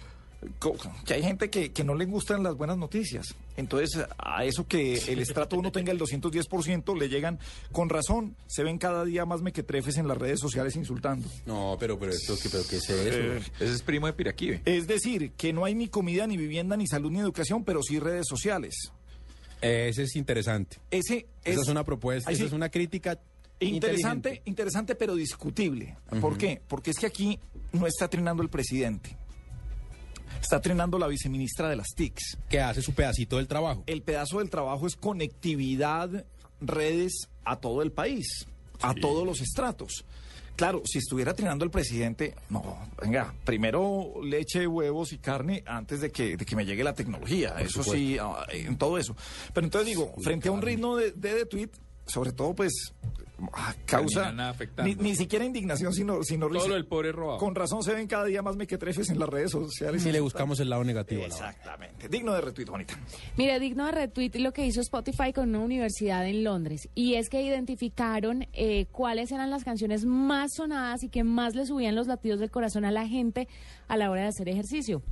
co- 0.58 0.74
que 1.04 1.12
hay 1.12 1.22
gente 1.22 1.50
que, 1.50 1.70
que 1.70 1.84
no 1.84 1.94
le 1.94 2.06
gustan 2.06 2.42
las 2.42 2.54
buenas 2.56 2.78
noticias. 2.78 3.34
Entonces, 3.58 4.04
a 4.18 4.44
eso 4.44 4.68
que 4.68 4.94
el 5.08 5.18
estrato 5.18 5.58
1 5.58 5.72
tenga 5.72 5.90
el 5.90 5.98
210%, 5.98 6.96
le 6.96 7.08
llegan 7.08 7.40
con 7.72 7.88
razón. 7.88 8.36
Se 8.46 8.62
ven 8.62 8.78
cada 8.78 9.04
día 9.04 9.26
más 9.26 9.42
mequetrefes 9.42 9.96
en 9.96 10.06
las 10.06 10.16
redes 10.16 10.38
sociales 10.38 10.76
insultando. 10.76 11.28
No, 11.44 11.76
pero, 11.78 11.98
pero, 11.98 12.12
esto, 12.12 12.36
¿qué, 12.40 12.48
pero 12.48 12.62
¿qué 12.70 12.76
es 12.76 12.88
eso? 12.88 13.18
Eh, 13.18 13.42
Ese 13.58 13.74
es 13.74 13.82
primo 13.82 14.06
de 14.06 14.12
Piraquive. 14.12 14.62
Es 14.64 14.86
decir, 14.86 15.32
que 15.32 15.52
no 15.52 15.64
hay 15.64 15.74
ni 15.74 15.88
comida, 15.88 16.24
ni 16.28 16.36
vivienda, 16.36 16.76
ni 16.76 16.86
salud, 16.86 17.10
ni 17.10 17.18
educación, 17.18 17.64
pero 17.64 17.82
sí 17.82 17.98
redes 17.98 18.26
sociales. 18.28 18.92
Ese 19.60 20.04
es 20.04 20.14
interesante. 20.14 20.76
Ese 20.92 21.26
Esa 21.42 21.60
es 21.60 21.68
una 21.68 21.82
propuesta, 21.82 22.30
esa 22.30 22.38
sí. 22.38 22.46
es 22.46 22.52
una 22.52 22.68
crítica 22.68 23.18
Interesante, 23.60 24.42
interesante, 24.44 24.94
pero 24.94 25.16
discutible. 25.16 25.96
¿Por 26.20 26.38
qué? 26.38 26.62
Porque 26.68 26.92
es 26.92 26.98
que 26.98 27.06
aquí 27.06 27.40
no 27.72 27.88
está 27.88 28.06
trinando 28.06 28.42
el 28.44 28.50
presidente. 28.50 29.16
Está 30.40 30.60
trinando 30.60 30.98
la 30.98 31.06
viceministra 31.06 31.68
de 31.68 31.76
las 31.76 31.88
TICs. 31.94 32.38
Que 32.48 32.60
hace 32.60 32.82
su 32.82 32.94
pedacito 32.94 33.36
del 33.36 33.48
trabajo. 33.48 33.84
El 33.86 34.02
pedazo 34.02 34.38
del 34.38 34.50
trabajo 34.50 34.86
es 34.86 34.96
conectividad, 34.96 36.24
redes 36.60 37.28
a 37.44 37.56
todo 37.56 37.82
el 37.82 37.92
país, 37.92 38.46
a 38.80 38.94
todos 38.94 39.26
los 39.26 39.40
estratos. 39.40 40.04
Claro, 40.56 40.82
si 40.84 40.98
estuviera 40.98 41.34
trinando 41.34 41.64
el 41.64 41.70
presidente, 41.70 42.34
no, 42.50 42.76
venga, 43.00 43.32
primero 43.44 44.14
leche, 44.24 44.66
huevos 44.66 45.12
y 45.12 45.18
carne 45.18 45.62
antes 45.64 46.00
de 46.00 46.10
que, 46.10 46.36
de 46.36 46.44
que 46.44 46.56
me 46.56 46.66
llegue 46.66 46.82
la 46.82 46.94
tecnología. 46.94 47.54
eso 47.60 47.84
sí, 47.84 48.18
ah, 48.20 48.44
en 48.50 48.76
todo 48.76 48.98
eso. 48.98 49.14
Pero 49.54 49.66
entonces 49.66 49.86
digo, 49.86 50.12
frente 50.20 50.48
a 50.48 50.52
un 50.52 50.60
ritmo 50.60 50.96
de, 50.96 51.12
de, 51.12 51.34
de 51.34 51.46
tweet, 51.46 51.70
sobre 52.06 52.32
todo 52.32 52.54
pues 52.54 52.72
ah, 53.52 53.74
causa 53.84 54.32
ni, 54.82 54.94
ni 54.94 55.14
siquiera 55.14 55.44
indignación, 55.44 55.92
sino, 55.92 56.22
sino 56.22 56.48
Todo 56.48 56.88
pobre 56.88 57.12
robado. 57.12 57.38
Con 57.38 57.54
razón 57.54 57.82
se 57.82 57.94
ven 57.94 58.06
cada 58.06 58.24
día 58.24 58.42
más 58.42 58.56
mequetrefes 58.56 59.10
en 59.10 59.18
las 59.18 59.28
redes 59.28 59.50
sociales. 59.50 60.02
Si 60.02 60.12
le 60.12 60.20
buscamos 60.20 60.60
el 60.60 60.70
lado 60.70 60.84
negativo. 60.84 61.22
la. 61.22 61.26
Exactamente. 61.26 62.08
Digno 62.08 62.32
de 62.32 62.40
retweet, 62.40 62.66
bonita. 62.66 62.98
Mire, 63.36 63.60
digno 63.60 63.86
de 63.86 63.92
retweet 63.92 64.32
lo 64.36 64.52
que 64.52 64.66
hizo 64.66 64.80
Spotify 64.80 65.32
con 65.32 65.50
una 65.50 65.60
universidad 65.60 66.26
en 66.26 66.44
Londres. 66.44 66.88
Y 66.94 67.14
es 67.14 67.28
que 67.28 67.42
identificaron 67.42 68.46
eh, 68.52 68.86
cuáles 68.90 69.32
eran 69.32 69.50
las 69.50 69.64
canciones 69.64 70.04
más 70.04 70.54
sonadas 70.54 71.02
y 71.02 71.08
que 71.08 71.24
más 71.24 71.54
le 71.54 71.66
subían 71.66 71.94
los 71.94 72.06
latidos 72.06 72.40
del 72.40 72.50
corazón 72.50 72.84
a 72.84 72.90
la 72.90 73.06
gente 73.06 73.48
a 73.86 73.96
la 73.96 74.10
hora 74.10 74.22
de 74.22 74.28
hacer 74.28 74.48
ejercicio. 74.48 75.02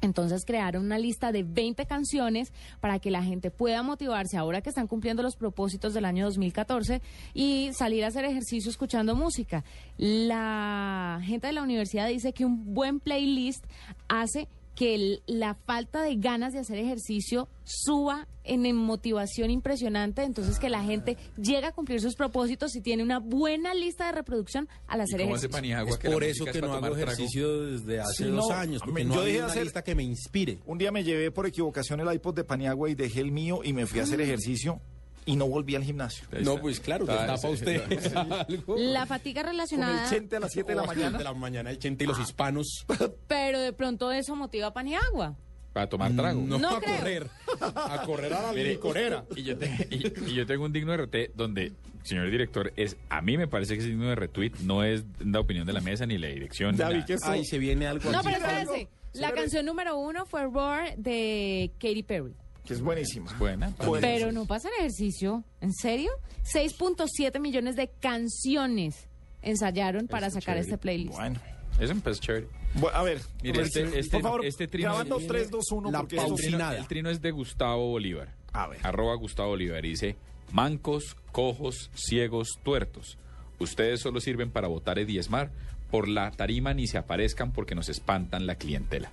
Entonces 0.00 0.44
crearon 0.44 0.84
una 0.84 0.98
lista 0.98 1.32
de 1.32 1.42
20 1.42 1.86
canciones 1.86 2.52
para 2.80 2.98
que 2.98 3.10
la 3.10 3.22
gente 3.22 3.50
pueda 3.50 3.82
motivarse 3.82 4.36
ahora 4.36 4.60
que 4.60 4.68
están 4.68 4.86
cumpliendo 4.86 5.22
los 5.22 5.36
propósitos 5.36 5.94
del 5.94 6.04
año 6.04 6.24
2014 6.26 7.00
y 7.34 7.70
salir 7.72 8.04
a 8.04 8.08
hacer 8.08 8.24
ejercicio 8.24 8.70
escuchando 8.70 9.14
música. 9.14 9.64
La 9.96 11.20
gente 11.24 11.46
de 11.46 11.52
la 11.52 11.62
universidad 11.62 12.08
dice 12.08 12.32
que 12.32 12.44
un 12.44 12.74
buen 12.74 13.00
playlist 13.00 13.64
hace 14.08 14.48
que 14.76 14.94
el- 14.94 15.22
la 15.26 15.54
falta 15.54 16.02
de 16.02 16.14
ganas 16.16 16.52
de 16.52 16.60
hacer 16.60 16.78
ejercicio 16.78 17.48
suba 17.64 18.28
en, 18.44 18.64
en 18.66 18.76
motivación 18.76 19.50
impresionante, 19.50 20.22
entonces 20.22 20.60
que 20.60 20.68
la 20.70 20.84
gente 20.84 21.16
llega 21.36 21.68
a 21.68 21.72
cumplir 21.72 22.00
sus 22.00 22.14
propósitos 22.14 22.76
y 22.76 22.80
tiene 22.82 23.02
una 23.02 23.18
buena 23.18 23.74
lista 23.74 24.06
de 24.06 24.12
reproducción 24.12 24.68
al 24.86 25.00
hacer 25.00 25.20
cómo 25.22 25.34
hace 25.34 25.46
ejercicio. 25.46 25.50
Paniagua 25.50 25.90
Es 25.90 25.98
que 25.98 26.08
la 26.08 26.14
por 26.14 26.22
eso 26.24 26.44
es 26.46 26.52
que 26.52 26.60
para 26.60 26.66
no 26.72 26.74
hago 26.78 26.94
trago? 26.94 27.10
ejercicio 27.10 27.62
desde 27.62 27.98
hace 28.00 28.24
Sí, 28.24 28.30
dos 28.30 28.48
no, 28.48 28.54
años, 28.54 28.82
porque 28.84 29.02
yo 29.02 29.08
no 29.08 29.22
dejé 29.22 29.38
una 29.38 29.46
hacer- 29.48 29.64
lista 29.64 29.82
que 29.82 29.94
me 29.96 30.04
inspire. 30.04 30.60
Un 30.66 30.78
día 30.78 30.92
me 30.92 31.02
llevé 31.02 31.32
por 31.32 31.46
equivocación 31.46 31.98
el 32.00 32.12
iPod 32.14 32.34
de 32.36 32.44
Paniagua 32.44 32.88
y 32.88 32.94
dejé 32.94 33.20
el 33.20 33.32
mío 33.32 33.60
y 33.64 33.72
me 33.72 33.86
fui 33.86 33.98
a 33.98 34.04
hacer 34.04 34.20
ejercicio 34.20 34.80
y 35.26 35.36
no 35.36 35.46
volví 35.48 35.74
al 35.74 35.84
gimnasio. 35.84 36.24
No, 36.40 36.58
pues 36.58 36.80
claro, 36.80 37.04
Ah, 37.08 37.34
está 37.34 37.36
para 37.36 37.56
sí, 37.56 37.62
usted. 37.64 38.56
La 38.78 39.04
fatiga 39.04 39.42
Con 39.42 39.50
el 39.50 39.56
relacionada, 39.56 40.08
chente 40.08 40.36
a 40.36 40.40
las 40.40 40.52
7 40.52 40.70
de 40.70 40.76
la 40.76 40.84
mañana. 40.84 41.18
De 41.18 41.24
la 41.24 41.34
mañana, 41.34 41.70
el 41.70 41.78
chente 41.78 42.04
y 42.04 42.06
los 42.06 42.18
hispanos. 42.18 42.86
pero 43.26 43.58
de 43.60 43.72
pronto 43.74 44.10
eso 44.12 44.34
motiva 44.36 44.68
a 44.68 44.72
Paniagua. 44.72 45.36
Para 45.72 45.88
tomar 45.90 46.10
trago. 46.16 46.40
No, 46.40 46.58
No 46.58 46.76
a 46.76 46.80
creo. 46.80 46.96
correr. 46.96 47.30
A 47.60 48.02
correr 48.06 48.32
a 48.32 48.40
la 48.42 48.52
Mire, 48.52 48.70
licorera. 48.70 49.26
Y 49.36 49.42
yo, 49.42 49.58
te- 49.58 49.86
y- 49.90 50.30
y 50.30 50.34
yo 50.34 50.46
tengo 50.46 50.64
un 50.64 50.72
digno 50.72 50.92
de 50.92 50.96
RT 51.04 51.32
donde, 51.34 51.72
señor 52.02 52.30
director, 52.30 52.72
es 52.76 52.96
a 53.10 53.20
mí 53.20 53.36
me 53.36 53.46
parece 53.46 53.74
que 53.74 53.80
es 53.80 53.86
digno 53.86 54.08
de 54.08 54.14
retweet, 54.14 54.52
no 54.62 54.84
es 54.84 55.04
la 55.18 55.38
opinión 55.40 55.66
de 55.66 55.74
la 55.74 55.82
mesa 55.82 56.06
ni 56.06 56.16
la 56.16 56.28
dirección. 56.28 56.72
ni 56.72 56.78
Ya 56.78 56.88
vi 56.88 57.04
que 57.04 57.16
Ay, 57.22 57.44
se 57.44 57.58
viene 57.58 57.86
algo 57.86 58.10
No, 58.10 58.22
pero 58.22 58.36
espérense. 58.36 58.88
La 59.12 59.32
canción 59.32 59.66
número 59.66 59.98
uno 59.98 60.24
fue 60.24 60.44
Roar 60.44 60.96
de 60.96 61.70
Katy 61.78 62.02
Perry. 62.04 62.34
Que 62.66 62.74
es 62.74 62.82
buenísima. 62.82 63.32
Buena. 63.38 63.72
Buena. 63.86 64.06
Pero 64.06 64.32
no 64.32 64.44
pasan 64.44 64.72
ejercicio. 64.78 65.42
¿En 65.60 65.72
serio? 65.72 66.10
6.7 66.52 67.40
millones 67.40 67.76
de 67.76 67.88
canciones 68.00 69.08
ensayaron 69.42 70.08
para 70.08 70.26
Eso 70.26 70.34
sacar 70.40 70.54
chévere. 70.56 70.60
este 70.60 70.78
playlist. 70.78 71.14
Bueno. 71.14 71.40
Es 71.80 71.90
un 71.90 72.00
pez 72.00 72.20
chévere. 72.20 72.48
A 72.92 73.02
ver, 73.02 73.20
Mire, 73.42 73.62
este- 73.62 73.98
este- 73.98 74.10
por 74.10 74.22
favor, 74.22 74.44
este 74.46 74.66
trino- 74.66 74.88
grabando 74.90 75.18
3, 75.26 75.50
2, 75.50 75.64
1, 75.72 75.90
La 75.90 76.00
porque 76.00 76.16
El 76.16 76.24
eso 76.26 76.34
trino, 76.34 76.58
nada. 76.58 76.76
el 76.78 76.86
trino 76.88 77.10
es 77.10 77.20
de 77.22 77.30
Gustavo 77.30 77.88
Bolívar. 77.90 78.34
A 78.52 78.66
ver. 78.68 78.80
Arroba 78.82 79.14
Gustavo 79.16 79.50
Bolívar. 79.50 79.84
Y 79.84 79.90
dice, 79.90 80.16
mancos, 80.52 81.16
cojos, 81.32 81.90
ciegos, 81.94 82.48
tuertos. 82.62 83.18
Ustedes 83.58 84.00
solo 84.00 84.20
sirven 84.20 84.50
para 84.50 84.68
votar 84.68 84.98
y 84.98 85.04
diezmar. 85.04 85.50
Por 85.90 86.08
la 86.08 86.30
tarima 86.32 86.74
ni 86.74 86.86
se 86.86 86.98
aparezcan 86.98 87.52
porque 87.52 87.74
nos 87.74 87.88
espantan 87.88 88.46
la 88.46 88.56
clientela. 88.56 89.12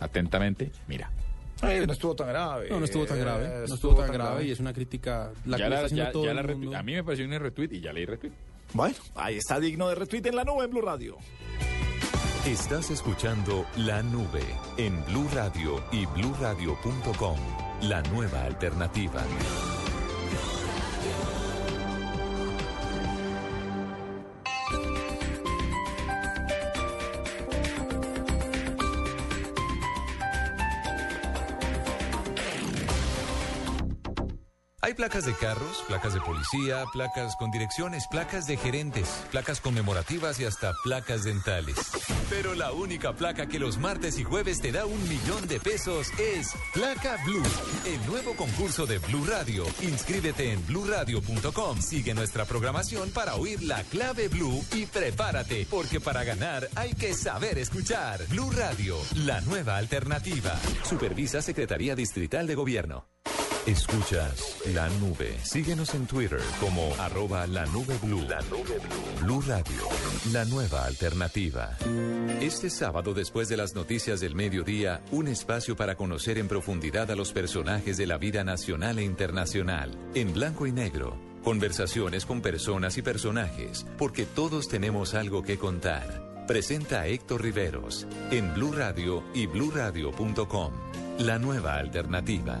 Atentamente, 0.00 0.70
mira. 0.88 1.10
Ay, 1.66 1.86
no 1.86 1.92
estuvo 1.92 2.14
tan 2.16 2.28
grave. 2.28 2.68
No, 2.70 2.78
no 2.78 2.84
estuvo 2.84 3.04
tan 3.06 3.18
grave. 3.18 3.46
Eh, 3.46 3.64
No 3.68 3.74
estuvo 3.74 3.94
tan 3.94 4.12
grave 4.12 4.44
y 4.44 4.50
es 4.50 4.60
una 4.60 4.72
crítica. 4.72 5.30
La 5.46 5.56
ya 5.58 5.64
que 5.64 5.70
la- 5.70 5.76
está 5.76 5.86
haciendo 5.86 6.04
ya- 6.06 6.12
todo 6.12 6.24
ya 6.24 6.30
el 6.30 6.36
la 6.36 6.42
retweet- 6.42 6.56
mundo. 6.58 6.76
a 6.76 6.82
mí 6.82 6.92
me 6.94 7.04
pareció 7.04 7.24
un 7.26 7.32
retweet 7.32 7.68
y 7.72 7.80
ya 7.80 7.92
leí 7.92 8.06
retweet. 8.06 8.32
Bueno, 8.72 8.96
ahí 9.14 9.36
está 9.36 9.60
digno 9.60 9.88
de 9.88 9.94
retweet 9.94 10.26
en 10.26 10.36
la 10.36 10.44
nube 10.44 10.64
en 10.64 10.70
Blue 10.70 10.82
Radio. 10.82 11.16
Estás 12.46 12.90
escuchando 12.90 13.64
La 13.76 14.02
Nube 14.02 14.42
en 14.76 15.02
Blue 15.06 15.26
Radio 15.32 15.82
y 15.92 16.04
bluradio.com. 16.06 17.38
La 17.82 18.02
nueva 18.02 18.44
alternativa. 18.44 19.22
Placas 34.96 35.24
de 35.24 35.34
carros, 35.34 35.84
placas 35.88 36.14
de 36.14 36.20
policía, 36.20 36.84
placas 36.92 37.34
con 37.36 37.50
direcciones, 37.50 38.06
placas 38.06 38.46
de 38.46 38.56
gerentes, 38.56 39.08
placas 39.30 39.60
conmemorativas 39.60 40.38
y 40.38 40.44
hasta 40.44 40.72
placas 40.84 41.24
dentales. 41.24 41.76
Pero 42.30 42.54
la 42.54 42.72
única 42.72 43.12
placa 43.14 43.46
que 43.46 43.58
los 43.58 43.78
martes 43.78 44.18
y 44.18 44.24
jueves 44.24 44.60
te 44.60 44.70
da 44.70 44.86
un 44.86 45.08
millón 45.08 45.48
de 45.48 45.58
pesos 45.58 46.08
es 46.18 46.52
Placa 46.72 47.18
Blue, 47.24 47.42
el 47.86 48.06
nuevo 48.06 48.34
concurso 48.34 48.86
de 48.86 48.98
Blue 48.98 49.24
Radio. 49.26 49.64
Inscríbete 49.82 50.52
en 50.52 50.64
bluradio.com, 50.66 51.80
sigue 51.80 52.14
nuestra 52.14 52.44
programación 52.44 53.10
para 53.10 53.34
oír 53.34 53.62
la 53.62 53.82
clave 53.84 54.28
Blue 54.28 54.64
y 54.72 54.86
prepárate, 54.86 55.66
porque 55.68 56.00
para 56.00 56.22
ganar 56.24 56.68
hay 56.76 56.94
que 56.94 57.14
saber 57.14 57.58
escuchar. 57.58 58.24
Blue 58.28 58.50
Radio, 58.52 58.96
la 59.16 59.40
nueva 59.40 59.76
alternativa. 59.76 60.58
Supervisa 60.84 61.42
Secretaría 61.42 61.96
Distrital 61.96 62.46
de 62.46 62.54
Gobierno. 62.54 63.08
Escuchas 63.66 64.58
la 64.74 64.90
nube. 65.00 65.38
Síguenos 65.42 65.94
en 65.94 66.06
Twitter 66.06 66.40
como 66.60 66.94
arroba 66.98 67.46
la 67.46 67.64
nube 67.64 67.96
blue. 68.02 68.20
La 68.28 68.42
nube 68.42 68.78
blue. 68.78 69.22
Blue 69.22 69.40
Radio, 69.40 69.88
la 70.32 70.44
nueva 70.44 70.84
alternativa. 70.84 71.74
Este 72.42 72.68
sábado, 72.68 73.14
después 73.14 73.48
de 73.48 73.56
las 73.56 73.74
noticias 73.74 74.20
del 74.20 74.34
mediodía, 74.34 75.00
un 75.12 75.28
espacio 75.28 75.76
para 75.76 75.94
conocer 75.94 76.36
en 76.36 76.46
profundidad 76.46 77.10
a 77.10 77.16
los 77.16 77.32
personajes 77.32 77.96
de 77.96 78.06
la 78.06 78.18
vida 78.18 78.44
nacional 78.44 78.98
e 78.98 79.02
internacional. 79.02 79.96
En 80.14 80.34
blanco 80.34 80.66
y 80.66 80.72
negro. 80.72 81.16
Conversaciones 81.42 82.26
con 82.26 82.42
personas 82.42 82.98
y 82.98 83.02
personajes, 83.02 83.86
porque 83.96 84.26
todos 84.26 84.68
tenemos 84.68 85.14
algo 85.14 85.42
que 85.42 85.56
contar. 85.56 86.44
Presenta 86.46 87.00
a 87.00 87.06
Héctor 87.06 87.42
Riveros 87.42 88.06
en 88.30 88.52
Blue 88.52 88.72
Radio 88.72 89.24
y 89.32 89.46
bluradio.com. 89.46 90.72
La 91.20 91.38
nueva 91.38 91.76
alternativa. 91.76 92.60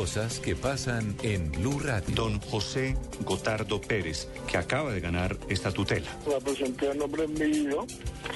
Cosas 0.00 0.40
que 0.40 0.56
pasan 0.56 1.14
en 1.22 1.52
Blue 1.52 1.78
Radio. 1.78 2.14
Don 2.14 2.40
José 2.40 2.96
Gotardo 3.26 3.82
Pérez, 3.82 4.28
que 4.50 4.56
acaba 4.56 4.92
de 4.92 5.00
ganar 5.00 5.36
esta 5.50 5.70
tutela. 5.72 6.08
La 6.26 6.38
presenté 6.40 6.90
a 6.90 6.94
nombre 6.94 7.28
mío, 7.28 7.86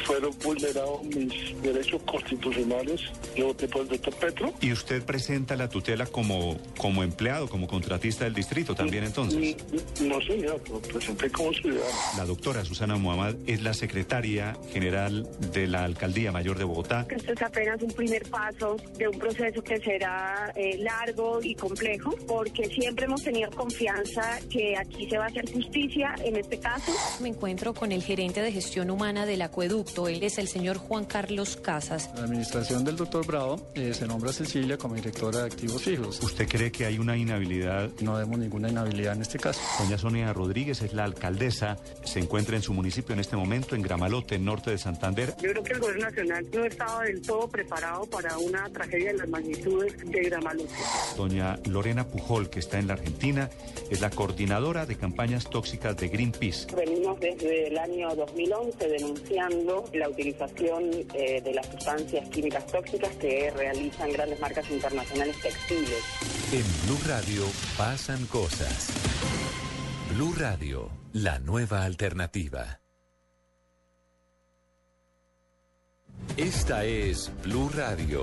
fueron 0.05 0.31
vulnerados 0.45 1.03
mis 1.05 1.63
derechos 1.63 2.03
constitucionales, 2.03 3.01
yo 3.35 3.47
voté 3.47 3.67
por 3.67 3.81
el 3.81 3.89
doctor 3.89 4.15
Petro. 4.17 4.53
Y 4.61 4.73
usted 4.73 5.03
presenta 5.05 5.57
la 5.57 5.71
tutela 5.71 6.05
como, 6.05 6.59
como 6.77 7.03
empleado, 7.03 7.49
como 7.49 7.67
contratista 7.67 8.25
del 8.25 8.35
distrito 8.35 8.75
también 8.75 9.05
entonces. 9.05 9.57
No, 10.03 10.21
señor, 10.21 10.61
lo 10.69 10.81
presenté 10.81 11.31
como 11.31 11.51
ciudadano. 11.55 11.97
La 12.19 12.27
doctora 12.27 12.63
Susana 12.67 12.97
Muhammad 12.97 13.37
es 13.47 13.63
la 13.63 13.73
secretaria 13.73 14.55
general 14.71 15.27
de 15.51 15.67
la 15.67 15.85
Alcaldía 15.85 16.31
Mayor 16.31 16.59
de 16.59 16.65
Bogotá. 16.65 17.07
Esto 17.09 17.33
es 17.33 17.41
apenas 17.41 17.81
un 17.81 17.93
primer 17.93 18.29
paso 18.29 18.77
de 18.99 19.09
un 19.09 19.19
proceso 19.19 19.65
que 19.65 19.79
será 19.79 20.53
eh, 20.57 20.77
largo 20.77 21.41
y 21.43 21.54
complejo, 21.55 22.15
porque 22.27 22.67
siempre 22.67 23.07
hemos 23.07 23.23
tenido 23.23 23.51
confianza 23.51 24.39
que 24.51 24.77
aquí 24.77 25.09
se 25.09 25.19
va 25.19 25.25
a 25.25 25.29
hacer 25.29 25.51
justicia 25.53 26.15
en 26.25 26.37
este 26.37 26.59
caso. 26.59 26.93
Me 27.21 27.29
encuentro 27.29 27.75
con 27.75 27.93
el 27.93 28.03
gerente 28.03 28.43
de 28.43 28.53
gestión 28.53 28.91
humana 28.91 29.27
del 29.27 29.43
acueducto. 29.43 30.09
Él 30.09 30.23
es 30.23 30.39
el 30.39 30.49
señor 30.49 30.79
Juan 30.79 31.05
Carlos 31.05 31.57
Casas. 31.57 32.11
La 32.15 32.25
administración 32.25 32.85
del 32.85 32.97
doctor 32.97 33.27
Bravo 33.27 33.71
eh, 33.75 33.93
se 33.95 34.07
nombra 34.07 34.31
a 34.31 34.33
Cecilia 34.33 34.77
como 34.79 34.95
directora 34.95 35.41
de 35.41 35.47
activos 35.47 35.83
fijos. 35.83 36.23
¿Usted 36.23 36.49
cree 36.49 36.73
que 36.73 36.87
hay 36.87 36.99
una 36.99 37.17
inhabilidad? 37.17 37.91
No 38.01 38.15
vemos 38.15 38.39
ninguna 38.39 38.69
inhabilidad 38.69 39.15
en 39.15 39.23
este 39.23 39.39
caso. 39.39 39.61
Doña 39.79 39.99
Sonia 39.99 40.33
Rodríguez 40.33 40.83
es 40.83 40.93
la 40.93 41.05
alcaldesa, 41.05 41.77
se 42.05 42.21
encuentra 42.21 42.57
en 42.57 42.63
su 42.63 42.73
municipio 42.73 43.13
en 43.13 43.21
este 43.21 43.37
momento, 43.37 43.75
en 43.75 43.83
Gramalote, 43.83 44.39
norte 44.39 44.71
de 44.71 44.79
Santander. 44.79 45.35
Yo 45.41 45.51
creo 45.51 45.63
que 45.63 45.73
el 45.73 45.81
gobierno 45.81 46.05
nacional 46.07 46.47
no 46.53 46.65
estaba 46.65 47.03
del 47.05 47.23
todo 47.23 47.49
preparado 47.49 48.05
para 48.07 48.37
una 48.39 48.69
tragedia 48.71 49.13
de 49.13 49.19
las 49.19 49.29
magnitudes 49.29 49.97
de 49.99 50.23
Gramalote. 50.23 50.75
Doña 51.17 51.44
Lorena 51.69 52.07
Pujol, 52.07 52.51
que 52.51 52.61
está 52.61 52.79
en 52.79 52.87
la 52.87 52.95
Argentina, 52.95 53.51
es 53.91 54.01
la 54.01 54.11
coordinadora 54.11 54.87
de 54.87 54.97
campañas 54.97 55.49
tóxicas 55.49 55.97
de 55.97 56.09
Greenpeace. 56.09 56.67
Venimos 56.75 57.21
desde 57.21 57.69
el 57.69 57.79
año 57.79 58.15
2011 58.15 58.89
denunciando 58.89 59.85
la 59.93 60.09
utilización 60.09 60.91
eh, 61.15 61.41
de 61.43 61.55
las 61.55 61.67
sustancias 61.67 62.29
químicas 62.29 62.67
tóxicas 62.67 63.15
que 63.17 63.51
realizan 63.51 64.13
grandes 64.13 64.41
marcas 64.41 64.71
internacionales 64.71 65.37
textiles. 65.41 66.03
En 66.53 66.87
Blue 66.87 67.01
Radio 67.07 67.45
pasan 67.77 68.25
cosas. 68.27 68.93
Blue 70.15 70.35
Radio, 70.39 70.91
la 71.13 71.39
nueva 71.39 71.85
alternativa. 71.85 72.81
Esta 76.37 76.85
es 76.85 77.31
Blue 77.45 77.69
Radio. 77.69 78.23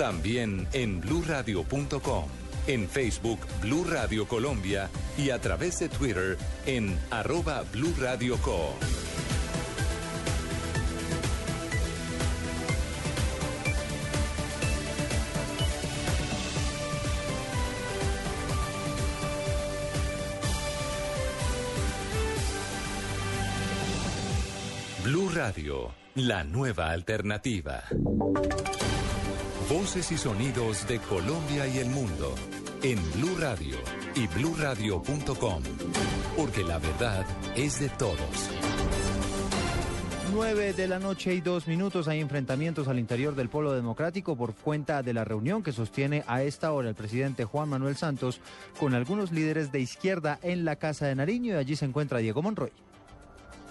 También 0.00 0.66
en 0.72 0.98
bluradio.com. 0.98 2.24
En 2.66 2.88
Facebook, 2.88 3.38
Blue 3.60 3.84
Radio 3.84 4.26
Colombia 4.26 4.88
y 5.18 5.28
a 5.28 5.38
través 5.38 5.78
de 5.78 5.90
Twitter 5.90 6.38
en 6.64 6.98
arroba 7.10 7.64
Blue 7.70 7.92
Co. 8.42 8.74
Blue 25.04 25.28
Radio, 25.34 25.92
la 26.14 26.42
nueva 26.42 26.88
alternativa. 26.88 27.84
Voces 29.70 30.10
y 30.10 30.18
sonidos 30.18 30.88
de 30.88 30.98
Colombia 30.98 31.64
y 31.68 31.78
el 31.78 31.90
mundo 31.90 32.34
en 32.82 32.98
Blue 33.12 33.36
Radio 33.38 33.76
y 34.16 34.26
bluradio.com, 34.26 35.62
porque 36.36 36.64
la 36.64 36.80
verdad 36.80 37.24
es 37.54 37.78
de 37.78 37.88
todos. 37.90 38.50
9 40.32 40.72
de 40.72 40.88
la 40.88 40.98
noche 40.98 41.34
y 41.34 41.40
dos 41.40 41.68
minutos 41.68 42.08
hay 42.08 42.18
enfrentamientos 42.18 42.88
al 42.88 42.98
interior 42.98 43.36
del 43.36 43.48
Polo 43.48 43.70
Democrático 43.72 44.36
por 44.36 44.56
cuenta 44.56 45.04
de 45.04 45.14
la 45.14 45.22
reunión 45.22 45.62
que 45.62 45.70
sostiene 45.70 46.24
a 46.26 46.42
esta 46.42 46.72
hora 46.72 46.88
el 46.88 46.96
presidente 46.96 47.44
Juan 47.44 47.68
Manuel 47.68 47.94
Santos 47.94 48.40
con 48.76 48.94
algunos 48.94 49.30
líderes 49.30 49.70
de 49.70 49.78
izquierda 49.78 50.40
en 50.42 50.64
la 50.64 50.76
Casa 50.76 51.06
de 51.06 51.14
Nariño 51.14 51.54
y 51.54 51.58
allí 51.58 51.76
se 51.76 51.84
encuentra 51.84 52.18
Diego 52.18 52.42
Monroy. 52.42 52.72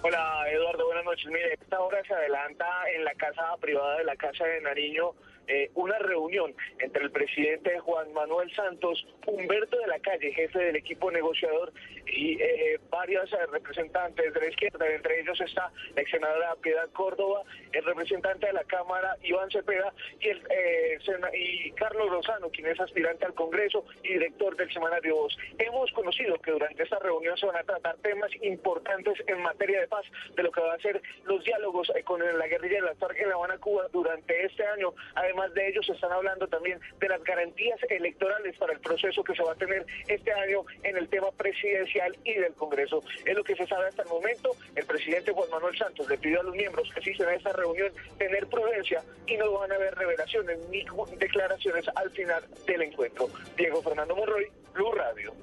Hola 0.02 0.44
Eduardo, 0.50 0.86
buenas 0.86 1.04
noches. 1.04 1.26
Mire, 1.26 1.58
esta 1.60 1.78
hora 1.78 2.02
se 2.08 2.14
adelanta 2.14 2.64
en 2.96 3.04
la 3.04 3.12
casa 3.16 3.54
privada 3.60 3.98
de 3.98 4.04
la 4.04 4.16
Casa 4.16 4.44
de 4.46 4.62
Nariño 4.62 5.12
eh, 5.50 5.70
una 5.74 5.98
reunión 5.98 6.54
entre 6.78 7.02
el 7.02 7.10
presidente 7.10 7.78
Juan 7.80 8.12
Manuel 8.12 8.54
Santos, 8.54 9.04
Humberto 9.26 9.76
de 9.78 9.86
la 9.88 9.98
Calle, 9.98 10.32
jefe 10.32 10.58
del 10.58 10.76
equipo 10.76 11.10
negociador, 11.10 11.72
y 12.06 12.40
eh, 12.40 12.78
varios 12.90 13.32
eh, 13.32 13.36
representantes 13.50 14.32
de 14.32 14.40
la 14.40 14.46
izquierda. 14.46 14.86
Entre 14.86 15.20
ellos 15.20 15.40
está 15.40 15.72
la 15.94 16.02
ex 16.02 16.10
senadora 16.10 16.54
Piedad 16.62 16.88
Córdoba, 16.92 17.42
el 17.72 17.84
representante 17.84 18.46
de 18.46 18.52
la 18.52 18.64
Cámara, 18.64 19.16
Iván 19.22 19.50
Cepeda, 19.50 19.92
y, 20.20 20.28
eh, 20.28 21.72
Carlos 21.76 22.10
Rosano, 22.10 22.50
quien 22.50 22.66
es 22.68 22.80
aspirante 22.80 23.24
al 23.24 23.34
Congreso 23.34 23.84
y 24.02 24.14
director 24.14 24.56
del 24.56 24.72
semanario 24.72 25.16
Voz. 25.16 25.36
Hemos 25.58 25.90
conocido 25.92 26.36
que 26.38 26.52
durante 26.52 26.82
esta 26.82 26.98
reunión 26.98 27.36
se 27.36 27.46
van 27.46 27.56
a 27.56 27.64
tratar 27.64 27.96
temas 27.98 28.30
importantes 28.42 29.14
en 29.26 29.42
materia 29.42 29.80
de 29.80 29.88
paz, 29.88 30.04
de 30.36 30.42
lo 30.42 30.50
que 30.50 30.60
va 30.60 30.74
a 30.74 30.78
ser 30.78 31.00
los 31.24 31.42
diálogos 31.44 31.90
con 32.04 32.20
la 32.20 32.46
guerrilla 32.46 32.76
de 32.76 32.86
la 32.86 32.94
FARC 32.96 33.18
en 33.18 33.28
La 33.28 33.34
Habana, 33.34 33.58
Cuba, 33.58 33.88
durante 33.92 34.44
este 34.44 34.64
año. 34.66 34.92
Además 35.14 35.39
de 35.48 35.68
ellos, 35.68 35.86
se 35.86 35.92
están 35.92 36.12
hablando 36.12 36.46
también 36.48 36.80
de 36.98 37.08
las 37.08 37.22
garantías 37.24 37.78
electorales 37.88 38.56
para 38.58 38.72
el 38.72 38.80
proceso 38.80 39.22
que 39.24 39.34
se 39.34 39.42
va 39.42 39.52
a 39.52 39.56
tener 39.56 39.86
este 40.08 40.32
año 40.32 40.64
en 40.82 40.96
el 40.96 41.08
tema 41.08 41.30
presidencial 41.32 42.16
y 42.24 42.34
del 42.34 42.52
Congreso. 42.54 43.02
Es 43.24 43.34
lo 43.34 43.44
que 43.44 43.56
se 43.56 43.66
sabe 43.66 43.88
hasta 43.88 44.02
el 44.02 44.08
momento. 44.08 44.50
El 44.74 44.86
presidente 44.86 45.32
Juan 45.32 45.50
Manuel 45.50 45.76
Santos 45.76 46.08
le 46.08 46.18
pidió 46.18 46.40
a 46.40 46.44
los 46.44 46.54
miembros 46.54 46.90
que 46.92 47.00
asisten 47.00 47.28
a 47.28 47.34
esta 47.34 47.52
reunión 47.52 47.92
tener 48.18 48.46
prudencia 48.46 49.02
y 49.26 49.36
no 49.36 49.52
van 49.52 49.72
a 49.72 49.74
haber 49.76 49.94
revelaciones 49.94 50.58
ni 50.68 50.84
declaraciones 51.18 51.86
al 51.94 52.10
final 52.10 52.42
del 52.66 52.82
encuentro. 52.82 53.28
Diego 53.56 53.82
Fernando 53.82 54.16
Monroy, 54.16 54.46
Blue 54.74 54.92
Radio. 54.92 55.34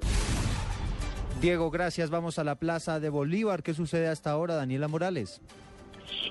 Diego, 1.40 1.70
gracias. 1.70 2.10
Vamos 2.10 2.38
a 2.38 2.44
la 2.44 2.56
Plaza 2.56 2.98
de 2.98 3.10
Bolívar. 3.10 3.62
¿Qué 3.62 3.72
sucede 3.72 4.08
hasta 4.08 4.30
ahora, 4.30 4.56
Daniela 4.56 4.88
Morales? 4.88 5.40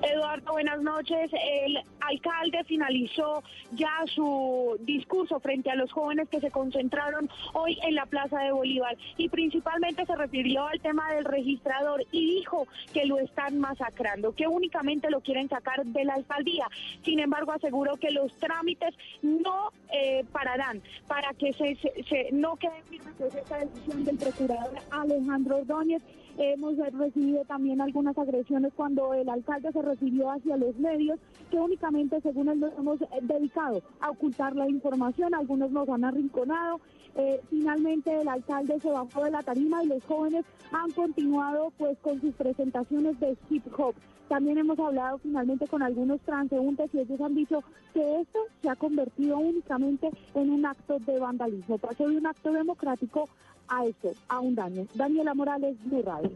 Eduardo, 0.02 0.52
buenas 0.54 0.82
noches. 0.82 1.32
El 1.34 1.78
alcalde 2.02 2.64
finalizó 2.66 3.44
ya 3.72 3.92
su 4.14 4.78
discurso 4.82 5.40
frente 5.40 5.70
a 5.72 5.76
los 5.76 5.92
jóvenes 5.92 6.30
que 6.30 6.40
se 6.40 6.52
concentraron 6.52 7.30
hoy 7.54 7.78
en 7.84 7.96
la 7.96 8.06
Plaza 8.06 8.40
de 8.40 8.52
Bolívar 8.52 8.98
y 9.18 9.30
principalmente 9.30 10.06
se 10.06 10.16
refirió 10.16 10.66
al 10.68 10.80
tema 10.80 11.12
del 11.14 11.26
registrador 11.26 12.04
y 12.12 12.36
dijo 12.38 12.68
que 12.94 13.06
lo 13.06 13.18
están 13.20 13.60
masacrando, 13.60 14.34
que 14.34 14.48
únicamente 14.48 15.10
lo 15.10 15.22
quieren 15.22 15.50
sacar 15.50 15.86
de 15.86 16.06
la 16.06 16.14
alcaldía. 16.16 16.68
Sin 17.04 17.20
embargo, 17.20 17.52
aseguró 17.52 17.96
que 17.98 18.12
los 18.12 18.32
trámites 18.38 18.94
no 19.22 19.72
eh, 19.92 20.24
pararán 20.32 20.82
para 21.08 21.34
que 21.34 21.54
se, 21.54 21.76
se- 22.08 22.30
no 22.32 22.56
quede 22.56 22.82
firme 22.90 23.12
pues, 23.18 23.36
esta 23.36 23.58
decisión 23.60 24.04
del 24.06 24.18
procurador 24.18 24.76
Alejandro 24.92 25.58
Ordóñez 25.58 26.02
Hemos 26.38 26.78
recibido 26.78 27.44
también 27.46 27.82
algunas 27.82 28.16
agresiones 28.16 28.72
cuando 28.76 29.12
el 29.16 29.28
alcalde 29.28 29.72
se 29.72 29.82
refirió 29.82 30.30
hacia 30.30 30.56
los 30.56 30.78
medios, 30.78 31.20
que 31.50 31.58
únicamente, 31.58 32.22
según 32.22 32.50
él, 32.50 32.60
nos 32.60 32.78
hemos 32.78 33.02
eh, 33.02 33.08
dedicado 33.24 33.82
a 34.00 34.12
ocultar 34.12 34.56
la 34.56 34.70
información. 34.70 35.34
Algunos 35.34 35.72
nos 35.72 35.90
han 35.90 36.04
arrinconado. 36.04 36.80
Eh, 37.16 37.42
finalmente, 37.50 38.22
el 38.22 38.28
alcalde 38.28 38.80
se 38.80 38.90
bajó 38.90 39.24
de 39.24 39.32
la 39.32 39.42
tarima 39.42 39.84
y 39.84 39.88
los 39.88 40.04
jóvenes 40.04 40.46
han 40.72 40.92
continuado 40.92 41.72
pues 41.76 41.98
con 42.00 42.22
sus 42.22 42.36
presentaciones 42.36 43.20
de 43.20 43.36
hip 43.50 43.64
hop. 43.76 43.96
También 44.28 44.58
hemos 44.58 44.78
hablado 44.80 45.18
finalmente 45.20 45.68
con 45.68 45.82
algunos 45.82 46.20
transeúntes 46.22 46.94
y 46.94 47.00
ellos 47.00 47.22
han 47.22 47.36
dicho 47.36 47.64
que 47.94 48.22
esto 48.22 48.40
se 48.62 48.70
ha 48.70 48.76
convertido 48.76 49.38
únicamente 49.38 50.10
en 50.34 50.50
un 50.50 50.66
acto 50.66 51.00
de 51.00 51.20
vandalismo. 51.20 51.78
Pasó 51.78 52.10
de 52.10 52.18
un 52.18 52.28
acto 52.28 52.52
democrático 52.52 53.30
a 53.70 53.86
esto, 53.86 54.12
a 54.28 54.40
un 54.40 54.56
daño. 54.56 54.86
Daniela 54.96 55.34
Morales, 55.34 55.78
Blue 55.86 56.02
Radio. 56.02 56.32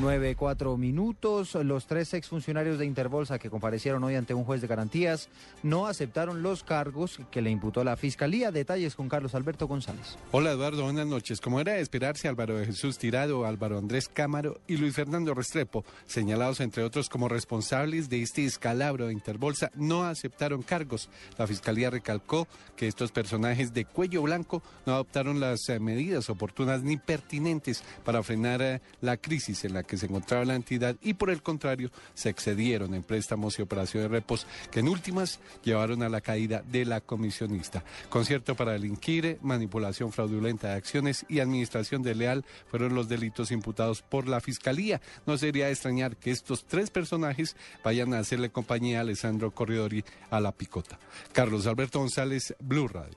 Nueve, 0.00 0.34
cuatro 0.34 0.76
minutos. 0.76 1.54
Los 1.54 1.86
tres 1.86 2.14
exfuncionarios 2.14 2.80
de 2.80 2.84
Interbolsa 2.84 3.38
que 3.38 3.48
comparecieron 3.48 4.02
hoy 4.02 4.16
ante 4.16 4.34
un 4.34 4.42
juez 4.44 4.60
de 4.60 4.66
garantías 4.66 5.28
no 5.62 5.86
aceptaron 5.86 6.42
los 6.42 6.64
cargos 6.64 7.20
que 7.30 7.40
le 7.40 7.50
imputó 7.50 7.84
la 7.84 7.96
Fiscalía. 7.96 8.50
Detalles 8.50 8.96
con 8.96 9.08
Carlos 9.08 9.36
Alberto 9.36 9.68
González. 9.68 10.18
Hola 10.32 10.50
Eduardo, 10.50 10.82
buenas 10.82 11.06
noches. 11.06 11.40
Como 11.40 11.60
era 11.60 11.74
de 11.74 11.80
esperarse, 11.80 12.26
Álvaro 12.26 12.58
de 12.58 12.66
Jesús 12.66 12.98
Tirado, 12.98 13.46
Álvaro 13.46 13.78
Andrés 13.78 14.08
Cámaro 14.12 14.60
y 14.66 14.78
Luis 14.78 14.96
Fernando 14.96 15.32
Restrepo, 15.32 15.84
señalados 16.06 16.58
entre 16.58 16.82
otros 16.82 17.08
como 17.08 17.28
responsables 17.28 18.08
de 18.08 18.20
este 18.20 18.44
escalabro 18.44 19.06
de 19.06 19.12
Interbolsa, 19.12 19.70
no 19.76 20.02
aceptaron 20.02 20.62
cargos. 20.62 21.08
La 21.38 21.46
Fiscalía 21.46 21.90
recalcó 21.90 22.48
que 22.74 22.88
estos 22.88 23.12
personajes 23.12 23.72
de 23.72 23.84
cuello 23.84 24.22
blanco 24.22 24.60
no 24.86 24.94
adoptaron 24.94 25.38
las 25.38 25.68
eh, 25.68 25.78
medidas 25.78 26.30
oportunas 26.30 26.82
ni 26.82 26.96
pertinentes 26.96 27.84
para 28.04 28.24
frenar 28.24 28.60
eh, 28.60 28.80
la 29.00 29.16
crisis 29.18 29.64
en 29.64 29.74
la 29.74 29.83
que 29.84 29.96
se 29.96 30.06
encontraba 30.06 30.44
la 30.44 30.54
entidad 30.54 30.96
y 31.02 31.14
por 31.14 31.30
el 31.30 31.42
contrario 31.42 31.90
se 32.14 32.28
excedieron 32.28 32.94
en 32.94 33.02
préstamos 33.02 33.58
y 33.58 33.62
operaciones 33.62 34.10
repos 34.10 34.46
que 34.70 34.80
en 34.80 34.88
últimas 34.88 35.40
llevaron 35.62 36.02
a 36.02 36.08
la 36.08 36.20
caída 36.20 36.62
de 36.70 36.84
la 36.84 37.00
comisionista. 37.00 37.84
Concierto 38.08 38.54
para 38.54 38.72
delinquir, 38.72 39.38
manipulación 39.42 40.12
fraudulenta 40.12 40.68
de 40.68 40.74
acciones 40.74 41.24
y 41.28 41.40
administración 41.40 42.02
desleal 42.02 42.44
fueron 42.68 42.94
los 42.94 43.08
delitos 43.08 43.50
imputados 43.50 44.02
por 44.02 44.28
la 44.28 44.40
Fiscalía. 44.40 45.00
No 45.26 45.38
sería 45.38 45.66
de 45.66 45.72
extrañar 45.72 46.16
que 46.16 46.30
estos 46.30 46.64
tres 46.64 46.90
personajes 46.90 47.56
vayan 47.82 48.14
a 48.14 48.18
hacerle 48.18 48.50
compañía 48.50 48.98
a 48.98 49.00
Alessandro 49.02 49.50
Corridori 49.52 50.04
a 50.30 50.40
la 50.40 50.52
picota. 50.52 50.98
Carlos 51.32 51.66
Alberto 51.66 51.98
González, 51.98 52.54
Blue 52.60 52.88
Radio. 52.88 53.16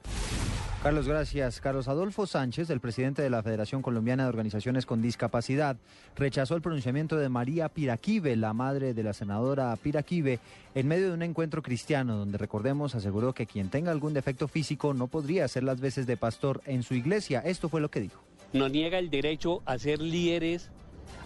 Carlos, 0.87 1.05
gracias. 1.09 1.59
Carlos 1.59 1.89
Adolfo 1.89 2.25
Sánchez, 2.25 2.69
el 2.69 2.79
presidente 2.79 3.21
de 3.21 3.29
la 3.29 3.43
Federación 3.43 3.81
Colombiana 3.81 4.23
de 4.23 4.29
Organizaciones 4.29 4.85
con 4.85 5.01
Discapacidad, 5.01 5.75
rechazó 6.15 6.55
el 6.55 6.61
pronunciamiento 6.61 7.17
de 7.17 7.27
María 7.27 7.67
Piraquive, 7.67 8.37
la 8.37 8.53
madre 8.53 8.93
de 8.93 9.03
la 9.03 9.11
senadora 9.11 9.75
Piraquive, 9.75 10.39
en 10.75 10.87
medio 10.87 11.09
de 11.09 11.15
un 11.15 11.23
encuentro 11.23 11.61
cristiano 11.61 12.15
donde, 12.15 12.37
recordemos, 12.37 12.95
aseguró 12.95 13.33
que 13.33 13.45
quien 13.45 13.69
tenga 13.69 13.91
algún 13.91 14.13
defecto 14.13 14.47
físico 14.47 14.93
no 14.93 15.07
podría 15.07 15.43
hacer 15.43 15.63
las 15.63 15.81
veces 15.81 16.07
de 16.07 16.15
pastor 16.15 16.61
en 16.65 16.83
su 16.83 16.93
iglesia. 16.93 17.41
Esto 17.41 17.67
fue 17.67 17.81
lo 17.81 17.91
que 17.91 17.99
dijo. 17.99 18.23
nos 18.53 18.71
niega 18.71 18.97
el 18.97 19.09
derecho 19.09 19.61
a 19.65 19.77
ser 19.77 19.99
líderes, 20.01 20.69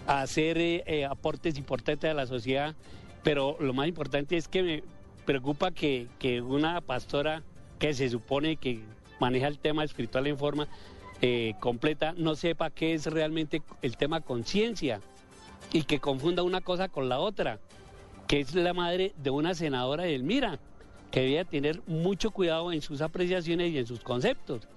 a 0.07 0.21
hacer 0.21 0.57
eh, 0.57 0.83
eh, 0.87 1.05
aportes 1.05 1.59
importantes 1.59 2.09
a 2.09 2.15
la 2.15 2.25
sociedad, 2.25 2.73
pero 3.21 3.57
lo 3.59 3.75
más 3.75 3.87
importante 3.87 4.37
es 4.37 4.47
que 4.47 4.63
me 4.63 4.83
preocupa 5.23 5.69
que, 5.69 6.07
que 6.17 6.41
una 6.41 6.81
pastora 6.81 7.43
que 7.77 7.93
se 7.93 8.09
supone 8.09 8.57
que 8.57 8.81
maneja 9.21 9.47
el 9.47 9.59
tema 9.59 9.85
espiritual 9.85 10.27
en 10.27 10.37
forma 10.37 10.67
eh, 11.21 11.53
completa 11.59 12.15
no 12.17 12.35
sepa 12.35 12.71
qué 12.71 12.95
es 12.95 13.05
realmente 13.05 13.61
el 13.83 13.95
tema 13.95 14.21
conciencia 14.21 14.99
y 15.71 15.83
que 15.83 15.99
confunda 15.99 16.41
una 16.41 16.61
cosa 16.61 16.89
con 16.89 17.09
la 17.09 17.19
otra, 17.19 17.59
que 18.27 18.39
es 18.39 18.55
la 18.55 18.73
madre 18.73 19.13
de 19.17 19.29
una 19.29 19.53
senadora 19.53 20.03
de 20.03 20.15
Elmira, 20.15 20.57
que 21.11 21.21
debía 21.21 21.45
tener 21.45 21.79
mucho 21.85 22.31
cuidado 22.31 22.73
en 22.73 22.81
sus 22.81 23.01
apreciaciones 23.01 23.71
y 23.71 23.77
en 23.77 23.85
sus 23.85 23.99
conceptos. 23.99 24.67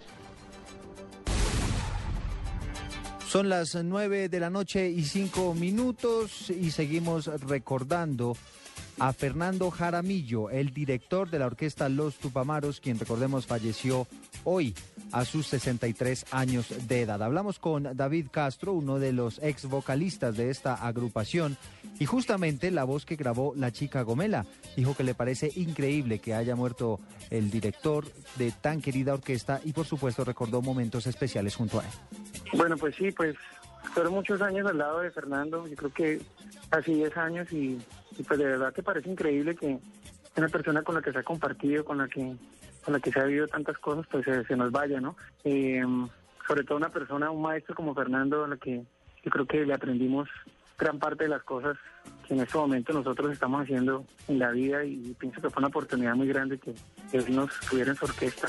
Son 3.26 3.48
las 3.48 3.74
nueve 3.82 4.28
de 4.28 4.38
la 4.38 4.50
noche 4.50 4.90
y 4.90 5.04
cinco 5.04 5.54
minutos 5.54 6.50
y 6.50 6.70
seguimos 6.70 7.26
recordando 7.40 8.36
a 8.98 9.12
Fernando 9.12 9.70
Jaramillo, 9.70 10.50
el 10.50 10.72
director 10.72 11.30
de 11.30 11.38
la 11.38 11.46
orquesta 11.46 11.88
Los 11.88 12.16
Tupamaros, 12.16 12.80
quien 12.80 12.98
recordemos 12.98 13.46
falleció 13.46 14.06
hoy 14.44 14.74
a 15.12 15.24
sus 15.24 15.46
63 15.48 16.26
años 16.30 16.72
de 16.88 17.02
edad. 17.02 17.22
Hablamos 17.22 17.58
con 17.58 17.96
David 17.96 18.28
Castro, 18.30 18.72
uno 18.72 18.98
de 18.98 19.12
los 19.12 19.42
ex 19.42 19.66
vocalistas 19.66 20.36
de 20.36 20.50
esta 20.50 20.74
agrupación, 20.74 21.56
y 21.98 22.06
justamente 22.06 22.70
la 22.70 22.84
voz 22.84 23.04
que 23.04 23.16
grabó 23.16 23.54
la 23.56 23.72
chica 23.72 24.02
Gomela. 24.02 24.46
Dijo 24.76 24.94
que 24.94 25.04
le 25.04 25.14
parece 25.14 25.50
increíble 25.56 26.18
que 26.18 26.34
haya 26.34 26.56
muerto 26.56 27.00
el 27.30 27.50
director 27.50 28.06
de 28.36 28.52
tan 28.52 28.80
querida 28.80 29.14
orquesta 29.14 29.60
y 29.64 29.72
por 29.72 29.86
supuesto 29.86 30.24
recordó 30.24 30.62
momentos 30.62 31.06
especiales 31.06 31.56
junto 31.56 31.80
a 31.80 31.84
él. 31.84 31.90
Bueno, 32.56 32.76
pues 32.76 32.94
sí, 32.96 33.10
pues 33.10 33.36
fueron 33.92 34.14
muchos 34.14 34.40
años 34.40 34.66
al 34.66 34.78
lado 34.78 35.00
de 35.00 35.10
Fernando, 35.10 35.66
yo 35.66 35.76
creo 35.76 35.92
que 35.92 36.20
casi 36.68 36.94
10 36.94 37.16
años 37.16 37.52
y, 37.52 37.78
y 38.18 38.22
pues 38.22 38.38
de 38.38 38.46
verdad 38.46 38.72
que 38.72 38.82
parece 38.82 39.10
increíble 39.10 39.54
que 39.54 39.78
una 40.36 40.48
persona 40.48 40.82
con 40.82 40.94
la 40.94 41.02
que 41.02 41.12
se 41.12 41.18
ha 41.18 41.22
compartido, 41.22 41.84
con 41.84 41.98
la 41.98 42.08
que 42.08 42.36
con 42.84 42.92
la 42.92 43.00
que 43.00 43.10
se 43.10 43.18
ha 43.18 43.24
vivido 43.24 43.48
tantas 43.48 43.78
cosas, 43.78 44.06
pues 44.10 44.26
se, 44.26 44.56
nos 44.56 44.70
vaya, 44.70 45.00
¿no? 45.00 45.16
Eh, 45.44 45.82
sobre 46.46 46.64
todo 46.64 46.76
una 46.76 46.90
persona, 46.90 47.30
un 47.30 47.40
maestro 47.40 47.74
como 47.74 47.94
Fernando, 47.94 48.44
a 48.44 48.48
la 48.48 48.56
que 48.58 48.84
yo 49.22 49.30
creo 49.30 49.46
que 49.46 49.64
le 49.64 49.72
aprendimos 49.72 50.28
gran 50.78 50.98
parte 50.98 51.24
de 51.24 51.30
las 51.30 51.42
cosas 51.44 51.78
que 52.26 52.34
en 52.34 52.40
este 52.40 52.58
momento 52.58 52.92
nosotros 52.92 53.32
estamos 53.32 53.62
haciendo 53.62 54.04
en 54.28 54.38
la 54.38 54.50
vida 54.50 54.84
y 54.84 55.14
pienso 55.18 55.40
que 55.40 55.48
fue 55.48 55.60
una 55.60 55.68
oportunidad 55.68 56.14
muy 56.14 56.28
grande 56.28 56.58
que 56.58 56.74
él 57.12 57.34
nos 57.34 57.50
tuviera 57.70 57.90
en 57.90 57.96
su 57.96 58.04
orquesta. 58.04 58.48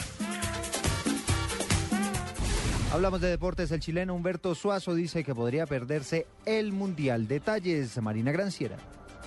Hablamos 2.91 3.19
de 3.19 3.27
deportes. 3.27 3.71
El 3.71 3.81
chileno 3.81 4.15
Humberto 4.15 4.55
Suazo 4.55 4.95
dice 4.95 5.23
que 5.23 5.35
podría 5.35 5.65
perderse 5.65 6.27
el 6.45 6.71
Mundial. 6.71 7.27
Detalles, 7.27 8.01
Marina 8.01 8.31
Granciera. 8.31 8.77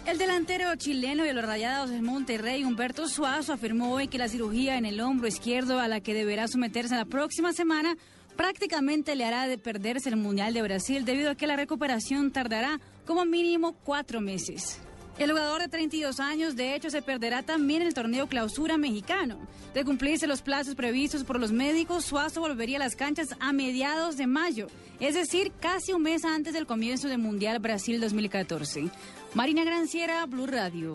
El 0.06 0.16
delantero 0.16 0.74
chileno 0.76 1.24
de 1.24 1.34
los 1.34 1.44
Rayados 1.44 1.90
de 1.90 2.00
Monterrey, 2.00 2.64
Humberto 2.64 3.08
Suazo, 3.08 3.52
afirmó 3.52 3.92
hoy 3.92 4.08
que 4.08 4.18
la 4.18 4.28
cirugía 4.28 4.78
en 4.78 4.86
el 4.86 5.00
hombro 5.00 5.28
izquierdo 5.28 5.80
a 5.80 5.88
la 5.88 6.00
que 6.00 6.14
deberá 6.14 6.48
someterse 6.48 6.96
la 6.96 7.04
próxima 7.04 7.52
semana 7.52 7.96
prácticamente 8.38 9.16
le 9.16 9.24
hará 9.24 9.48
de 9.48 9.58
perderse 9.58 10.08
el 10.08 10.16
Mundial 10.16 10.54
de 10.54 10.62
Brasil 10.62 11.04
debido 11.04 11.32
a 11.32 11.34
que 11.34 11.48
la 11.48 11.56
recuperación 11.56 12.30
tardará 12.30 12.80
como 13.04 13.24
mínimo 13.24 13.72
cuatro 13.82 14.20
meses. 14.20 14.78
El 15.18 15.32
jugador 15.32 15.60
de 15.60 15.66
32 15.66 16.20
años, 16.20 16.54
de 16.54 16.76
hecho, 16.76 16.90
se 16.90 17.02
perderá 17.02 17.42
también 17.42 17.82
el 17.82 17.92
torneo 17.92 18.28
clausura 18.28 18.78
mexicano. 18.78 19.40
De 19.74 19.84
cumplirse 19.84 20.28
los 20.28 20.42
plazos 20.42 20.76
previstos 20.76 21.24
por 21.24 21.40
los 21.40 21.50
médicos, 21.50 22.04
Suazo 22.04 22.40
volvería 22.40 22.76
a 22.76 22.78
las 22.78 22.94
canchas 22.94 23.34
a 23.40 23.52
mediados 23.52 24.16
de 24.16 24.28
mayo, 24.28 24.68
es 25.00 25.16
decir, 25.16 25.50
casi 25.58 25.92
un 25.92 26.02
mes 26.02 26.24
antes 26.24 26.54
del 26.54 26.66
comienzo 26.66 27.08
del 27.08 27.18
Mundial 27.18 27.58
Brasil 27.58 28.00
2014. 28.00 28.88
Marina 29.34 29.62
Granciera, 29.62 30.24
Blue 30.26 30.46
Radio. 30.46 30.94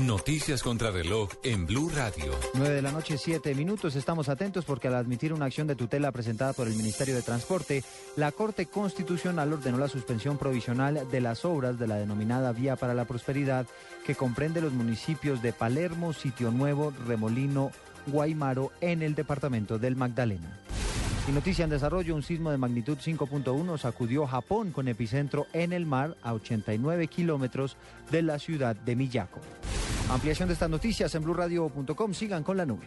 Noticias 0.00 0.62
contra 0.62 0.90
reloj 0.90 1.30
en 1.42 1.66
Blue 1.66 1.90
Radio. 1.94 2.32
9 2.54 2.74
de 2.74 2.82
la 2.82 2.92
noche, 2.92 3.18
7 3.18 3.54
minutos. 3.54 3.96
Estamos 3.96 4.28
atentos 4.28 4.64
porque 4.64 4.88
al 4.88 4.94
admitir 4.94 5.32
una 5.32 5.46
acción 5.46 5.66
de 5.66 5.74
tutela 5.74 6.12
presentada 6.12 6.52
por 6.52 6.68
el 6.68 6.76
Ministerio 6.76 7.14
de 7.16 7.22
Transporte, 7.22 7.82
la 8.14 8.30
Corte 8.30 8.66
Constitucional 8.66 9.52
ordenó 9.52 9.78
la 9.78 9.88
suspensión 9.88 10.38
provisional 10.38 11.08
de 11.10 11.20
las 11.20 11.44
obras 11.44 11.78
de 11.78 11.88
la 11.88 11.96
denominada 11.96 12.52
Vía 12.52 12.76
para 12.76 12.94
la 12.94 13.04
Prosperidad, 13.04 13.66
que 14.04 14.14
comprende 14.14 14.60
los 14.60 14.72
municipios 14.72 15.42
de 15.42 15.52
Palermo, 15.52 16.12
Sitio 16.12 16.52
Nuevo, 16.52 16.92
Remolino, 17.06 17.72
Guaymaro, 18.06 18.70
en 18.80 19.02
el 19.02 19.14
departamento 19.16 19.78
del 19.78 19.96
Magdalena. 19.96 20.60
Y 21.28 21.32
noticia 21.32 21.64
en 21.64 21.70
desarrollo, 21.70 22.14
un 22.14 22.22
sismo 22.22 22.52
de 22.52 22.56
magnitud 22.56 22.98
5.1 22.98 23.78
sacudió 23.78 24.28
Japón 24.28 24.70
con 24.70 24.86
epicentro 24.86 25.46
en 25.52 25.72
el 25.72 25.84
mar 25.84 26.16
a 26.22 26.32
89 26.34 27.08
kilómetros 27.08 27.76
de 28.12 28.22
la 28.22 28.38
ciudad 28.38 28.76
de 28.76 28.94
Miyako. 28.94 29.40
Ampliación 30.08 30.46
de 30.48 30.54
estas 30.54 30.70
noticias 30.70 31.12
en 31.16 31.24
blurradio.com. 31.24 32.14
Sigan 32.14 32.44
con 32.44 32.56
la 32.56 32.64
nube. 32.64 32.86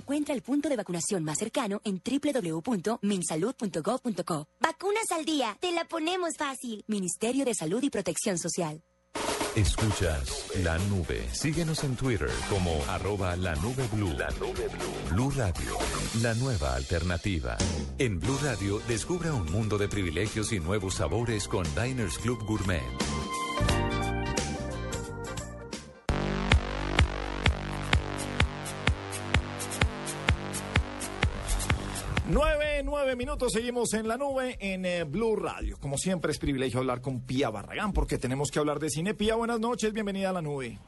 Encuentra 0.00 0.34
el 0.34 0.40
punto 0.40 0.70
de 0.70 0.76
vacunación 0.76 1.22
más 1.24 1.36
cercano 1.38 1.82
en 1.84 2.00
www.minsalud.gov.co. 2.02 4.48
Vacunas 4.58 5.10
al 5.10 5.26
día, 5.26 5.58
te 5.60 5.72
la 5.72 5.84
ponemos 5.84 6.38
fácil. 6.38 6.82
Ministerio 6.86 7.44
de 7.44 7.54
Salud 7.54 7.82
y 7.82 7.90
Protección 7.90 8.38
Social. 8.38 8.82
Escuchas 9.56 10.46
la 10.62 10.78
nube. 10.78 11.28
Síguenos 11.32 11.82
en 11.84 11.96
Twitter 11.96 12.30
como 12.48 12.82
arroba 12.88 13.36
la 13.36 13.54
nube 13.56 13.86
blue. 13.92 14.14
La 14.16 14.30
nube 14.38 14.68
blue. 14.68 14.94
Blue 15.10 15.30
Radio, 15.32 15.76
la 16.22 16.32
nueva 16.34 16.76
alternativa. 16.76 17.58
En 17.98 18.20
Blue 18.20 18.38
Radio, 18.42 18.80
descubra 18.88 19.34
un 19.34 19.52
mundo 19.52 19.76
de 19.76 19.88
privilegios 19.88 20.50
y 20.52 20.60
nuevos 20.60 20.94
sabores 20.94 21.46
con 21.46 21.66
Diners 21.74 22.16
Club 22.18 22.42
Gourmet. 22.46 22.80
Nueve, 32.32 32.82
nueve 32.84 33.16
minutos, 33.16 33.52
seguimos 33.52 33.92
en 33.94 34.06
la 34.06 34.16
nube 34.16 34.56
en 34.60 34.84
eh, 34.84 35.02
Blue 35.02 35.34
Radio. 35.34 35.76
Como 35.80 35.98
siempre 35.98 36.30
es 36.30 36.38
privilegio 36.38 36.78
hablar 36.78 37.00
con 37.00 37.22
Pía 37.22 37.50
Barragán 37.50 37.92
porque 37.92 38.18
tenemos 38.18 38.52
que 38.52 38.60
hablar 38.60 38.78
de 38.78 38.88
cine. 38.88 39.14
Pía, 39.14 39.34
buenas 39.34 39.58
noches, 39.58 39.92
bienvenida 39.92 40.30
a 40.30 40.34
la 40.34 40.40
nube. 40.40 40.78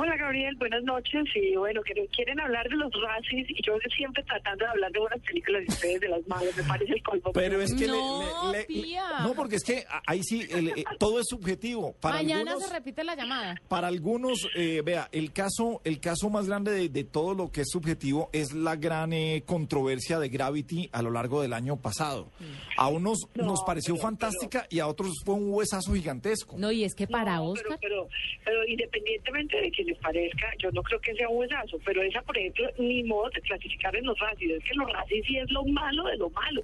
Hola 0.00 0.16
Gabriel, 0.16 0.54
buenas 0.56 0.82
noches. 0.84 1.24
Y 1.34 1.56
bueno, 1.56 1.82
que 1.82 1.92
quieren 2.14 2.38
hablar 2.38 2.68
de 2.68 2.76
los 2.76 2.90
racis 3.02 3.46
y 3.50 3.60
yo 3.66 3.74
siempre 3.96 4.22
tratando 4.22 4.64
de 4.64 4.70
hablar 4.70 4.92
de 4.92 5.00
buenas 5.00 5.20
películas 5.22 5.64
y 5.66 5.72
ustedes 5.72 6.00
de 6.00 6.08
las 6.08 6.24
malas, 6.28 6.56
me 6.56 6.62
parece 6.62 6.92
el 6.92 7.02
colmo. 7.02 7.32
Pero 7.32 7.60
es 7.60 7.74
que 7.74 7.86
le- 7.86 7.92
No, 7.92 8.52
le- 8.52 8.58
le- 8.60 8.64
Pía. 8.66 9.02
no, 9.22 9.34
porque 9.34 9.56
es 9.56 9.64
que 9.64 9.84
ahí 10.06 10.22
sí 10.22 10.46
el- 10.50 10.68
eh, 10.68 10.84
todo 11.00 11.18
es 11.18 11.26
subjetivo. 11.28 11.94
Para 12.00 12.16
Mañana 12.16 12.52
algunos, 12.52 12.68
se 12.68 12.74
repite 12.74 13.02
la 13.02 13.16
llamada. 13.16 13.60
para 13.66 13.88
algunos, 13.88 14.48
eh, 14.54 14.82
vea, 14.84 15.08
el 15.10 15.32
caso, 15.32 15.80
el 15.84 15.98
caso 15.98 16.30
más 16.30 16.46
grande 16.46 16.70
de, 16.70 16.88
de 16.88 17.02
todo 17.04 17.34
lo 17.34 17.50
que 17.50 17.62
es 17.62 17.68
subjetivo 17.68 18.30
es 18.32 18.52
la 18.52 18.76
gran 18.76 19.12
eh, 19.12 19.42
controversia 19.44 20.20
de 20.20 20.28
Gravity 20.28 20.90
a 20.92 21.02
lo 21.02 21.10
largo 21.10 21.42
del 21.42 21.52
año 21.52 21.76
pasado. 21.76 22.30
A 22.76 22.86
unos 22.86 23.18
nos 23.34 23.64
pareció 23.66 23.96
fantástica 23.96 24.66
y 24.70 24.78
a 24.78 24.86
otros 24.86 25.10
fue 25.24 25.34
un 25.34 25.52
huesazo 25.52 25.92
gigantesco. 25.94 26.56
No, 26.56 26.70
y 26.70 26.84
es 26.84 26.94
que 26.94 27.08
para 27.08 27.36
No, 27.36 27.50
Oscar. 27.50 27.78
Pero, 27.80 28.06
pero, 28.06 28.08
pero 28.44 28.64
independientemente 28.68 29.60
de 29.60 29.70
que 29.72 29.87
les 29.88 29.98
parezca, 29.98 30.52
yo 30.58 30.70
no 30.72 30.82
creo 30.82 31.00
que 31.00 31.14
sea 31.14 31.28
un 31.28 31.38
huesazo, 31.38 31.78
pero 31.84 32.02
esa, 32.02 32.22
por 32.22 32.36
ejemplo, 32.36 32.68
ni 32.78 33.02
modo 33.02 33.30
de 33.30 33.40
clasificar 33.40 33.94
en 33.96 34.06
los 34.06 34.18
racis. 34.18 34.50
Es 34.50 34.64
que 34.64 34.74
los 34.74 34.90
racis 34.92 35.24
sí 35.26 35.36
es 35.38 35.50
lo 35.50 35.64
malo 35.64 36.04
de 36.04 36.16
lo 36.16 36.30
malo. 36.30 36.62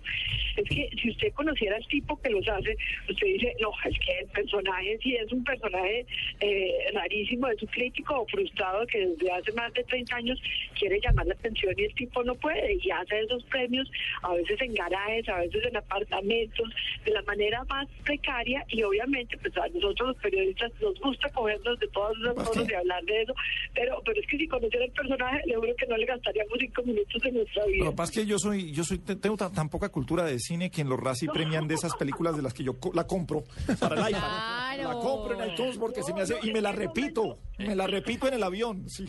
Es 0.57 0.69
que 0.69 0.89
si 1.01 1.11
usted 1.11 1.33
conociera 1.33 1.77
al 1.77 1.87
tipo 1.87 2.21
que 2.21 2.31
los 2.31 2.47
hace, 2.49 2.77
usted 3.09 3.27
dice, 3.27 3.55
no, 3.61 3.71
es 3.85 3.99
que 3.99 4.19
el 4.21 4.27
personaje 4.29 4.99
sí 5.03 5.17
es 5.17 5.33
un 5.33 5.45
personaje 5.45 6.07
eh, 6.41 6.91
rarísimo, 6.93 7.49
es 7.49 7.63
un 7.63 7.69
crítico 7.69 8.21
o 8.21 8.27
frustrado 8.27 8.87
que 8.87 9.07
desde 9.07 9.33
hace 9.33 9.53
más 9.53 9.73
de 9.73 9.85
30 9.85 10.17
años 10.17 10.41
quiere 10.79 11.01
llamar 11.01 11.27
la 11.27 11.35
atención 11.35 11.75
y 11.77 11.85
el 11.85 11.95
tipo 11.95 12.23
no 12.23 12.35
puede 12.35 12.79
y 12.81 12.91
hace 12.91 13.21
esos 13.21 13.43
premios 13.45 13.91
a 14.23 14.35
veces 14.35 14.61
en 14.61 14.75
garajes, 14.75 15.29
a 15.29 15.41
veces 15.41 15.65
en 15.65 15.77
apartamentos, 15.77 16.69
de 17.05 17.13
la 17.13 17.23
manera 17.23 17.65
más 17.65 17.89
precaria 18.05 18.65
y 18.69 18.83
obviamente 18.83 19.37
pues 19.39 19.57
a 19.57 19.69
nosotros 19.69 20.09
los 20.09 20.17
periodistas 20.19 20.73
nos 20.81 20.99
gusta 21.01 21.29
cogernos 21.31 21.79
de 21.79 21.89
todas 21.89 22.17
esas 22.19 22.35
cosas 22.35 22.71
y 22.71 22.75
hablar 22.75 23.04
de 23.05 23.23
eso, 23.23 23.35
pero 23.75 24.01
pero 24.05 24.21
es 24.21 24.27
que 24.27 24.37
si 24.39 24.49
conociera 24.49 24.85
el 24.85 24.93
personaje, 24.93 25.41
le 25.47 25.57
juro 25.57 25.73
que 25.77 25.87
no 25.87 25.97
le 25.97 26.07
gastaríamos 26.07 26.53
cinco 26.59 26.83
minutos 26.83 27.23
de 27.23 27.33
nuestra 27.33 27.65
vida. 27.67 27.85
Lo 27.85 27.91
que 27.91 27.97
pasa 27.97 28.13
es 28.13 28.19
que 28.19 28.27
yo 28.27 28.39
soy, 28.39 28.73
yo 28.73 28.85
soy, 28.85 28.99
te- 28.99 29.17
tengo 29.17 29.37
tan, 29.37 29.53
tan 29.53 29.69
poca 29.69 29.89
cultura 29.89 30.25
de 30.25 30.39
cine 30.39 30.71
que 30.71 30.81
en 30.83 30.89
los 30.89 30.99
Razzie 31.01 31.29
premian 31.33 31.67
de 31.69 31.75
esas 31.75 31.95
películas 31.97 32.37
de 32.37 32.43
las 32.43 32.55
que 32.55 32.65
yo 32.65 32.79
co- 32.79 32.93
la 32.95 33.07
compro 33.07 33.45
para 33.81 33.95
el 33.97 34.11
iPad. 34.11 34.21
Claro. 34.21 34.83
La 34.89 34.95
compro 35.01 35.41
en 35.43 35.51
iTunes 35.53 35.79
porque 35.79 36.03
se 36.03 36.13
me 36.15 36.23
hace, 36.23 36.35
y 36.43 36.53
me 36.53 36.61
la 36.61 36.73
repito, 36.73 37.39
me 37.59 37.75
la 37.77 37.87
repito 37.87 38.27
en 38.29 38.35
el 38.35 38.43
avión, 38.43 38.89
sí, 38.89 39.05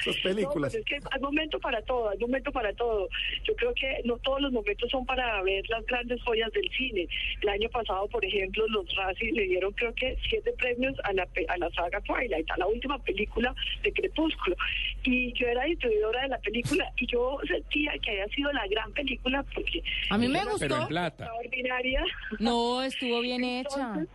esas 0.00 0.16
películas. 0.22 0.74
No, 0.74 0.80
pues 0.82 0.98
es 0.98 1.02
que 1.02 1.08
hay 1.10 1.20
momento 1.20 1.58
para 1.60 1.82
todo, 1.82 2.10
hay 2.10 2.18
momento 2.18 2.52
para 2.52 2.72
todo. 2.74 3.08
Yo 3.44 3.54
creo 3.56 3.74
que 3.74 4.00
no 4.04 4.16
todos 4.18 4.40
los 4.40 4.52
momentos 4.52 4.90
son 4.90 5.04
para 5.06 5.42
ver 5.42 5.68
las 5.68 5.84
grandes 5.86 6.22
joyas 6.22 6.50
del 6.52 6.68
cine. 6.76 7.08
El 7.42 7.48
año 7.48 7.68
pasado, 7.70 8.06
por 8.08 8.24
ejemplo, 8.24 8.66
los 8.68 8.86
Razzie 8.94 9.32
le 9.32 9.42
dieron 9.44 9.72
creo 9.72 9.94
que 9.94 10.16
siete 10.28 10.52
premios 10.58 10.94
a 11.04 11.12
la, 11.12 11.26
pe- 11.26 11.46
a 11.48 11.56
la 11.58 11.70
saga 11.70 12.00
Twilight, 12.00 12.50
a 12.50 12.56
la 12.58 12.66
última 12.66 12.98
película 13.02 13.54
de 13.82 13.92
Crepúsculo. 13.92 14.56
Y 15.04 15.32
yo 15.34 15.46
era 15.46 15.64
distribuidora 15.64 16.22
de 16.22 16.28
la 16.28 16.38
película 16.38 16.90
y 16.96 17.06
yo 17.06 17.38
sentía 17.46 17.92
que 18.02 18.10
había 18.10 18.26
sido 18.28 18.52
la 18.52 18.66
gran 18.68 18.92
película 18.92 19.44
porque... 19.54 19.82
A 20.10 20.18
mí 20.18 20.28
me 20.28 20.40
gustó. 20.44 20.58
Pero 20.60 20.82
en 20.82 20.88
plata. 20.88 21.24
Extraordinaria. 21.24 22.04
No, 22.38 22.82
estuvo 22.82 23.20
bien 23.20 23.44
hecha. 23.44 24.06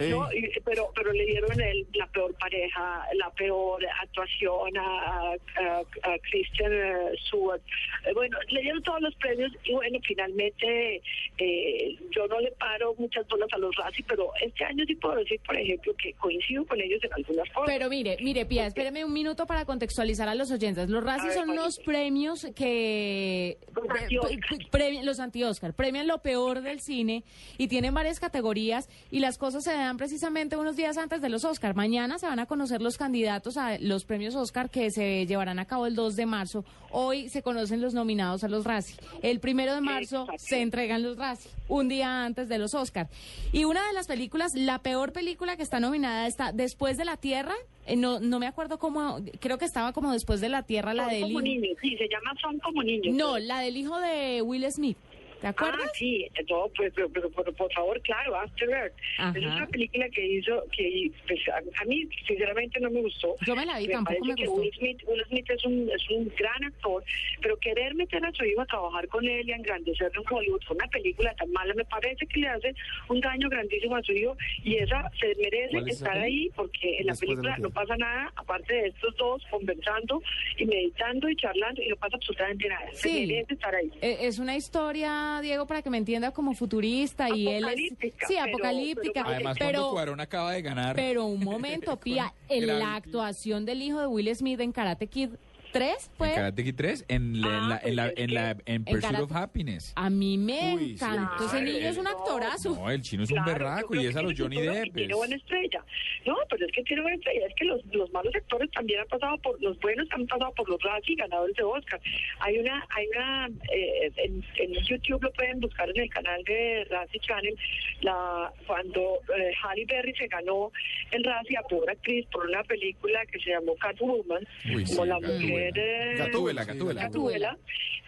No, 0.00 0.32
y- 0.32 0.50
pero 0.64 0.90
pero 0.94 1.12
le 1.12 1.24
dieron 1.26 1.60
el- 1.60 1.86
la 1.94 2.06
peor 2.08 2.34
pareja, 2.38 3.04
la 3.14 3.30
peor 3.30 3.84
actuación 4.02 4.76
a, 4.76 5.32
a- 5.56 5.80
a 6.02 6.18
Christian 6.30 6.72
eh, 6.72 7.12
Stewart. 7.26 7.60
Eh, 8.06 8.12
bueno, 8.14 8.38
le 8.48 8.60
dieron 8.62 8.82
todos 8.82 9.00
los 9.00 9.14
premios 9.16 9.52
y 9.64 9.72
bueno, 9.72 9.98
finalmente 10.06 11.02
eh, 11.38 11.96
yo 12.10 12.26
no 12.26 12.40
le 12.40 12.50
paro 12.52 12.94
muchas 12.98 13.26
bolas 13.28 13.48
a 13.52 13.58
los 13.58 13.74
Razzie, 13.76 14.04
pero 14.08 14.30
este 14.40 14.64
año 14.64 14.84
sí 14.86 14.94
puedo 14.96 15.16
decir, 15.16 15.40
por 15.46 15.56
ejemplo, 15.56 15.94
que 15.96 16.12
coincido 16.14 16.64
con 16.66 16.80
ellos 16.80 17.02
en 17.04 17.12
algunas 17.14 17.48
cosas. 17.50 17.66
Pero 17.66 17.88
mire, 17.88 18.16
mire, 18.20 18.46
Pía, 18.46 18.66
espéreme 18.66 19.04
un 19.04 19.12
minuto 19.12 19.46
para 19.46 19.64
contextualizar 19.64 20.28
a 20.28 20.34
los 20.34 20.50
oyentes. 20.50 20.88
Los 20.88 21.04
Razzie 21.04 21.32
son 21.32 21.50
unos 21.50 21.78
premios 21.78 22.46
que... 22.56 23.58
pre- 23.74 24.08
pre- 24.08 24.66
pre- 24.70 25.02
los 25.04 25.20
anti-Oscar. 25.20 25.74
Premian 25.74 26.06
lo 26.06 26.18
peor 26.18 26.62
del 26.62 26.80
cine 26.80 27.24
y 27.58 27.68
tienen 27.68 27.94
varias 27.94 28.20
categorías 28.20 28.88
y 29.10 29.20
las 29.20 29.38
cosas 29.38 29.66
se 29.70 29.76
dan 29.76 29.96
precisamente 29.96 30.56
unos 30.56 30.74
días 30.74 30.98
antes 30.98 31.20
de 31.22 31.28
los 31.28 31.44
Oscar. 31.44 31.76
Mañana 31.76 32.18
se 32.18 32.26
van 32.26 32.40
a 32.40 32.46
conocer 32.46 32.82
los 32.82 32.98
candidatos 32.98 33.56
a 33.56 33.78
los 33.78 34.04
premios 34.04 34.34
Oscar 34.34 34.68
que 34.68 34.90
se 34.90 35.26
llevarán 35.26 35.60
a 35.60 35.64
cabo 35.64 35.86
el 35.86 35.94
2 35.94 36.16
de 36.16 36.26
marzo. 36.26 36.64
Hoy 36.90 37.28
se 37.28 37.40
conocen 37.42 37.80
los 37.80 37.94
nominados 37.94 38.42
a 38.42 38.48
los 38.48 38.64
Razzie. 38.64 38.96
El 39.22 39.38
primero 39.38 39.72
de 39.72 39.80
marzo 39.80 40.26
se 40.38 40.60
entregan 40.60 41.04
los 41.04 41.16
Razzie, 41.16 41.52
un 41.68 41.88
día 41.88 42.24
antes 42.24 42.48
de 42.48 42.58
los 42.58 42.74
Oscar. 42.74 43.08
Y 43.52 43.62
una 43.62 43.86
de 43.86 43.92
las 43.92 44.08
películas, 44.08 44.54
la 44.56 44.80
peor 44.80 45.12
película 45.12 45.56
que 45.56 45.62
está 45.62 45.78
nominada 45.78 46.26
está 46.26 46.50
Después 46.50 46.96
de 46.96 47.04
la 47.04 47.16
Tierra. 47.16 47.54
Eh, 47.86 47.94
no, 47.96 48.18
no 48.18 48.38
me 48.40 48.46
acuerdo 48.48 48.78
cómo, 48.78 49.18
creo 49.40 49.56
que 49.56 49.64
estaba 49.66 49.92
como 49.92 50.12
Después 50.12 50.40
de 50.40 50.48
la 50.48 50.64
Tierra, 50.64 50.94
la 50.94 51.04
Son 51.04 51.12
del 51.12 51.20
como 51.22 51.30
hijo- 51.32 51.40
niños, 51.42 51.78
sí, 51.80 51.96
se 51.96 52.08
llama 52.08 52.32
Son 52.40 52.58
como 52.58 52.82
niños. 52.82 53.14
No, 53.14 53.38
la 53.38 53.60
del 53.60 53.76
hijo 53.76 53.98
de 54.00 54.42
Will 54.42 54.66
Smith. 54.72 54.98
¿Te 55.40 55.46
acuerdas? 55.46 55.80
Ah, 55.86 55.90
sí, 55.94 56.26
no, 56.48 56.68
pues, 56.76 56.92
pero, 56.94 57.08
pero, 57.08 57.30
pero, 57.30 57.52
por 57.54 57.72
favor, 57.72 58.00
claro, 58.02 58.36
After 58.36 58.68
Earth. 58.68 58.94
Ajá. 59.18 59.38
Es 59.38 59.44
una 59.44 59.66
película 59.66 60.08
que 60.10 60.26
hizo, 60.26 60.64
que 60.76 61.10
pues, 61.26 61.40
a, 61.48 61.58
a 61.80 61.84
mí 61.86 62.06
sinceramente 62.26 62.78
no 62.80 62.90
me 62.90 63.00
gustó. 63.00 63.34
Yo 63.46 63.56
me 63.56 63.64
la 63.64 63.78
vi, 63.78 63.88
tampoco 63.88 64.18
parece 64.20 64.42
me 64.42 64.46
gustó. 64.46 64.60
Will 64.62 64.72
Smith, 64.74 65.02
Will 65.06 65.24
Smith 65.28 65.50
es, 65.50 65.64
un, 65.64 65.90
es 65.94 66.10
un 66.10 66.32
gran 66.38 66.64
actor, 66.64 67.02
pero 67.40 67.56
querer 67.58 67.94
meter 67.94 68.24
a 68.24 68.32
su 68.32 68.44
hijo 68.44 68.60
a 68.60 68.66
trabajar 68.66 69.08
con 69.08 69.26
él 69.26 69.48
y 69.48 69.52
a 69.52 69.56
engrandecerlo 69.56 70.22
en 70.22 70.34
Hollywood 70.34 70.60
con 70.66 70.76
una 70.76 70.88
película 70.88 71.34
tan 71.34 71.50
mala, 71.52 71.72
me 71.74 71.84
parece 71.84 72.26
que 72.26 72.40
le 72.40 72.48
hace 72.48 72.74
un 73.08 73.20
daño 73.20 73.48
grandísimo 73.48 73.96
a 73.96 74.02
su 74.02 74.12
hijo 74.12 74.36
y 74.62 74.76
esa 74.76 75.10
se 75.20 75.34
merece 75.36 75.70
¿Cuál 75.72 75.88
es 75.88 75.94
estar 75.96 76.18
ahí 76.18 76.50
porque 76.54 76.98
en 76.98 77.06
la 77.06 77.12
Después 77.12 77.30
de 77.30 77.36
la 77.36 77.42
película 77.54 77.58
no 77.68 77.70
pasa 77.70 77.96
nada, 77.96 78.32
aparte 78.36 78.74
de 78.74 78.88
estos 78.88 79.16
dos 79.16 79.42
conversando 79.50 80.22
y 80.58 80.64
meditando 80.66 81.28
y 81.28 81.36
charlando 81.36 81.82
y 81.82 81.88
no 81.88 81.96
pasa 81.96 82.16
absolutamente 82.16 82.68
nada. 82.68 82.90
Se 82.92 83.08
Sí. 83.08 83.26
merece 83.26 83.54
estar 83.54 83.74
ahí. 83.74 83.90
Eh, 84.02 84.18
Es 84.20 84.38
una 84.38 84.56
historia, 84.56 85.29
Diego, 85.40 85.66
para 85.66 85.82
que 85.82 85.90
me 85.90 85.98
entienda, 85.98 86.32
como 86.32 86.54
futurista 86.54 87.28
y 87.34 87.46
él 87.48 87.64
es... 87.64 87.70
Apocalíptica, 87.70 88.26
Sí, 88.26 88.34
pero- 88.36 88.48
apocalíptica. 88.48 89.22
Además, 89.26 89.56
pero, 89.58 89.90
Cuarón 89.90 90.20
acaba 90.20 90.52
de 90.52 90.62
ganar. 90.62 90.96
pero 90.96 91.26
un 91.26 91.40
momento, 91.44 91.96
Pía, 91.98 92.34
en 92.48 92.66
la 92.66 92.96
actuación 92.96 93.64
del 93.64 93.82
hijo 93.82 94.00
de 94.00 94.06
Will 94.06 94.34
Smith 94.34 94.60
en 94.60 94.72
Karate 94.72 95.06
Kid 95.06 95.30
3 95.72 96.10
fue... 96.16 96.28
En 96.30 96.34
Karate 96.34 96.64
Kid 96.64 96.74
3, 96.76 97.04
en, 97.08 97.40
la- 97.40 97.48
en 97.48 97.68
la, 97.68 97.78
en, 97.84 97.96
la, 97.96 98.12
en, 98.16 98.34
la- 98.34 98.56
en 98.66 98.84
Pursuit 98.84 99.04
Karate- 99.04 99.22
of 99.22 99.32
Happiness. 99.32 99.92
A 99.96 100.10
mí 100.10 100.38
me 100.38 100.74
Uy, 100.74 100.84
sí. 100.98 101.04
encantó. 101.04 101.44
Ese 101.44 101.48
Claro, 101.50 101.64
niño 101.64 101.88
es 101.88 101.96
un 101.98 102.06
actorazo. 102.06 102.74
No, 102.74 102.90
el 102.90 103.02
chino 103.02 103.22
es 103.24 103.30
un 103.30 103.36
Claro, 103.36 103.48
yo 103.50 103.58
berraco 103.58 103.94
y 103.96 104.06
es 104.06 104.16
a 104.16 104.22
los 104.22 104.34
Johnny 104.36 104.60
Depp. 104.60 104.94
Tiene 104.94 105.14
buena 105.14 105.36
estrella. 105.36 105.84
No, 106.26 106.36
pero 106.48 106.66
es 106.66 106.72
que 106.72 106.82
tiene 106.82 107.02
buena 107.02 107.16
estrella. 107.16 107.46
Es 107.46 107.54
que 107.54 107.64
los, 107.64 107.84
los 107.86 108.10
malos 108.12 108.34
actores 108.34 108.70
también 108.72 109.00
han 109.00 109.08
pasado 109.08 109.38
por, 109.38 109.60
los 109.62 109.78
buenos 109.80 110.06
han 110.10 110.26
pasado 110.26 110.52
por 110.54 110.68
los 110.68 110.80
Razzie 110.82 111.16
ganadores 111.16 111.54
de 111.56 111.62
Oscar. 111.62 112.00
Hay 112.40 112.58
una, 112.58 112.86
hay 112.90 113.06
una, 113.08 113.46
eh, 113.72 114.10
en, 114.16 114.44
en 114.56 114.72
YouTube 114.84 115.22
lo 115.22 115.32
pueden 115.32 115.60
buscar 115.60 115.88
en 115.90 116.00
el 116.02 116.10
canal 116.10 116.42
de 116.44 116.84
Razzie 116.90 117.20
Channel, 117.20 117.56
la, 118.02 118.52
cuando 118.66 119.20
eh, 119.36 119.52
Halle 119.62 119.84
Berry 119.86 120.14
se 120.14 120.26
ganó 120.26 120.70
el 121.10 121.24
Razzie 121.24 121.56
a 121.58 121.62
peor 121.62 121.88
actriz 121.90 122.26
por 122.32 122.46
una 122.46 122.62
película 122.64 123.24
que 123.26 123.38
se 123.40 123.50
llamó 123.50 123.74
Catwoman, 123.76 124.46
Uy, 124.74 124.86
sí, 124.86 124.96
la 125.04 125.16
mujer 125.20 125.59
mujer 125.60 125.78
eh, 125.78 126.14
Gatúbela, 126.18 126.64
Gatúbela. 126.64 127.02
Gatúbela. 127.02 127.58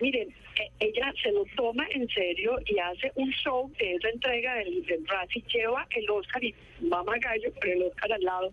Miren, 0.00 0.28
eh, 0.30 0.70
ella 0.80 1.12
se 1.22 1.32
lo 1.32 1.44
toma 1.56 1.86
en 1.90 2.08
serio 2.08 2.56
y 2.66 2.78
hace 2.78 3.12
un 3.14 3.30
show 3.30 3.70
de 3.78 3.94
esa 3.94 4.08
entrega 4.08 4.54
del, 4.56 4.84
del 4.86 5.06
Razzie, 5.06 5.42
lleva 5.52 5.86
el 5.90 6.10
Oscar 6.10 6.42
y 6.42 6.54
mama 6.82 7.14
gallo 7.18 7.52
con 7.60 7.70
el 7.70 7.82
Oscar 7.82 8.12
al 8.12 8.22
lado. 8.22 8.50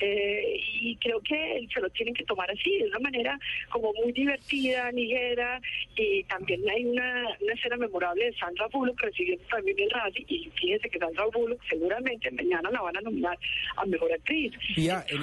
Eh, 0.00 0.60
y 0.80 0.96
creo 0.96 1.20
que 1.20 1.66
se 1.72 1.80
lo 1.80 1.88
tienen 1.90 2.14
que 2.14 2.24
tomar 2.24 2.50
así, 2.50 2.78
de 2.78 2.86
una 2.88 2.98
manera 2.98 3.38
como 3.70 3.92
muy 4.02 4.12
divertida, 4.12 4.90
ligera. 4.92 5.60
Y 5.96 6.24
también 6.24 6.60
hay 6.68 6.84
una, 6.84 7.28
una 7.40 7.52
escena 7.54 7.76
memorable 7.76 8.24
de 8.26 8.34
Sandra 8.34 8.66
Bullock 8.72 9.00
recibiendo 9.00 9.44
también 9.50 9.78
el 9.80 9.90
Razzie. 9.90 10.24
Y 10.28 10.50
fíjense 10.60 10.88
que 10.88 10.98
Sandra 10.98 11.24
Bullock 11.32 11.60
seguramente 11.68 12.30
mañana 12.30 12.70
la 12.70 12.80
van 12.82 12.96
a 12.96 13.00
nominar 13.00 13.38
a 13.76 13.84
Mejor 13.86 14.12
Actriz. 14.12 14.52
Tía, 14.74 15.04
en 15.08 15.22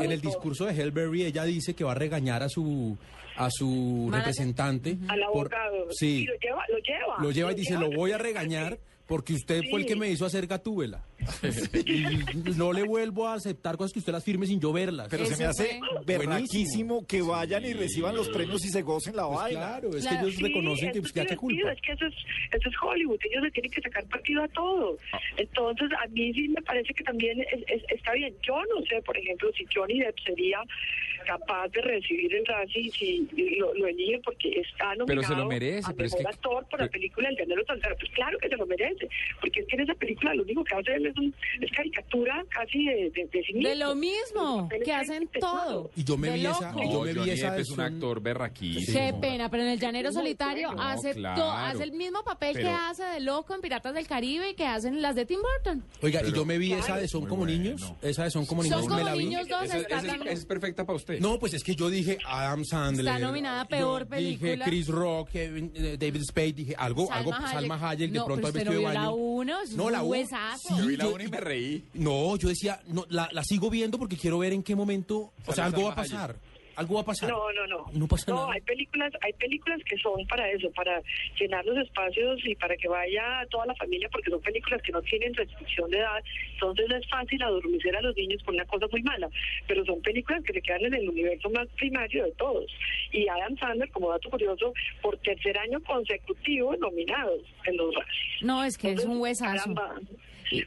el, 0.00 0.12
en 0.12 0.20
discurso 0.20 0.66
de 0.66 0.72
Hellberry 0.80 1.24
ella 1.24 1.44
dice 1.44 1.74
que 1.74 1.84
va 1.84 1.92
a 1.92 1.94
regañar 1.94 2.42
a 2.42 2.48
su 2.48 2.96
a 3.38 3.50
su 3.50 4.08
representante. 4.12 4.96
al 5.08 5.20
por- 5.32 5.52
abogado. 5.54 5.88
sí, 5.90 6.22
Y 6.22 6.24
lo 6.24 6.34
lleva, 6.38 6.64
lo 6.68 6.78
lleva. 6.78 7.16
lo 7.20 7.30
lleva 7.30 7.52
y 7.52 7.54
dice, 7.54 7.74
lo 7.74 7.90
voy 7.90 8.12
a 8.12 8.18
regañar 8.18 8.36
regañar 8.72 8.78
porque 9.06 9.34
usted 9.34 9.62
fue 9.70 9.80
el 9.80 9.86
que 9.86 9.92
Sí. 9.94 9.98
me 9.98 10.10
hizo 10.10 10.24
hacer 10.26 10.46
gatúbela. 10.46 11.04
y 11.84 12.04
no 12.56 12.72
le 12.72 12.82
vuelvo 12.84 13.26
a 13.28 13.34
aceptar 13.34 13.76
cosas 13.76 13.92
que 13.92 13.98
usted 14.00 14.12
las 14.12 14.24
firme 14.24 14.46
sin 14.46 14.60
yo 14.60 14.72
verlas. 14.72 15.08
Pero 15.10 15.24
se 15.26 15.36
me 15.36 15.44
hace 15.44 15.80
berraquísimo 16.04 17.06
que 17.06 17.22
vayan 17.22 17.64
y 17.64 17.72
reciban 17.72 18.14
los 18.16 18.28
premios 18.28 18.64
y 18.64 18.68
se 18.68 18.82
gocen 18.82 19.16
la 19.16 19.24
vaina. 19.26 19.60
claro, 19.60 19.96
es 19.96 20.06
que 20.06 20.14
ellos 20.14 20.34
Sí, 20.34 20.42
reconocen 20.42 20.92
que 20.92 20.98
eso 20.98 21.00
pues, 21.02 21.12
qué 21.12 21.20
divertido, 21.20 21.40
culpa. 21.40 21.72
Es 21.72 21.80
que 21.82 21.92
eso 21.92 22.06
es, 22.06 22.14
eso 22.52 22.68
es 22.68 22.74
Hollywood, 22.82 23.18
ellos 23.30 23.42
le 23.44 23.50
tienen 23.50 23.70
que 23.70 23.80
sacar 23.80 24.04
partido 24.06 24.42
a 24.42 24.48
todo. 24.48 24.96
Ah. 25.12 25.18
Entonces, 25.36 25.88
a 26.02 26.06
mí 26.08 26.32
sí 26.32 26.48
me 26.48 26.62
parece 26.62 26.92
que 26.94 27.04
también 27.04 27.40
es- 27.40 27.64
es- 27.68 27.84
está 27.88 28.12
bien. 28.12 28.34
Yo 28.42 28.56
no 28.74 28.84
sé, 28.86 29.00
por 29.02 29.16
ejemplo, 29.16 29.50
si 29.56 29.64
Johnny 29.74 30.00
Depp 30.00 30.18
sería 30.24 30.58
capaz 31.26 31.68
de 31.68 31.82
recibir 31.82 32.34
el 32.34 32.46
Razzie 32.46 32.90
si 32.92 33.28
lo, 33.58 33.74
lo 33.74 33.86
elige 33.86 34.20
porque 34.24 34.48
está 34.60 34.90
Pero 34.90 35.06
nominado 35.06 35.34
se 35.34 35.40
lo 35.40 35.46
merece, 35.46 35.90
a 35.90 35.92
pero 35.94 36.06
es 36.06 36.12
mejor 36.12 36.30
que- 36.30 36.34
actor 36.36 36.66
por 36.70 36.80
la 36.80 36.88
película 36.88 37.28
El 37.28 37.36
Llanero 37.36 37.62
Solitario. 37.66 37.96
Pues 37.98 38.10
claro 38.12 38.38
que 38.38 38.48
se 38.48 38.56
lo 38.56 38.66
merece, 38.66 39.08
porque 39.40 39.60
es 39.60 39.66
que 39.66 39.76
en 39.76 39.82
esa 39.82 39.94
película 39.94 40.34
lo 40.34 40.42
único 40.44 40.64
que 40.64 40.74
hace 40.74 40.94
él 40.94 41.06
es, 41.06 41.16
un, 41.16 41.34
es 41.60 41.70
caricatura 41.72 42.44
casi 42.50 42.84
de, 42.84 43.10
de, 43.10 43.26
de 43.26 43.42
sí 43.44 43.52
mismo. 43.54 43.68
De 43.68 43.74
lo 43.74 43.94
mismo, 43.94 44.68
que 44.84 44.92
hacen 44.92 45.28
todo. 45.40 45.90
Y 45.96 46.04
yo 46.04 46.16
me 46.16 46.28
De 46.30 46.34
vi 46.34 46.46
esa, 46.46 46.72
y 46.82 46.92
yo 46.92 47.00
me 47.02 47.12
vi 47.12 47.30
esa 47.30 47.58
es 47.58 47.70
un 47.70 47.80
actor 47.80 48.20
berraquísimo. 48.20 48.98
Qué 48.98 49.12
pena, 49.20 49.50
pero 49.50 49.62
en 49.64 49.70
el 49.70 49.80
Llanero 49.80 50.12
Solitario 50.12 50.72
No, 50.72 50.82
hace, 50.82 51.12
claro. 51.14 51.42
to- 51.42 51.50
hace 51.50 51.82
el 51.84 51.92
mismo 51.92 52.22
papel 52.22 52.54
que 52.56 52.62
Pero- 52.62 52.76
hace 52.76 53.04
de 53.04 53.20
loco 53.20 53.54
en 53.54 53.60
Piratas 53.60 53.94
del 53.94 54.06
Caribe 54.06 54.50
y 54.50 54.54
que 54.54 54.64
hacen 54.66 55.02
las 55.02 55.14
de 55.16 55.26
Tim 55.26 55.38
Burton. 55.40 55.82
Oiga, 56.02 56.20
y 56.20 56.24
Pero- 56.26 56.36
yo 56.36 56.44
me 56.44 56.58
vi 56.58 56.72
esa 56.72 56.86
Claro. 56.86 57.00
de 57.02 57.08
Son 57.08 57.20
Muy 57.22 57.28
como 57.30 57.42
bueno. 57.44 57.58
niños, 57.62 57.92
esa 58.02 58.24
de 58.24 58.30
Son 58.30 58.46
como 58.46 58.62
Son 58.62 58.70
niños, 58.70 58.82
como 58.88 58.96
me 58.96 59.04
la 59.04 59.14
vi. 59.14 59.24
niños 59.24 59.48
dos 59.48 59.62
Esa- 59.64 59.78
esa 59.80 60.16
es 60.30 60.44
perfecta 60.44 60.84
para 60.84 60.96
usted. 60.96 61.15
No, 61.20 61.38
pues 61.38 61.54
es 61.54 61.62
que 61.64 61.74
yo 61.74 61.88
dije 61.90 62.18
Adam 62.26 62.64
Sandler. 62.64 63.06
Está 63.06 63.18
nominada 63.18 63.60
a 63.60 63.64
yo 63.64 63.68
peor 63.68 64.08
Dije 64.08 64.38
película. 64.38 64.64
Chris 64.64 64.88
Rock, 64.88 65.30
Kevin- 65.30 65.72
eh, 65.74 65.96
David 65.98 66.22
Spade, 66.22 66.52
dije 66.52 66.74
algo, 66.76 67.10
algo, 67.12 67.32
Salma 67.32 67.76
Hayek, 67.90 68.10
de 68.10 68.18
No, 68.18 68.24
pronto 68.26 68.46
usted 68.48 68.60
vestido 68.64 68.72
no 68.72 68.78
de 68.78 68.78
vio 68.86 68.92
la 68.94 69.00
baño. 69.00 69.14
uno, 69.14 69.60
es 69.62 69.72
un 69.72 69.92
la 69.92 70.02
uno. 70.02 70.10
huesazo. 70.10 70.78
Yo 70.78 70.86
vi 70.86 70.96
la 70.96 71.08
uno 71.08 71.22
y 71.24 71.28
me 71.28 71.40
reí. 71.40 71.84
No, 71.94 72.36
yo 72.36 72.48
decía, 72.48 72.80
no, 72.88 73.04
la, 73.08 73.28
la 73.32 73.42
sigo 73.44 73.70
viendo 73.70 73.98
porque 73.98 74.16
quiero 74.16 74.38
ver 74.38 74.52
en 74.52 74.62
qué 74.62 74.74
momento, 74.76 75.32
o 75.46 75.52
sea, 75.52 75.66
algo 75.66 75.84
va 75.84 75.92
a 75.92 76.04
Salma 76.06 76.24
Hayek. 76.24 76.36
Algo 76.76 76.96
va 76.96 77.00
a 77.00 77.04
pasar. 77.04 77.30
No, 77.30 77.52
no, 77.52 77.66
no. 77.66 77.86
No 77.92 78.06
pasa 78.06 78.32
nada. 78.32 78.52
hay 78.52 78.60
películas, 78.60 79.12
hay 79.22 79.32
películas 79.34 79.80
que 79.84 79.96
son 79.98 80.26
para 80.26 80.50
eso, 80.50 80.70
para 80.72 81.02
llenar 81.40 81.64
los 81.64 81.76
espacios 81.78 82.38
y 82.44 82.54
para 82.54 82.76
que 82.76 82.86
vaya 82.88 83.46
toda 83.50 83.66
la 83.66 83.74
familia, 83.76 84.08
porque 84.12 84.30
son 84.30 84.40
películas 84.42 84.82
que 84.82 84.92
no 84.92 85.00
tienen 85.02 85.32
restricción 85.34 85.90
de 85.90 85.98
edad, 85.98 86.22
entonces 86.52 86.86
es 86.90 87.08
fácil 87.08 87.42
adormecer 87.42 87.96
a 87.96 88.02
los 88.02 88.14
niños 88.16 88.42
por 88.42 88.54
una 88.54 88.64
cosa 88.66 88.86
muy 88.92 89.02
mala, 89.02 89.28
pero 89.66 89.84
son 89.86 90.00
películas 90.02 90.44
que 90.44 90.52
se 90.52 90.60
quedan 90.62 90.84
en 90.84 90.94
el 90.94 91.08
universo 91.08 91.48
más 91.50 91.66
primario 91.76 92.24
de 92.24 92.32
todos. 92.32 92.70
Y 93.12 93.26
Adam 93.28 93.56
Sandler, 93.58 93.90
como 93.90 94.10
dato 94.10 94.28
curioso, 94.30 94.72
por 95.00 95.16
tercer 95.18 95.56
año 95.58 95.80
consecutivo 95.82 96.76
nominados 96.76 97.40
en 97.64 97.76
los 97.76 97.94
Razzies. 97.94 98.42
No, 98.42 98.62
es 98.64 98.76
que 98.76 98.88
es 98.92 99.04
un 99.04 99.12
Entonces, 99.12 99.22
huesazo. 99.22 99.74
caramba. 99.74 100.00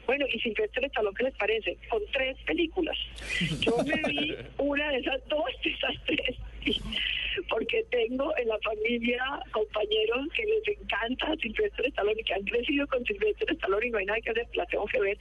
Bueno, 0.06 0.26
y 0.32 0.38
Silvestre 0.40 0.86
Stallone, 0.86 1.16
¿qué 1.16 1.24
les 1.24 1.34
parece? 1.36 1.76
Con 1.88 2.02
tres 2.12 2.36
películas. 2.44 2.96
Yo 3.60 3.76
me 3.84 4.10
vi 4.10 4.36
una 4.58 4.90
de 4.90 4.98
esas 4.98 5.28
dos, 5.28 5.44
de 5.64 5.70
esas 5.70 5.94
tres, 6.06 6.36
porque 7.48 7.84
tengo 7.90 8.36
en 8.36 8.48
la 8.48 8.58
familia 8.58 9.22
compañeros 9.50 10.26
que 10.34 10.44
les 10.44 10.78
encanta 10.78 11.34
Silvestre 11.40 11.88
Stallone 11.88 12.20
y 12.20 12.24
que 12.24 12.34
han 12.34 12.44
crecido 12.44 12.86
con 12.88 13.04
Silvestre 13.04 13.54
Stallone 13.54 13.86
y 13.86 13.90
no 13.90 13.98
hay 13.98 14.06
nada 14.06 14.20
que 14.20 14.30
hacer, 14.30 14.46
la 14.54 14.66
tengo 14.66 14.86
que 14.86 15.00
ver. 15.00 15.18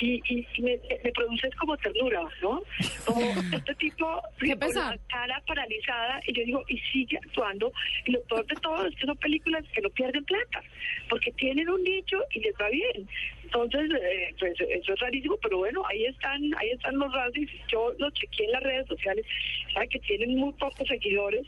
Y, 0.00 0.20
y 0.28 0.62
me, 0.62 0.78
me 1.04 1.12
produce 1.12 1.48
como 1.58 1.76
ternura, 1.76 2.22
¿no? 2.42 2.62
Como 3.04 3.20
este 3.56 3.74
tipo 3.76 4.22
¿Qué 4.40 4.56
con 4.56 4.74
la 4.74 4.98
cara 5.08 5.42
paralizada 5.46 6.20
y 6.26 6.32
yo 6.32 6.44
digo, 6.44 6.64
y 6.68 6.78
sigue 6.92 7.18
actuando. 7.18 7.72
Y 8.06 8.12
lo 8.12 8.22
peor 8.22 8.46
de 8.46 8.56
todo 8.56 8.86
es 8.86 8.94
que 8.96 9.06
son 9.06 9.16
películas 9.18 9.64
que 9.72 9.80
no 9.80 9.90
pierden 9.90 10.24
plata, 10.24 10.62
porque 11.08 11.30
tienen 11.32 11.68
un 11.68 11.82
nicho 11.82 12.18
y 12.34 12.40
les 12.40 12.54
va 12.54 12.68
bien. 12.70 13.08
Entonces, 13.52 13.90
eh, 14.00 14.32
pues 14.38 14.54
eso 14.60 14.94
es 14.94 15.00
rarísimo, 15.00 15.36
pero 15.42 15.58
bueno, 15.58 15.82
ahí 15.86 16.04
están, 16.04 16.40
ahí 16.56 16.70
están 16.70 16.96
los 16.96 17.12
Razzies. 17.12 17.50
Yo 17.66 17.92
los 17.98 18.12
chequeé 18.14 18.46
en 18.46 18.52
las 18.52 18.62
redes 18.62 18.86
sociales, 18.86 19.26
saben 19.74 19.88
que 19.88 19.98
tienen 19.98 20.36
muy 20.36 20.52
pocos 20.52 20.86
seguidores, 20.86 21.44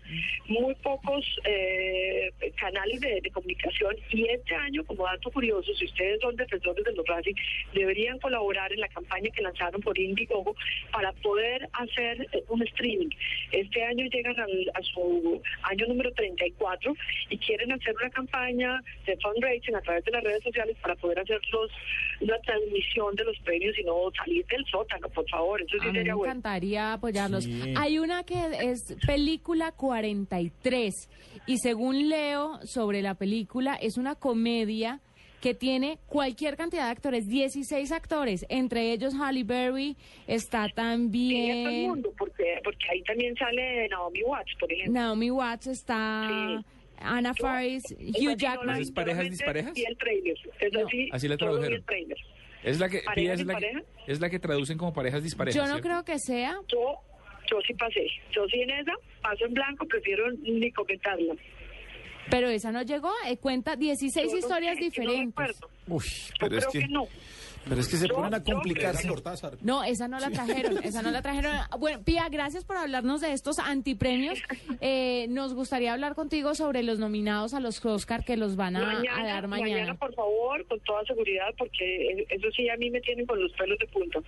muy 0.49 0.75
pocos 0.83 1.25
eh, 1.45 2.33
canales 2.57 3.01
de, 3.01 3.23
comunicación. 3.33 3.95
Y 4.11 4.27
este 4.27 4.53
año, 4.53 4.85
como 4.85 5.05
dato 5.05 5.31
curioso, 5.31 5.73
si 5.77 5.85
ustedes 5.85 6.21
son 6.21 6.35
defensores 6.35 6.85
de 6.85 6.93
los 6.93 7.07
Razzies, 7.07 7.37
deberían 7.73 8.19
colaborar 8.19 8.73
en 8.73 8.81
la 8.81 8.89
campaña 8.89 9.31
que 9.31 9.41
lanzaron 9.43 9.81
por 9.81 9.97
Indiegogo 9.97 10.57
para 10.91 11.13
poder 11.13 11.69
hacer 11.75 12.27
eh, 12.33 12.43
un 12.49 12.63
streaming. 12.63 13.11
Este 13.53 13.85
año 13.85 14.07
llegan 14.07 14.39
al- 14.41 14.71
a 14.75 14.83
su 14.83 15.41
año 15.63 15.87
número 15.87 16.13
34 16.13 16.95
y 17.31 17.39
quieren 17.39 17.71
hacer 17.71 17.95
una 17.95 18.11
campaña 18.11 18.83
de 19.07 19.17
fundraising 19.19 19.77
a 19.77 19.81
través 19.83 20.05
de 20.05 20.11
las 20.11 20.25
redes 20.25 20.43
sociales 20.43 20.77
para 20.83 20.97
poder 20.97 21.21
hacer 21.21 21.41
los, 21.53 21.71
una 22.21 22.39
transmisión 22.41 23.15
de 23.17 23.25
los 23.25 23.39
premios 23.41 23.79
y 23.79 23.85
no 23.85 23.95
salir 24.17 24.45
del 24.47 24.65
sótano, 24.67 25.09
por 25.09 25.29
favor. 25.29 25.61
Eso 25.63 25.77
sí 25.79 25.81
A 25.81 25.85
mí 25.87 25.93
me 25.93 25.99
sería 25.99 26.15
bueno. 26.15 26.33
encantaría 26.33 26.93
apoyarlos. 26.93 27.45
Sí. 27.45 27.75
Hay 27.77 27.99
una 27.99 28.25
que 28.25 28.39
es 28.61 28.97
película 29.07 29.73
43 29.73 30.95
y 31.47 31.59
según 31.59 32.09
leo 32.09 32.61
sobre 32.65 33.03
la 33.03 33.15
película 33.15 33.75
es 33.75 33.97
una 33.99 34.15
comedia 34.15 35.01
que 35.41 35.55
tiene 35.55 35.99
cualquier 36.07 36.57
cantidad 36.57 36.85
de 36.85 36.93
actores, 36.93 37.27
16 37.29 37.91
actores, 37.91 38.47
entre 38.49 38.93
ellos 38.93 39.13
Halle 39.15 39.43
Berry, 39.43 39.97
está 40.29 40.67
Sí, 40.67 40.71
es 40.71 40.77
todo 40.77 40.89
el 40.89 41.65
también 41.65 41.89
mundo, 41.91 42.13
porque, 42.17 42.61
porque 42.63 42.87
ahí 42.93 43.03
también 43.03 43.35
sale 43.35 43.89
Naomi 43.89 44.23
Watts, 44.23 44.53
por 44.61 44.73
ejemplo. 44.73 44.93
Naomi 44.93 45.31
Watts, 45.33 45.67
está 45.67 46.63
Anna 47.05 47.35
Faris, 47.35 47.83
Hugh 47.99 48.37
Jackman. 48.37 48.81
¿Esas 48.81 48.93
parejas 48.93 49.31
disparejas? 49.31 49.77
Y 49.77 49.85
el 49.85 49.97
trailer. 49.97 50.37
Es 50.61 50.77
así, 50.77 51.09
Así 51.13 51.29
la 51.29 51.37
solo 51.37 51.53
vi 51.61 51.61
tradujeron. 51.69 51.85
Es 52.63 52.79
la 52.79 52.89
que, 52.89 53.01
¿Parejas 53.01 53.15
Pía, 53.15 53.33
es 53.35 53.45
la 53.47 53.55
que, 53.59 53.85
es 54.07 54.21
la 54.21 54.31
que 54.31 54.39
traducen 54.39 54.79
como 54.79 54.93
parejas 54.93 55.23
disparejas. 55.23 55.57
Yo 55.57 55.63
no 55.63 55.75
¿cierto? 55.81 55.89
creo 55.89 56.05
que 56.05 56.19
sea. 56.21 56.57
Yo, 56.69 56.95
yo 57.51 57.59
sí 57.67 57.75
pasé. 57.75 58.07
Yo 58.31 58.47
sí 58.49 58.61
en 58.61 58.71
esa, 58.71 58.93
paso 59.21 59.45
en 59.47 59.55
blanco, 59.55 59.85
prefiero 59.87 60.31
ni 60.33 60.71
comentarla. 60.71 61.35
Pero 62.31 62.49
esa 62.49 62.71
no 62.71 62.83
llegó, 62.83 63.11
eh, 63.27 63.37
cuenta 63.37 63.75
16 63.75 64.27
Yo 64.27 64.33
no 64.33 64.39
historias 64.39 64.77
sé, 64.79 64.91
yo 64.91 65.03
no 65.03 65.11
diferentes. 65.11 65.47
recuerdo. 65.49 65.71
Uy, 65.89 66.05
Yo 66.05 66.35
pero 66.39 66.57
es 66.59 66.67
creo 66.67 66.73
que, 66.73 66.79
que 66.87 66.93
no. 66.93 67.09
Pero 67.69 67.81
es 67.81 67.89
que 67.89 67.97
se 67.97 68.09
Yo- 68.09 68.15
ponen 68.15 68.35
a 68.35 68.43
complicarse. 68.43 69.09
No, 69.63 69.85
esa 69.85 70.09
no 70.09 70.19
la 70.19 70.31
trajeron, 70.31 70.79
esa 70.85 71.03
no 71.03 71.11
la 71.11 71.23
trajeron. 71.23 71.53
Bueno, 71.79 72.03
Pía, 72.05 72.29
gracias 72.31 72.65
por 72.65 72.77
hablarnos 72.77 73.21
de 73.21 73.33
estos 73.33 73.59
antipremios. 73.59 74.39
Eh, 74.81 75.27
nos 75.31 75.55
gustaría 75.55 75.93
hablar 75.93 76.15
contigo 76.15 76.55
sobre 76.55 76.83
los 76.83 76.99
nominados 76.99 77.55
a 77.55 77.61
los 77.61 77.85
Oscar 77.85 78.25
que 78.25 78.37
los 78.37 78.57
van 78.57 78.77
a, 78.77 79.01
a 79.01 79.25
dar 79.25 79.49
mañana. 79.49 79.95
por 79.95 80.15
favor, 80.15 80.65
con 80.67 80.79
toda 80.81 81.05
seguridad, 81.05 81.49
porque 81.59 82.27
eso 82.31 82.49
sí 82.55 82.69
a 82.69 82.77
mí 82.77 82.91
me 82.91 83.01
tienen 83.01 83.27
con 83.27 83.41
los 83.43 83.53
pelos 83.53 83.79
de 83.79 83.87
punta. 83.89 84.21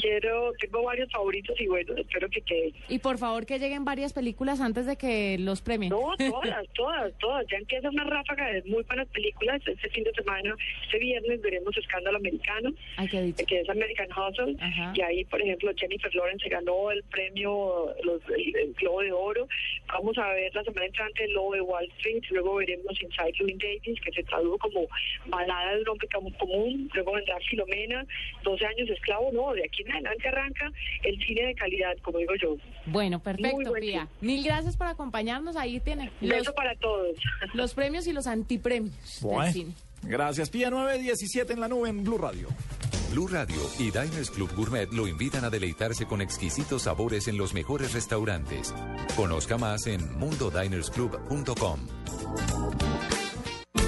Quiero, 0.00 0.52
tengo 0.60 0.82
varios 0.82 1.10
favoritos 1.10 1.58
y 1.60 1.66
bueno, 1.66 1.94
espero 1.96 2.28
que 2.28 2.40
quede. 2.42 2.72
Y 2.88 2.98
por 2.98 3.18
favor 3.18 3.46
que 3.46 3.58
lleguen 3.58 3.84
varias 3.84 4.12
películas 4.12 4.60
antes 4.60 4.86
de 4.86 4.96
que 4.96 5.36
los 5.38 5.62
premien. 5.62 5.90
No, 5.90 6.14
todas, 6.18 6.66
todas, 6.74 7.12
todas. 7.18 7.46
Ya 7.50 7.56
empieza 7.58 7.88
una 7.88 8.04
ráfaga 8.04 8.46
de 8.52 8.62
muy 8.64 8.82
buenas 8.84 9.08
películas. 9.08 9.60
Este 9.66 9.88
fin 9.90 10.04
de 10.04 10.12
semana, 10.12 10.54
este 10.84 10.98
viernes, 10.98 11.40
veremos 11.40 11.76
Escándalo 11.76 12.18
Americano, 12.18 12.70
Ay, 12.96 13.08
que 13.32 13.60
es 13.60 13.68
American 13.68 14.08
Hustle. 14.10 14.56
Ajá. 14.60 14.92
Y 14.96 15.00
ahí, 15.02 15.24
por 15.26 15.40
ejemplo, 15.40 15.70
Jennifer 15.76 16.12
Lawrence 16.14 16.48
ganó 16.48 16.90
el 16.90 17.02
premio, 17.04 17.94
los, 18.02 18.20
el, 18.30 18.56
el 18.56 18.72
Globo 18.74 19.00
de 19.02 19.12
Oro. 19.12 19.48
Vamos 19.86 20.18
a 20.18 20.28
ver 20.32 20.52
la 20.54 20.64
semana 20.64 20.86
entrante 20.86 21.24
el 21.24 21.32
Lobo 21.32 21.54
de 21.54 21.60
Wall 21.60 21.88
Street. 21.98 22.22
Luego 22.30 22.56
veremos 22.56 23.00
Inside 23.00 23.32
Louis 23.38 23.56
Davis, 23.58 24.00
que 24.00 24.10
se 24.12 24.22
tradujo 24.24 24.58
como 24.58 24.86
Balada 25.26 25.76
de 25.76 25.82
un 25.82 25.88
hombre 25.90 26.08
com- 26.12 26.32
común. 26.34 26.90
Luego 26.94 27.12
vendrá 27.12 27.38
Filomena, 27.48 28.04
12 28.42 28.66
años 28.66 28.90
esclavo. 28.90 29.30
No, 29.32 29.52
de 29.52 29.64
aquí 29.64 29.82
en 29.82 29.92
adelante 29.92 30.28
arranca 30.28 30.72
el 31.04 31.18
cine 31.24 31.46
de 31.46 31.54
calidad, 31.54 31.96
como 32.02 32.18
digo 32.18 32.34
yo. 32.34 32.56
Bueno, 32.86 33.18
Muy 33.18 33.24
perfecto, 33.24 33.70
buen 33.70 33.80
Pía. 33.80 34.08
Mil 34.20 34.42
gracias 34.44 34.76
por 34.76 34.86
acompañarnos. 34.88 35.56
Ahí 35.56 35.78
tiene 35.80 36.10
Beso 36.20 36.52
para 36.54 36.74
todos. 36.76 37.16
los 37.54 37.74
premios 37.74 38.06
y 38.08 38.12
los 38.12 38.26
antipremios 38.26 39.20
del 39.22 39.30
Bueno, 39.30 39.52
cine. 39.52 39.72
Gracias. 40.02 40.50
Pía 40.50 40.70
917 40.70 41.52
en 41.52 41.60
la 41.60 41.68
nube 41.68 41.88
en 41.88 42.04
Blue 42.04 42.18
Radio. 42.18 42.48
Blue 43.10 43.26
Radio 43.26 43.56
y 43.78 43.90
Diners 43.90 44.30
Club 44.30 44.50
Gourmet 44.54 44.92
lo 44.92 45.06
invitan 45.06 45.44
a 45.44 45.50
deleitarse 45.50 46.06
con 46.06 46.20
exquisitos 46.20 46.82
sabores 46.82 47.26
en 47.28 47.38
los 47.38 47.54
mejores 47.54 47.94
restaurantes. 47.94 48.74
Conozca 49.16 49.56
más 49.56 49.86
en 49.86 50.18
mundodinersclub.com. 50.18 51.80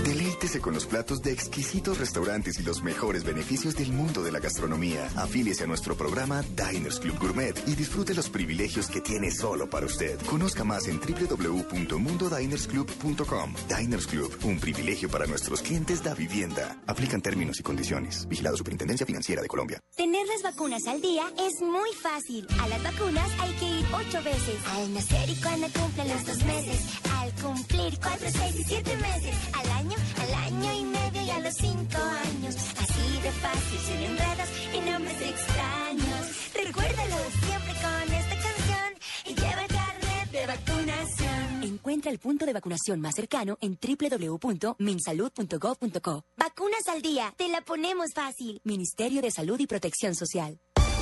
Deleítese 0.05 0.61
con 0.61 0.75
los 0.75 0.85
platos 0.87 1.23
de 1.23 1.33
exquisitos 1.33 1.99
restaurantes 1.99 2.59
y 2.59 2.63
los 2.63 2.83
mejores 2.83 3.23
beneficios 3.25 3.75
del 3.77 3.93
mundo 3.93 4.23
de 4.23 4.33
la 4.33 4.39
gastronomía. 4.41 5.09
Afíliese 5.17 5.65
a 5.65 5.67
nuestro 5.67 5.95
programa 5.95 6.43
Diners 6.57 7.01
Club 7.01 7.19
Gourmet 7.19 7.55
y 7.67 7.75
disfrute 7.75 8.15
los 8.15 8.29
privilegios 8.31 8.89
que 8.89 9.01
tiene 9.01 9.31
solo 9.31 9.69
para 9.69 9.87
usted. 9.87 10.19
Conozca 10.27 10.65
más 10.65 10.89
en 10.89 10.99
www.mundodinersclub.com. 11.01 13.55
Diners 13.69 14.07
Club, 14.07 14.35
un 14.45 14.59
privilegio 14.59 15.09
para 15.11 15.27
nuestros 15.27 15.61
clientes 15.63 16.03
da 16.03 16.15
vivienda. 16.15 16.79
Aplican 16.87 17.21
términos 17.21 17.61
y 17.61 17.63
condiciones. 17.63 18.27
Vigilado 18.27 18.57
Superintendencia 18.57 19.05
Financiera 19.07 19.43
de 19.43 19.49
Colombia. 19.49 19.81
Tener 19.97 20.27
las 20.27 20.43
vacunas 20.43 20.87
al 20.87 21.01
día 21.03 21.25
es 21.39 21.61
muy 21.61 21.91
fácil. 22.03 22.47
A 22.61 22.69
las 22.69 22.83
vacunas 22.83 23.31
hay 23.41 23.53
que 23.55 23.67
ir 23.81 23.87
ocho 23.93 24.23
veces. 24.23 24.57
Al 24.75 24.95
nacer 24.95 25.29
y 25.29 25.35
cuando 25.37 25.67
cumplen 25.79 26.09
los 26.09 26.25
dos 26.25 26.43
meses. 26.45 26.81
Al 27.21 27.31
cumplir 27.35 27.99
cuatro, 28.01 28.27
seis 28.31 28.55
y 28.59 28.65
siete 28.65 28.97
meses. 28.97 29.35
Al 29.53 29.71
año, 29.73 29.90
al 29.95 30.35
año 30.35 30.73
y 30.73 30.85
medio 30.85 31.23
y 31.23 31.31
a 31.31 31.41
los 31.41 31.55
cinco 31.55 31.99
años. 31.99 32.55
Así 32.79 33.21
de 33.23 33.31
fácil, 33.33 33.79
sin 33.87 34.03
enredos 34.03 34.49
y 34.75 34.81
nombres 34.91 35.21
extraños. 35.21 36.27
Recuérdalo 36.55 37.17
siempre 37.47 37.75
con 37.81 38.13
esta 38.15 38.37
canción 38.37 38.95
y 39.27 39.35
lleva 39.35 39.63
el 39.63 39.69
carnet 39.69 40.31
de 40.33 40.47
vacunación. 40.47 41.63
Encuentra 41.63 42.11
el 42.11 42.19
punto 42.19 42.45
de 42.47 42.53
vacunación 42.53 43.01
más 43.01 43.15
cercano 43.15 43.57
en 43.61 43.79
www.minsalud.gov.co. 43.81 46.25
Vacunas 46.37 46.89
al 46.89 47.01
día, 47.03 47.33
te 47.37 47.49
la 47.49 47.61
ponemos 47.63 48.09
fácil. 48.15 48.61
Ministerio 48.65 49.23
de 49.23 49.31
Salud 49.31 49.59
y 49.61 49.67
Protección 49.67 50.15
Social. 50.15 50.59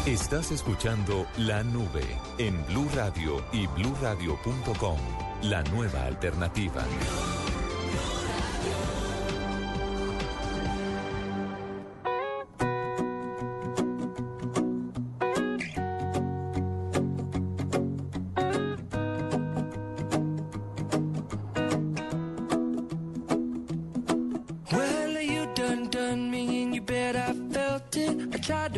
Estás 0.06 0.52
escuchando 0.52 1.26
La 1.36 1.62
Nube 1.62 2.06
en 2.38 2.64
Blue 2.66 2.88
Radio 2.94 3.44
y 3.52 3.66
bluradio.com. 3.66 4.98
La 5.42 5.62
nueva 5.64 6.06
alternativa. 6.06 6.82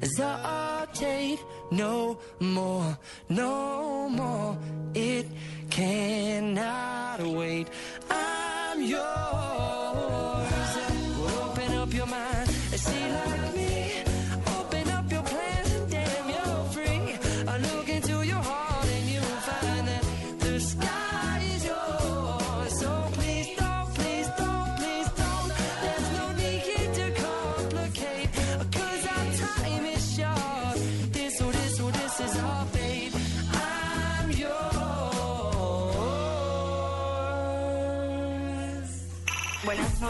hesitate 0.00 1.40
no 1.70 2.18
more, 2.40 2.98
no 3.28 4.08
more. 4.08 4.58
It 4.94 5.26
cannot 5.70 7.20
wait. 7.20 7.68
I'm 8.10 8.82
yours. 8.82 9.49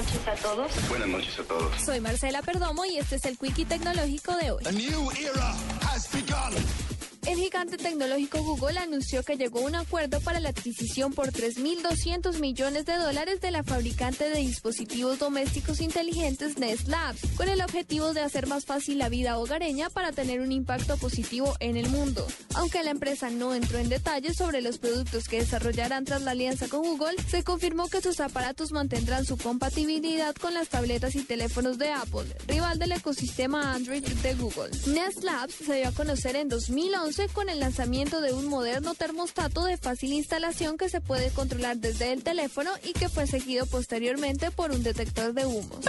Noches 0.00 0.28
a 0.28 0.34
todos. 0.34 0.88
Buenas 0.88 1.08
noches 1.08 1.38
a 1.38 1.42
todos. 1.42 1.82
Soy 1.82 2.00
Marcela 2.00 2.40
Perdomo 2.42 2.84
y 2.86 2.98
este 2.98 3.16
es 3.16 3.24
el 3.26 3.36
Quickie 3.36 3.66
Tecnológico 3.66 4.34
de 4.36 4.50
hoy. 4.50 4.64
A 4.66 4.72
new 4.72 5.10
era 5.10 5.54
has 5.82 6.08
begun. 6.12 6.89
El 7.26 7.38
gigante 7.38 7.76
tecnológico 7.76 8.42
Google 8.42 8.78
anunció 8.78 9.22
que 9.22 9.36
llegó 9.36 9.60
a 9.60 9.66
un 9.66 9.74
acuerdo 9.74 10.20
para 10.20 10.40
la 10.40 10.48
adquisición 10.48 11.12
por 11.12 11.30
3.200 11.30 12.40
millones 12.40 12.86
de 12.86 12.96
dólares 12.96 13.42
de 13.42 13.50
la 13.50 13.62
fabricante 13.62 14.30
de 14.30 14.38
dispositivos 14.38 15.18
domésticos 15.18 15.80
inteligentes 15.80 16.58
Nest 16.58 16.88
Labs, 16.88 17.20
con 17.36 17.48
el 17.48 17.60
objetivo 17.60 18.14
de 18.14 18.22
hacer 18.22 18.46
más 18.46 18.64
fácil 18.64 18.98
la 18.98 19.10
vida 19.10 19.38
hogareña 19.38 19.90
para 19.90 20.12
tener 20.12 20.40
un 20.40 20.50
impacto 20.50 20.96
positivo 20.96 21.54
en 21.60 21.76
el 21.76 21.90
mundo. 21.90 22.26
Aunque 22.54 22.82
la 22.82 22.90
empresa 22.90 23.28
no 23.28 23.54
entró 23.54 23.78
en 23.78 23.90
detalles 23.90 24.36
sobre 24.36 24.62
los 24.62 24.78
productos 24.78 25.28
que 25.28 25.40
desarrollarán 25.40 26.06
tras 26.06 26.22
la 26.22 26.30
alianza 26.30 26.68
con 26.68 26.82
Google, 26.82 27.22
se 27.28 27.44
confirmó 27.44 27.88
que 27.88 28.00
sus 28.00 28.20
aparatos 28.20 28.72
mantendrán 28.72 29.26
su 29.26 29.36
compatibilidad 29.36 30.34
con 30.34 30.54
las 30.54 30.68
tabletas 30.68 31.14
y 31.14 31.22
teléfonos 31.22 31.76
de 31.76 31.90
Apple, 31.90 32.34
rival 32.48 32.78
del 32.78 32.92
ecosistema 32.92 33.74
Android 33.74 34.04
de 34.04 34.34
Google. 34.34 34.70
Nest 34.86 35.22
Labs 35.22 35.54
se 35.54 35.74
dio 35.74 35.88
a 35.88 35.92
conocer 35.92 36.36
en 36.36 36.48
2011 36.48 37.09
con 37.34 37.48
el 37.48 37.58
lanzamiento 37.58 38.20
de 38.20 38.32
un 38.32 38.46
moderno 38.46 38.94
termostato 38.94 39.64
de 39.64 39.76
fácil 39.76 40.12
instalación 40.12 40.78
que 40.78 40.88
se 40.88 41.00
puede 41.00 41.30
controlar 41.30 41.76
desde 41.76 42.12
el 42.12 42.22
teléfono 42.22 42.70
y 42.84 42.92
que 42.92 43.08
fue 43.08 43.26
seguido 43.26 43.66
posteriormente 43.66 44.52
por 44.52 44.70
un 44.70 44.84
detector 44.84 45.34
de 45.34 45.44
humo. 45.44 45.80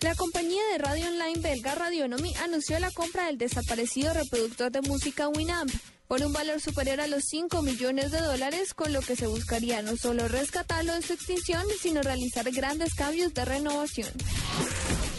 La 0.00 0.14
compañía 0.14 0.62
de 0.72 0.78
radio 0.78 1.08
online 1.08 1.40
belga 1.40 1.74
Radionomy 1.74 2.34
anunció 2.36 2.78
la 2.78 2.90
compra 2.90 3.26
del 3.26 3.36
desaparecido 3.36 4.14
reproductor 4.14 4.72
de 4.72 4.80
música 4.80 5.28
Winamp 5.28 5.70
por 6.06 6.22
un 6.22 6.32
valor 6.32 6.58
superior 6.58 7.02
a 7.02 7.06
los 7.06 7.24
5 7.24 7.60
millones 7.60 8.10
de 8.10 8.20
dólares, 8.20 8.72
con 8.72 8.94
lo 8.94 9.02
que 9.02 9.14
se 9.14 9.26
buscaría 9.26 9.82
no 9.82 9.98
solo 9.98 10.26
rescatarlo 10.26 10.94
de 10.94 11.02
su 11.02 11.12
extinción, 11.12 11.62
sino 11.82 12.00
realizar 12.00 12.50
grandes 12.50 12.94
cambios 12.94 13.34
de 13.34 13.44
renovación. 13.44 14.08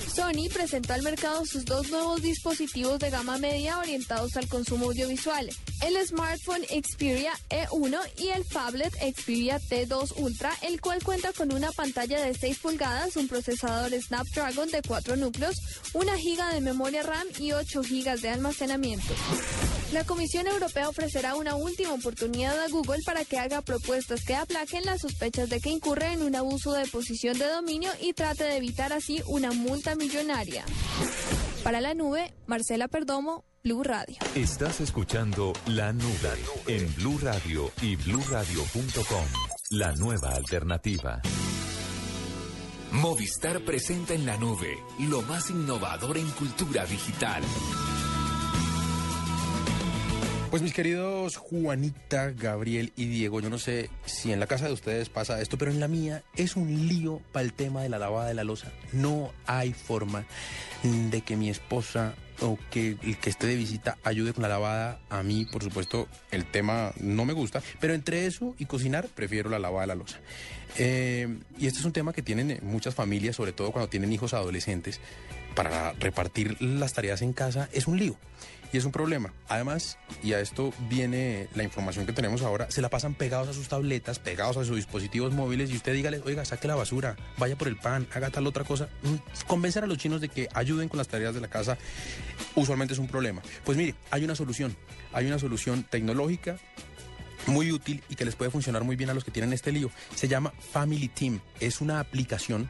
Sony 0.10 0.49
presentó 0.52 0.94
al 0.94 1.03
mercado 1.03 1.45
sus 1.45 1.65
dos 1.65 1.90
nuevos 1.90 2.22
dispositivos 2.22 2.99
de 2.99 3.10
gama 3.10 3.38
media 3.38 3.77
orientados 3.77 4.36
al 4.38 4.48
consumo 4.48 4.88
audiovisual, 4.88 5.49
el 5.86 6.07
smartphone 6.07 6.64
Xperia 6.64 7.31
E1 7.49 7.98
y 8.18 8.30
el 8.30 8.44
phablet 8.44 8.94
Xperia 8.95 9.60
T2 9.60 10.14
Ultra, 10.18 10.52
el 10.64 10.81
cual 10.81 11.03
cuenta 11.03 11.31
con 11.34 11.53
una 11.53 11.72
pantalla 11.72 12.22
de 12.22 12.34
6 12.34 12.60
pulgadas, 12.60 13.15
un 13.15 13.27
procesador 13.27 13.91
Snapdragon 14.02 14.69
de 14.72 14.81
4 14.81 15.15
núcleos, 15.15 15.56
una 15.94 16.18
giga 16.18 16.53
de 16.53 16.61
memoria 16.61 17.03
RAM 17.03 17.27
y 17.38 17.52
8 17.52 17.84
gigas 17.84 18.22
de 18.22 18.30
almacenamiento. 18.30 19.14
La 19.94 20.03
Comisión 20.03 20.45
Europea 20.45 20.88
ofrecerá 20.88 21.36
una 21.36 21.56
última 21.56 21.94
oportunidad 21.94 22.60
a 22.60 22.68
Google 22.68 23.02
para 23.06 23.26
que 23.26 23.40
haga 23.40 23.61
propuestas 23.61 24.23
que 24.23 24.36
aplaquen 24.36 24.86
las 24.86 25.02
sospechas 25.02 25.49
de 25.49 25.60
que 25.60 25.72
incurre 25.72 26.14
en 26.14 26.22
un 26.22 26.36
abuso 26.36 26.73
de 26.73 26.86
posición 26.86 27.40
de 27.40 27.48
dominio 27.48 27.90
y 27.99 28.14
trate 28.14 28.44
de 28.44 28.57
evitar 28.57 28.94
así 28.94 29.23
una 29.26 29.52
multa 29.52 29.95
millonaria. 29.95 30.09
Para 31.64 31.81
la 31.81 31.94
nube, 31.94 32.34
Marcela 32.48 32.88
Perdomo, 32.88 33.45
Blue 33.64 33.84
Radio. 33.84 34.18
Estás 34.34 34.81
escuchando 34.81 35.53
La 35.68 35.94
Nube 35.94 36.34
en 36.68 36.91
Blue 36.95 37.19
Radio 37.22 37.72
y 37.81 37.95
bluradio.com. 37.95 39.26
La 39.72 39.94
nueva 39.94 40.31
alternativa. 40.31 41.22
Movistar 42.91 43.64
presenta 43.64 44.15
en 44.15 44.26
la 44.26 44.38
nube 44.38 44.80
lo 44.99 45.22
más 45.22 45.52
innovador 45.52 46.18
en 46.18 46.30
cultura 46.31 46.86
digital. 46.86 47.44
Pues 50.49 50.63
mis 50.63 50.73
queridos 50.73 51.38
Juanita, 51.38 52.31
Gabriel 52.31 52.91
y 52.95 53.05
Diego, 53.05 53.39
yo 53.39 53.51
no 53.51 53.59
sé 53.59 53.91
si 54.05 54.31
en 54.31 54.39
la 54.39 54.47
casa 54.47 54.65
de 54.65 54.73
ustedes 54.73 55.07
pasa 55.07 55.39
esto, 55.41 55.59
pero 55.59 55.69
en 55.69 55.80
la 55.80 55.88
mía 55.88 56.23
es 56.35 56.55
un 56.55 56.88
lío 56.88 57.21
para 57.31 57.45
el 57.45 57.53
tema 57.53 57.84
de 57.84 57.89
la 57.89 57.99
lavada 57.99 58.30
de 58.30 58.34
la 58.34 58.43
losa. 58.43 58.71
No 58.91 59.31
hay 59.45 59.73
forma 59.73 60.26
de 60.81 61.21
que 61.21 61.35
mi 61.35 61.51
esposa 61.51 62.15
o 62.41 62.57
que 62.71 62.97
el 63.03 63.17
que 63.19 63.30
esté 63.30 63.45
de 63.45 63.57
visita 63.57 63.99
ayude 64.03 64.34
con 64.34 64.41
la 64.41 64.49
lavada. 64.49 64.99
A 65.11 65.21
mí, 65.21 65.45
por 65.45 65.61
supuesto, 65.63 66.07
el 66.31 66.45
tema 66.45 66.93
no 66.99 67.26
me 67.26 67.34
gusta, 67.34 67.61
pero 67.80 67.93
entre 67.93 68.26
eso 68.26 68.55
y 68.57 68.65
cocinar 68.65 69.07
prefiero 69.07 69.51
la 69.51 69.59
lavada 69.59 69.81
de 69.81 69.88
la 69.88 69.95
losa. 69.95 70.17
Eh, 70.80 71.27
y 71.59 71.67
este 71.67 71.77
es 71.77 71.85
un 71.85 71.93
tema 71.93 72.11
que 72.11 72.23
tienen 72.23 72.59
muchas 72.63 72.95
familias, 72.95 73.35
sobre 73.35 73.53
todo 73.53 73.71
cuando 73.71 73.89
tienen 73.89 74.11
hijos 74.11 74.34
adolescentes. 74.34 74.99
Para 75.53 75.93
repartir 75.93 76.59
las 76.59 76.93
tareas 76.93 77.21
en 77.21 77.34
casa 77.34 77.69
es 77.71 77.85
un 77.85 77.99
lío. 77.99 78.17
Y 78.71 78.77
es 78.77 78.85
un 78.85 78.91
problema. 78.91 79.33
Además, 79.47 79.97
y 80.21 80.33
a 80.33 80.39
esto 80.39 80.73
viene 80.89 81.47
la 81.55 81.63
información 81.63 82.05
que 82.05 82.13
tenemos 82.13 82.41
ahora, 82.41 82.69
se 82.69 82.81
la 82.81 82.89
pasan 82.89 83.15
pegados 83.15 83.47
a 83.47 83.53
sus 83.53 83.67
tabletas, 83.67 84.19
pegados 84.19 84.57
a 84.57 84.65
sus 84.65 84.75
dispositivos 84.75 85.33
móviles 85.33 85.71
y 85.71 85.75
usted 85.75 85.93
dígale, 85.93 86.21
oiga, 86.25 86.45
saque 86.45 86.67
la 86.67 86.75
basura, 86.75 87.15
vaya 87.37 87.55
por 87.55 87.67
el 87.67 87.77
pan, 87.77 88.07
haga 88.13 88.29
tal 88.29 88.45
otra 88.47 88.63
cosa. 88.63 88.89
Mm, 89.03 89.47
Convencer 89.47 89.83
a 89.83 89.87
los 89.87 89.97
chinos 89.97 90.21
de 90.21 90.29
que 90.29 90.47
ayuden 90.53 90.89
con 90.89 90.97
las 90.97 91.07
tareas 91.07 91.33
de 91.33 91.41
la 91.41 91.47
casa 91.47 91.77
usualmente 92.55 92.93
es 92.93 92.99
un 92.99 93.07
problema. 93.07 93.41
Pues 93.63 93.77
mire, 93.77 93.95
hay 94.11 94.23
una 94.23 94.35
solución. 94.35 94.75
Hay 95.13 95.25
una 95.25 95.39
solución 95.39 95.83
tecnológica 95.83 96.57
muy 97.47 97.71
útil 97.71 98.03
y 98.09 98.15
que 98.15 98.25
les 98.25 98.35
puede 98.35 98.51
funcionar 98.51 98.83
muy 98.83 98.95
bien 98.95 99.09
a 99.09 99.13
los 99.13 99.23
que 99.23 99.31
tienen 99.31 99.53
este 99.53 99.71
lío. 99.71 99.89
Se 100.15 100.27
llama 100.27 100.53
Family 100.71 101.07
Team. 101.07 101.39
Es 101.59 101.81
una 101.81 101.99
aplicación 101.99 102.69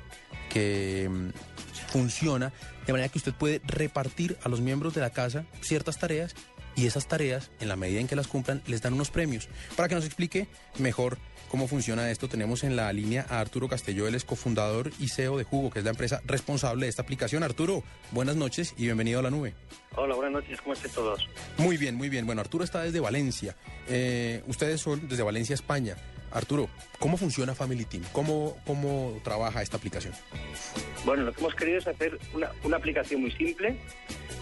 que 0.49 1.09
mm, 1.09 1.48
funciona 1.89 2.53
de 2.85 2.93
manera 2.93 3.09
que 3.09 3.17
usted 3.17 3.33
puede 3.33 3.61
repartir 3.65 4.37
a 4.43 4.49
los 4.49 4.61
miembros 4.61 4.93
de 4.93 5.01
la 5.01 5.09
casa 5.09 5.45
ciertas 5.61 5.99
tareas 5.99 6.35
y 6.75 6.87
esas 6.87 7.07
tareas, 7.07 7.51
en 7.59 7.67
la 7.67 7.75
medida 7.75 7.99
en 7.99 8.07
que 8.07 8.15
las 8.15 8.27
cumplan, 8.27 8.61
les 8.65 8.81
dan 8.81 8.93
unos 8.93 9.11
premios. 9.11 9.49
Para 9.75 9.89
que 9.89 9.95
nos 9.95 10.05
explique 10.05 10.47
mejor 10.77 11.17
cómo 11.49 11.67
funciona 11.67 12.09
esto, 12.09 12.29
tenemos 12.29 12.63
en 12.63 12.75
la 12.75 12.93
línea 12.93 13.25
a 13.29 13.41
Arturo 13.41 13.67
Castelló, 13.67 14.07
él 14.07 14.15
es 14.15 14.23
cofundador 14.23 14.91
y 14.97 15.09
CEO 15.09 15.37
de 15.37 15.43
Jugo, 15.43 15.71
que 15.71 15.79
es 15.79 15.85
la 15.85 15.91
empresa 15.91 16.21
responsable 16.25 16.85
de 16.85 16.89
esta 16.89 17.01
aplicación. 17.01 17.43
Arturo, 17.43 17.83
buenas 18.11 18.37
noches 18.37 18.75
y 18.77 18.83
bienvenido 18.83 19.19
a 19.19 19.23
la 19.23 19.29
nube. 19.29 19.55
Hola, 19.95 20.15
buenas 20.15 20.41
noches, 20.41 20.61
¿cómo 20.61 20.73
están 20.73 20.91
todos? 20.91 21.27
Muy 21.57 21.75
bien, 21.75 21.95
muy 21.95 22.07
bien. 22.07 22.25
Bueno, 22.25 22.39
Arturo 22.39 22.63
está 22.63 22.81
desde 22.83 23.01
Valencia. 23.01 23.57
Eh, 23.89 24.43
ustedes 24.47 24.79
son 24.79 25.09
desde 25.09 25.23
Valencia, 25.23 25.55
España. 25.55 25.97
Arturo, 26.31 26.69
¿cómo 26.99 27.17
funciona 27.17 27.55
Family 27.55 27.85
Team? 27.85 28.03
¿Cómo, 28.11 28.57
cómo 28.65 29.19
trabaja 29.23 29.61
esta 29.61 29.77
aplicación? 29.77 30.13
Bueno, 31.05 31.23
lo 31.23 31.33
que 31.33 31.39
hemos 31.39 31.55
querido 31.55 31.77
es 31.79 31.87
hacer 31.87 32.19
una, 32.33 32.75
aplicación 32.75 33.21
muy 33.21 33.31
simple 33.31 33.77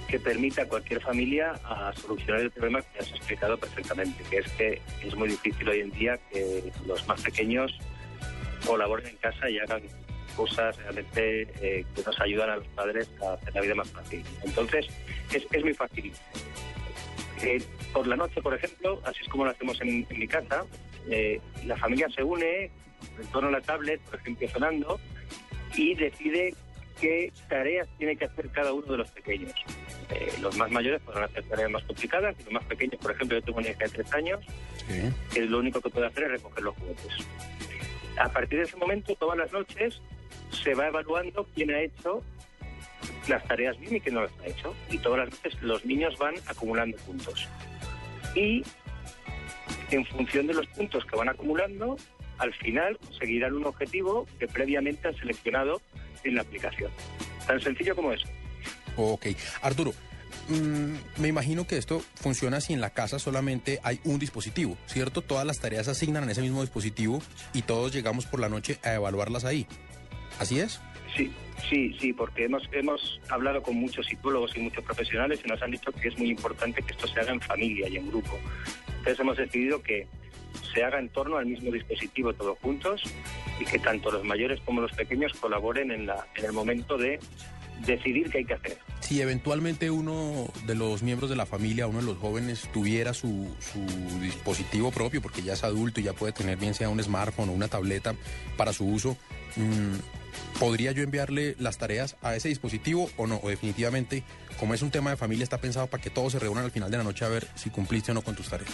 que 0.08 0.20
permita 0.20 0.64
a 0.64 0.66
cualquier 0.68 1.02
familia 1.02 1.52
a 1.64 1.94
solucionar 1.94 2.42
el 2.42 2.52
problema 2.52 2.82
que 2.82 3.00
has 3.00 3.10
explicado 3.10 3.58
perfectamente, 3.58 4.24
que 4.30 4.38
es 4.38 4.52
que 4.54 4.82
es 5.04 5.16
muy 5.16 5.30
difícil 5.30 5.68
hoy 5.68 5.82
en 5.82 5.92
día 5.92 6.18
que 6.32 6.72
los 6.86 7.06
más 7.08 7.22
pequeños 7.22 7.78
colaboren 8.66 9.08
en 9.08 9.18
casa 9.18 9.50
y 9.50 9.60
hagan 9.60 9.82
cosas 10.36 10.78
realmente 10.78 11.42
eh, 11.62 11.86
que 11.96 12.04
nos 12.04 12.20
ayudan 12.22 12.50
a 12.52 12.56
los 12.58 12.68
padres 12.70 13.10
a 13.22 13.34
hacer 13.34 13.54
la 13.56 13.62
vida 13.62 13.76
más 13.76 13.90
fácil. 13.90 14.24
Entonces, 14.44 14.88
es, 15.34 15.46
es 15.52 15.64
muy 15.64 15.74
fácil. 15.74 16.14
Eh, 17.42 17.62
por 17.94 18.08
la 18.08 18.16
noche, 18.16 18.42
por 18.42 18.54
ejemplo, 18.54 19.02
así 19.06 19.20
es 19.22 19.30
como 19.30 19.46
lo 19.46 19.52
hacemos 19.52 19.80
en, 19.82 20.06
en 20.10 20.20
mi 20.20 20.28
casa, 20.28 20.66
eh, 21.10 21.42
la 21.66 21.78
familia 21.78 22.08
se 22.10 22.24
une 22.24 22.72
en 23.20 23.28
torno 23.32 23.50
a 23.50 23.52
la 23.52 23.62
tablet, 23.62 24.02
por 24.02 24.16
ejemplo, 24.20 24.48
Fernando, 24.48 25.00
y 25.76 25.96
decide 25.96 26.54
qué 27.00 27.32
tareas 27.48 27.88
tiene 27.98 28.16
que 28.16 28.26
hacer 28.26 28.50
cada 28.50 28.74
uno 28.74 28.92
de 28.92 28.98
los 28.98 29.12
pequeños. 29.12 29.54
Eh, 30.10 30.34
los 30.42 30.58
más 30.58 30.72
mayores 30.72 31.02
podrán 31.02 31.26
hacer 31.26 31.44
tareas 31.44 31.70
más 31.70 31.84
complicadas 31.84 32.36
y 32.40 32.44
los 32.44 32.54
más 32.54 32.66
pequeños, 32.66 33.00
por 33.00 33.12
ejemplo, 33.12 33.38
yo 33.38 33.44
tengo 33.44 33.60
una 33.60 33.70
hija 33.70 33.84
de 33.84 33.90
tres 33.90 34.14
años, 34.14 34.40
que 35.34 35.42
lo 35.46 35.60
único 35.60 35.82
que 35.82 35.90
puede 35.90 36.08
hacer 36.08 36.24
es 36.24 36.32
recoger 36.32 36.64
los 36.64 36.76
juguetes. 36.78 37.14
A 38.20 38.30
partir 38.30 38.60
de 38.60 38.66
ese 38.66 38.78
momento, 38.78 39.16
todas 39.16 39.38
las 39.38 39.52
noches, 39.52 40.02
se 40.50 40.74
va 40.74 40.88
evaluando 40.88 41.48
quién 41.54 41.72
ha 41.72 41.82
hecho 41.82 42.24
las 43.28 43.44
tareas 43.48 43.78
bien 43.80 43.96
y 43.96 44.02
quién 44.02 44.16
no 44.16 44.22
las 44.22 44.32
ha 44.40 44.48
hecho. 44.48 44.74
Y 44.90 44.98
todas 44.98 45.20
las 45.20 45.30
noches 45.30 45.62
los 45.62 45.86
niños 45.86 46.18
van 46.18 46.36
acumulando 46.48 46.98
puntos. 46.98 47.48
Y 48.36 48.64
en 49.92 50.06
función 50.06 50.48
de 50.48 50.54
los 50.54 50.68
puntos 50.68 51.06
que 51.06 51.16
van 51.16 51.30
acumulando, 51.30 51.98
al 52.38 52.54
final 52.54 52.98
conseguirán 52.98 53.54
un 53.54 53.66
objetivo 53.66 54.28
que 54.40 54.48
previamente 54.48 55.08
han 55.08 55.16
seleccionado 55.18 55.82
en 56.24 56.36
la 56.36 56.42
aplicación. 56.42 56.92
Tan 57.46 57.62
sencillo 57.62 57.96
como 57.96 58.12
eso. 58.12 58.28
Ok. 58.96 59.28
Arturo, 59.62 59.94
mm, 60.50 61.22
me 61.22 61.28
imagino 61.28 61.66
que 61.66 61.78
esto 61.78 62.02
funciona 62.16 62.62
si 62.62 62.74
en 62.74 62.82
la 62.82 62.90
casa 62.90 63.20
solamente 63.20 63.80
hay 63.84 64.00
un 64.04 64.20
dispositivo, 64.20 64.78
¿cierto? 64.88 65.22
Todas 65.22 65.46
las 65.46 65.60
tareas 65.60 65.86
se 65.86 65.92
asignan 65.92 66.24
en 66.24 66.32
ese 66.32 66.42
mismo 66.42 66.62
dispositivo 66.62 67.22
y 67.54 67.62
todos 67.62 67.94
llegamos 67.94 68.26
por 68.26 68.40
la 68.40 68.50
noche 68.50 68.80
a 68.84 68.94
evaluarlas 68.94 69.46
ahí. 69.46 69.68
¿Así 70.40 70.60
es? 70.60 70.82
Sí, 71.16 71.32
sí, 71.70 71.96
sí, 72.00 72.14
porque 72.14 72.46
hemos, 72.46 72.64
hemos 72.72 73.20
hablado 73.30 73.62
con 73.62 73.76
muchos 73.76 74.06
psicólogos 74.06 74.56
y 74.56 74.60
muchos 74.60 74.84
profesionales 74.84 75.42
y 75.44 75.48
nos 75.48 75.62
han 75.62 75.72
dicho 75.72 75.92
que 75.92 76.10
es 76.10 76.18
muy 76.18 76.30
importante 76.30 76.82
que 76.82 76.92
esto 76.94 77.08
se 77.08 77.20
haga 77.20 77.32
en 77.32 77.42
familia 77.42 77.90
y 77.90 77.98
en 77.98 78.08
grupo. 78.08 78.38
Entonces 78.88 79.20
hemos 79.20 79.38
decidido 79.38 79.82
que 79.82 80.08
se 80.74 80.84
haga 80.84 81.00
en 81.00 81.10
torno 81.10 81.38
al 81.38 81.46
mismo 81.46 81.72
dispositivo 81.72 82.34
todos 82.34 82.58
juntos 82.60 83.02
y 83.60 83.66
que 83.66 83.80
tanto 83.80 84.12
los 84.12 84.24
mayores 84.24 84.60
como 84.62 84.82
los 84.82 84.92
pequeños 84.94 85.34
colaboren 85.34 85.92
en, 85.92 86.08
la, 86.08 86.28
en 86.36 86.46
el 86.46 86.54
momento 86.54 86.98
de 86.98 87.20
decidir 87.86 88.30
qué 88.30 88.40
hay 88.40 88.46
que 88.46 88.54
hacer. 88.54 88.78
Si 89.02 89.22
eventualmente 89.22 89.92
uno 89.92 90.48
de 90.66 90.76
los 90.76 91.04
miembros 91.04 91.30
de 91.30 91.36
la 91.36 91.46
familia, 91.46 91.88
uno 91.88 92.00
de 92.00 92.06
los 92.06 92.18
jóvenes, 92.18 92.68
tuviera 92.74 93.14
su, 93.14 93.56
su 93.60 93.80
dispositivo 94.20 94.92
propio, 94.92 95.22
porque 95.22 95.42
ya 95.42 95.54
es 95.54 95.64
adulto 95.64 96.00
y 96.00 96.04
ya 96.04 96.14
puede 96.14 96.34
tener 96.34 96.58
bien 96.58 96.74
sea 96.74 96.90
un 96.90 97.02
smartphone 97.02 97.50
o 97.50 97.54
una 97.54 97.68
tableta 97.68 98.16
para 98.58 98.74
su 98.74 98.86
uso, 98.86 99.16
mm, 99.56 100.27
¿podría 100.60 100.92
yo 100.92 101.04
enviarle 101.04 101.56
las 101.60 101.78
tareas 101.78 102.16
a 102.22 102.36
ese 102.36 102.50
dispositivo 102.50 103.10
o 103.18 103.28
no? 103.28 103.40
O 103.44 103.50
definitivamente, 103.50 104.24
como 104.60 104.74
es 104.74 104.82
un 104.82 104.92
tema 104.92 105.10
de 105.10 105.18
familia, 105.18 105.44
está 105.44 105.60
pensado 105.60 105.88
para 105.88 106.02
que 106.02 106.10
todos 106.10 106.34
se 106.34 106.40
reúnan 106.40 106.64
al 106.66 106.72
final 106.72 106.92
de 106.92 106.98
la 106.98 107.04
noche 107.04 107.26
a 107.26 107.30
ver 107.30 107.48
si 107.56 107.70
cumpliste 107.70 108.12
o 108.12 108.14
no 108.14 108.22
con 108.22 108.36
tus 108.36 108.50
tareas. 108.50 108.74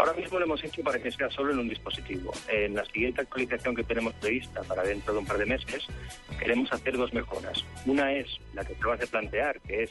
Ahora 0.00 0.14
mismo 0.14 0.38
lo 0.38 0.46
hemos 0.46 0.64
hecho 0.64 0.82
para 0.82 0.98
que 0.98 1.12
sea 1.12 1.30
solo 1.30 1.52
en 1.52 1.58
un 1.58 1.68
dispositivo. 1.68 2.32
En 2.48 2.74
la 2.74 2.86
siguiente 2.86 3.20
actualización 3.20 3.74
que 3.74 3.84
tenemos 3.84 4.14
prevista 4.14 4.62
para 4.62 4.82
dentro 4.82 5.12
de 5.12 5.18
un 5.18 5.26
par 5.26 5.36
de 5.36 5.44
meses, 5.44 5.86
queremos 6.38 6.72
hacer 6.72 6.96
dos 6.96 7.12
mejoras. 7.12 7.62
Una 7.84 8.10
es 8.14 8.26
la 8.54 8.64
que 8.64 8.72
acabas 8.72 9.00
de 9.00 9.06
plantear, 9.06 9.60
que 9.60 9.82
es 9.82 9.90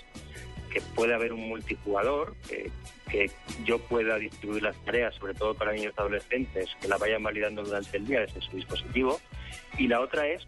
que 0.71 0.81
puede 0.95 1.13
haber 1.13 1.31
un 1.31 1.47
multijugador, 1.47 2.35
que, 2.47 2.71
yo 3.65 3.79
pueda 3.79 4.17
distribuir 4.17 4.63
las 4.63 4.75
tareas, 4.85 5.15
sobre 5.15 5.33
todo 5.33 5.53
para 5.53 5.73
niños 5.73 5.93
y 5.95 6.01
adolescentes, 6.01 6.69
que 6.81 6.87
la 6.87 6.97
vayan 6.97 7.23
validando 7.23 7.63
durante 7.63 7.97
el 7.97 8.07
día 8.07 8.21
desde 8.21 8.41
su 8.41 8.55
dispositivo. 8.55 9.19
Y 9.77 9.87
la 9.87 9.99
otra 9.99 10.27
es 10.27 10.47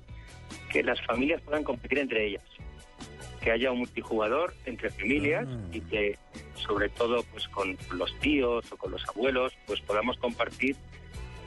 que 0.71 0.83
las 0.83 1.01
familias 1.05 1.41
puedan 1.41 1.63
competir 1.63 1.99
entre 1.99 2.27
ellas 2.27 2.43
que 3.41 3.51
haya 3.51 3.71
un 3.71 3.79
multijugador 3.79 4.53
entre 4.65 4.91
familias 4.91 5.47
y 5.71 5.81
que 5.81 6.17
sobre 6.55 6.89
todo 6.89 7.23
pues 7.31 7.47
con 7.47 7.75
los 7.91 8.17
tíos 8.19 8.71
o 8.71 8.77
con 8.77 8.91
los 8.91 9.03
abuelos 9.09 9.51
pues 9.65 9.81
podamos 9.81 10.17
compartir 10.17 10.75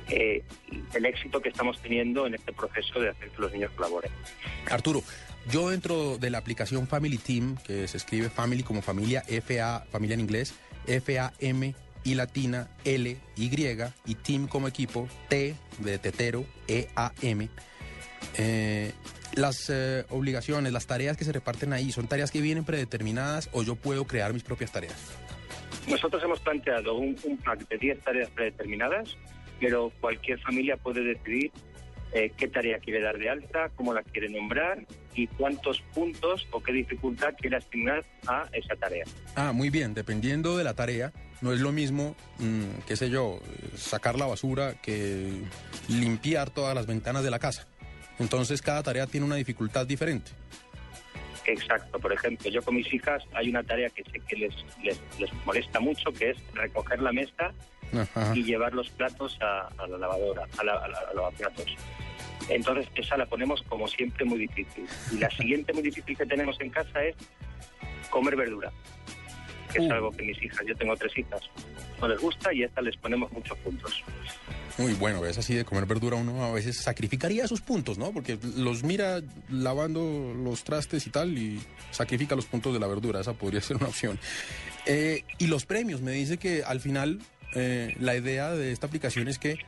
eh, 0.09 0.43
el 0.93 1.07
éxito 1.07 1.41
que 1.41 1.49
estamos 1.49 1.81
teniendo 1.81 2.27
en 2.27 2.35
este 2.35 2.53
proceso 2.53 3.01
de 3.01 3.11
hacer 3.11 3.31
que 3.31 3.41
los 3.41 3.53
niños 3.53 3.71
colaboren. 3.77 4.11
Arturo, 4.71 5.03
yo 5.51 5.71
dentro 5.71 6.19
de 6.19 6.31
la 6.31 6.39
aplicación 6.39 6.87
Family 6.87 7.17
Team, 7.17 7.57
que 7.65 7.89
se 7.89 7.97
escribe 7.97 8.29
Family 8.29 8.63
como 8.63 8.83
familia, 8.83 9.23
F-A, 9.29 9.87
familia 9.91 10.15
en 10.15 10.21
inglés, 10.21 10.55
F-A-M 10.87 11.75
y 12.03 12.15
latina, 12.15 12.69
L, 12.85 13.17
Y, 13.37 13.51
y 14.05 14.15
Team 14.17 14.47
como 14.47 14.69
equipo, 14.69 15.09
T 15.29 15.55
de 15.79 15.99
tetero, 15.99 16.45
E-A-M. 16.69 17.49
Eh, 18.37 18.93
las 19.35 19.71
eh, 19.71 20.05
obligaciones, 20.11 20.73
las 20.73 20.87
tareas 20.87 21.17
que 21.17 21.25
se 21.25 21.33
reparten 21.33 21.73
ahí, 21.73 21.91
¿son 21.93 22.07
tareas 22.07 22.31
que 22.31 22.41
vienen 22.41 22.65
predeterminadas 22.65 23.49
o 23.53 23.63
yo 23.63 23.75
puedo 23.75 24.07
crear 24.07 24.33
mis 24.33 24.43
propias 24.43 24.73
tareas? 24.73 24.97
Nosotros 25.89 26.23
hemos 26.23 26.41
planteado 26.41 26.95
un, 26.95 27.17
un 27.25 27.37
pack 27.39 27.69
de 27.69 27.79
10 27.79 28.01
tareas 28.01 28.31
predeterminadas, 28.31 29.17
pero 29.61 29.93
cualquier 30.01 30.39
familia 30.41 30.77
puede 30.77 31.03
decidir 31.03 31.51
eh, 32.15 32.31
qué 32.37 32.47
tarea 32.47 32.79
quiere 32.79 33.01
dar 33.01 33.19
de 33.19 33.29
alta, 33.29 33.71
cómo 33.75 33.93
la 33.93 34.05
quiere 34.05 34.29
nombrar 34.29 34.87
y 35.17 35.27
cuántos 35.27 35.81
puntos 35.93 36.47
o 36.53 36.63
qué 36.63 36.73
dificultad 36.73 37.35
quiere 37.37 37.57
asignar 37.57 38.05
a 38.29 38.49
esa 38.53 38.77
tarea. 38.77 39.05
Ah, 39.35 39.53
muy 39.53 39.69
bien, 39.69 39.95
dependiendo 39.95 40.57
de 40.57 40.63
la 40.63 40.75
tarea, 40.75 41.13
no 41.41 41.53
es 41.53 41.59
lo 41.59 41.73
mismo, 41.73 42.15
mm, 42.39 42.87
qué 42.87 42.95
sé 42.95 43.11
yo, 43.11 43.41
sacar 43.77 44.17
la 44.17 44.27
basura 44.27 44.75
que 44.81 45.43
limpiar 45.89 46.51
todas 46.51 46.77
las 46.77 46.87
ventanas 46.87 47.25
de 47.25 47.33
la 47.33 47.41
casa. 47.41 47.67
Entonces 48.19 48.63
cada 48.63 48.83
tarea 48.83 49.07
tiene 49.07 49.27
una 49.27 49.37
dificultad 49.37 49.87
diferente. 49.87 50.31
Exacto, 51.47 51.99
por 51.99 52.13
ejemplo, 52.13 52.49
yo 52.51 52.63
con 52.63 52.75
mis 52.77 52.93
hijas 52.95 53.23
hay 53.35 53.51
una 53.51 53.63
tarea 53.63 53.91
que 53.91 54.03
sé 54.05 54.21
que 54.21 54.37
les, 54.37 54.55
les, 54.83 54.99
les 55.19 55.31
molesta 55.45 55.79
mucho, 55.79 56.11
que 56.13 56.31
es 56.31 56.37
recoger 56.55 57.03
la 57.03 57.13
mesa 57.13 57.53
Ajá. 57.93 58.33
y 58.35 58.45
llevar 58.45 58.73
los 58.73 58.89
platos 58.91 59.37
a, 59.43 59.69
a 59.77 59.87
la 59.87 59.99
lavadora, 59.99 60.47
a, 60.59 60.65
la, 60.65 60.73
a, 60.73 60.89
la- 60.89 60.99
a 61.11 61.15
lavaplatos. 61.15 61.67
Entonces, 62.49 62.87
esa 62.95 63.17
la 63.19 63.27
ponemos 63.27 63.63
como 63.69 63.87
siempre 63.89 64.25
muy 64.25 64.39
difícil. 64.39 64.87
Y 65.13 65.19
la 65.19 65.31
siguiente 65.31 65.73
muy 65.75 65.83
difícil 65.83 66.17
que 66.17 66.25
tenemos 66.27 66.59
en 66.61 66.71
casa 66.71 67.03
es 67.05 67.15
comer 68.11 68.37
verdura, 68.37 68.73
que 69.73 69.85
es 69.85 69.91
algo 69.91 70.11
que 70.11 70.23
mis 70.23 70.43
hijas, 70.43 70.61
yo 70.67 70.77
tengo 70.77 70.97
tres 70.97 71.17
hijas, 71.19 71.41
no 72.01 72.09
les 72.09 72.21
gusta 72.21 72.53
y 72.53 72.63
a 72.63 72.67
esta 72.67 72.81
les 72.81 72.97
ponemos 72.97 73.31
muchos 73.33 73.57
puntos. 73.59 74.05
Muy 74.77 74.93
bueno, 74.95 75.25
es 75.25 75.39
así 75.39 75.55
de 75.55 75.65
comer 75.65 75.87
verdura 75.87 76.17
uno 76.17 76.43
a 76.45 76.53
veces 76.53 76.79
sacrificaría 76.79 77.47
sus 77.47 77.61
puntos, 77.61 77.97
¿no? 77.97 78.13
Porque 78.13 78.39
los 78.57 78.83
mira 78.83 79.23
lavando 79.49 80.35
los 80.35 80.65
trastes 80.65 81.07
y 81.07 81.11
tal 81.11 81.39
y 81.39 81.61
sacrifica 81.93 82.35
los 82.35 82.47
puntos 82.47 82.73
de 82.73 82.81
la 82.81 82.89
verdura, 82.89 83.21
esa 83.21 83.35
podría 83.35 83.61
ser 83.61 83.77
una 83.77 83.87
opción. 83.87 84.19
Eh, 84.87 85.23
y 85.39 85.47
los 85.47 85.65
premios, 85.65 86.01
me 86.01 86.11
dice 86.11 86.39
que 86.39 86.65
al 86.65 86.81
final 86.81 87.21
eh, 87.55 87.95
la 88.01 88.17
idea 88.17 88.51
de 88.51 88.73
esta 88.73 88.89
aplicación 88.89 89.29
es 89.29 89.39
que 89.39 89.59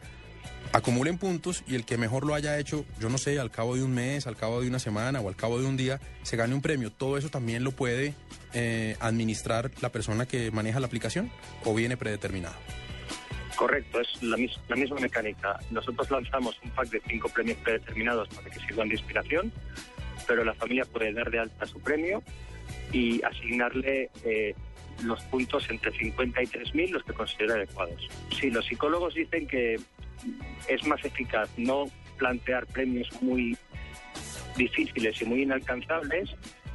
acumulen 0.72 1.18
puntos 1.18 1.62
y 1.66 1.74
el 1.74 1.84
que 1.84 1.96
mejor 1.98 2.26
lo 2.26 2.34
haya 2.34 2.58
hecho, 2.58 2.84
yo 3.00 3.08
no 3.08 3.18
sé, 3.18 3.38
al 3.38 3.50
cabo 3.50 3.76
de 3.76 3.82
un 3.82 3.94
mes, 3.94 4.26
al 4.26 4.36
cabo 4.36 4.60
de 4.60 4.68
una 4.68 4.78
semana 4.78 5.20
o 5.20 5.28
al 5.28 5.36
cabo 5.36 5.58
de 5.60 5.66
un 5.66 5.76
día, 5.76 6.00
se 6.22 6.36
gane 6.36 6.54
un 6.54 6.62
premio. 6.62 6.90
Todo 6.92 7.16
eso 7.18 7.28
también 7.28 7.64
lo 7.64 7.72
puede 7.72 8.14
eh, 8.54 8.96
administrar 9.00 9.70
la 9.80 9.90
persona 9.90 10.26
que 10.26 10.50
maneja 10.50 10.80
la 10.80 10.86
aplicación 10.86 11.30
o 11.64 11.74
viene 11.74 11.96
predeterminado. 11.96 12.54
Correcto, 13.56 14.00
es 14.00 14.22
la, 14.22 14.36
mis- 14.36 14.58
la 14.68 14.76
misma 14.76 15.00
mecánica. 15.00 15.58
Nosotros 15.70 16.10
lanzamos 16.10 16.56
un 16.62 16.70
pack 16.70 16.90
de 16.90 17.00
cinco 17.08 17.28
premios 17.30 17.56
predeterminados 17.58 18.28
para 18.28 18.50
que 18.50 18.60
sirvan 18.60 18.88
de 18.88 18.96
inspiración, 18.96 19.50
pero 20.26 20.44
la 20.44 20.52
familia 20.54 20.84
puede 20.84 21.12
dar 21.14 21.30
de 21.30 21.38
alta 21.38 21.64
su 21.66 21.80
premio 21.80 22.22
y 22.92 23.22
asignarle 23.22 24.10
eh, 24.24 24.54
los 25.04 25.22
puntos 25.24 25.66
entre 25.70 25.90
50 25.92 26.42
y 26.42 26.46
3.000, 26.46 26.90
los 26.90 27.02
que 27.04 27.12
considera 27.14 27.54
adecuados. 27.54 28.08
Sí, 28.38 28.50
los 28.50 28.66
psicólogos 28.66 29.14
dicen 29.14 29.46
que 29.46 29.76
es 30.68 30.86
más 30.86 31.04
eficaz 31.04 31.48
no 31.56 31.86
plantear 32.16 32.66
premios 32.66 33.08
muy 33.20 33.56
difíciles 34.56 35.20
y 35.20 35.24
muy 35.24 35.42
inalcanzables, 35.42 36.30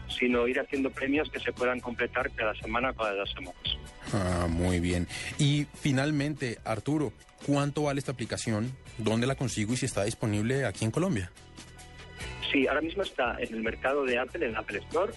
sino 0.07 0.47
ir 0.47 0.59
haciendo 0.59 0.91
premios 0.91 1.29
que 1.31 1.39
se 1.39 1.51
puedan 1.51 1.79
completar 1.79 2.29
cada 2.31 2.53
semana 2.55 2.91
o 2.91 2.93
cada 2.95 3.15
dos 3.15 3.31
semanas. 3.31 3.77
Ah, 4.13 4.47
muy 4.49 4.79
bien. 4.79 5.07
Y 5.37 5.67
finalmente, 5.73 6.59
Arturo, 6.65 7.13
¿cuánto 7.45 7.83
vale 7.83 7.99
esta 7.99 8.11
aplicación? 8.11 8.71
¿Dónde 8.97 9.27
la 9.27 9.35
consigo 9.35 9.73
y 9.73 9.77
si 9.77 9.85
está 9.85 10.03
disponible 10.03 10.65
aquí 10.65 10.85
en 10.85 10.91
Colombia? 10.91 11.31
Sí, 12.51 12.67
ahora 12.67 12.81
mismo 12.81 13.03
está 13.03 13.37
en 13.39 13.53
el 13.53 13.63
mercado 13.63 14.03
de 14.03 14.19
Apple, 14.19 14.45
en 14.45 14.57
Apple 14.57 14.79
Store, 14.79 15.13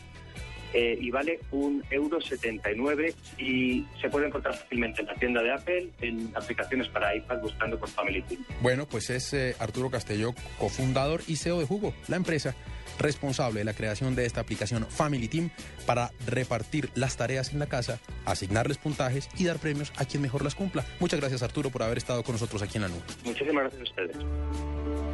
eh, 0.72 0.98
y 1.00 1.10
vale 1.10 1.40
un 1.50 1.82
euro 1.90 2.20
79 2.20 3.14
y 3.38 3.84
se 4.00 4.08
puede 4.08 4.26
encontrar 4.26 4.56
fácilmente 4.56 5.02
en 5.02 5.06
la 5.06 5.14
tienda 5.14 5.42
de 5.42 5.52
Apple, 5.52 5.90
en 6.00 6.30
aplicaciones 6.34 6.88
para 6.88 7.14
iPad, 7.14 7.40
buscando 7.40 7.78
por 7.78 7.88
Family 7.88 8.22
Team. 8.22 8.44
Bueno, 8.60 8.86
pues 8.86 9.10
es 9.10 9.32
eh, 9.34 9.54
Arturo 9.58 9.90
Castelló, 9.90 10.34
cofundador 10.58 11.22
y 11.26 11.36
CEO 11.36 11.60
de 11.60 11.66
Jugo, 11.66 11.94
la 12.08 12.16
empresa 12.16 12.54
responsable 12.98 13.60
de 13.60 13.64
la 13.64 13.74
creación 13.74 14.14
de 14.14 14.26
esta 14.26 14.40
aplicación 14.40 14.86
Family 14.86 15.28
Team 15.28 15.50
para 15.86 16.10
repartir 16.26 16.90
las 16.94 17.16
tareas 17.16 17.52
en 17.52 17.58
la 17.58 17.66
casa, 17.66 18.00
asignarles 18.24 18.78
puntajes 18.78 19.28
y 19.36 19.44
dar 19.44 19.58
premios 19.58 19.92
a 19.96 20.04
quien 20.04 20.22
mejor 20.22 20.44
las 20.44 20.54
cumpla. 20.54 20.84
Muchas 21.00 21.20
gracias 21.20 21.42
Arturo 21.42 21.70
por 21.70 21.82
haber 21.82 21.98
estado 21.98 22.22
con 22.22 22.34
nosotros 22.34 22.62
aquí 22.62 22.78
en 22.78 22.82
la 22.82 22.88
nube. 22.88 23.02
Muchísimas 23.24 23.64
gracias 23.64 23.80
a 23.80 23.84
ustedes. 23.84 25.13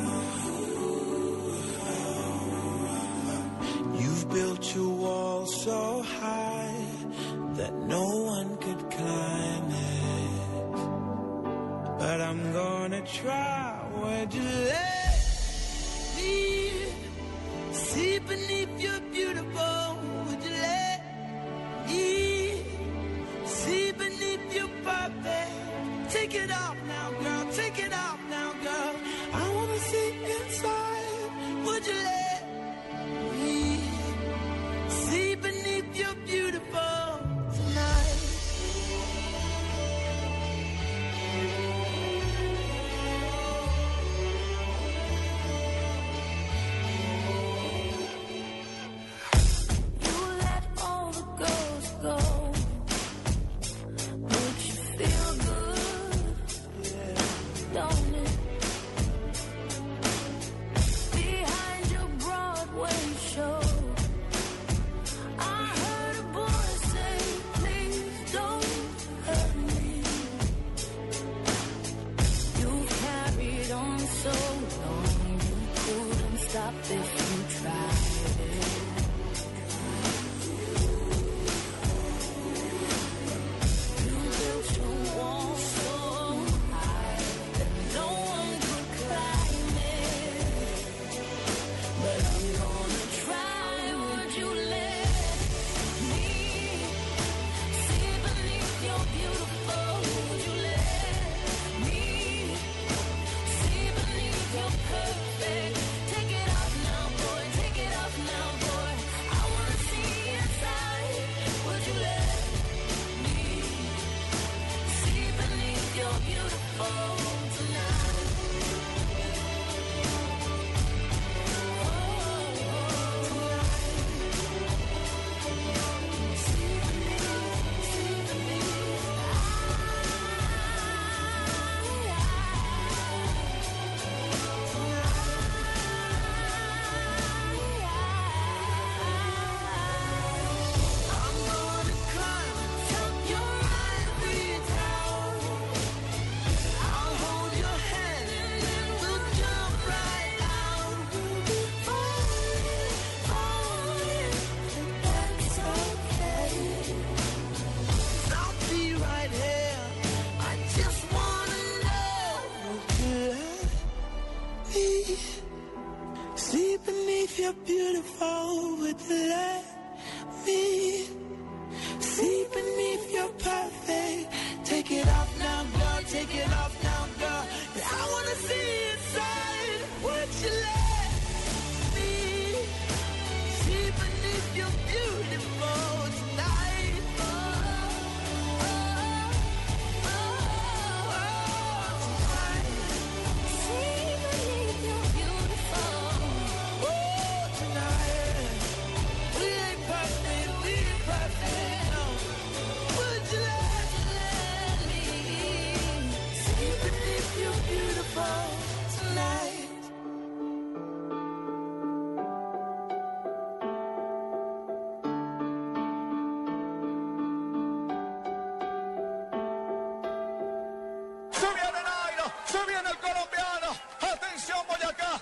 You've 4.01 4.27
built 4.29 4.75
your 4.75 4.89
wall 4.89 5.45
so 5.45 6.01
high 6.01 6.85
that 7.57 7.73
no 7.95 8.05
one 8.35 8.57
could 8.57 8.81
climb 8.89 9.67
it. 9.69 10.75
But 11.99 12.19
I'm 12.19 12.51
gonna 12.51 13.01
try. 13.01 13.79
Would 14.01 14.33
you 14.33 14.41
let 14.41 15.13
me 16.17 16.71
see 17.71 18.17
beneath 18.19 18.73
your 18.85 18.99
beautiful? 19.17 19.83
Would 20.25 20.43
you 20.47 20.55
let 20.69 20.99
me 21.87 22.63
see 23.45 23.91
beneath 23.91 24.45
your 24.57 24.69
perfect? 24.83 25.51
Take 26.09 26.33
it 26.43 26.51
off 26.51 26.77
now, 26.87 27.07
girl. 27.23 27.43
Take 27.53 27.77
it 27.85 27.93
off 27.93 28.19
now, 28.31 28.49
girl. 28.63 28.95
you're 36.01 36.15
beautiful. 36.25 36.90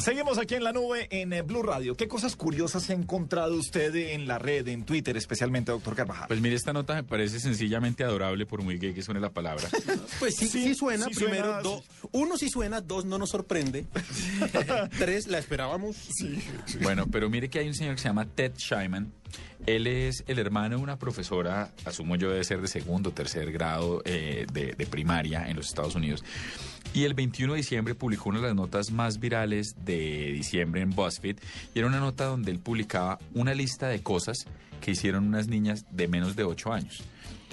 Seguimos 0.00 0.38
aquí 0.38 0.54
en 0.54 0.64
la 0.64 0.72
nube 0.72 1.06
en 1.10 1.32
eh, 1.32 1.42
Blue 1.42 1.62
Radio. 1.62 1.94
¿Qué 1.96 2.08
cosas 2.08 2.34
curiosas 2.36 2.88
ha 2.90 2.94
encontrado 2.94 3.54
usted 3.56 3.94
en 3.94 4.26
la 4.26 4.38
red, 4.38 4.66
en 4.68 4.84
Twitter 4.84 5.16
especialmente, 5.16 5.72
doctor 5.72 5.94
Carvajal? 5.94 6.26
Pues 6.28 6.40
mire, 6.40 6.56
esta 6.56 6.72
nota 6.72 6.94
me 6.94 7.04
parece 7.04 7.38
sencillamente 7.40 8.02
adorable, 8.04 8.46
por 8.46 8.62
muy 8.62 8.78
gay 8.78 8.94
que 8.94 9.02
suene 9.02 9.20
la 9.20 9.30
palabra. 9.30 9.68
Pues 10.18 10.36
sí, 10.36 10.48
sí, 10.48 10.74
suena. 10.74 11.06
sí 11.06 11.14
Primero, 11.14 11.44
suena, 11.44 11.60
do- 11.62 11.82
uno 12.12 12.36
sí 12.36 12.48
suena, 12.50 12.80
dos 12.80 13.04
no 13.04 13.16
nos 13.18 13.30
sorprende. 13.30 13.86
Tres, 14.98 15.26
la 15.28 15.38
esperábamos. 15.38 15.96
Bueno, 16.82 17.06
pero 17.10 17.30
mire 17.30 17.48
que 17.48 17.58
hay 17.58 17.68
un 17.68 17.74
señor 17.74 17.94
que 17.94 18.02
se 18.02 18.08
llama 18.08 18.26
Ted 18.26 18.52
Shyman. 18.56 19.12
Él 19.66 19.86
es 19.86 20.24
el 20.26 20.38
hermano 20.38 20.76
de 20.76 20.82
una 20.82 20.98
profesora, 20.98 21.70
asumo 21.84 22.16
yo 22.16 22.30
debe 22.30 22.44
ser 22.44 22.60
de 22.60 22.68
segundo 22.68 23.10
o 23.10 23.12
tercer 23.12 23.52
grado 23.52 24.02
eh, 24.04 24.46
de, 24.52 24.72
de 24.72 24.86
primaria 24.86 25.48
en 25.48 25.56
los 25.56 25.68
Estados 25.68 25.94
Unidos. 25.94 26.24
Y 26.92 27.04
el 27.04 27.14
21 27.14 27.52
de 27.52 27.58
diciembre 27.58 27.94
publicó 27.94 28.30
una 28.30 28.40
de 28.40 28.48
las 28.48 28.56
notas 28.56 28.90
más 28.90 29.20
virales 29.20 29.76
de 29.84 30.32
diciembre 30.32 30.80
en 30.80 30.90
BuzzFeed. 30.90 31.38
Y 31.74 31.78
era 31.78 31.86
una 31.86 32.00
nota 32.00 32.24
donde 32.24 32.50
él 32.50 32.58
publicaba 32.58 33.18
una 33.34 33.54
lista 33.54 33.86
de 33.88 34.02
cosas 34.02 34.46
que 34.80 34.92
hicieron 34.92 35.26
unas 35.26 35.46
niñas 35.46 35.84
de 35.90 36.08
menos 36.08 36.34
de 36.34 36.44
8 36.44 36.72
años. 36.72 37.02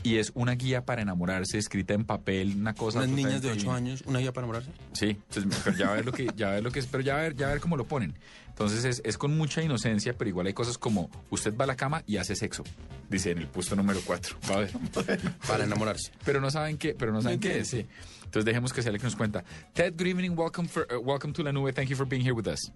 Y 0.04 0.18
es 0.18 0.32
una 0.36 0.54
guía 0.54 0.86
para 0.86 1.02
enamorarse 1.02 1.58
escrita 1.58 1.94
en 1.94 2.06
papel, 2.06 2.56
una 2.56 2.74
cosa... 2.74 3.00
Unas 3.00 3.10
niñas 3.10 3.42
de 3.42 3.50
absolutamente 3.50 3.52
8 3.52 3.60
divina. 3.60 3.76
años, 3.76 4.04
una 4.06 4.20
guía 4.20 4.32
para 4.32 4.46
enamorarse. 4.46 4.72
Sí, 4.94 5.10
entonces, 5.10 5.62
pero 5.64 5.78
ya 5.78 5.86
va 5.88 5.92
a 5.94 5.96
ver 5.96 6.06
lo 6.06 6.12
que, 6.12 6.28
ya 6.36 6.50
a 6.50 6.52
ver 6.54 6.64
lo 6.64 6.72
que 6.72 6.80
es, 6.80 6.88
pero 6.88 7.02
ya 7.04 7.18
a 7.18 7.22
ver, 7.22 7.36
ya 7.36 7.48
a 7.48 7.52
ver 7.52 7.60
cómo 7.60 7.76
lo 7.78 7.86
ponen. 7.88 8.14
Entonces 8.50 8.86
es, 8.86 9.02
es 9.06 9.18
con 9.18 9.38
mucha 9.38 9.62
inocencia, 9.62 10.14
pero 10.18 10.30
igual 10.30 10.48
hay 10.48 10.54
cosas 10.54 10.78
como 10.78 11.10
usted 11.30 11.56
va 11.56 11.66
a 11.66 11.68
la 11.68 11.76
cama 11.76 12.04
y 12.08 12.18
hace 12.18 12.36
sexo, 12.36 12.64
dice 13.10 13.32
en 13.32 13.40
el 13.40 13.48
puesto 13.48 13.76
número 13.76 14.00
4. 14.06 14.38
Va 14.50 14.56
a 14.56 14.60
ver. 14.60 14.72
Para 15.48 15.64
enamorarse. 15.66 16.12
Pero 16.26 16.42
no 16.42 16.50
saben 16.50 16.78
qué, 16.78 16.96
pero 16.96 17.12
no 17.12 17.22
saben 17.22 17.40
qué 17.40 17.60
es, 17.60 17.68
sí. 17.68 17.86
Entonces 18.24 18.46
dejemos 18.46 18.74
que 18.74 18.82
sea 18.82 18.92
el 18.92 18.98
que 18.98 19.04
nos 19.04 19.16
cuenta. 19.16 19.44
Ted, 19.74 19.94
good 19.98 20.08
evening, 20.08 20.32
welcome 20.36 20.68
for 20.68 20.88
uh, 20.92 21.00
welcome 21.00 21.34
to 21.34 21.44
La 21.44 21.52
Nube. 21.52 21.72
Thank 21.74 21.90
you 21.90 21.96
for 21.96 22.08
being 22.08 22.24
here 22.24 22.34
with 22.34 22.48
us. 22.48 22.72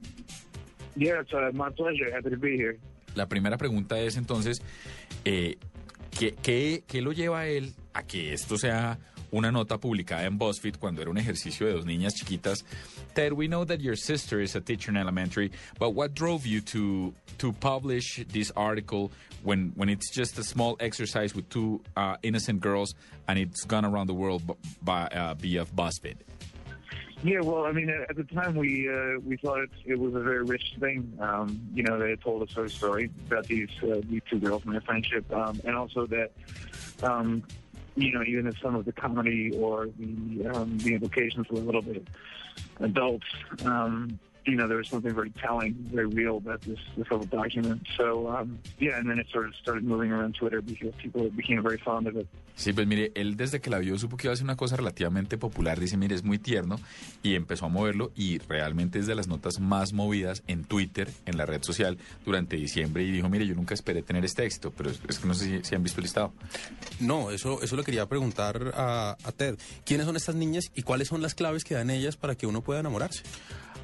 Yeah, 0.96 1.22
it's 1.22 1.34
uh, 1.34 1.50
my 1.54 1.70
pleasure. 1.72 2.12
Happy 2.14 2.30
to 2.30 2.38
be 2.38 2.58
here. 2.58 2.78
La 3.16 3.28
primera 3.28 3.58
pregunta 3.58 4.00
es 4.00 4.16
entonces, 4.16 4.62
eh, 5.26 5.58
¿qué, 6.22 6.36
qué, 6.40 6.84
qué 6.86 7.02
lo 7.02 7.14
lleva 7.14 7.40
a 7.40 7.48
él 7.48 7.74
a 7.94 8.04
que 8.04 8.32
esto 8.32 8.56
sea 8.56 9.00
una 9.32 9.52
nota 9.52 9.80
publicada 9.80 10.26
en 10.26 10.38
BuzzFeed 10.38 10.76
cuando 10.78 11.02
era 11.02 11.10
un 11.10 11.18
ejercicio 11.18 11.66
de 11.66 11.74
dos 11.74 11.86
niñas 11.88 12.14
chiquitas? 12.14 12.64
Ted, 13.16 13.34
we 13.34 13.48
know 13.48 13.66
that 13.66 13.80
your 13.80 13.96
sister 13.96 14.40
is 14.40 14.56
a 14.56 14.62
teacher 14.62 14.92
in 14.92 14.98
elementary, 14.98 15.52
but 15.80 15.96
what 15.96 16.14
drove 16.14 16.46
you 16.46 16.62
to 16.62 17.12
to 17.40 17.52
publish 17.54 18.24
this 18.32 18.52
article 18.56 19.12
when 19.42 19.72
when 19.76 19.90
it's 19.90 20.12
just 20.12 20.38
a 20.38 20.44
small 20.44 20.78
exercise 20.80 21.34
with 21.34 21.50
two 21.50 21.82
uh, 21.98 22.18
innocent 22.22 22.60
girls 22.60 22.94
and 23.28 23.40
it's 23.40 23.66
gone 23.66 23.84
around 23.84 24.06
the 24.06 24.14
world 24.14 24.44
by 24.84 25.08
uh, 25.08 25.34
via 25.34 25.66
BuzzFeed? 25.66 26.18
Yeah, 27.24 27.42
well, 27.42 27.66
I 27.66 27.72
mean, 27.72 27.90
at 27.90 28.16
the 28.16 28.24
time 28.24 28.56
we 28.56 28.90
uh, 28.90 29.20
we 29.24 29.38
thought 29.38 29.60
it, 29.60 29.70
it 29.86 30.00
was 30.00 30.16
a 30.16 30.20
very 30.20 30.44
rich 30.44 30.76
thing. 30.80 31.16
Um, 31.20 31.62
you 31.74 31.84
know, 31.84 32.00
they 32.00 32.12
had 32.12 32.22
told 32.22 32.42
us 32.42 32.56
her 32.56 32.68
story 32.68 33.12
about 33.28 33.46
these 33.46 33.70
uh, 33.84 34.02
these 34.10 34.22
two 34.28 34.40
girls 34.40 34.64
and 34.66 34.74
their 34.74 34.82
friendship, 34.82 35.32
um, 35.32 35.62
and 35.64 35.76
also 35.76 36.08
that, 36.08 36.32
um, 37.04 37.44
you 37.96 38.12
know, 38.12 38.24
even 38.24 38.48
if 38.48 38.60
some 38.60 38.74
of 38.74 38.86
the 38.86 38.92
comedy 38.92 39.52
or 39.52 39.88
the 40.00 40.48
um, 40.48 40.80
the 40.80 40.96
implications 40.96 41.48
were 41.50 41.60
a 41.60 41.64
little 41.64 41.84
bit 41.84 42.08
adult, 42.80 43.22
um, 43.66 44.20
you 44.46 44.56
know, 44.56 44.68
there 44.68 44.78
was 44.78 44.90
something 44.90 45.14
very 45.14 45.32
telling, 45.32 45.76
very 45.94 46.08
real 46.08 46.38
about 46.38 46.62
this 46.62 46.80
this 46.98 47.08
whole 47.08 47.26
document. 47.26 47.82
So 47.98 48.28
um, 48.30 48.60
yeah, 48.80 48.98
and 48.98 49.10
then 49.10 49.20
it 49.20 49.28
sort 49.32 49.48
of 49.48 49.56
started 49.56 49.84
moving 49.84 50.12
around 50.12 50.36
Twitter 50.36 50.62
because 50.62 50.94
people 51.02 51.30
became 51.30 51.62
very 51.62 51.78
fond 51.78 52.08
of 52.08 52.16
it. 52.18 52.28
Sí, 52.56 52.74
pues 52.74 52.86
mire, 52.86 53.12
él 53.16 53.38
desde 53.38 53.62
que 53.62 53.70
la 53.70 53.80
vio 53.80 53.98
supo 53.98 54.18
que 54.18 54.28
iba 54.28 54.34
a 54.34 54.36
ser 54.36 54.44
una 54.44 54.58
cosa 54.58 54.76
relativamente 54.76 55.38
popular. 55.38 55.80
Dice, 55.80 55.98
mire, 55.98 56.16
es 56.16 56.24
muy 56.24 56.38
tierno 56.38 56.80
y 57.24 57.36
empezó 57.36 57.66
a 57.66 57.70
moverlo 57.70 58.12
y 58.16 58.40
realmente 58.40 59.00
es 59.00 59.08
de 59.08 59.16
las 59.16 59.28
notas 59.28 59.60
más 59.60 59.94
movidas 59.94 60.44
en 60.48 60.64
Twitter, 60.64 61.10
en 61.26 61.38
la 61.38 61.46
red 61.46 61.64
social, 61.64 61.98
durante 62.26 62.58
diciembre. 62.58 63.04
Y 63.04 63.12
dijo, 63.12 63.30
mire, 63.30 63.48
yo 63.48 63.56
nunca 63.56 63.74
esperé 63.74 64.02
tener 64.04 64.26
este 64.26 64.46
éxito, 64.46 64.72
pero 64.76 64.90
es, 64.90 65.02
es 65.08 65.20
que 65.20 65.28
no 65.28 65.34
sé 65.34 65.46
si, 65.46 65.64
si 65.64 65.76
han 65.76 65.84
visto 65.84 66.00
el 66.00 66.04
listado. 66.04 66.34
No, 67.00 67.32
eso, 67.32 67.62
eso 67.62 67.76
le 67.76 67.84
quería 67.84 68.06
preguntar 68.08 68.72
a, 68.76 69.18
a 69.24 69.32
Ted. 69.32 69.58
¿Quiénes 69.86 70.06
son 70.06 70.16
estas 70.16 70.36
niñas 70.36 70.72
y 70.76 70.84
cuáles 70.84 71.08
son 71.08 71.22
las 71.22 71.36
claves 71.36 71.64
que 71.64 71.76
dan 71.76 71.90
ellas 71.90 72.18
para 72.18 72.36
que 72.36 72.48
uno 72.48 72.62
pueda 72.62 72.82
enamorarse? 72.82 73.24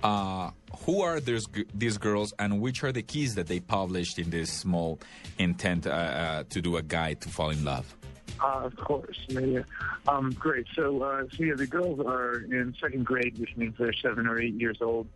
Uh, 0.04 0.52
who 0.86 1.02
are 1.02 1.20
these, 1.20 1.48
these 1.74 1.98
girls 1.98 2.34
and 2.40 2.62
which 2.62 2.84
are 2.84 2.92
the 2.92 3.02
keys 3.02 3.36
that 3.36 3.48
they 3.48 3.60
published 3.60 4.20
in 4.20 4.30
this 4.30 4.52
small 4.52 5.00
intent 5.40 5.88
uh, 5.88 5.90
uh, 5.90 6.44
to 6.50 6.62
do 6.62 6.78
a 6.78 6.84
guide 6.84 7.20
to 7.22 7.30
fall 7.30 7.50
in 7.50 7.64
love? 7.64 7.96
Uh, 8.40 8.62
of 8.66 8.76
course, 8.76 9.18
yeah, 9.28 9.40
yeah. 9.40 9.62
Um, 10.08 10.32
great. 10.32 10.68
So, 10.76 11.02
uh, 11.02 11.24
so 11.36 11.44
yeah, 11.44 11.56
the 11.56 11.66
girls 11.66 12.00
are 12.00 12.42
in 12.42 12.76
second 12.80 13.06
grade, 13.06 13.38
which 13.40 13.56
means 13.58 13.76
they're 13.80 13.94
seven 13.94 14.28
or 14.28 14.40
eight 14.40 14.54
years 14.54 14.78
old, 14.82 15.08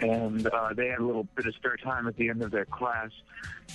and 0.00 0.46
uh, 0.46 0.74
they 0.74 0.88
had 0.88 0.98
a 0.98 1.04
little 1.04 1.26
bit 1.34 1.46
of 1.46 1.54
spare 1.54 1.76
time 1.78 2.06
at 2.06 2.16
the 2.16 2.28
end 2.28 2.42
of 2.42 2.50
their 2.50 2.66
class, 2.66 3.10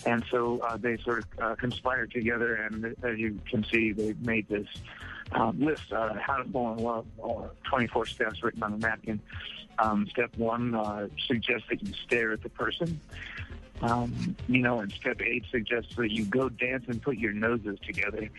and 0.05 0.23
so 0.29 0.59
uh, 0.59 0.77
they 0.77 0.97
sort 0.97 1.19
of 1.19 1.25
uh, 1.39 1.55
conspired 1.55 2.11
together, 2.11 2.53
and 2.53 2.95
as 3.03 3.17
you 3.17 3.39
can 3.49 3.63
see, 3.63 3.93
they 3.93 4.13
made 4.21 4.47
this 4.47 4.67
um, 5.33 5.59
list: 5.59 5.91
uh, 5.91 6.13
how 6.15 6.37
to 6.37 6.49
fall 6.51 6.73
in 6.73 6.83
love, 6.83 7.05
uh, 7.23 7.47
24 7.69 8.05
steps 8.05 8.43
written 8.43 8.63
on 8.63 8.73
a 8.73 8.77
napkin. 8.77 9.19
Um, 9.79 10.07
step 10.09 10.31
one 10.37 10.75
uh, 10.75 11.07
suggests 11.27 11.67
that 11.69 11.81
you 11.81 11.93
stare 12.05 12.33
at 12.33 12.43
the 12.43 12.49
person. 12.49 12.99
Um, 13.81 14.35
you 14.47 14.59
know, 14.59 14.79
and 14.79 14.91
step 14.91 15.21
eight 15.21 15.43
suggests 15.49 15.95
that 15.95 16.11
you 16.11 16.25
go 16.25 16.49
dance 16.49 16.83
and 16.87 17.01
put 17.01 17.17
your 17.17 17.33
noses 17.33 17.79
together. 17.83 18.29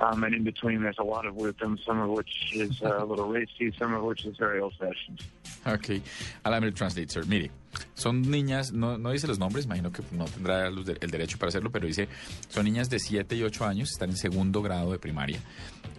Um, 0.00 0.24
and 0.24 0.34
in 0.34 0.42
between, 0.42 0.82
there's 0.82 0.98
a 0.98 1.04
lot 1.04 1.24
of 1.24 1.36
wisdom, 1.36 1.78
some 1.86 2.00
of 2.00 2.10
which 2.10 2.50
is 2.52 2.82
uh, 2.82 3.04
a 3.04 3.04
little 3.04 3.28
racy, 3.28 3.72
some 3.78 3.94
of 3.94 4.02
which 4.02 4.24
is 4.24 4.36
very 4.36 4.58
old-fashioned. 4.60 5.22
Ok, 5.66 6.00
allow 6.44 6.60
me 6.60 6.70
to 6.70 6.76
translate, 6.76 7.10
sir. 7.10 7.24
Mire, 7.26 7.50
son 7.94 8.24
niñas, 8.24 8.72
no, 8.72 8.98
no 8.98 9.10
dice 9.10 9.28
los 9.28 9.38
nombres, 9.38 9.66
imagino 9.66 9.92
que 9.92 10.02
no 10.12 10.24
tendrá 10.24 10.66
el 10.66 11.10
derecho 11.10 11.38
para 11.38 11.48
hacerlo, 11.48 11.70
pero 11.70 11.86
dice, 11.86 12.08
son 12.48 12.64
niñas 12.64 12.90
de 12.90 12.98
7 12.98 13.36
y 13.36 13.42
8 13.42 13.66
años, 13.66 13.90
están 13.90 14.10
en 14.10 14.16
segundo 14.16 14.62
grado 14.62 14.92
de 14.92 14.98
primaria, 14.98 15.40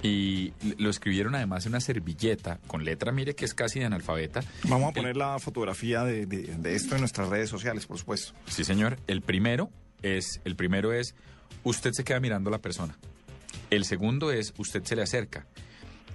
y 0.01 0.53
lo 0.77 0.89
escribieron 0.89 1.35
además 1.35 1.65
en 1.65 1.73
una 1.73 1.81
servilleta 1.81 2.59
con 2.67 2.85
letra, 2.85 3.11
mire 3.11 3.35
que 3.35 3.45
es 3.45 3.53
casi 3.53 3.79
de 3.79 3.85
analfabeta. 3.85 4.41
Vamos 4.63 4.91
a 4.91 4.93
poner 4.93 5.17
la 5.17 5.37
fotografía 5.39 6.03
de, 6.03 6.25
de- 6.25 6.55
de 6.57 6.75
esto 6.75 6.95
en 6.95 7.01
nuestras 7.01 7.27
redes 7.29 7.49
sociales, 7.49 7.85
por 7.85 7.97
supuesto. 7.97 8.33
Sí, 8.47 8.63
señor. 8.63 8.97
El 9.07 9.21
primero 9.21 9.69
es, 10.01 10.39
el 10.45 10.55
primero 10.55 10.93
es, 10.93 11.15
usted 11.63 11.91
se 11.93 12.03
queda 12.03 12.19
mirando 12.19 12.49
a 12.49 12.51
la 12.51 12.59
persona. 12.61 12.97
El 13.69 13.83
segundo 13.85 14.31
es, 14.31 14.53
usted 14.57 14.83
se 14.83 14.95
le 14.95 15.01
acerca. 15.03 15.45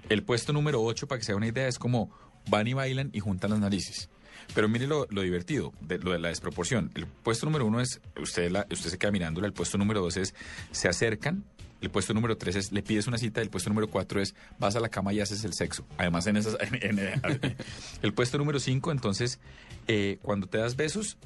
El 0.09 0.23
puesto 0.23 0.53
número 0.53 0.83
8, 0.83 1.07
para 1.07 1.19
que 1.19 1.25
se 1.25 1.33
haga 1.33 1.37
una 1.39 1.47
idea, 1.49 1.69
es 1.69 1.79
como 1.79 2.11
van 2.49 2.67
y 2.67 2.73
bailan 2.75 3.11
y 3.13 3.21
juntan 3.21 3.51
las 3.51 3.59
narices. 3.61 4.09
Pero 4.55 4.69
mire 4.69 4.87
lo, 4.87 5.07
lo 5.11 5.23
divertido, 5.23 5.73
de, 5.81 5.99
lo 5.99 6.13
de 6.13 6.19
la 6.19 6.29
desproporción. 6.29 6.91
El 6.95 7.07
puesto 7.07 7.47
número 7.47 7.65
uno 7.67 7.81
es, 7.81 8.01
usted, 8.21 8.51
la, 8.51 8.67
usted 8.71 8.91
se 8.91 8.99
queda 8.99 9.11
mirándola. 9.11 9.47
El 9.47 9.53
puesto 9.55 9.79
número 9.79 10.01
dos 10.03 10.17
es, 10.19 10.35
se 10.71 10.89
acercan. 10.89 11.45
El 11.85 11.91
puesto 11.91 12.15
número 12.15 12.37
tres 12.37 12.57
es, 12.57 12.73
le 12.73 12.83
pides 12.83 13.07
una 13.07 13.19
cita. 13.19 13.43
El 13.43 13.51
puesto 13.51 13.69
número 13.69 13.89
cuatro 13.89 14.21
es, 14.21 14.35
vas 14.59 14.75
a 14.75 14.81
la 14.81 14.89
cama 14.89 15.13
y 15.13 15.21
haces 15.21 15.45
el 15.45 15.53
sexo. 15.53 15.85
Además, 15.99 16.27
en 16.27 16.39
esas... 16.39 16.57
el 18.03 18.15
puesto 18.15 18.39
número 18.39 18.59
cinco, 18.59 18.91
entonces, 18.91 19.39
eh, 19.87 20.19
cuando 20.23 20.47
te 20.47 20.59
das 20.59 20.77
besos, 20.77 21.19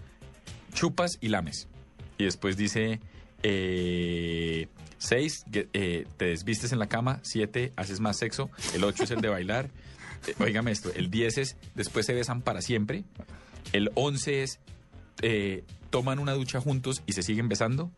chupas 0.74 1.18
y 1.20 1.28
lames. 1.28 1.68
Y 2.18 2.24
después 2.24 2.56
dice, 2.56 3.00
eh, 3.44 4.66
seis, 4.98 5.44
que, 5.52 5.68
eh, 5.72 6.06
te 6.16 6.26
desvistes 6.26 6.72
en 6.72 6.80
la 6.80 6.88
cama. 6.88 7.20
Siete, 7.22 7.72
haces 7.76 8.00
más 8.00 8.16
sexo. 8.16 8.50
El 8.74 8.82
ocho 8.82 9.04
es 9.04 9.12
el 9.12 9.20
de 9.20 9.28
bailar. 9.28 9.70
Eh, 10.26 10.60
esto, 10.66 10.90
el 10.94 11.10
10 11.10 11.38
es, 11.38 11.56
después 11.76 12.04
se 12.04 12.14
besan 12.14 12.42
para 12.42 12.60
siempre. 12.60 13.04
El 13.72 13.90
11 13.94 14.42
es, 14.42 14.58
eh, 15.22 15.64
toman 15.90 16.18
una 16.18 16.32
ducha 16.32 16.60
juntos 16.60 17.02
y 17.06 17.12
se 17.12 17.22
siguen 17.22 17.48
besando. 17.48 17.92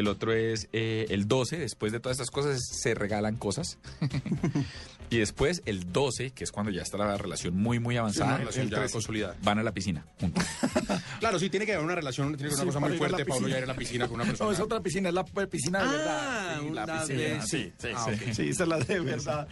El 0.00 0.08
otro 0.08 0.32
es 0.32 0.68
eh, 0.72 1.06
el 1.10 1.28
12, 1.28 1.58
después 1.58 1.92
de 1.92 2.00
todas 2.00 2.16
estas 2.16 2.30
cosas 2.30 2.60
se 2.66 2.94
regalan 2.94 3.36
cosas. 3.36 3.78
y 5.10 5.18
después 5.18 5.62
el 5.66 5.92
12, 5.92 6.30
que 6.30 6.44
es 6.44 6.52
cuando 6.52 6.72
ya 6.72 6.82
está 6.82 6.96
la 6.96 7.16
relación 7.18 7.54
muy, 7.54 7.78
muy 7.80 7.96
avanzada. 7.96 8.30
una 8.30 8.38
relación 8.38 8.64
el 8.64 8.70
ya 8.70 8.78
13, 8.78 8.92
consolidada. 8.92 9.36
Van 9.42 9.58
a 9.58 9.62
la 9.62 9.72
piscina 9.72 10.04
juntos. 10.18 10.44
Claro, 11.20 11.38
sí, 11.38 11.50
tiene 11.50 11.66
que 11.66 11.74
haber 11.74 11.84
una 11.84 11.94
relación, 11.94 12.34
tiene 12.36 12.48
que 12.48 12.56
Sí, 12.56 12.62
una 12.62 12.72
cosa 12.72 12.80
muy 12.80 12.96
fuerte, 12.96 13.26
Pablo, 13.26 13.46
ya 13.48 13.58
ir 13.58 13.64
a 13.64 13.66
la 13.66 13.74
piscina 13.74 14.06
con 14.08 14.14
una 14.16 14.24
persona. 14.24 14.48
No, 14.48 14.54
es 14.54 14.60
otra 14.60 14.80
piscina, 14.80 15.08
es 15.10 15.14
la 15.14 15.24
piscina 15.24 15.80
de 15.80 15.84
Ah, 15.84 15.90
verdad. 15.92 16.60
Sí, 16.62 16.70
la 16.72 16.86
piscina, 16.86 17.20
de- 17.20 17.42
sí, 17.42 17.72
sí, 17.78 17.88
Ah, 17.94 18.06
sí. 18.08 18.24
ok. 18.24 18.32
Sí, 18.34 18.48
esa 18.48 18.62
es 18.62 18.68
la 18.68 18.78
de 18.78 19.00
verdad. 19.00 19.48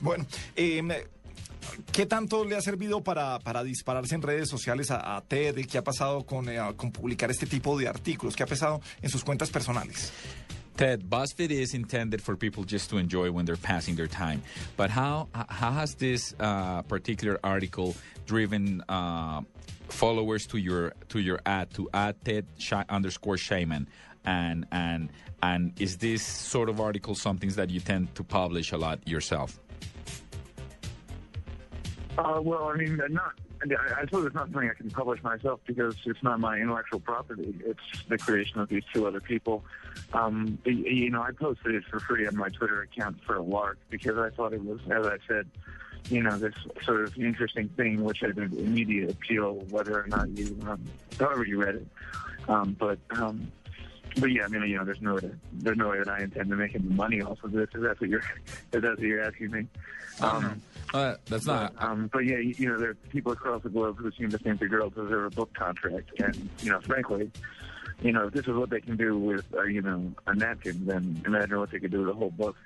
Bueno, 0.00 0.26
eh, 0.56 0.82
¿qué 1.92 2.06
tanto 2.06 2.44
le 2.44 2.56
ha 2.56 2.60
servido 2.60 3.02
para, 3.02 3.38
para 3.38 3.62
dispararse 3.62 4.14
en 4.14 4.22
redes 4.22 4.48
sociales 4.48 4.90
a, 4.90 5.22
TED? 5.26 5.66
¿Qué 5.66 5.78
ha 5.78 5.84
pasado 5.84 6.24
con, 6.24 6.48
eh, 6.48 6.58
con 6.76 6.92
publicar 6.92 7.30
este 7.30 7.46
tipo 7.46 7.78
de 7.78 7.88
artículos? 7.88 8.36
¿Qué 8.36 8.42
ha 8.42 8.46
pasado 8.46 8.80
en 9.00 9.10
sus 9.10 9.24
cuentas 9.24 9.50
personales? 9.50 10.12
Ted, 10.76 11.08
BuzzFeed 11.08 11.50
is 11.50 11.74
intended 11.74 12.22
for 12.22 12.36
people 12.36 12.64
just 12.64 12.88
to 12.90 12.96
enjoy 12.96 13.30
when 13.30 13.44
they're 13.44 13.56
passing 13.56 13.94
their 13.94 14.06
time. 14.06 14.42
But 14.76 14.90
how 14.90 15.28
how 15.32 15.70
has 15.70 15.94
this 15.94 16.34
uh, 16.40 16.82
particular 16.82 17.38
article 17.44 17.94
driven 18.26 18.82
uh, 18.88 19.42
followers 19.88 20.46
to 20.46 20.58
your 20.58 20.94
to 21.10 21.20
your 21.20 21.40
ad 21.44 21.72
to 21.74 21.88
add 21.92 22.16
Ted 22.24 22.46
underscore 22.88 23.36
Shaman? 23.36 23.86
And 24.24 24.66
and 24.72 25.10
and 25.42 25.72
is 25.78 25.98
this 25.98 26.22
sort 26.22 26.68
of 26.68 26.80
article 26.80 27.14
something 27.14 27.50
that 27.50 27.68
you 27.68 27.80
tend 27.80 28.14
to 28.14 28.24
publish 28.24 28.72
a 28.72 28.78
lot 28.78 29.06
yourself? 29.06 29.60
Uh, 32.18 32.40
well, 32.42 32.68
I 32.68 32.76
mean, 32.76 33.00
not. 33.10 33.32
I 33.62 34.04
suppose 34.04 34.26
it's 34.26 34.34
not 34.34 34.50
something 34.50 34.68
I 34.68 34.74
can 34.74 34.90
publish 34.90 35.22
myself 35.22 35.60
because 35.66 35.94
it's 36.04 36.22
not 36.22 36.40
my 36.40 36.58
intellectual 36.58 36.98
property. 36.98 37.54
It's 37.64 38.04
the 38.08 38.18
creation 38.18 38.58
of 38.58 38.68
these 38.68 38.82
two 38.92 39.06
other 39.06 39.20
people. 39.20 39.64
Um, 40.12 40.58
you 40.64 41.10
know, 41.10 41.22
I 41.22 41.30
posted 41.30 41.76
it 41.76 41.84
for 41.84 42.00
free 42.00 42.26
on 42.26 42.36
my 42.36 42.48
Twitter 42.48 42.82
account 42.82 43.22
for 43.24 43.36
a 43.36 43.42
lark 43.42 43.78
because 43.88 44.18
I 44.18 44.30
thought 44.30 44.52
it 44.52 44.64
was, 44.64 44.80
as 44.90 45.06
I 45.06 45.18
said, 45.28 45.48
you 46.10 46.22
know, 46.24 46.36
this 46.38 46.54
sort 46.84 47.02
of 47.02 47.16
interesting 47.16 47.68
thing 47.68 48.02
which 48.02 48.18
had 48.20 48.36
an 48.36 48.52
immediate 48.58 49.10
appeal, 49.10 49.64
whether 49.70 50.00
or 50.00 50.08
not 50.08 50.28
you, 50.30 50.58
um, 50.66 50.82
however 51.18 51.44
you 51.44 51.62
read 51.62 51.76
it. 51.76 51.86
Um, 52.48 52.76
but, 52.78 52.98
um, 53.10 53.52
but 54.18 54.30
yeah, 54.30 54.44
I 54.44 54.48
mean, 54.48 54.62
you 54.68 54.76
know, 54.76 54.84
there's 54.84 55.00
no, 55.00 55.18
there's 55.52 55.76
no 55.76 55.88
way 55.90 55.98
that 55.98 56.08
I 56.08 56.22
intend 56.22 56.50
to 56.50 56.56
make 56.56 56.74
any 56.74 56.84
money 56.84 57.22
off 57.22 57.42
of 57.44 57.52
this. 57.52 57.68
If 57.74 57.80
that's 57.80 58.00
what 58.00 58.10
you're, 58.10 58.20
if 58.72 58.82
that's 58.82 58.84
what 58.84 59.00
you're 59.00 59.22
asking 59.22 59.50
me. 59.50 59.66
Um, 60.20 60.60
Uh, 60.92 61.14
that's 61.26 61.46
not. 61.46 61.74
but, 61.74 61.84
um, 61.84 62.10
but 62.12 62.20
yeah, 62.26 62.36
you, 62.36 62.68
know, 62.68 62.78
there 62.78 62.90
are 62.90 62.94
people 62.94 63.32
across 63.32 63.62
the 63.62 63.70
globe 63.70 63.96
who 63.98 64.10
seem 64.12 64.28
to 64.30 64.38
think 64.38 64.60
the 64.60 64.68
girls 64.68 64.92
deserve 64.92 65.32
a 65.32 65.34
book 65.34 65.54
contract, 65.54 66.10
and 66.20 66.50
you 66.60 66.70
know, 66.70 66.80
frankly, 66.80 67.30
you 68.02 68.12
know, 68.12 68.26
if 68.26 68.34
this 68.34 68.46
is 68.46 68.54
what 68.54 68.68
they 68.68 68.80
can 68.80 68.96
do 68.96 69.16
with, 69.18 69.44
uh, 69.54 69.62
you 69.62 69.80
know, 69.80 70.12
a 70.26 70.34
napkin, 70.34 70.84
then 70.84 71.22
imagine 71.24 71.58
what 71.58 71.70
they 71.70 71.78
could 71.78 71.90
do 71.92 72.00
with 72.00 72.10
a 72.10 72.12
whole 72.14 72.30
book. 72.30 72.56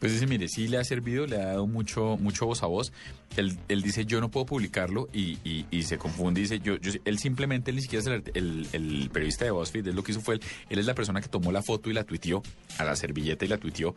Pues 0.00 0.12
dice, 0.12 0.26
mire, 0.26 0.48
sí 0.48 0.68
le 0.68 0.78
ha 0.78 0.84
servido, 0.84 1.26
le 1.26 1.36
ha 1.36 1.46
dado 1.46 1.66
mucho, 1.66 2.16
mucho 2.18 2.46
voz 2.46 2.62
a 2.62 2.66
voz. 2.66 2.92
Él, 3.36 3.56
él 3.68 3.82
dice, 3.82 4.04
yo 4.06 4.20
no 4.20 4.30
puedo 4.30 4.46
publicarlo 4.46 5.08
y, 5.12 5.38
y- 5.44 5.66
y 5.70 5.82
se 5.82 5.98
confunde. 5.98 6.40
Dice, 6.40 6.60
yo, 6.60 6.76
yo, 6.76 6.92
él 7.04 7.18
simplemente, 7.18 7.70
él 7.70 7.76
ni 7.76 7.82
siquiera 7.82 8.00
es 8.00 8.06
el, 8.06 8.22
el- 8.34 8.68
el 8.72 9.10
periodista 9.10 9.44
de 9.44 9.50
BuzzFeed, 9.50 9.88
él 9.88 9.96
lo 9.96 10.04
que 10.04 10.12
hizo 10.12 10.20
fue, 10.20 10.36
él, 10.36 10.40
él 10.70 10.78
es 10.78 10.86
la 10.86 10.94
persona 10.94 11.20
que 11.20 11.28
tomó 11.28 11.50
la 11.52 11.62
foto 11.62 11.90
y 11.90 11.92
la 11.92 12.04
tuiteó 12.04 12.42
a 12.78 12.84
la 12.84 12.94
servilleta 12.96 13.44
y 13.44 13.48
la 13.48 13.58
tuiteó. 13.58 13.94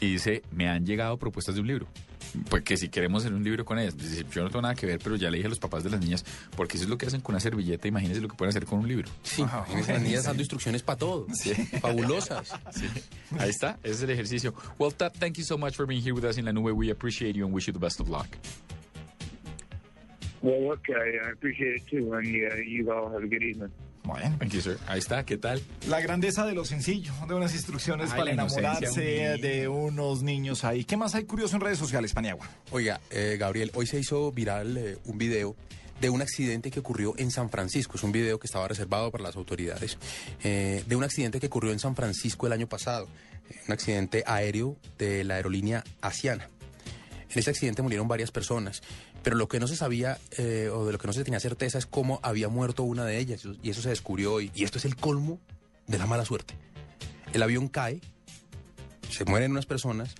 Y 0.00 0.12
dice, 0.12 0.42
me 0.52 0.68
han 0.68 0.86
llegado 0.86 1.18
propuestas 1.18 1.54
de 1.54 1.60
un 1.60 1.66
libro. 1.66 1.86
Pues 2.48 2.62
que 2.62 2.76
si 2.76 2.88
queremos 2.90 3.24
hacer 3.24 3.34
un 3.34 3.42
libro 3.42 3.64
con 3.64 3.78
ellas. 3.78 3.96
Dice, 3.96 4.24
yo 4.32 4.42
no 4.44 4.50
tengo 4.50 4.62
nada 4.62 4.74
que 4.76 4.86
ver, 4.86 5.00
pero 5.02 5.16
ya 5.16 5.30
le 5.30 5.38
dije 5.38 5.46
a 5.46 5.50
los 5.50 5.58
papás 5.58 5.82
de 5.82 5.90
las 5.90 6.00
niñas, 6.00 6.24
porque 6.54 6.76
eso 6.76 6.84
es 6.84 6.90
lo 6.90 6.96
que 6.96 7.06
hacen 7.06 7.20
con 7.22 7.34
una 7.34 7.40
servilleta, 7.40 7.88
imagínense 7.88 8.20
lo 8.20 8.28
que 8.28 8.36
pueden 8.36 8.50
hacer 8.50 8.66
con 8.66 8.78
un 8.78 8.86
libro. 8.88 9.08
Sí, 9.24 9.42
las 9.88 10.00
niñas 10.02 10.24
dando 10.24 10.40
instrucciones 10.40 10.82
para 10.82 10.98
todo. 10.98 11.26
Fabulosas. 11.80 12.52
Sí. 12.72 12.86
Ahí 13.38 13.50
está, 13.50 13.78
ese 13.82 13.94
es 13.94 14.02
el 14.02 14.10
ejercicio. 14.10 14.54
Well, 14.78 14.92
Ted, 14.94 15.12
thank 15.18 15.34
you 15.38 15.44
so 15.44 15.58
much 15.58 15.74
for 15.74 15.86
being 15.86 16.00
here 16.02 16.12
with 16.12 16.24
us 16.24 16.38
in 16.38 16.44
La 16.44 16.52
Nube. 16.52 16.70
We 16.72 16.90
appreciate 16.92 17.34
you 17.34 17.44
and 17.46 17.54
wish 17.54 17.66
you 17.66 17.72
the 17.72 17.80
best 17.80 17.98
of 18.00 18.08
luck. 18.08 18.28
Well, 20.42 20.68
look, 20.68 20.80
I, 20.88 21.30
appreciate 21.32 21.76
it 21.76 21.86
too, 21.88 22.14
and 22.14 22.26
uh, 22.26 22.56
you 22.56 22.90
all 22.90 23.10
have 23.10 23.22
a 23.22 23.26
good 23.26 23.42
evening. 23.42 23.70
Bueno. 24.02 24.34
Thank 24.38 24.52
you, 24.54 24.62
sir. 24.62 24.78
Ahí 24.86 24.98
está, 24.98 25.24
¿qué 25.24 25.36
tal? 25.36 25.60
La 25.88 26.00
grandeza 26.00 26.46
de 26.46 26.54
lo 26.54 26.64
sencillo, 26.64 27.12
de 27.28 27.34
unas 27.34 27.52
instrucciones 27.54 28.10
Ay, 28.12 28.18
para 28.18 28.30
enamorarse 28.32 29.34
un 29.34 29.40
de 29.40 29.68
unos 29.68 30.22
niños 30.22 30.64
ahí. 30.64 30.84
¿Qué 30.84 30.96
más 30.96 31.14
hay 31.14 31.24
curioso 31.24 31.56
en 31.56 31.60
redes 31.60 31.78
sociales, 31.78 32.14
Paniagua? 32.14 32.48
Oiga, 32.70 33.00
eh, 33.10 33.36
Gabriel, 33.38 33.70
hoy 33.74 33.86
se 33.86 33.98
hizo 33.98 34.32
viral 34.32 34.76
eh, 34.78 34.96
un 35.04 35.18
video 35.18 35.54
de 36.00 36.08
un 36.08 36.22
accidente 36.22 36.70
que 36.70 36.80
ocurrió 36.80 37.14
en 37.18 37.30
San 37.30 37.50
Francisco. 37.50 37.96
Es 37.96 38.02
un 38.02 38.12
video 38.12 38.38
que 38.38 38.46
estaba 38.46 38.66
reservado 38.66 39.10
para 39.10 39.24
las 39.24 39.36
autoridades. 39.36 39.98
eh, 40.42 40.82
de 40.86 40.96
un 40.96 41.04
accidente 41.04 41.38
que 41.38 41.46
ocurrió 41.46 41.72
en 41.72 41.78
San 41.78 41.94
Francisco 41.94 42.46
el 42.46 42.54
año 42.54 42.68
pasado. 42.68 43.06
Eh, 43.50 43.54
un 43.66 43.72
accidente 43.72 44.24
aéreo 44.26 44.76
de 44.98 45.24
la 45.24 45.34
aerolínea 45.34 45.84
Asiana. 46.00 46.48
En 47.32 47.38
ese 47.38 47.50
accidente 47.50 47.80
murieron 47.82 48.08
varias 48.08 48.32
personas, 48.32 48.82
pero 49.22 49.36
lo 49.36 49.48
que 49.48 49.60
no 49.60 49.66
se 49.66 49.76
sabía 49.76 50.18
eh, 50.38 50.70
o 50.72 50.86
de 50.86 50.92
lo 50.92 50.98
que 50.98 51.06
no 51.06 51.12
se 51.12 51.24
tenía 51.24 51.40
certeza 51.40 51.78
es 51.78 51.86
cómo 51.86 52.20
había 52.22 52.48
muerto 52.48 52.82
una 52.82 53.04
de 53.04 53.18
ellas. 53.18 53.42
Y 53.62 53.70
eso 53.70 53.82
se 53.82 53.90
descubrió 53.90 54.34
hoy. 54.34 54.50
Y 54.54 54.64
esto 54.64 54.78
es 54.78 54.84
el 54.84 54.96
colmo 54.96 55.40
de 55.86 55.98
la 55.98 56.06
mala 56.06 56.24
suerte. 56.24 56.54
El 57.32 57.42
avión 57.42 57.68
cae, 57.68 58.00
se 59.10 59.24
mueren 59.24 59.52
unas 59.52 59.66
personas, 59.66 60.14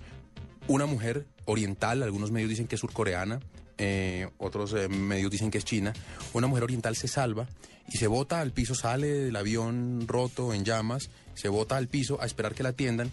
una 0.67 0.85
mujer 0.85 1.27
oriental, 1.45 2.03
algunos 2.03 2.31
medios 2.31 2.49
dicen 2.49 2.67
que 2.67 2.75
es 2.75 2.81
surcoreana, 2.81 3.39
eh, 3.77 4.29
otros 4.37 4.73
eh, 4.73 4.87
medios 4.87 5.31
dicen 5.31 5.49
que 5.49 5.57
es 5.57 5.65
china, 5.65 5.93
una 6.33 6.47
mujer 6.47 6.63
oriental 6.63 6.95
se 6.95 7.07
salva 7.07 7.47
y 7.91 7.97
se 7.97 8.07
bota 8.07 8.39
al 8.39 8.51
piso, 8.51 8.75
sale 8.75 9.07
del 9.07 9.35
avión 9.35 10.07
roto 10.07 10.53
en 10.53 10.63
llamas, 10.63 11.09
se 11.33 11.49
bota 11.49 11.77
al 11.77 11.87
piso 11.87 12.21
a 12.21 12.25
esperar 12.25 12.53
que 12.53 12.63
la 12.63 12.69
atiendan 12.69 13.11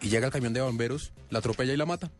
y 0.00 0.08
llega 0.08 0.26
el 0.26 0.32
camión 0.32 0.52
de 0.52 0.60
bomberos, 0.60 1.12
la 1.30 1.40
atropella 1.40 1.72
y 1.72 1.76
la 1.76 1.86
mata. 1.86 2.10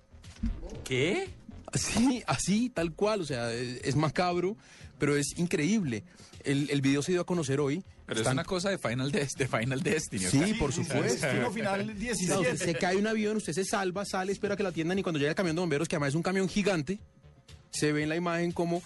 ¿Qué? 0.84 1.30
Sí, 1.74 2.22
así, 2.26 2.70
tal 2.70 2.92
cual, 2.92 3.20
o 3.20 3.24
sea, 3.24 3.52
es, 3.52 3.80
es 3.82 3.96
macabro, 3.96 4.56
pero 4.98 5.16
es 5.16 5.26
increíble. 5.36 6.04
El, 6.44 6.70
el 6.70 6.80
video 6.80 7.02
se 7.02 7.12
dio 7.12 7.20
a 7.20 7.26
conocer 7.26 7.58
hoy. 7.60 7.82
Pero 8.06 8.20
es 8.20 8.26
una 8.28 8.44
cosa 8.44 8.70
de 8.70 8.78
Final, 8.78 9.10
Des- 9.10 9.32
de 9.34 9.48
Final 9.48 9.82
Destiny. 9.82 10.24
Sí, 10.26 10.38
sea. 10.38 10.58
por 10.60 10.72
supuesto. 10.72 11.26
Final 11.52 11.84
Claro, 11.86 11.94
17. 11.98 12.38
usted 12.40 12.56
se 12.56 12.74
cae 12.76 12.96
un 12.96 13.06
avión, 13.08 13.36
usted 13.36 13.52
se 13.52 13.64
salva, 13.64 14.04
sale, 14.04 14.30
espera 14.32 14.56
que 14.56 14.62
la 14.62 14.68
atiendan 14.68 14.96
y 14.98 15.02
cuando 15.02 15.18
llega 15.18 15.30
el 15.30 15.34
camión 15.36 15.56
de 15.56 15.60
bomberos, 15.60 15.88
que 15.88 15.96
además 15.96 16.10
es 16.10 16.14
un 16.14 16.22
camión 16.22 16.48
gigante, 16.48 17.00
se 17.72 17.92
ve 17.92 18.04
en 18.04 18.08
la 18.08 18.16
imagen 18.16 18.52
como 18.52 18.80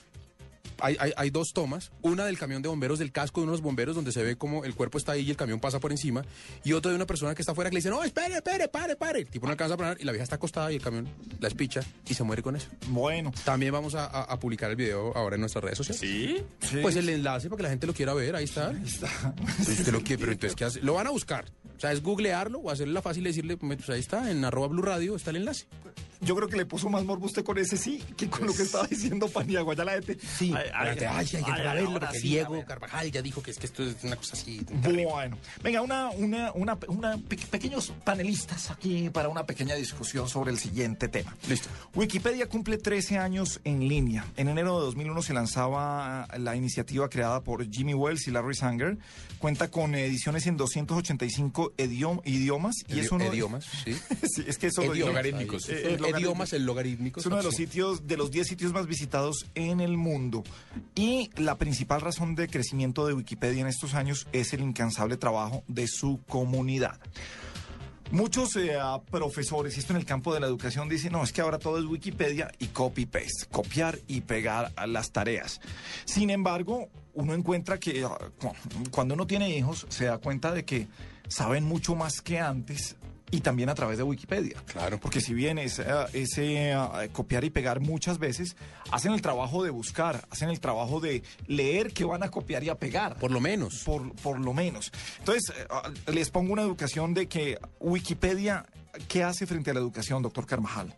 hay, 0.82 0.96
hay- 0.98 1.12
hay 1.16 1.30
dos 1.30 1.52
tomas, 1.52 1.90
una 2.02 2.24
del 2.24 2.38
camión 2.38 2.62
de 2.62 2.68
bomberos, 2.68 2.98
del 2.98 3.12
casco 3.12 3.40
de 3.40 3.46
unos 3.46 3.60
bomberos, 3.60 3.94
donde 3.94 4.12
se 4.12 4.22
ve 4.22 4.36
como 4.36 4.64
el 4.64 4.74
cuerpo 4.74 4.98
está 4.98 5.12
ahí 5.12 5.22
y 5.26 5.30
el 5.30 5.36
camión 5.36 5.60
pasa 5.60 5.78
por 5.80 5.90
encima, 5.92 6.24
y 6.64 6.72
otra 6.72 6.90
de 6.90 6.96
una 6.96 7.06
persona 7.06 7.34
que 7.34 7.42
está 7.42 7.52
afuera 7.52 7.70
que 7.70 7.74
le 7.74 7.78
dice, 7.78 7.90
no, 7.90 8.02
espere, 8.04 8.34
espere, 8.36 8.68
pare, 8.68 8.96
pare. 8.96 9.20
El 9.20 9.26
tipo 9.26 9.46
no 9.46 9.52
alcanza 9.52 9.74
a 9.74 9.76
parar 9.76 9.96
y 10.00 10.04
la 10.04 10.12
vieja 10.12 10.24
está 10.24 10.36
acostada 10.36 10.70
y 10.72 10.76
el 10.76 10.82
camión 10.82 11.08
la 11.38 11.48
espicha 11.48 11.80
y 12.08 12.14
se 12.14 12.22
muere 12.24 12.42
con 12.42 12.56
eso. 12.56 12.68
Bueno. 12.88 13.32
También 13.44 13.72
vamos 13.72 13.94
a, 13.94 14.04
a- 14.06 14.22
a 14.24 14.38
publicar 14.40 14.70
el 14.70 14.76
video 14.76 15.16
ahora 15.16 15.36
en 15.36 15.40
nuestras 15.40 15.64
redes 15.64 15.78
sociales. 15.78 16.00
¿Sí? 16.00 16.36
Pues 16.82 16.96
el 16.96 17.08
enlace 17.08 17.48
para 17.48 17.56
que 17.58 17.62
la 17.64 17.68
gente 17.70 17.86
lo 17.86 17.94
quiera 17.94 18.14
ver, 18.14 18.36
ahí 18.36 18.44
está. 18.44 18.70
Entonces, 18.70 19.78
usted 19.80 19.92
lo 19.92 20.00
quiere, 20.02 20.18
pero 20.20 20.32
entonces, 20.32 20.56
¿qué 20.56 20.64
hace? 20.64 20.80
Lo 20.82 20.94
van 20.94 21.06
a 21.06 21.10
buscar. 21.10 21.44
O 21.76 21.80
sea, 21.80 21.92
es 21.92 22.02
googlearlo 22.02 22.58
o 22.58 22.70
hacerle 22.70 22.92
la 22.94 23.02
fácil 23.02 23.22
y 23.24 23.28
decirle, 23.28 23.56
pues 23.56 23.88
ahí 23.88 24.00
está, 24.00 24.30
en 24.30 24.44
arroba 24.44 24.68
Blue 24.68 24.82
Radio 24.82 25.16
está 25.16 25.30
el 25.30 25.36
enlace. 25.36 25.66
Yo 26.20 26.36
creo 26.36 26.48
que 26.48 26.56
le 26.56 26.66
puso 26.66 26.88
más 26.90 27.04
morbo 27.04 27.26
usted 27.26 27.42
con 27.44 27.56
ese 27.58 27.76
sí 27.76 28.02
que 28.16 28.28
con 28.28 28.46
lo 28.46 28.54
que 28.54 28.62
estaba 28.62 28.86
diciendo 28.86 29.28
Paniagua. 29.28 29.74
Ya 29.74 29.84
la 29.84 29.92
gente. 29.92 30.18
Sí, 30.20 30.52
Ay, 30.54 30.64
ay, 30.74 30.88
espérate, 30.90 31.06
hay 31.06 31.26
que 31.26 31.90
porque 31.92 32.18
sí, 32.20 32.28
Diego. 32.28 32.64
Carvajal 32.66 33.10
ya 33.10 33.22
dijo 33.22 33.42
que 33.42 33.50
es 33.52 33.58
que 33.58 33.66
esto 33.66 33.82
es 33.82 33.96
una 34.04 34.16
cosa 34.16 34.34
así. 34.34 34.60
Bueno, 34.82 35.38
venga, 35.62 35.80
una, 35.82 36.10
una, 36.10 36.52
una, 36.52 36.78
una 36.88 37.16
pe- 37.18 37.36
pequeños 37.50 37.92
panelistas 38.04 38.70
aquí 38.70 39.08
para 39.10 39.28
una 39.28 39.46
pequeña 39.46 39.74
discusión 39.74 40.28
sobre 40.28 40.50
el 40.50 40.58
siguiente 40.58 41.08
tema. 41.08 41.34
Listo. 41.48 41.68
Wikipedia 41.94 42.48
cumple 42.48 42.76
13 42.78 43.18
años 43.18 43.60
en 43.64 43.88
línea. 43.88 44.24
En 44.36 44.48
enero 44.48 44.78
de 44.78 44.86
2001 44.86 45.22
se 45.22 45.32
lanzaba 45.34 46.28
la 46.38 46.54
iniciativa 46.56 47.08
creada 47.08 47.42
por 47.42 47.68
Jimmy 47.70 47.94
Wells 47.94 48.28
y 48.28 48.30
Larry 48.30 48.54
Sanger. 48.54 48.98
Cuenta 49.38 49.70
con 49.70 49.94
ediciones 49.94 50.46
en 50.46 50.56
285 50.58 51.72
idiom- 51.78 52.20
idiomas 52.24 52.76
y 52.88 53.00
es 53.00 53.10
uno 53.10 53.24
idiomas, 53.32 53.64
sí. 53.84 53.96
Sí, 54.30 54.44
es 54.46 54.58
que 54.58 54.66
eso 54.68 54.82
logarítmicos. 54.84 55.68
Eh, 55.68 55.94
eh. 55.94 55.96
Idiomas, 56.18 56.52
el 56.52 56.64
logarítmico. 56.64 57.20
Es 57.20 57.26
uno 57.26 57.36
de 57.36 57.42
los 57.42 57.54
sitios, 57.54 58.06
de 58.06 58.16
los 58.16 58.30
10 58.30 58.46
sitios 58.48 58.72
más 58.72 58.86
visitados 58.86 59.46
en 59.54 59.80
el 59.80 59.96
mundo. 59.96 60.42
Y 60.94 61.30
la 61.36 61.56
principal 61.56 62.00
razón 62.00 62.34
de 62.34 62.48
crecimiento 62.48 63.06
de 63.06 63.14
Wikipedia 63.14 63.60
en 63.60 63.66
estos 63.68 63.94
años 63.94 64.26
es 64.32 64.52
el 64.52 64.60
incansable 64.60 65.16
trabajo 65.16 65.62
de 65.68 65.86
su 65.88 66.20
comunidad. 66.28 66.98
Muchos 68.12 68.56
eh, 68.56 68.76
profesores, 69.08 69.76
y 69.76 69.80
esto 69.80 69.92
en 69.92 69.98
el 70.00 70.04
campo 70.04 70.34
de 70.34 70.40
la 70.40 70.48
educación, 70.48 70.88
dicen, 70.88 71.12
no, 71.12 71.22
es 71.22 71.32
que 71.32 71.42
ahora 71.42 71.58
todo 71.60 71.78
es 71.78 71.84
Wikipedia 71.84 72.50
y 72.58 72.66
copy-paste, 72.66 73.46
copiar 73.52 74.00
y 74.08 74.22
pegar 74.22 74.72
a 74.74 74.88
las 74.88 75.12
tareas. 75.12 75.60
Sin 76.06 76.28
embargo, 76.30 76.88
uno 77.14 77.34
encuentra 77.34 77.78
que 77.78 78.02
ah, 78.04 78.18
cu- 78.40 78.52
cuando 78.90 79.14
uno 79.14 79.28
tiene 79.28 79.56
hijos, 79.56 79.86
se 79.90 80.06
da 80.06 80.18
cuenta 80.18 80.50
de 80.50 80.64
que 80.64 80.88
saben 81.28 81.62
mucho 81.62 81.94
más 81.94 82.20
que 82.20 82.40
antes 82.40 82.96
y 83.30 83.40
también 83.40 83.68
a 83.68 83.74
través 83.74 83.98
de 83.98 84.04
Wikipedia. 84.04 84.56
Claro. 84.66 84.98
Porque 84.98 85.20
si 85.20 85.34
bien 85.34 85.58
es, 85.58 85.78
eh, 85.78 85.84
ese 86.12 86.72
ah, 86.72 87.06
copiar 87.12 87.44
y 87.44 87.50
pegar 87.50 87.80
muchas 87.80 88.18
veces, 88.18 88.56
hacen 88.90 89.12
el 89.12 89.22
trabajo 89.22 89.62
de 89.62 89.70
buscar, 89.70 90.26
hacen 90.30 90.50
el 90.50 90.60
trabajo 90.60 91.00
de 91.00 91.22
leer 91.46 91.92
que 91.92 92.04
van 92.04 92.22
a 92.22 92.30
copiar 92.30 92.64
y 92.64 92.68
a 92.68 92.76
pegar. 92.76 93.16
Por 93.16 93.30
lo 93.30 93.40
menos. 93.40 93.82
Por, 93.84 94.12
por 94.16 94.40
lo 94.40 94.52
menos. 94.52 94.92
Entonces, 95.18 95.52
eh, 95.56 96.12
les 96.12 96.30
pongo 96.30 96.52
una 96.52 96.62
educación 96.62 97.14
de 97.14 97.28
que 97.28 97.58
Wikipedia, 97.78 98.66
¿qué 99.08 99.22
hace 99.22 99.46
frente 99.46 99.70
a 99.70 99.74
la 99.74 99.80
educación, 99.80 100.22
doctor 100.22 100.46
Carvajal? 100.46 100.94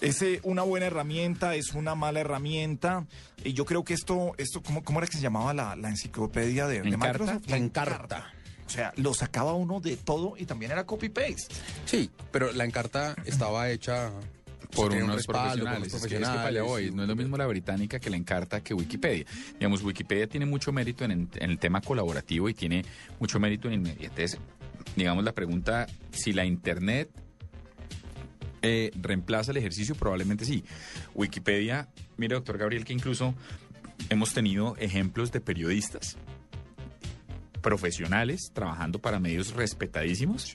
¿Es 0.00 0.22
eh, 0.22 0.40
una 0.44 0.62
buena 0.62 0.86
herramienta? 0.86 1.54
¿Es 1.54 1.74
una 1.74 1.94
mala 1.94 2.20
herramienta? 2.20 3.06
Y 3.44 3.52
yo 3.52 3.66
creo 3.66 3.84
que 3.84 3.92
esto, 3.92 4.32
esto 4.38 4.62
¿cómo, 4.62 4.82
cómo 4.82 4.98
era 4.98 5.06
que 5.06 5.16
se 5.16 5.22
llamaba 5.22 5.52
la, 5.52 5.76
la 5.76 5.90
enciclopedia 5.90 6.66
de, 6.66 6.80
de. 6.80 6.96
Microsoft? 6.96 7.48
La 7.48 7.58
Encarta. 7.58 8.32
O 8.70 8.72
sea, 8.72 8.92
lo 8.94 9.12
sacaba 9.14 9.54
uno 9.54 9.80
de 9.80 9.96
todo 9.96 10.34
y 10.38 10.44
también 10.44 10.70
era 10.70 10.86
copy-paste. 10.86 11.52
Sí, 11.86 12.08
pero 12.30 12.52
la 12.52 12.64
encarta 12.64 13.16
estaba 13.24 13.68
hecha 13.68 14.12
por 14.76 14.92
un 14.92 15.02
unos 15.02 15.16
respaldo, 15.16 15.64
por 15.64 15.72
profesionales. 15.74 15.92
unos 15.92 16.04
Es 16.04 16.08
que, 16.08 16.14
es 16.14 16.20
que 16.20 16.26
para 16.36 16.46
allá 16.46 16.62
voy. 16.62 16.68
profesionales. 16.68 16.94
No 16.94 17.02
es 17.02 17.08
lo 17.08 17.16
mismo 17.16 17.36
la 17.36 17.46
británica 17.48 17.98
que 17.98 18.10
la 18.10 18.16
encarta 18.16 18.60
que 18.60 18.72
Wikipedia. 18.72 19.26
Digamos, 19.54 19.82
Wikipedia 19.82 20.28
tiene 20.28 20.46
mucho 20.46 20.70
mérito 20.70 21.04
en, 21.04 21.10
en 21.10 21.50
el 21.50 21.58
tema 21.58 21.80
colaborativo 21.80 22.48
y 22.48 22.54
tiene 22.54 22.84
mucho 23.18 23.40
mérito 23.40 23.66
en 23.66 23.74
inmediatez. 23.74 24.38
Digamos, 24.94 25.24
la 25.24 25.32
pregunta, 25.32 25.88
si 26.12 26.32
la 26.32 26.44
Internet 26.44 27.10
eh, 28.62 28.92
reemplaza 28.94 29.50
el 29.50 29.56
ejercicio, 29.56 29.96
probablemente 29.96 30.44
sí. 30.44 30.62
Wikipedia, 31.16 31.88
mire, 32.18 32.36
doctor 32.36 32.56
Gabriel, 32.56 32.84
que 32.84 32.92
incluso 32.92 33.34
hemos 34.10 34.32
tenido 34.32 34.76
ejemplos 34.76 35.32
de 35.32 35.40
periodistas 35.40 36.16
profesionales 37.60 38.50
trabajando 38.52 38.98
para 38.98 39.18
medios 39.20 39.54
respetadísimos 39.54 40.54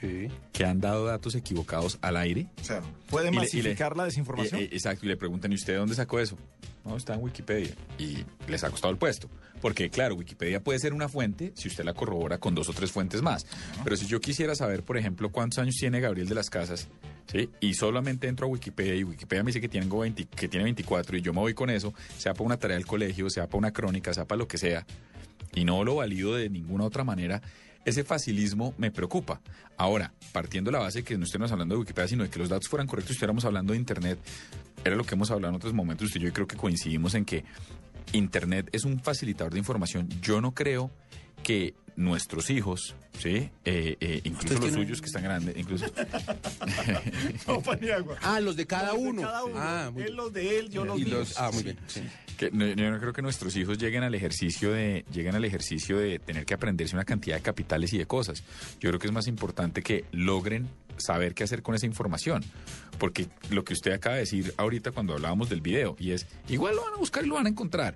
que 0.54 0.66
han 0.66 0.80
dado 0.82 1.06
datos 1.06 1.36
equivocados 1.36 1.98
al 2.02 2.18
aire. 2.18 2.48
O 2.62 2.64
sea, 2.64 2.82
¿puede 3.10 3.32
le- 3.32 3.38
masificar 3.38 3.96
la 3.98 4.06
desinformación? 4.06 4.62
y- 4.62 4.64
eh, 4.66 4.70
exacto, 4.72 5.06
y 5.06 5.10
le 5.10 5.18
preguntan, 5.18 5.52
¿y 5.52 5.56
usted 5.56 5.74
de 5.74 5.80
dónde 5.80 5.96
sacó 5.96 6.20
eso? 6.20 6.38
No, 6.84 6.96
está 6.98 7.16
en 7.16 7.24
Wikipedia. 7.24 7.72
Y 7.98 8.18
les 8.48 8.64
ha 8.64 8.70
costado 8.70 8.92
el 8.92 9.00
puesto. 9.00 9.28
Porque, 9.60 9.90
claro, 9.90 10.14
Wikipedia 10.16 10.60
puede 10.62 10.78
ser 10.78 10.94
una 10.94 11.10
fuente 11.10 11.52
si 11.56 11.68
usted 11.68 11.84
la 11.84 11.94
corrobora 11.96 12.38
con 12.38 12.54
dos 12.54 12.70
o 12.70 12.74
tres 12.74 12.92
fuentes 12.92 13.24
más. 13.24 13.48
Pero 13.84 13.98
si 13.98 14.06
yo 14.06 14.22
quisiera 14.22 14.54
saber, 14.54 14.84
por 14.84 14.96
ejemplo, 14.98 15.32
cuántos 15.32 15.58
años 15.60 15.76
tiene 15.80 16.00
Gabriel 16.00 16.28
de 16.30 16.36
las 16.36 16.52
Casas, 16.52 16.88
¿sí? 17.26 17.50
Y 17.60 17.74
solamente 17.74 18.28
entro 18.28 18.46
a 18.46 18.50
Wikipedia 18.52 18.94
y 18.94 19.04
Wikipedia 19.04 19.42
me 19.44 19.48
dice 19.50 19.62
que 19.62 19.70
tiene, 19.70 19.88
20 19.88 20.26
que 20.26 20.48
tiene 20.48 20.66
24 20.66 21.18
y 21.18 21.22
yo 21.24 21.34
me 21.34 21.40
voy 21.40 21.56
con 21.56 21.72
eso, 21.72 21.92
sea 22.20 22.34
para 22.34 22.46
una 22.46 22.58
tarea 22.58 22.78
del 22.78 22.86
colegio, 22.86 23.28
sea 23.32 23.48
para 23.48 23.58
una 23.58 23.72
crónica, 23.74 24.14
sea 24.14 24.26
para 24.26 24.38
lo 24.38 24.48
que 24.48 24.60
sea, 24.60 24.86
y 25.56 25.66
no 25.66 25.84
lo 25.84 25.96
valido 25.96 26.36
de 26.36 26.50
ninguna 26.50 26.84
otra 26.84 27.04
manera, 27.04 27.42
ese 27.86 28.04
facilismo 28.04 28.74
me 28.78 28.92
preocupa. 28.92 29.42
Ahora, 29.78 30.14
partiendo 30.32 30.70
de 30.70 30.78
la 30.78 30.84
base 30.84 31.04
que 31.04 31.18
no 31.18 31.24
estemos 31.24 31.52
hablando 31.52 31.76
de 31.76 31.80
Wikipedia, 31.80 32.08
sino 32.08 32.24
de 32.24 32.30
que 32.30 32.40
los 32.40 32.50
datos 32.50 32.68
fueran 32.68 32.88
correctos 32.88 33.12
y 33.12 33.14
estuviéramos 33.14 33.46
hablando 33.46 33.74
de 33.74 33.80
Internet, 33.80 34.20
era 34.84 34.96
lo 34.96 35.04
que 35.04 35.16
hemos 35.16 35.32
hablado 35.32 35.52
en 35.52 35.56
otros 35.56 35.74
momentos, 35.74 36.08
usted 36.08 36.22
y 36.22 36.26
yo 36.26 36.34
creo 36.34 36.48
que 36.48 36.58
coincidimos 36.58 37.16
en 37.16 37.26
que 37.26 37.44
Internet 38.14 38.70
es 38.72 38.86
un 38.86 39.00
facilitador 39.00 39.54
de 39.54 39.60
información. 39.60 40.10
Yo 40.22 40.42
no 40.42 40.54
creo 40.54 40.92
que 41.46 41.76
nuestros 41.96 42.50
hijos, 42.50 42.96
¿sí? 43.20 43.50
Eh, 43.64 43.96
eh, 44.02 44.22
incluso 44.26 44.56
¿Usted 44.56 44.66
los 44.68 44.74
suyos 44.74 45.00
que 45.00 45.06
están 45.06 45.24
grandes, 45.24 45.56
incluso... 45.56 45.86
No, 47.48 47.62
Paniagua. 47.62 48.18
Ah, 48.22 48.40
los 48.40 48.56
de 48.56 48.66
cada 48.66 48.94
Los 48.94 49.02
de 49.04 49.10
uno. 49.10 49.22
cada 49.22 49.44
uno. 49.46 49.56
Ah, 49.58 49.90
muy 49.94 50.02
él 50.02 50.08
bien. 50.08 50.18
los 50.18 50.34
de 50.34 50.60
él, 50.60 50.70
yo 50.70 50.84
los 50.86 51.00
Y 51.00 51.06
míos. 51.06 51.20
los- 51.20 51.38
ah, 51.40 51.52
muy 51.54 51.64
bien. 51.64 51.78
sí. 51.88 52.02
Que 52.38 52.52
no- 52.52 52.66
yo 52.68 52.92
no 52.92 53.00
creo 53.00 53.14
que 53.14 53.22
nuestros 53.22 53.56
hijos 53.56 53.78
lleguen 53.78 54.04
al 54.04 54.14
ejercicio 54.14 54.74
de 54.74 55.06
lleguen 55.14 55.36
al 55.36 55.46
ejercicio 55.46 55.98
de 55.98 56.20
tener 56.20 56.46
que 56.46 56.54
aprenderse 56.54 56.94
una 56.96 57.06
cantidad 57.06 57.38
de 57.38 57.42
capitales 57.42 57.94
y 57.94 57.98
de 57.98 58.06
cosas. 58.08 58.44
Yo 58.82 58.90
creo 58.90 59.00
que 59.00 59.08
es 59.08 59.14
más 59.14 59.28
importante 59.28 59.82
que 59.82 60.04
logren 60.12 60.68
saber 60.98 61.34
qué 61.34 61.44
hacer 61.46 61.62
con 61.62 61.76
esa 61.76 61.86
información, 61.86 62.44
porque 62.98 63.28
lo 63.52 63.64
que 63.64 63.74
usted 63.74 63.94
acaba 63.94 64.16
de 64.16 64.22
decir 64.22 64.54
ahorita 64.58 64.92
cuando 64.92 65.14
hablábamos 65.14 65.50
del 65.50 65.62
video 65.62 65.96
y 66.00 66.12
es 66.12 66.28
igual 66.50 66.76
lo 66.76 66.84
van 66.84 66.94
a 66.96 66.98
buscar 66.98 67.24
y 67.24 67.28
lo 67.28 67.36
van 67.36 67.46
a 67.46 67.50
encontrar. 67.50 67.96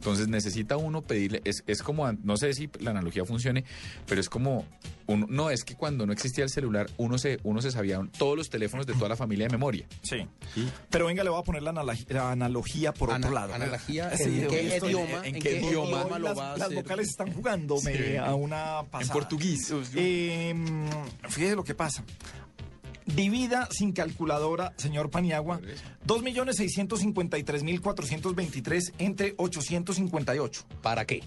Entonces 0.00 0.28
necesita 0.28 0.78
uno 0.78 1.02
pedirle, 1.02 1.42
es, 1.44 1.62
es 1.66 1.82
como, 1.82 2.10
no 2.10 2.38
sé 2.38 2.54
si 2.54 2.70
la 2.80 2.92
analogía 2.92 3.26
funcione, 3.26 3.66
pero 4.08 4.18
es 4.18 4.30
como, 4.30 4.64
uno, 5.06 5.26
no, 5.28 5.50
es 5.50 5.62
que 5.62 5.74
cuando 5.74 6.06
no 6.06 6.14
existía 6.14 6.42
el 6.42 6.48
celular, 6.48 6.88
uno 6.96 7.18
se, 7.18 7.38
uno 7.42 7.60
se 7.60 7.70
sabía 7.70 8.00
todos 8.16 8.34
los 8.34 8.48
teléfonos 8.48 8.86
de 8.86 8.94
toda 8.94 9.10
la 9.10 9.16
familia 9.16 9.46
de 9.46 9.52
memoria. 9.52 9.84
Sí. 10.02 10.26
Pero 10.88 11.04
venga, 11.04 11.22
le 11.22 11.28
voy 11.28 11.38
a 11.38 11.42
poner 11.44 11.62
la, 11.62 11.74
analogi- 11.74 12.06
la 12.08 12.30
analogía 12.30 12.94
por 12.94 13.10
Ana- 13.10 13.26
otro 13.26 13.34
lado. 13.34 13.52
analogía, 13.52 14.16
Sí, 14.16 14.24
¿en 14.40 14.48
qué 14.48 14.78
idioma- 14.78 15.18
¿En 15.18 15.24
en 15.26 15.34
qué 15.34 15.40
qué 15.40 15.56
idioma 15.66 15.98
idioma 15.98 16.18
lo 16.18 16.28
las, 16.28 16.38
va 16.38 16.52
a 16.54 16.56
las 16.56 16.74
vocales 16.74 17.08
están 17.10 17.30
jugándome 17.34 17.94
Sí. 17.94 18.16
a 18.16 18.34
una 18.34 18.84
pasada. 18.90 19.12
portugués. 19.12 19.70
Eh, 19.96 20.54
fíjese 21.28 21.56
lo 21.56 21.62
que 21.64 21.74
pasa. 21.74 22.02
Divida 23.14 23.68
sin 23.70 23.92
calculadora, 23.92 24.72
señor 24.76 25.10
Paniagua, 25.10 25.60
2.653.423 26.06 28.92
entre 28.98 29.34
858. 29.36 30.64
¿Para 30.82 31.04
qué? 31.06 31.22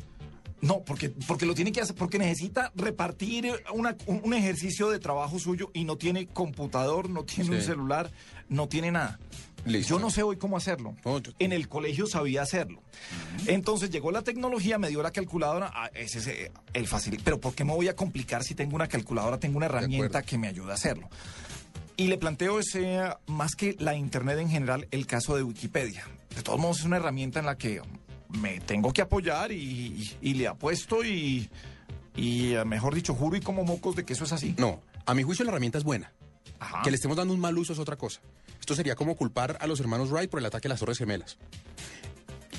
No, 0.62 0.82
porque, 0.82 1.10
porque 1.28 1.46
lo 1.46 1.54
tiene 1.56 1.74
que 1.74 1.82
hacer, 1.82 1.96
porque 1.96 2.18
necesita 2.18 2.72
repartir 2.76 3.52
una- 3.74 3.98
un, 4.06 4.34
ejercicio 4.34 4.90
de 4.90 5.00
trabajo 5.00 5.38
suyo 5.38 5.70
y 5.74 5.84
no 5.84 5.98
tiene 5.98 6.28
computador, 6.28 7.10
no 7.10 7.26
tiene 7.26 7.58
un 7.58 7.62
celular, 7.62 8.10
no 8.48 8.70
tiene 8.70 8.90
nada. 8.92 9.20
Yo 9.66 10.00
no 10.00 10.10
sé 10.10 10.24
hoy 10.24 10.38
cómo 10.38 10.56
hacerlo. 10.56 10.96
En 11.40 11.52
el 11.52 11.68
colegio 11.68 12.08
sabía 12.08 12.44
hacerlo. 12.44 12.82
Entonces 13.46 13.90
llegó 13.90 14.12
la 14.12 14.22
tecnología, 14.22 14.78
me 14.78 14.88
dio 14.90 15.02
la 15.04 15.12
calculadora, 15.12 15.70
ah, 15.74 15.90
ese 15.94 16.20
es 16.20 16.28
eh, 16.28 16.52
el 16.74 16.88
fácil. 16.88 17.20
Pero 17.24 17.40
¿por 17.42 17.54
qué 17.56 17.66
me 17.66 17.74
voy 17.74 17.90
a 17.90 17.96
complicar 17.96 18.44
si 18.44 18.56
tengo 18.56 18.76
una 18.76 18.88
calculadora, 18.88 19.38
tengo 19.40 19.58
una 19.58 19.66
herramienta 19.66 20.22
que 20.22 20.38
me 20.38 20.48
ayuda 20.48 20.72
a 20.72 20.76
hacerlo? 20.76 21.10
Y 21.96 22.08
le 22.08 22.18
planteo 22.18 22.60
ese, 22.60 23.00
más 23.28 23.56
que 23.56 23.76
la 23.80 23.96
Internet 23.96 24.40
en 24.40 24.50
general, 24.50 24.88
el 24.92 25.06
caso 25.06 25.36
de 25.36 25.44
Wikipedia. 25.44 26.06
De 26.36 26.42
todos 26.42 26.60
modos, 26.60 26.80
es 26.80 26.86
una 26.86 26.98
herramienta 26.98 27.40
en 27.40 27.46
la 27.46 27.58
que 27.58 27.82
me 28.30 28.60
tengo 28.62 28.92
que 28.94 29.02
apoyar 29.04 29.52
y, 29.52 29.58
y- 29.58 30.18
y 30.22 30.34
le 30.34 30.48
apuesto 30.48 31.04
y, 31.04 31.50
y, 32.16 32.54
eh, 32.54 32.66
mejor 32.66 32.96
dicho, 32.96 33.14
juro 33.14 33.38
y 33.38 33.42
como 33.42 33.64
mocos 33.64 33.96
de 33.96 34.06
que 34.06 34.14
eso 34.14 34.24
es 34.24 34.32
así. 34.34 34.56
No, 34.58 34.82
a 35.06 35.14
mi 35.14 35.22
juicio 35.22 35.46
la 35.46 35.52
herramienta 35.52 35.78
es 35.78 35.84
buena. 35.84 36.12
Ajá. 36.60 36.82
Que 36.84 36.90
le 36.90 36.96
estemos 36.96 37.16
dando 37.16 37.34
un 37.34 37.40
mal 37.40 37.56
uso 37.58 37.74
es 37.74 37.80
otra 37.80 37.96
cosa. 37.96 38.22
Esto 38.60 38.74
sería 38.76 38.96
como 38.96 39.16
culpar 39.16 39.58
a 39.62 39.68
los 39.68 39.80
hermanos 39.80 40.10
Wright 40.10 40.30
por 40.32 40.40
el 40.40 40.46
ataque 40.48 40.68
a 40.68 40.70
las 40.70 40.80
Torres 40.80 40.98
Gemelas. 40.98 41.38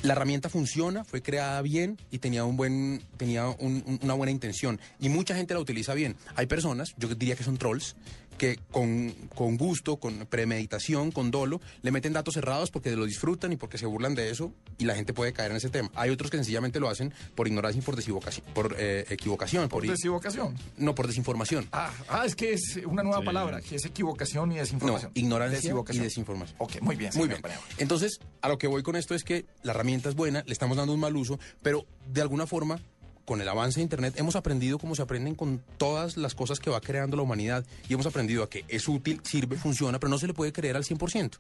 La 0.03 0.13
herramienta 0.13 0.51
funciona, 0.51 1.03
fue 1.03 1.23
creada 1.23 1.63
bien 1.63 1.97
y 2.11 2.19
tenía, 2.19 2.45
un 2.45 2.59
buen, 2.59 3.03
tenía 3.17 3.49
un- 3.49 3.83
un- 3.87 3.99
una 4.03 4.13
buena 4.13 4.31
intención. 4.31 4.79
Y 5.01 5.09
mucha 5.09 5.35
gente 5.35 5.55
la 5.55 5.61
utiliza 5.61 5.95
bien. 5.95 6.15
Hay 6.37 6.45
personas, 6.45 6.95
yo 6.99 7.09
diría 7.09 7.37
que 7.37 7.43
son 7.45 7.57
trolls, 7.57 7.97
que 8.35 8.59
con, 8.71 9.11
con 9.35 9.57
gusto, 9.57 9.97
con 9.97 10.27
premeditación, 10.27 11.11
con 11.13 11.31
dolo, 11.31 11.61
le 11.83 11.91
meten 11.91 12.13
datos 12.13 12.35
cerrados 12.35 12.71
porque 12.71 12.91
lo 12.97 13.05
disfrutan 13.07 13.53
y 13.53 13.57
porque 13.57 13.79
se 13.79 13.87
burlan 13.87 14.15
de 14.15 14.31
eso 14.31 14.53
y 14.79 14.85
la 14.85 14.95
gente 14.95 15.13
puede 15.13 15.33
caer 15.33 15.51
en 15.53 15.57
ese 15.57 15.71
tema. 15.71 15.91
Hay 15.95 16.11
otros 16.11 16.31
que 16.31 16.37
sencillamente 16.37 16.81
lo 16.81 16.89
hacen 16.89 17.13
por 17.35 17.47
ignorancia 17.49 17.79
y 17.81 17.83
por 17.83 17.97
desequivocación. 17.97 18.47
Por 18.55 18.77
eh, 18.79 19.05
equivocación. 19.09 19.69
¿Por 19.69 19.87
desequivocación? 19.87 20.57
No, 20.77 20.95
por 20.95 21.07
desinformación. 21.07 21.69
Ah, 21.73 21.93
ah, 22.09 22.25
es 22.27 22.35
que 22.35 22.53
es 22.53 22.81
una 22.87 23.03
nueva 23.03 23.21
Sí. 23.21 23.27
palabra, 23.27 23.61
que 23.61 23.77
es 23.77 23.85
equivocación 23.85 24.53
y 24.53 24.57
desinformación. 24.57 25.13
No, 25.15 25.21
ignorancia 25.21 25.75
y 25.93 25.99
desinformación. 25.99 26.57
Ok, 26.59 26.81
muy 26.81 26.97
bien. 26.97 27.13
Muy 27.15 27.29
bien. 27.29 27.41
Paniagua. 27.41 27.65
Entonces, 27.79 28.19
a 28.43 28.49
lo 28.49 28.59
que 28.59 28.67
voy 28.67 28.83
con 28.83 28.97
esto 28.97 29.15
es 29.15 29.25
que 29.25 29.47
la 29.63 29.73
herramienta 29.73 30.09
es 30.09 30.15
buena, 30.15 30.43
le 30.47 30.53
estamos 30.53 30.77
dando 30.77 30.93
un 30.93 31.01
mal 31.01 31.17
uso, 31.17 31.39
pero 31.63 31.87
de 32.13 32.21
alguna 32.21 32.47
forma, 32.47 32.81
con 33.25 33.41
el 33.41 33.49
avance 33.49 33.81
de 33.81 33.83
Internet, 33.83 34.15
hemos 34.19 34.37
aprendido 34.37 34.79
como 34.79 34.95
se 34.95 35.03
aprenden 35.03 35.35
con 35.35 35.63
todas 35.79 36.17
las 36.17 36.35
cosas 36.35 36.61
que 36.61 36.71
va 36.71 36.81
creando 36.81 37.17
la 37.17 37.23
humanidad 37.23 37.65
y 37.89 37.95
hemos 37.95 38.07
aprendido 38.07 38.43
a 38.43 38.51
que 38.51 38.65
es 38.69 38.87
útil, 38.89 39.21
sirve, 39.25 39.57
funciona, 39.57 39.99
pero 39.99 40.11
no 40.11 40.19
se 40.19 40.27
le 40.27 40.35
puede 40.35 40.53
creer 40.53 40.77
al 40.77 40.85
100%. 40.85 41.33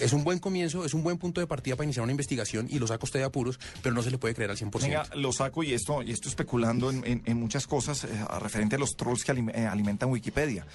Es 0.00 0.12
un 0.12 0.24
buen 0.24 0.40
comienzo, 0.40 0.84
es 0.84 0.92
un 0.92 1.04
buen 1.04 1.18
punto 1.18 1.40
de 1.40 1.46
partida 1.46 1.76
para 1.76 1.84
iniciar 1.84 2.02
una 2.02 2.10
investigación 2.10 2.66
y 2.68 2.80
lo 2.80 2.86
saca 2.88 3.04
usted 3.04 3.20
de 3.20 3.26
apuros, 3.26 3.60
pero 3.80 3.94
no 3.94 4.02
se 4.02 4.10
le 4.10 4.18
puede 4.18 4.34
creer 4.34 4.50
al 4.50 4.56
100%. 4.56 4.80
Venga, 4.82 5.06
lo 5.14 5.32
saco 5.32 5.62
y 5.62 5.72
esto, 5.72 6.02
y 6.02 6.10
esto 6.10 6.28
especulando 6.28 6.90
en, 6.90 7.04
en- 7.06 7.22
en 7.24 7.36
muchas 7.38 7.68
cosas 7.68 8.02
eh, 8.02 8.08
referente 8.40 8.74
a 8.74 8.78
los 8.80 8.96
trolls 8.96 9.22
que 9.22 9.30
eh, 9.30 9.66
alimentan 9.66 10.10
Wikipedia. 10.10 10.66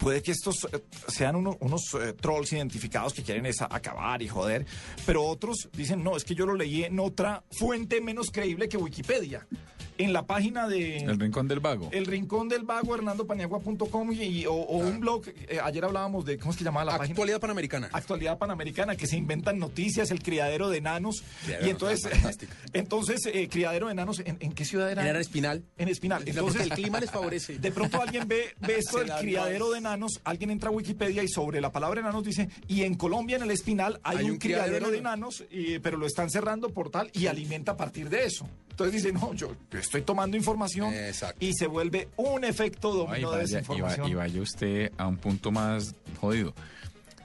Puede 0.00 0.22
que 0.22 0.32
estos 0.32 0.66
eh, 0.72 0.82
sean 1.06 1.36
uno- 1.36 1.56
unos 1.60 1.82
eh, 1.94 2.14
trolls 2.14 2.52
identificados 2.52 3.14
que 3.14 3.22
quieren 3.22 3.46
es 3.46 3.62
acabar 3.62 4.20
y 4.22 4.26
joder, 4.28 4.66
pero 5.06 5.22
otros 5.24 5.68
dicen, 5.72 6.02
no, 6.02 6.16
es 6.16 6.24
que 6.24 6.34
yo 6.34 6.44
lo 6.44 6.56
leí 6.56 6.82
en 6.82 6.98
otra 6.98 7.44
fuente 7.56 8.00
menos 8.00 8.32
creíble 8.32 8.68
que 8.68 8.76
Wikipedia. 8.76 9.46
En 9.96 10.12
la 10.12 10.26
página 10.26 10.66
de... 10.66 10.96
El 10.98 11.18
rincón 11.20 11.46
del 11.48 11.60
vago. 11.60 11.88
El 11.92 12.06
Rincón 12.06 12.48
del 12.48 12.64
Vago, 12.64 12.94
hernandopaniagua.com 12.96 14.12
y, 14.12 14.22
y- 14.22 14.46
o, 14.46 14.52
o 14.54 14.78
un 14.78 15.00
blog, 15.00 15.22
eh, 15.48 15.58
ayer 15.62 15.84
hablábamos 15.84 16.24
de, 16.24 16.36
¿cómo 16.38 16.50
es 16.52 16.56
que 16.56 16.64
llamaba 16.64 16.84
la 16.86 16.98
página? 16.98 17.12
Actualidad 17.12 17.40
Panamericana. 17.40 17.88
Actualidad 17.92 18.38
Panamericana, 18.38 18.96
que 18.96 19.06
se 19.06 19.16
inventan 19.16 19.58
noticias, 19.58 20.10
el 20.10 20.22
criadero 20.22 20.68
de 20.68 20.78
enanos. 20.78 21.22
Criadero 21.44 21.66
y 21.66 21.70
entonces, 21.70 22.08
fantástico. 22.10 22.52
entonces 22.72 23.20
eh, 23.26 23.48
criadero 23.48 23.86
de 23.86 23.92
enanos, 23.92 24.20
¿en, 24.24 24.36
en 24.40 24.52
qué 24.52 24.64
ciudad 24.64 24.90
era? 24.90 25.02
Era 25.02 25.12
en 25.12 25.20
Espinal. 25.20 25.64
En 25.78 25.88
Espinal. 25.88 26.22
Entonces, 26.26 26.62
el 26.62 26.70
clima 26.70 26.98
les 27.00 27.10
favorece. 27.10 27.58
De 27.58 27.70
pronto 27.70 28.00
alguien 28.02 28.26
ve, 28.26 28.54
ve 28.60 28.78
esto 28.78 28.98
del 28.98 29.12
criadero 29.20 29.70
de 29.70 29.78
enanos, 29.78 30.20
alguien 30.24 30.50
entra 30.50 30.70
a 30.70 30.72
Wikipedia 30.72 31.22
y 31.22 31.28
sobre 31.28 31.60
la 31.60 31.70
palabra 31.72 32.00
enanos 32.00 32.24
dice, 32.24 32.48
y 32.68 32.82
en 32.82 32.94
Colombia, 32.94 33.36
en 33.36 33.42
el 33.44 33.50
Espinal, 33.50 34.00
hay, 34.02 34.28
un, 34.30 34.38
criadero, 34.38 34.90
de 34.90 34.98
enanos, 34.98 35.44
y- 35.50 35.78
pero 35.78 35.96
lo 35.98 36.06
están 36.06 36.30
cerrando 36.30 36.70
por 36.70 36.90
tal 36.90 37.10
y 37.12 37.26
alimenta 37.26 37.72
a 37.72 37.76
partir 37.76 38.08
de 38.10 38.24
eso. 38.26 38.48
Entonces 38.74 39.04
dice, 39.04 39.12
no, 39.12 39.32
yo, 39.34 39.52
estoy 39.70 40.02
tomando 40.02 40.36
información 40.36 40.92
y 41.38 41.52
se 41.54 41.68
vuelve 41.68 42.08
un 42.16 42.42
efecto 42.42 42.92
dominó 42.92 43.30
de 43.30 43.36
vaya, 43.36 43.48
y, 43.48 43.52
desinformación. 43.52 44.08
y 44.08 44.14
vaya 44.14 44.42
usted 44.42 44.90
a 44.98 45.06
un 45.06 45.16
punto 45.16 45.52
más 45.52 45.94
jodido. 46.20 46.52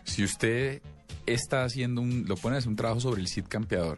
Si 0.04 0.24
usted 0.24 0.80
está 1.26 1.64
haciendo 1.64 2.02
un, 2.02 2.26
lo 2.28 2.38
pone 2.38 2.56
a 2.56 2.60
hacer 2.60 2.70
un 2.70 2.76
trabajo 2.76 3.00
sobre 3.00 3.22
el 3.22 3.28
Cid 3.28 3.46
campeador 3.48 3.98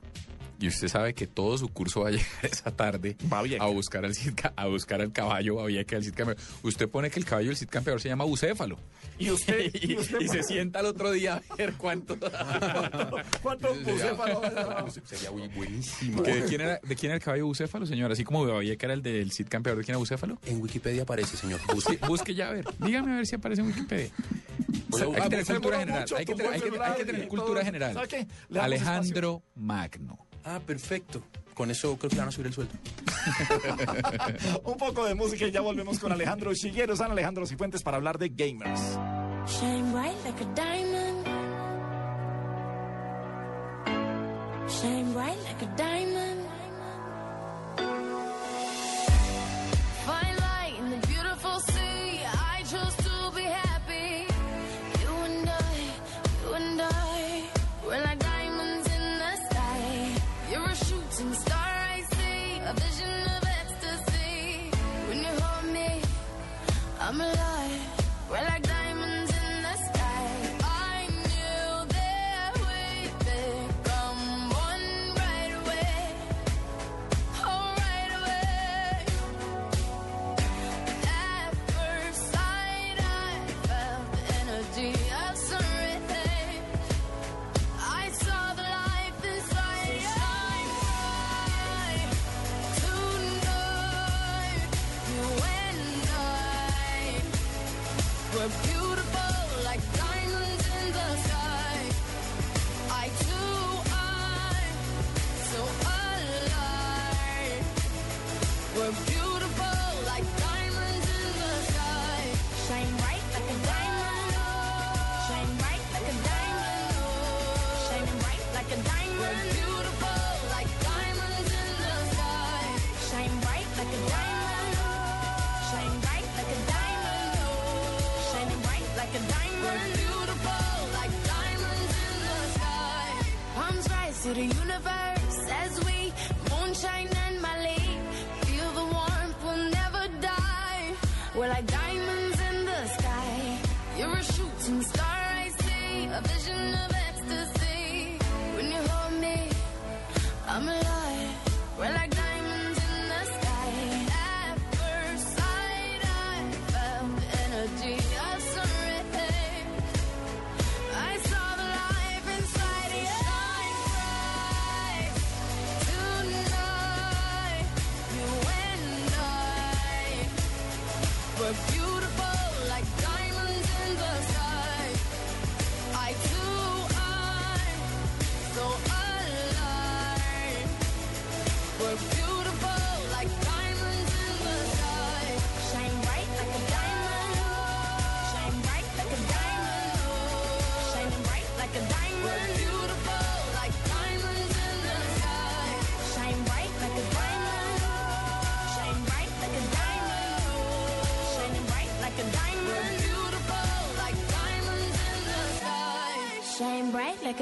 y 0.61 0.67
usted 0.67 0.87
sabe 0.87 1.13
que 1.13 1.27
todo 1.27 1.57
su 1.57 1.67
curso 1.67 2.01
va 2.01 2.09
a 2.09 2.11
llegar 2.11 2.27
esa 2.43 2.71
tarde 2.71 3.17
a 3.59 3.65
buscar 3.65 4.05
al 4.05 4.15
Cid, 4.15 4.33
a 4.55 4.67
buscar 4.67 5.01
al 5.01 5.11
caballo 5.11 5.55
Babieca 5.55 5.95
del 5.97 6.05
Cid 6.05 6.13
campeador. 6.13 6.41
Usted 6.63 6.87
pone 6.87 7.09
que 7.09 7.19
el 7.19 7.25
caballo 7.25 7.47
del 7.49 7.57
Cid 7.57 7.67
campeador 7.69 7.99
se 7.99 8.07
llama 8.09 8.23
bucéfalo. 8.23 8.77
Y 9.19 9.29
usted, 9.31 9.69
y, 9.73 9.93
y 10.23 10.27
se 10.27 10.43
sienta 10.43 10.79
al 10.79 10.85
otro 10.85 11.11
día 11.11 11.41
a 11.49 11.55
ver 11.55 11.73
cuánto. 11.73 12.17
¿Cuánto 13.41 13.73
bucéfalo? 13.75 14.41
Sería 15.03 15.29
buenísimo. 15.31 16.23
¿Que 16.23 16.35
¿De, 16.35 16.45
quién 16.45 16.61
era, 16.61 16.79
¿De 16.83 16.95
quién 16.95 17.11
era 17.11 17.15
el 17.17 17.23
caballo 17.23 17.47
bucéfalo, 17.47 17.85
señor? 17.85 18.11
Así 18.11 18.23
como 18.23 18.45
Babieca 18.45 18.85
era 18.85 18.93
el 18.93 19.01
del 19.01 19.31
Cid 19.31 19.47
campeador, 19.47 19.79
¿de 19.79 19.85
quién 19.85 19.93
era 19.93 19.97
bucéfalo? 19.99 20.37
En 20.45 20.61
Wikipedia 20.61 21.03
aparece, 21.03 21.37
señor. 21.37 21.59
Busque, 21.73 21.97
busque 22.07 22.33
ya 22.35 22.49
a 22.49 22.53
ver. 22.53 22.65
Dígame 22.79 23.13
a 23.13 23.15
ver 23.17 23.25
si 23.27 23.35
aparece 23.35 23.61
en 23.61 23.67
Wikipedia. 23.67 24.09
hay 24.93 25.29
que 25.29 25.43
tener 25.43 25.45
cultura 25.45 25.79
general. 25.79 26.05
Hay 26.17 26.25
que 26.25 26.35
tener, 26.35 26.53
hay 26.53 26.61
que- 26.61 26.79
hay 26.79 26.95
que 26.97 27.05
tener 27.05 27.27
cultura 27.27 27.63
general. 27.65 27.97
Alejandro 28.59 29.43
Magno. 29.55 30.27
Ah, 30.45 30.59
perfecto. 30.65 31.21
Con 31.53 31.69
eso 31.69 31.97
creo 31.97 32.09
que 32.09 32.15
van 32.15 32.29
a 32.29 32.31
subir 32.31 32.47
el 32.47 32.53
sueldo. 32.53 32.73
Un 34.63 34.77
poco 34.77 35.05
de 35.05 35.13
música 35.15 35.45
y 35.45 35.51
ya 35.51 35.61
volvemos 35.61 35.99
con 35.99 36.11
Alejandro 36.11 36.53
Chiguero, 36.53 36.95
San 36.95 37.11
Alejandro 37.11 37.45
Cifuentes 37.45 37.83
para 37.83 37.97
hablar 37.97 38.17
de 38.17 38.29
gamers. 38.29 38.97
Shine 39.47 39.91
bright 39.91 40.15
like 40.23 40.41
a 40.41 40.55
diamond. 40.55 41.27
Shine 44.69 45.13
bright 45.13 45.37
like 45.43 45.61
a 45.61 45.75
diamond. 45.75 46.40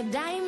Bright 0.03 0.38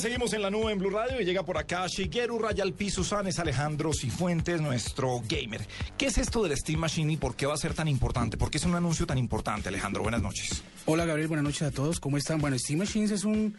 Seguimos 0.00 0.32
en 0.32 0.40
la 0.40 0.50
nube 0.50 0.72
en 0.72 0.78
Blue 0.78 0.88
Radio 0.88 1.20
y 1.20 1.26
llega 1.26 1.42
por 1.42 1.58
acá 1.58 1.86
Shigeru 1.86 2.38
Rayalpi 2.38 2.88
Susanes 2.88 3.38
Alejandro 3.38 3.92
Cifuentes, 3.92 4.58
nuestro 4.58 5.20
gamer. 5.28 5.60
¿Qué 5.98 6.06
es 6.06 6.16
esto 6.16 6.42
del 6.42 6.56
Steam 6.56 6.80
Machine 6.80 7.12
y 7.12 7.16
por 7.18 7.36
qué 7.36 7.44
va 7.44 7.52
a 7.52 7.58
ser 7.58 7.74
tan 7.74 7.86
importante? 7.86 8.38
¿Por 8.38 8.50
qué 8.50 8.56
es 8.56 8.64
un 8.64 8.74
anuncio 8.74 9.06
tan 9.06 9.18
importante, 9.18 9.68
Alejandro? 9.68 10.02
Buenas 10.02 10.22
noches. 10.22 10.62
Hola 10.86 11.04
Gabriel, 11.04 11.28
buenas 11.28 11.44
noches 11.44 11.60
a 11.60 11.70
todos. 11.70 12.00
¿Cómo 12.00 12.16
están? 12.16 12.40
Bueno, 12.40 12.58
Steam 12.58 12.78
Machines 12.78 13.10
es 13.10 13.24
un 13.24 13.58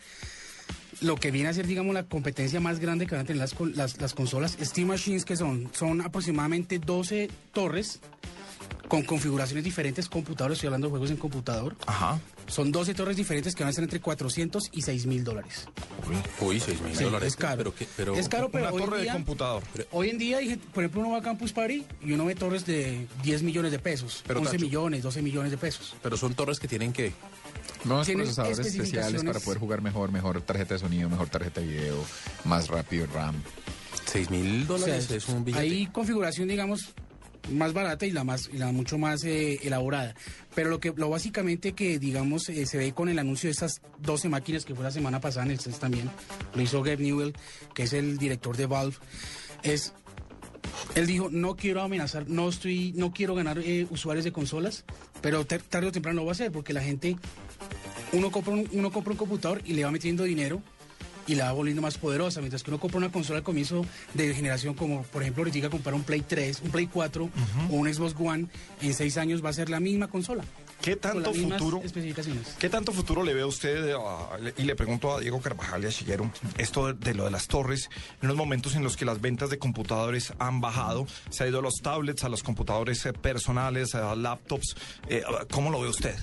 lo 1.01 1.15
que 1.15 1.29
viene 1.29 1.49
a 1.49 1.53
ser, 1.53 1.67
digamos, 1.67 1.93
la 1.93 2.05
competencia 2.05 2.59
más 2.59 2.79
grande 2.79 3.05
que 3.05 3.13
van 3.13 3.23
a 3.23 3.27
tener 3.27 3.39
las, 3.39 3.53
las, 3.75 4.01
las 4.01 4.15
consolas. 4.15 4.57
Steam 4.59 4.87
Machines, 4.87 5.25
que 5.25 5.37
son? 5.37 5.69
Son 5.73 6.01
aproximadamente 6.01 6.79
12 6.79 7.29
torres 7.53 7.99
con 8.91 9.03
configuraciones 9.03 9.63
diferentes, 9.63 10.09
computadores, 10.09 10.57
estoy 10.57 10.67
hablando 10.67 10.87
de 10.87 10.91
juegos 10.91 11.11
en 11.11 11.15
computador. 11.15 11.77
Ajá. 11.87 12.19
Son 12.47 12.73
12 12.73 12.93
torres 12.93 13.15
diferentes 13.15 13.55
que 13.55 13.63
van 13.63 13.69
a 13.69 13.73
ser 13.73 13.85
entre 13.85 14.01
400 14.01 14.67
y 14.73 14.81
6 14.81 15.05
mil 15.05 15.23
dólares. 15.23 15.65
Uy, 16.41 16.59
6 16.59 16.81
mil 16.81 16.93
Sí, 16.93 17.05
dólares. 17.05 17.29
es 17.29 17.35
caro. 17.37 17.55
Pero, 17.59 17.73
que- 17.73 17.87
pero, 17.95 18.15
Es 18.15 18.27
caro, 18.27 18.49
pero 18.51 18.65
Una 18.65 18.73
hoy 18.73 18.81
en 18.81 18.85
torre 18.85 18.97
de 18.97 19.03
día- 19.03 19.13
computador. 19.13 19.63
Hoy 19.91 20.09
en 20.09 20.17
día, 20.17 20.39
por 20.73 20.83
ejemplo, 20.83 20.99
uno 20.99 21.11
va 21.11 21.19
a 21.19 21.21
Campus 21.21 21.53
Party 21.53 21.85
y 22.03 22.11
uno 22.11 22.25
ve 22.25 22.35
torres 22.35 22.65
de 22.65 23.07
10 23.23 23.43
millones 23.43 23.71
de 23.71 23.79
pesos, 23.79 24.25
Pero, 24.27 24.41
11 24.41 24.51
Tacho. 24.57 24.65
millones, 24.65 25.03
12 25.03 25.21
millones 25.21 25.51
de 25.51 25.57
pesos. 25.57 25.95
Pero 26.03 26.17
son 26.17 26.33
torres 26.33 26.59
que 26.59 26.67
tienen 26.67 26.91
que... 26.91 27.13
Nuevos 27.85 28.09
procesadores 28.09 28.59
especiales 28.59 29.23
para 29.23 29.39
poder 29.39 29.57
jugar 29.57 29.81
mejor, 29.81 30.11
mejor 30.11 30.41
tarjeta 30.41 30.73
de 30.73 30.81
sonido, 30.81 31.09
mejor 31.09 31.29
tarjeta 31.29 31.61
de 31.61 31.67
video, 31.67 31.95
más 32.43 32.67
rápido 32.67 33.07
RAM. 33.07 33.35
6 34.05 34.29
mil 34.29 34.67
dólares 34.67 35.05
O 35.05 35.07
sea, 35.07 35.17
es 35.17 35.29
un 35.29 35.45
billete. 35.45 35.63
Hay 35.63 35.87
configuración, 35.87 36.49
digamos, 36.49 36.93
más 37.49 37.73
barata 37.73 38.05
y 38.05 38.11
la 38.11 38.23
más 38.23 38.53
la 38.53 38.71
mucho 38.71 38.97
más 38.97 39.23
eh, 39.23 39.59
elaborada. 39.63 40.15
Pero 40.55 40.69
lo 40.69 40.79
que 40.79 40.93
lo 40.95 41.09
básicamente 41.09 41.73
que 41.73 41.99
digamos 41.99 42.49
eh, 42.49 42.65
se 42.65 42.77
ve 42.77 42.93
con 42.93 43.09
el 43.09 43.19
anuncio 43.19 43.47
de 43.47 43.51
estas 43.51 43.81
12 43.99 44.29
máquinas 44.29 44.65
que 44.65 44.75
fue 44.75 44.83
la 44.83 44.91
semana 44.91 45.19
pasada 45.19 45.45
en 45.45 45.51
el 45.51 45.59
CES 45.59 45.79
también, 45.79 46.09
lo 46.53 46.61
hizo 46.61 46.81
Gabe 46.81 47.03
Newell, 47.03 47.33
que 47.73 47.83
es 47.83 47.93
el 47.93 48.17
director 48.17 48.57
de 48.57 48.65
Valve, 48.65 48.95
es 49.63 49.93
él 50.95 51.07
dijo, 51.07 51.29
no 51.29 51.55
quiero 51.55 51.81
amenazar, 51.81 52.29
no 52.29 52.49
estoy, 52.49 52.93
no 52.95 53.11
quiero 53.11 53.35
ganar 53.35 53.59
eh, 53.59 53.87
usuarios 53.89 54.25
de 54.25 54.31
consolas, 54.31 54.83
pero 55.21 55.45
tarde 55.45 55.87
o 55.87 55.91
temprano 55.91 56.21
lo 56.21 56.25
va 56.25 56.31
a 56.31 56.33
hacer, 56.33 56.51
porque 56.51 56.73
la 56.73 56.81
gente, 56.81 57.17
uno 58.13 58.31
compra 58.31 58.53
un, 58.53 58.67
uno 58.71 58.91
compra 58.91 59.11
un 59.11 59.17
computador 59.17 59.61
y 59.65 59.73
le 59.73 59.83
va 59.83 59.91
metiendo 59.91 60.23
dinero 60.23 60.61
y 61.27 61.35
la 61.35 61.45
va 61.45 61.51
volviendo 61.53 61.81
más 61.81 61.97
poderosa, 61.97 62.39
mientras 62.39 62.63
que 62.63 62.71
uno 62.71 62.79
compra 62.79 62.97
una 62.97 63.11
consola 63.11 63.37
al 63.39 63.43
comienzo 63.43 63.85
de 64.13 64.33
generación, 64.33 64.73
como 64.73 65.03
por 65.03 65.21
ejemplo 65.21 65.43
ahorita 65.43 65.69
comprar 65.69 65.93
un 65.95 66.03
Play 66.03 66.21
3, 66.21 66.61
un 66.63 66.71
Play 66.71 66.87
4 66.87 67.29
o 67.69 67.73
un 67.75 67.93
Xbox 67.93 68.15
One, 68.19 68.47
en 68.81 68.93
seis 68.93 69.17
años 69.17 69.43
va 69.43 69.49
a 69.49 69.53
ser 69.53 69.69
la 69.69 69.79
misma 69.79 70.07
consola. 70.07 70.43
¿Qué 70.81 70.95
tanto 70.95 71.29
futuro? 71.59 71.79
¿Qué 72.57 72.67
tanto 72.69 72.91
futuro 72.91 73.23
le 73.23 73.35
ve 73.35 73.41
a 73.41 73.45
usted? 73.45 73.93
le- 74.41 74.53
y 74.57 74.63
le 74.63 74.75
pregunto 74.75 75.15
a 75.15 75.19
Diego 75.19 75.39
Carvajal 75.39 75.83
y 75.83 75.85
a 75.85 75.89
Shigeru, 75.91 76.31
esto 76.57 76.87
de, 76.87 76.93
de 76.93 77.13
lo 77.13 77.25
de 77.25 77.29
las 77.31 77.47
torres, 77.47 77.89
en 78.21 78.27
los 78.27 78.35
momentos 78.35 78.75
en 78.75 78.83
los 78.83 78.97
que 78.97 79.05
las 79.05 79.21
ventas 79.21 79.51
de 79.51 79.59
computadores 79.59 80.33
han 80.39 80.59
bajado, 80.59 81.05
se 81.29 81.43
ha 81.43 81.47
ido 81.47 81.59
a 81.59 81.61
los 81.61 81.75
tablets, 81.83 82.23
a 82.23 82.29
los 82.29 82.41
computadores 82.41 83.05
eh, 83.05 83.13
personales, 83.13 83.93
a 83.93 84.15
laptops, 84.15 84.75
eh, 85.07 85.21
¿cómo 85.51 85.69
lo 85.69 85.81
ve 85.81 85.89
usted? 85.89 86.15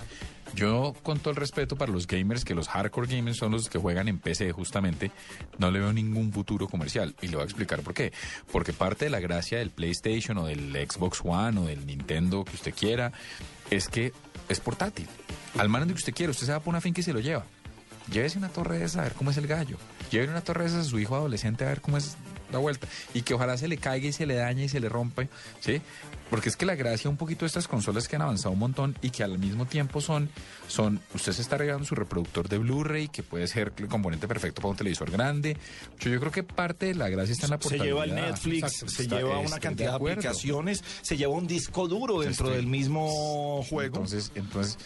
Yo, 0.55 0.95
con 1.03 1.19
todo 1.19 1.31
el 1.31 1.37
respeto 1.37 1.77
para 1.77 1.93
los 1.93 2.07
gamers, 2.07 2.45
que 2.45 2.55
los 2.55 2.69
hardcore 2.69 3.15
gamers 3.15 3.37
son 3.37 3.53
los 3.53 3.69
que 3.69 3.79
juegan 3.79 4.09
en 4.09 4.19
PC 4.19 4.53
justamente, 4.53 5.11
no 5.59 5.71
le 5.71 5.79
veo 5.79 5.93
ningún 5.93 6.33
futuro 6.33 6.69
comercial. 6.69 7.15
Y 7.23 7.29
le 7.29 7.37
voy 7.37 7.43
a 7.43 7.45
explicar 7.45 7.81
por 7.81 7.95
qué. 7.95 8.13
Porque 8.51 8.73
parte 8.73 9.05
de 9.07 9.11
la 9.11 9.21
gracia 9.21 9.59
del 9.59 9.71
PlayStation 9.71 10.39
o 10.39 10.47
del 10.47 10.73
Xbox 10.73 11.21
One 11.25 11.61
o 11.61 11.65
del 11.65 11.87
Nintendo 11.87 12.45
que 12.45 12.55
usted 12.55 12.75
quiera 12.75 13.13
es 13.71 13.89
que 13.89 14.13
es 14.49 14.61
portátil. 14.61 15.07
Al 15.59 15.69
mando 15.69 15.89
que 15.89 15.99
usted 15.99 16.15
quiera, 16.15 16.31
usted 16.31 16.47
se 16.47 16.53
va 16.53 16.61
por 16.61 16.73
una 16.73 16.81
finca 16.81 17.01
y 17.01 17.05
se 17.05 17.13
lo 17.13 17.21
lleva. 17.21 17.45
Llévese 18.11 18.39
una 18.39 18.49
torre 18.49 18.79
de 18.79 18.87
esa 18.87 19.01
a 19.01 19.05
ver 19.05 19.13
cómo 19.13 19.31
es 19.31 19.37
el 19.37 19.47
gallo. 19.47 19.77
Llévese 20.11 20.31
una 20.31 20.41
torre 20.41 20.65
de 20.65 20.71
esas 20.71 20.87
a 20.87 20.89
su 20.89 20.99
hijo 20.99 21.15
adolescente 21.15 21.65
a 21.65 21.69
ver 21.69 21.83
cómo 21.83 21.99
es 21.99 22.17
la 22.53 22.59
vuelta. 22.59 22.87
Y 23.15 23.23
que 23.23 23.35
ojalá 23.35 23.57
se 23.57 23.69
le 23.69 23.77
caiga 23.79 24.09
y 24.09 24.13
se 24.13 24.27
le 24.27 24.35
dañe 24.35 24.65
y 24.65 24.69
se 24.69 24.81
le 24.81 24.89
rompe, 24.89 25.29
¿sí? 25.61 25.81
Porque 26.31 26.49
es 26.51 26.57
que 26.57 26.67
la 26.67 26.75
gracia 26.75 27.09
un 27.09 27.17
poquito 27.17 27.41
de 27.41 27.47
estas 27.47 27.67
consolas 27.69 28.07
que 28.07 28.17
han 28.17 28.23
avanzado 28.23 28.51
un 28.53 28.59
montón 28.59 28.97
y 29.01 29.11
que 29.11 29.25
al 29.25 29.39
mismo 29.39 29.65
tiempo 29.67 30.01
son, 30.03 30.29
son 30.67 31.01
usted 31.15 31.33
se 31.33 31.41
está 31.41 31.57
regalando 31.57 31.87
su 31.87 31.95
reproductor 31.95 32.49
de 32.49 32.59
Blu-ray, 32.59 33.09
que 33.09 33.23
puede 33.23 33.47
ser 33.47 33.73
el 33.79 33.89
componente 33.89 34.29
perfecto 34.29 34.61
para 34.61 34.71
un 34.73 34.77
televisor 34.77 35.11
grande. 35.11 35.57
Yo, 36.01 36.11
yo 36.11 36.21
creo 36.21 36.31
que 36.33 36.43
parte 36.43 36.87
de 36.87 36.95
la 36.95 37.09
gracia 37.09 37.33
está 37.33 37.47
en 37.47 37.51
la 37.53 37.57
Se 37.57 37.63
portabilidad. 37.63 37.87
lleva 37.87 38.05
el 38.05 38.15
Netflix, 38.15 38.63
Exacto, 38.65 38.89
se 38.89 39.03
está- 39.05 39.17
lleva 39.17 39.39
una 39.39 39.55
de 39.55 39.61
cantidad 39.61 39.91
de, 39.91 39.97
acuerdo. 39.97 40.21
aplicaciones, 40.21 40.85
se 41.01 41.17
lleva 41.17 41.33
un 41.33 41.47
disco 41.47 41.89
duro 41.89 42.21
dentro 42.21 42.47
Estoy- 42.49 42.57
del 42.57 42.67
mismo 42.67 43.63
juego. 43.69 43.97
Entonces, 43.97 44.31
entonces, 44.35 44.77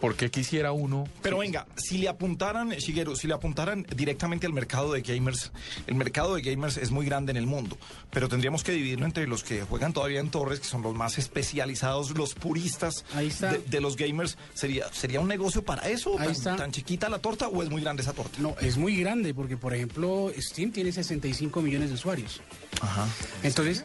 ¿por 0.00 0.16
qué 0.16 0.30
quisiera 0.30 0.72
uno? 0.72 1.08
Pero 1.22 1.38
venga, 1.38 1.66
si 1.76 1.98
le 1.98 2.08
apuntaran, 2.08 2.70
Shigeru, 2.70 3.16
si 3.16 3.26
le 3.26 3.34
apuntaran 3.34 3.86
directamente 3.94 4.46
al 4.46 4.52
mercado 4.52 4.92
de 4.92 5.02
gamers, 5.02 5.52
el 5.86 5.94
mercado 5.94 6.34
de 6.34 6.42
gamers 6.42 6.76
es 6.76 6.90
muy 6.90 7.06
grande 7.06 7.30
en 7.30 7.36
el 7.36 7.46
mundo, 7.46 7.76
pero 8.10 8.28
tendríamos 8.28 8.62
que 8.62 8.72
dividirlo 8.72 9.06
entre 9.06 9.26
los 9.26 9.44
que 9.44 9.62
juegan 9.62 9.92
todavía 9.92 10.20
en 10.20 10.30
torres, 10.30 10.60
que 10.60 10.66
son 10.66 10.82
los 10.82 10.94
más 10.94 11.18
especializados, 11.18 12.10
los 12.16 12.34
puristas 12.34 13.04
De, 13.14 13.58
de 13.66 13.80
los 13.80 13.96
gamers. 13.96 14.36
¿Sería, 14.54 14.92
¿Sería 14.92 15.20
un 15.20 15.28
negocio 15.28 15.64
para 15.64 15.88
eso? 15.88 16.18
Ahí 16.18 16.26
¿Tan, 16.26 16.30
está. 16.32 16.56
tan 16.56 16.72
chiquita 16.72 17.08
la 17.08 17.18
torta 17.18 17.48
o 17.48 17.62
es 17.62 17.70
muy 17.70 17.82
grande 17.82 18.02
esa 18.02 18.12
torta? 18.12 18.38
No, 18.40 18.54
es 18.60 18.76
muy 18.76 18.96
grande 18.96 19.34
porque, 19.34 19.56
por 19.56 19.74
ejemplo, 19.74 20.32
Steam 20.38 20.70
tiene 20.72 20.92
65 20.92 21.60
millones 21.62 21.88
de 21.88 21.94
usuarios. 21.94 22.40
Ajá. 22.80 23.06
Entonces, 23.42 23.84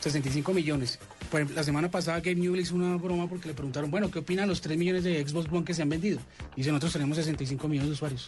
65 0.00 0.52
millones. 0.54 0.98
Por 1.30 1.40
ejemplo, 1.40 1.56
la 1.56 1.62
semana 1.62 1.90
pasada 1.90 2.18
Gabe 2.20 2.34
Newell 2.36 2.60
hizo 2.60 2.74
una 2.74 2.96
broma 2.96 3.28
porque 3.28 3.48
le 3.48 3.54
preguntaron, 3.54 3.90
bueno, 3.90 4.10
¿qué 4.10 4.18
opinan 4.20 4.48
los 4.48 4.60
3 4.60 4.76
millones 4.76 5.04
de 5.04 5.26
Xbox 5.26 5.48
One 5.52 5.64
que 5.64 5.74
se 5.74 5.82
han 5.82 5.88
vendido? 5.88 6.18
Dice, 6.56 6.70
nosotros 6.70 6.94
tenemos 6.94 7.16
65 7.18 7.68
millones 7.68 7.90
de 7.90 7.94
usuarios. 7.94 8.26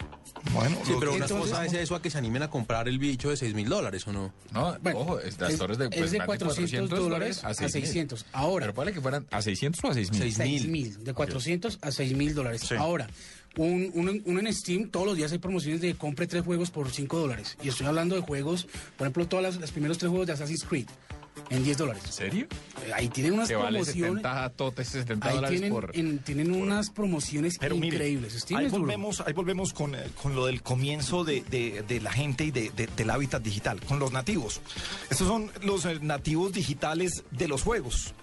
Bueno, 0.52 0.76
Sí, 0.84 0.92
pero 1.00 1.12
una 1.14 1.24
Entonces- 1.24 1.50
cosa 1.50 1.66
es 1.66 1.72
eso 1.72 1.94
a 1.96 2.02
que 2.02 2.10
se 2.10 2.18
animen 2.18 2.42
a 2.42 2.50
comprar 2.50 2.86
el 2.88 2.98
bicho 2.98 3.30
de 3.30 3.36
6 3.36 3.54
mil 3.54 3.68
dólares, 3.68 4.06
¿o 4.06 4.12
no? 4.12 4.32
No, 4.52 4.76
Bueno, 4.82 4.98
ojo, 5.00 5.18
es- 5.20 5.40
las 5.40 5.52
es- 5.54 5.58
torres 5.58 5.78
de, 5.78 5.86
es 5.86 5.96
pues, 5.98 6.10
de 6.12 6.18
más 6.18 6.26
400 6.26 6.90
dólares 7.00 7.42
a 7.44 7.54
6.000. 7.54 7.70
600. 7.70 8.26
Ahora. 8.32 8.64
Pero 8.66 8.74
puede 8.74 8.92
que 8.92 9.00
fueran 9.00 9.26
a 9.30 9.42
600 9.42 9.82
o 9.84 9.88
a 9.88 9.94
6.000. 9.94 10.32
6 10.32 10.66
mil, 10.68 11.02
de 11.02 11.14
400 11.14 11.78
a 11.80 11.90
6 11.90 12.14
mil 12.14 12.34
dólares. 12.34 12.62
Sí. 12.68 12.74
Ahora, 12.76 13.08
un, 13.56 13.90
un- 13.94 14.22
uno 14.26 14.40
en 14.40 14.52
Steam, 14.54 14.90
todos 14.90 15.06
los 15.06 15.16
días 15.16 15.32
hay 15.32 15.38
promociones 15.38 15.80
de 15.80 15.94
compre 15.94 16.26
tres 16.26 16.42
juegos 16.44 16.70
por 16.70 16.90
5 16.90 17.18
dólares. 17.18 17.56
Y 17.62 17.68
estoy 17.68 17.86
hablando 17.86 18.14
de 18.14 18.20
juegos, 18.22 18.66
por 18.96 19.06
ejemplo, 19.06 19.26
todos 19.26 19.42
los, 19.42 19.56
los 19.56 19.70
primeros 19.72 19.98
tres 19.98 20.10
juegos 20.10 20.26
de 20.26 20.34
Assassin's 20.34 20.64
Creed 20.64 20.86
en 21.50 21.64
10 21.64 21.78
dólares. 21.78 22.02
¿En 22.06 22.12
serio? 22.12 22.46
Eh, 22.86 22.92
Ahí 22.94 23.08
tienen 23.08 23.34
unas 23.34 23.48
Que 23.48 23.56
vale 23.56 23.78
promociones. 23.80 24.22
70 24.22 24.50
totes, 24.50 24.88
70 24.88 25.28
Ahí 25.28 25.34
dólares 25.36 25.60
tienen, 25.60 25.72
por... 25.72 25.90
en- 25.96 26.18
tienen 26.20 26.52
unas 26.52 26.90
promociones 26.90 27.56
Pero 27.58 27.74
increíbles. 27.76 28.44
Ahí 28.54 28.68
volvemos, 28.68 29.20
ahí 29.20 29.32
volvemos 29.32 29.72
con, 29.72 29.94
eh, 29.94 30.04
con 30.22 30.34
lo 30.34 30.46
del 30.46 30.62
comienzo 30.62 31.24
de, 31.24 31.42
de- 31.50 31.82
de 31.86 32.00
la 32.00 32.12
gente 32.12 32.44
y 32.44 32.50
de- 32.50 32.70
de- 32.70 32.86
del 32.86 33.10
hábitat 33.10 33.42
digital, 33.42 33.80
con 33.80 33.98
los 33.98 34.12
nativos. 34.12 34.60
Estos 35.10 35.26
son 35.28 35.50
los 35.62 35.84
eh, 35.86 35.98
nativos 36.00 36.52
digitales 36.52 37.24
de 37.30 37.48
los 37.48 37.62
juegos. 37.62 38.14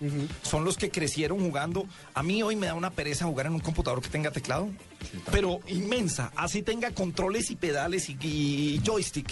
Son 0.44 0.64
los 0.65 0.77
que 0.77 0.90
crecieron 0.90 1.40
jugando. 1.40 1.86
A 2.14 2.23
mí 2.23 2.41
hoy 2.44 2.56
me 2.56 2.68
da 2.68 2.73
una 2.73 2.90
pereza 2.91 3.26
jugar 3.26 3.45
en 3.48 3.53
un 3.53 3.60
computador 3.60 4.02
que 4.02 4.10
tenga 4.10 4.31
teclado, 4.31 4.69
pero 5.31 5.59
inmensa. 5.67 6.31
Así 6.35 6.61
tenga 6.61 6.91
controles 6.91 7.51
y 7.51 7.55
pedales 7.55 8.09
y, 8.09 8.17
y 8.21 8.81
joystick. 8.85 9.30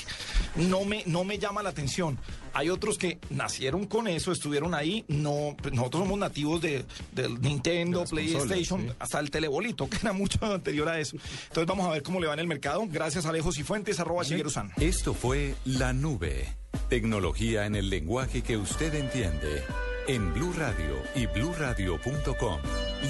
No 0.56 0.86
me, 0.86 1.04
no 1.06 1.24
me 1.24 1.38
llama 1.38 1.64
la 1.64 1.70
atención. 1.70 2.18
Hay 2.54 2.70
otros 2.70 2.98
que 2.98 3.20
nacieron 3.30 3.86
con 3.86 4.08
eso, 4.08 4.32
estuvieron 4.32 4.74
ahí. 4.74 5.06
No, 5.08 5.56
pues 5.62 5.74
nosotros 5.74 6.04
somos 6.04 6.18
nativos 6.18 6.62
de, 6.62 6.86
del 7.12 7.40
Nintendo, 7.40 8.00
consolas, 8.00 8.26
PlayStation, 8.26 8.82
sí. 8.82 8.96
hasta 8.98 9.20
el 9.20 9.30
telebolito, 9.30 9.88
que 9.90 9.98
era 9.98 10.14
mucho 10.14 10.44
anterior 10.44 10.90
a 10.90 11.00
eso. 11.00 11.18
Entonces 11.44 11.68
vamos 11.68 11.88
a 11.88 11.92
ver 11.92 12.04
cómo 12.04 12.20
le 12.20 12.28
va 12.28 12.34
en 12.34 12.40
el 12.40 12.48
mercado. 12.48 12.84
Gracias 12.90 13.26
a 13.26 13.30
Alejos 13.30 13.60
y 13.60 13.64
Fuentes, 13.64 14.00
arroba 14.00 14.24
Shigeru-san. 14.24 14.72
Esto 14.78 15.14
fue 15.14 15.56
La 15.66 15.94
Nube. 15.94 16.56
Tecnología 16.90 17.66
en 17.66 17.76
el 17.76 17.90
lenguaje 17.90 18.42
que 18.42 18.58
usted 18.58 18.94
entiende. 18.96 19.64
En 20.08 20.34
Blue 20.34 20.54
Radio 20.58 20.96
y 21.16 21.26
bluradio.com. 21.28 22.60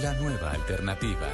La 0.01 0.13
nueva 0.15 0.51
alternativa. 0.51 1.29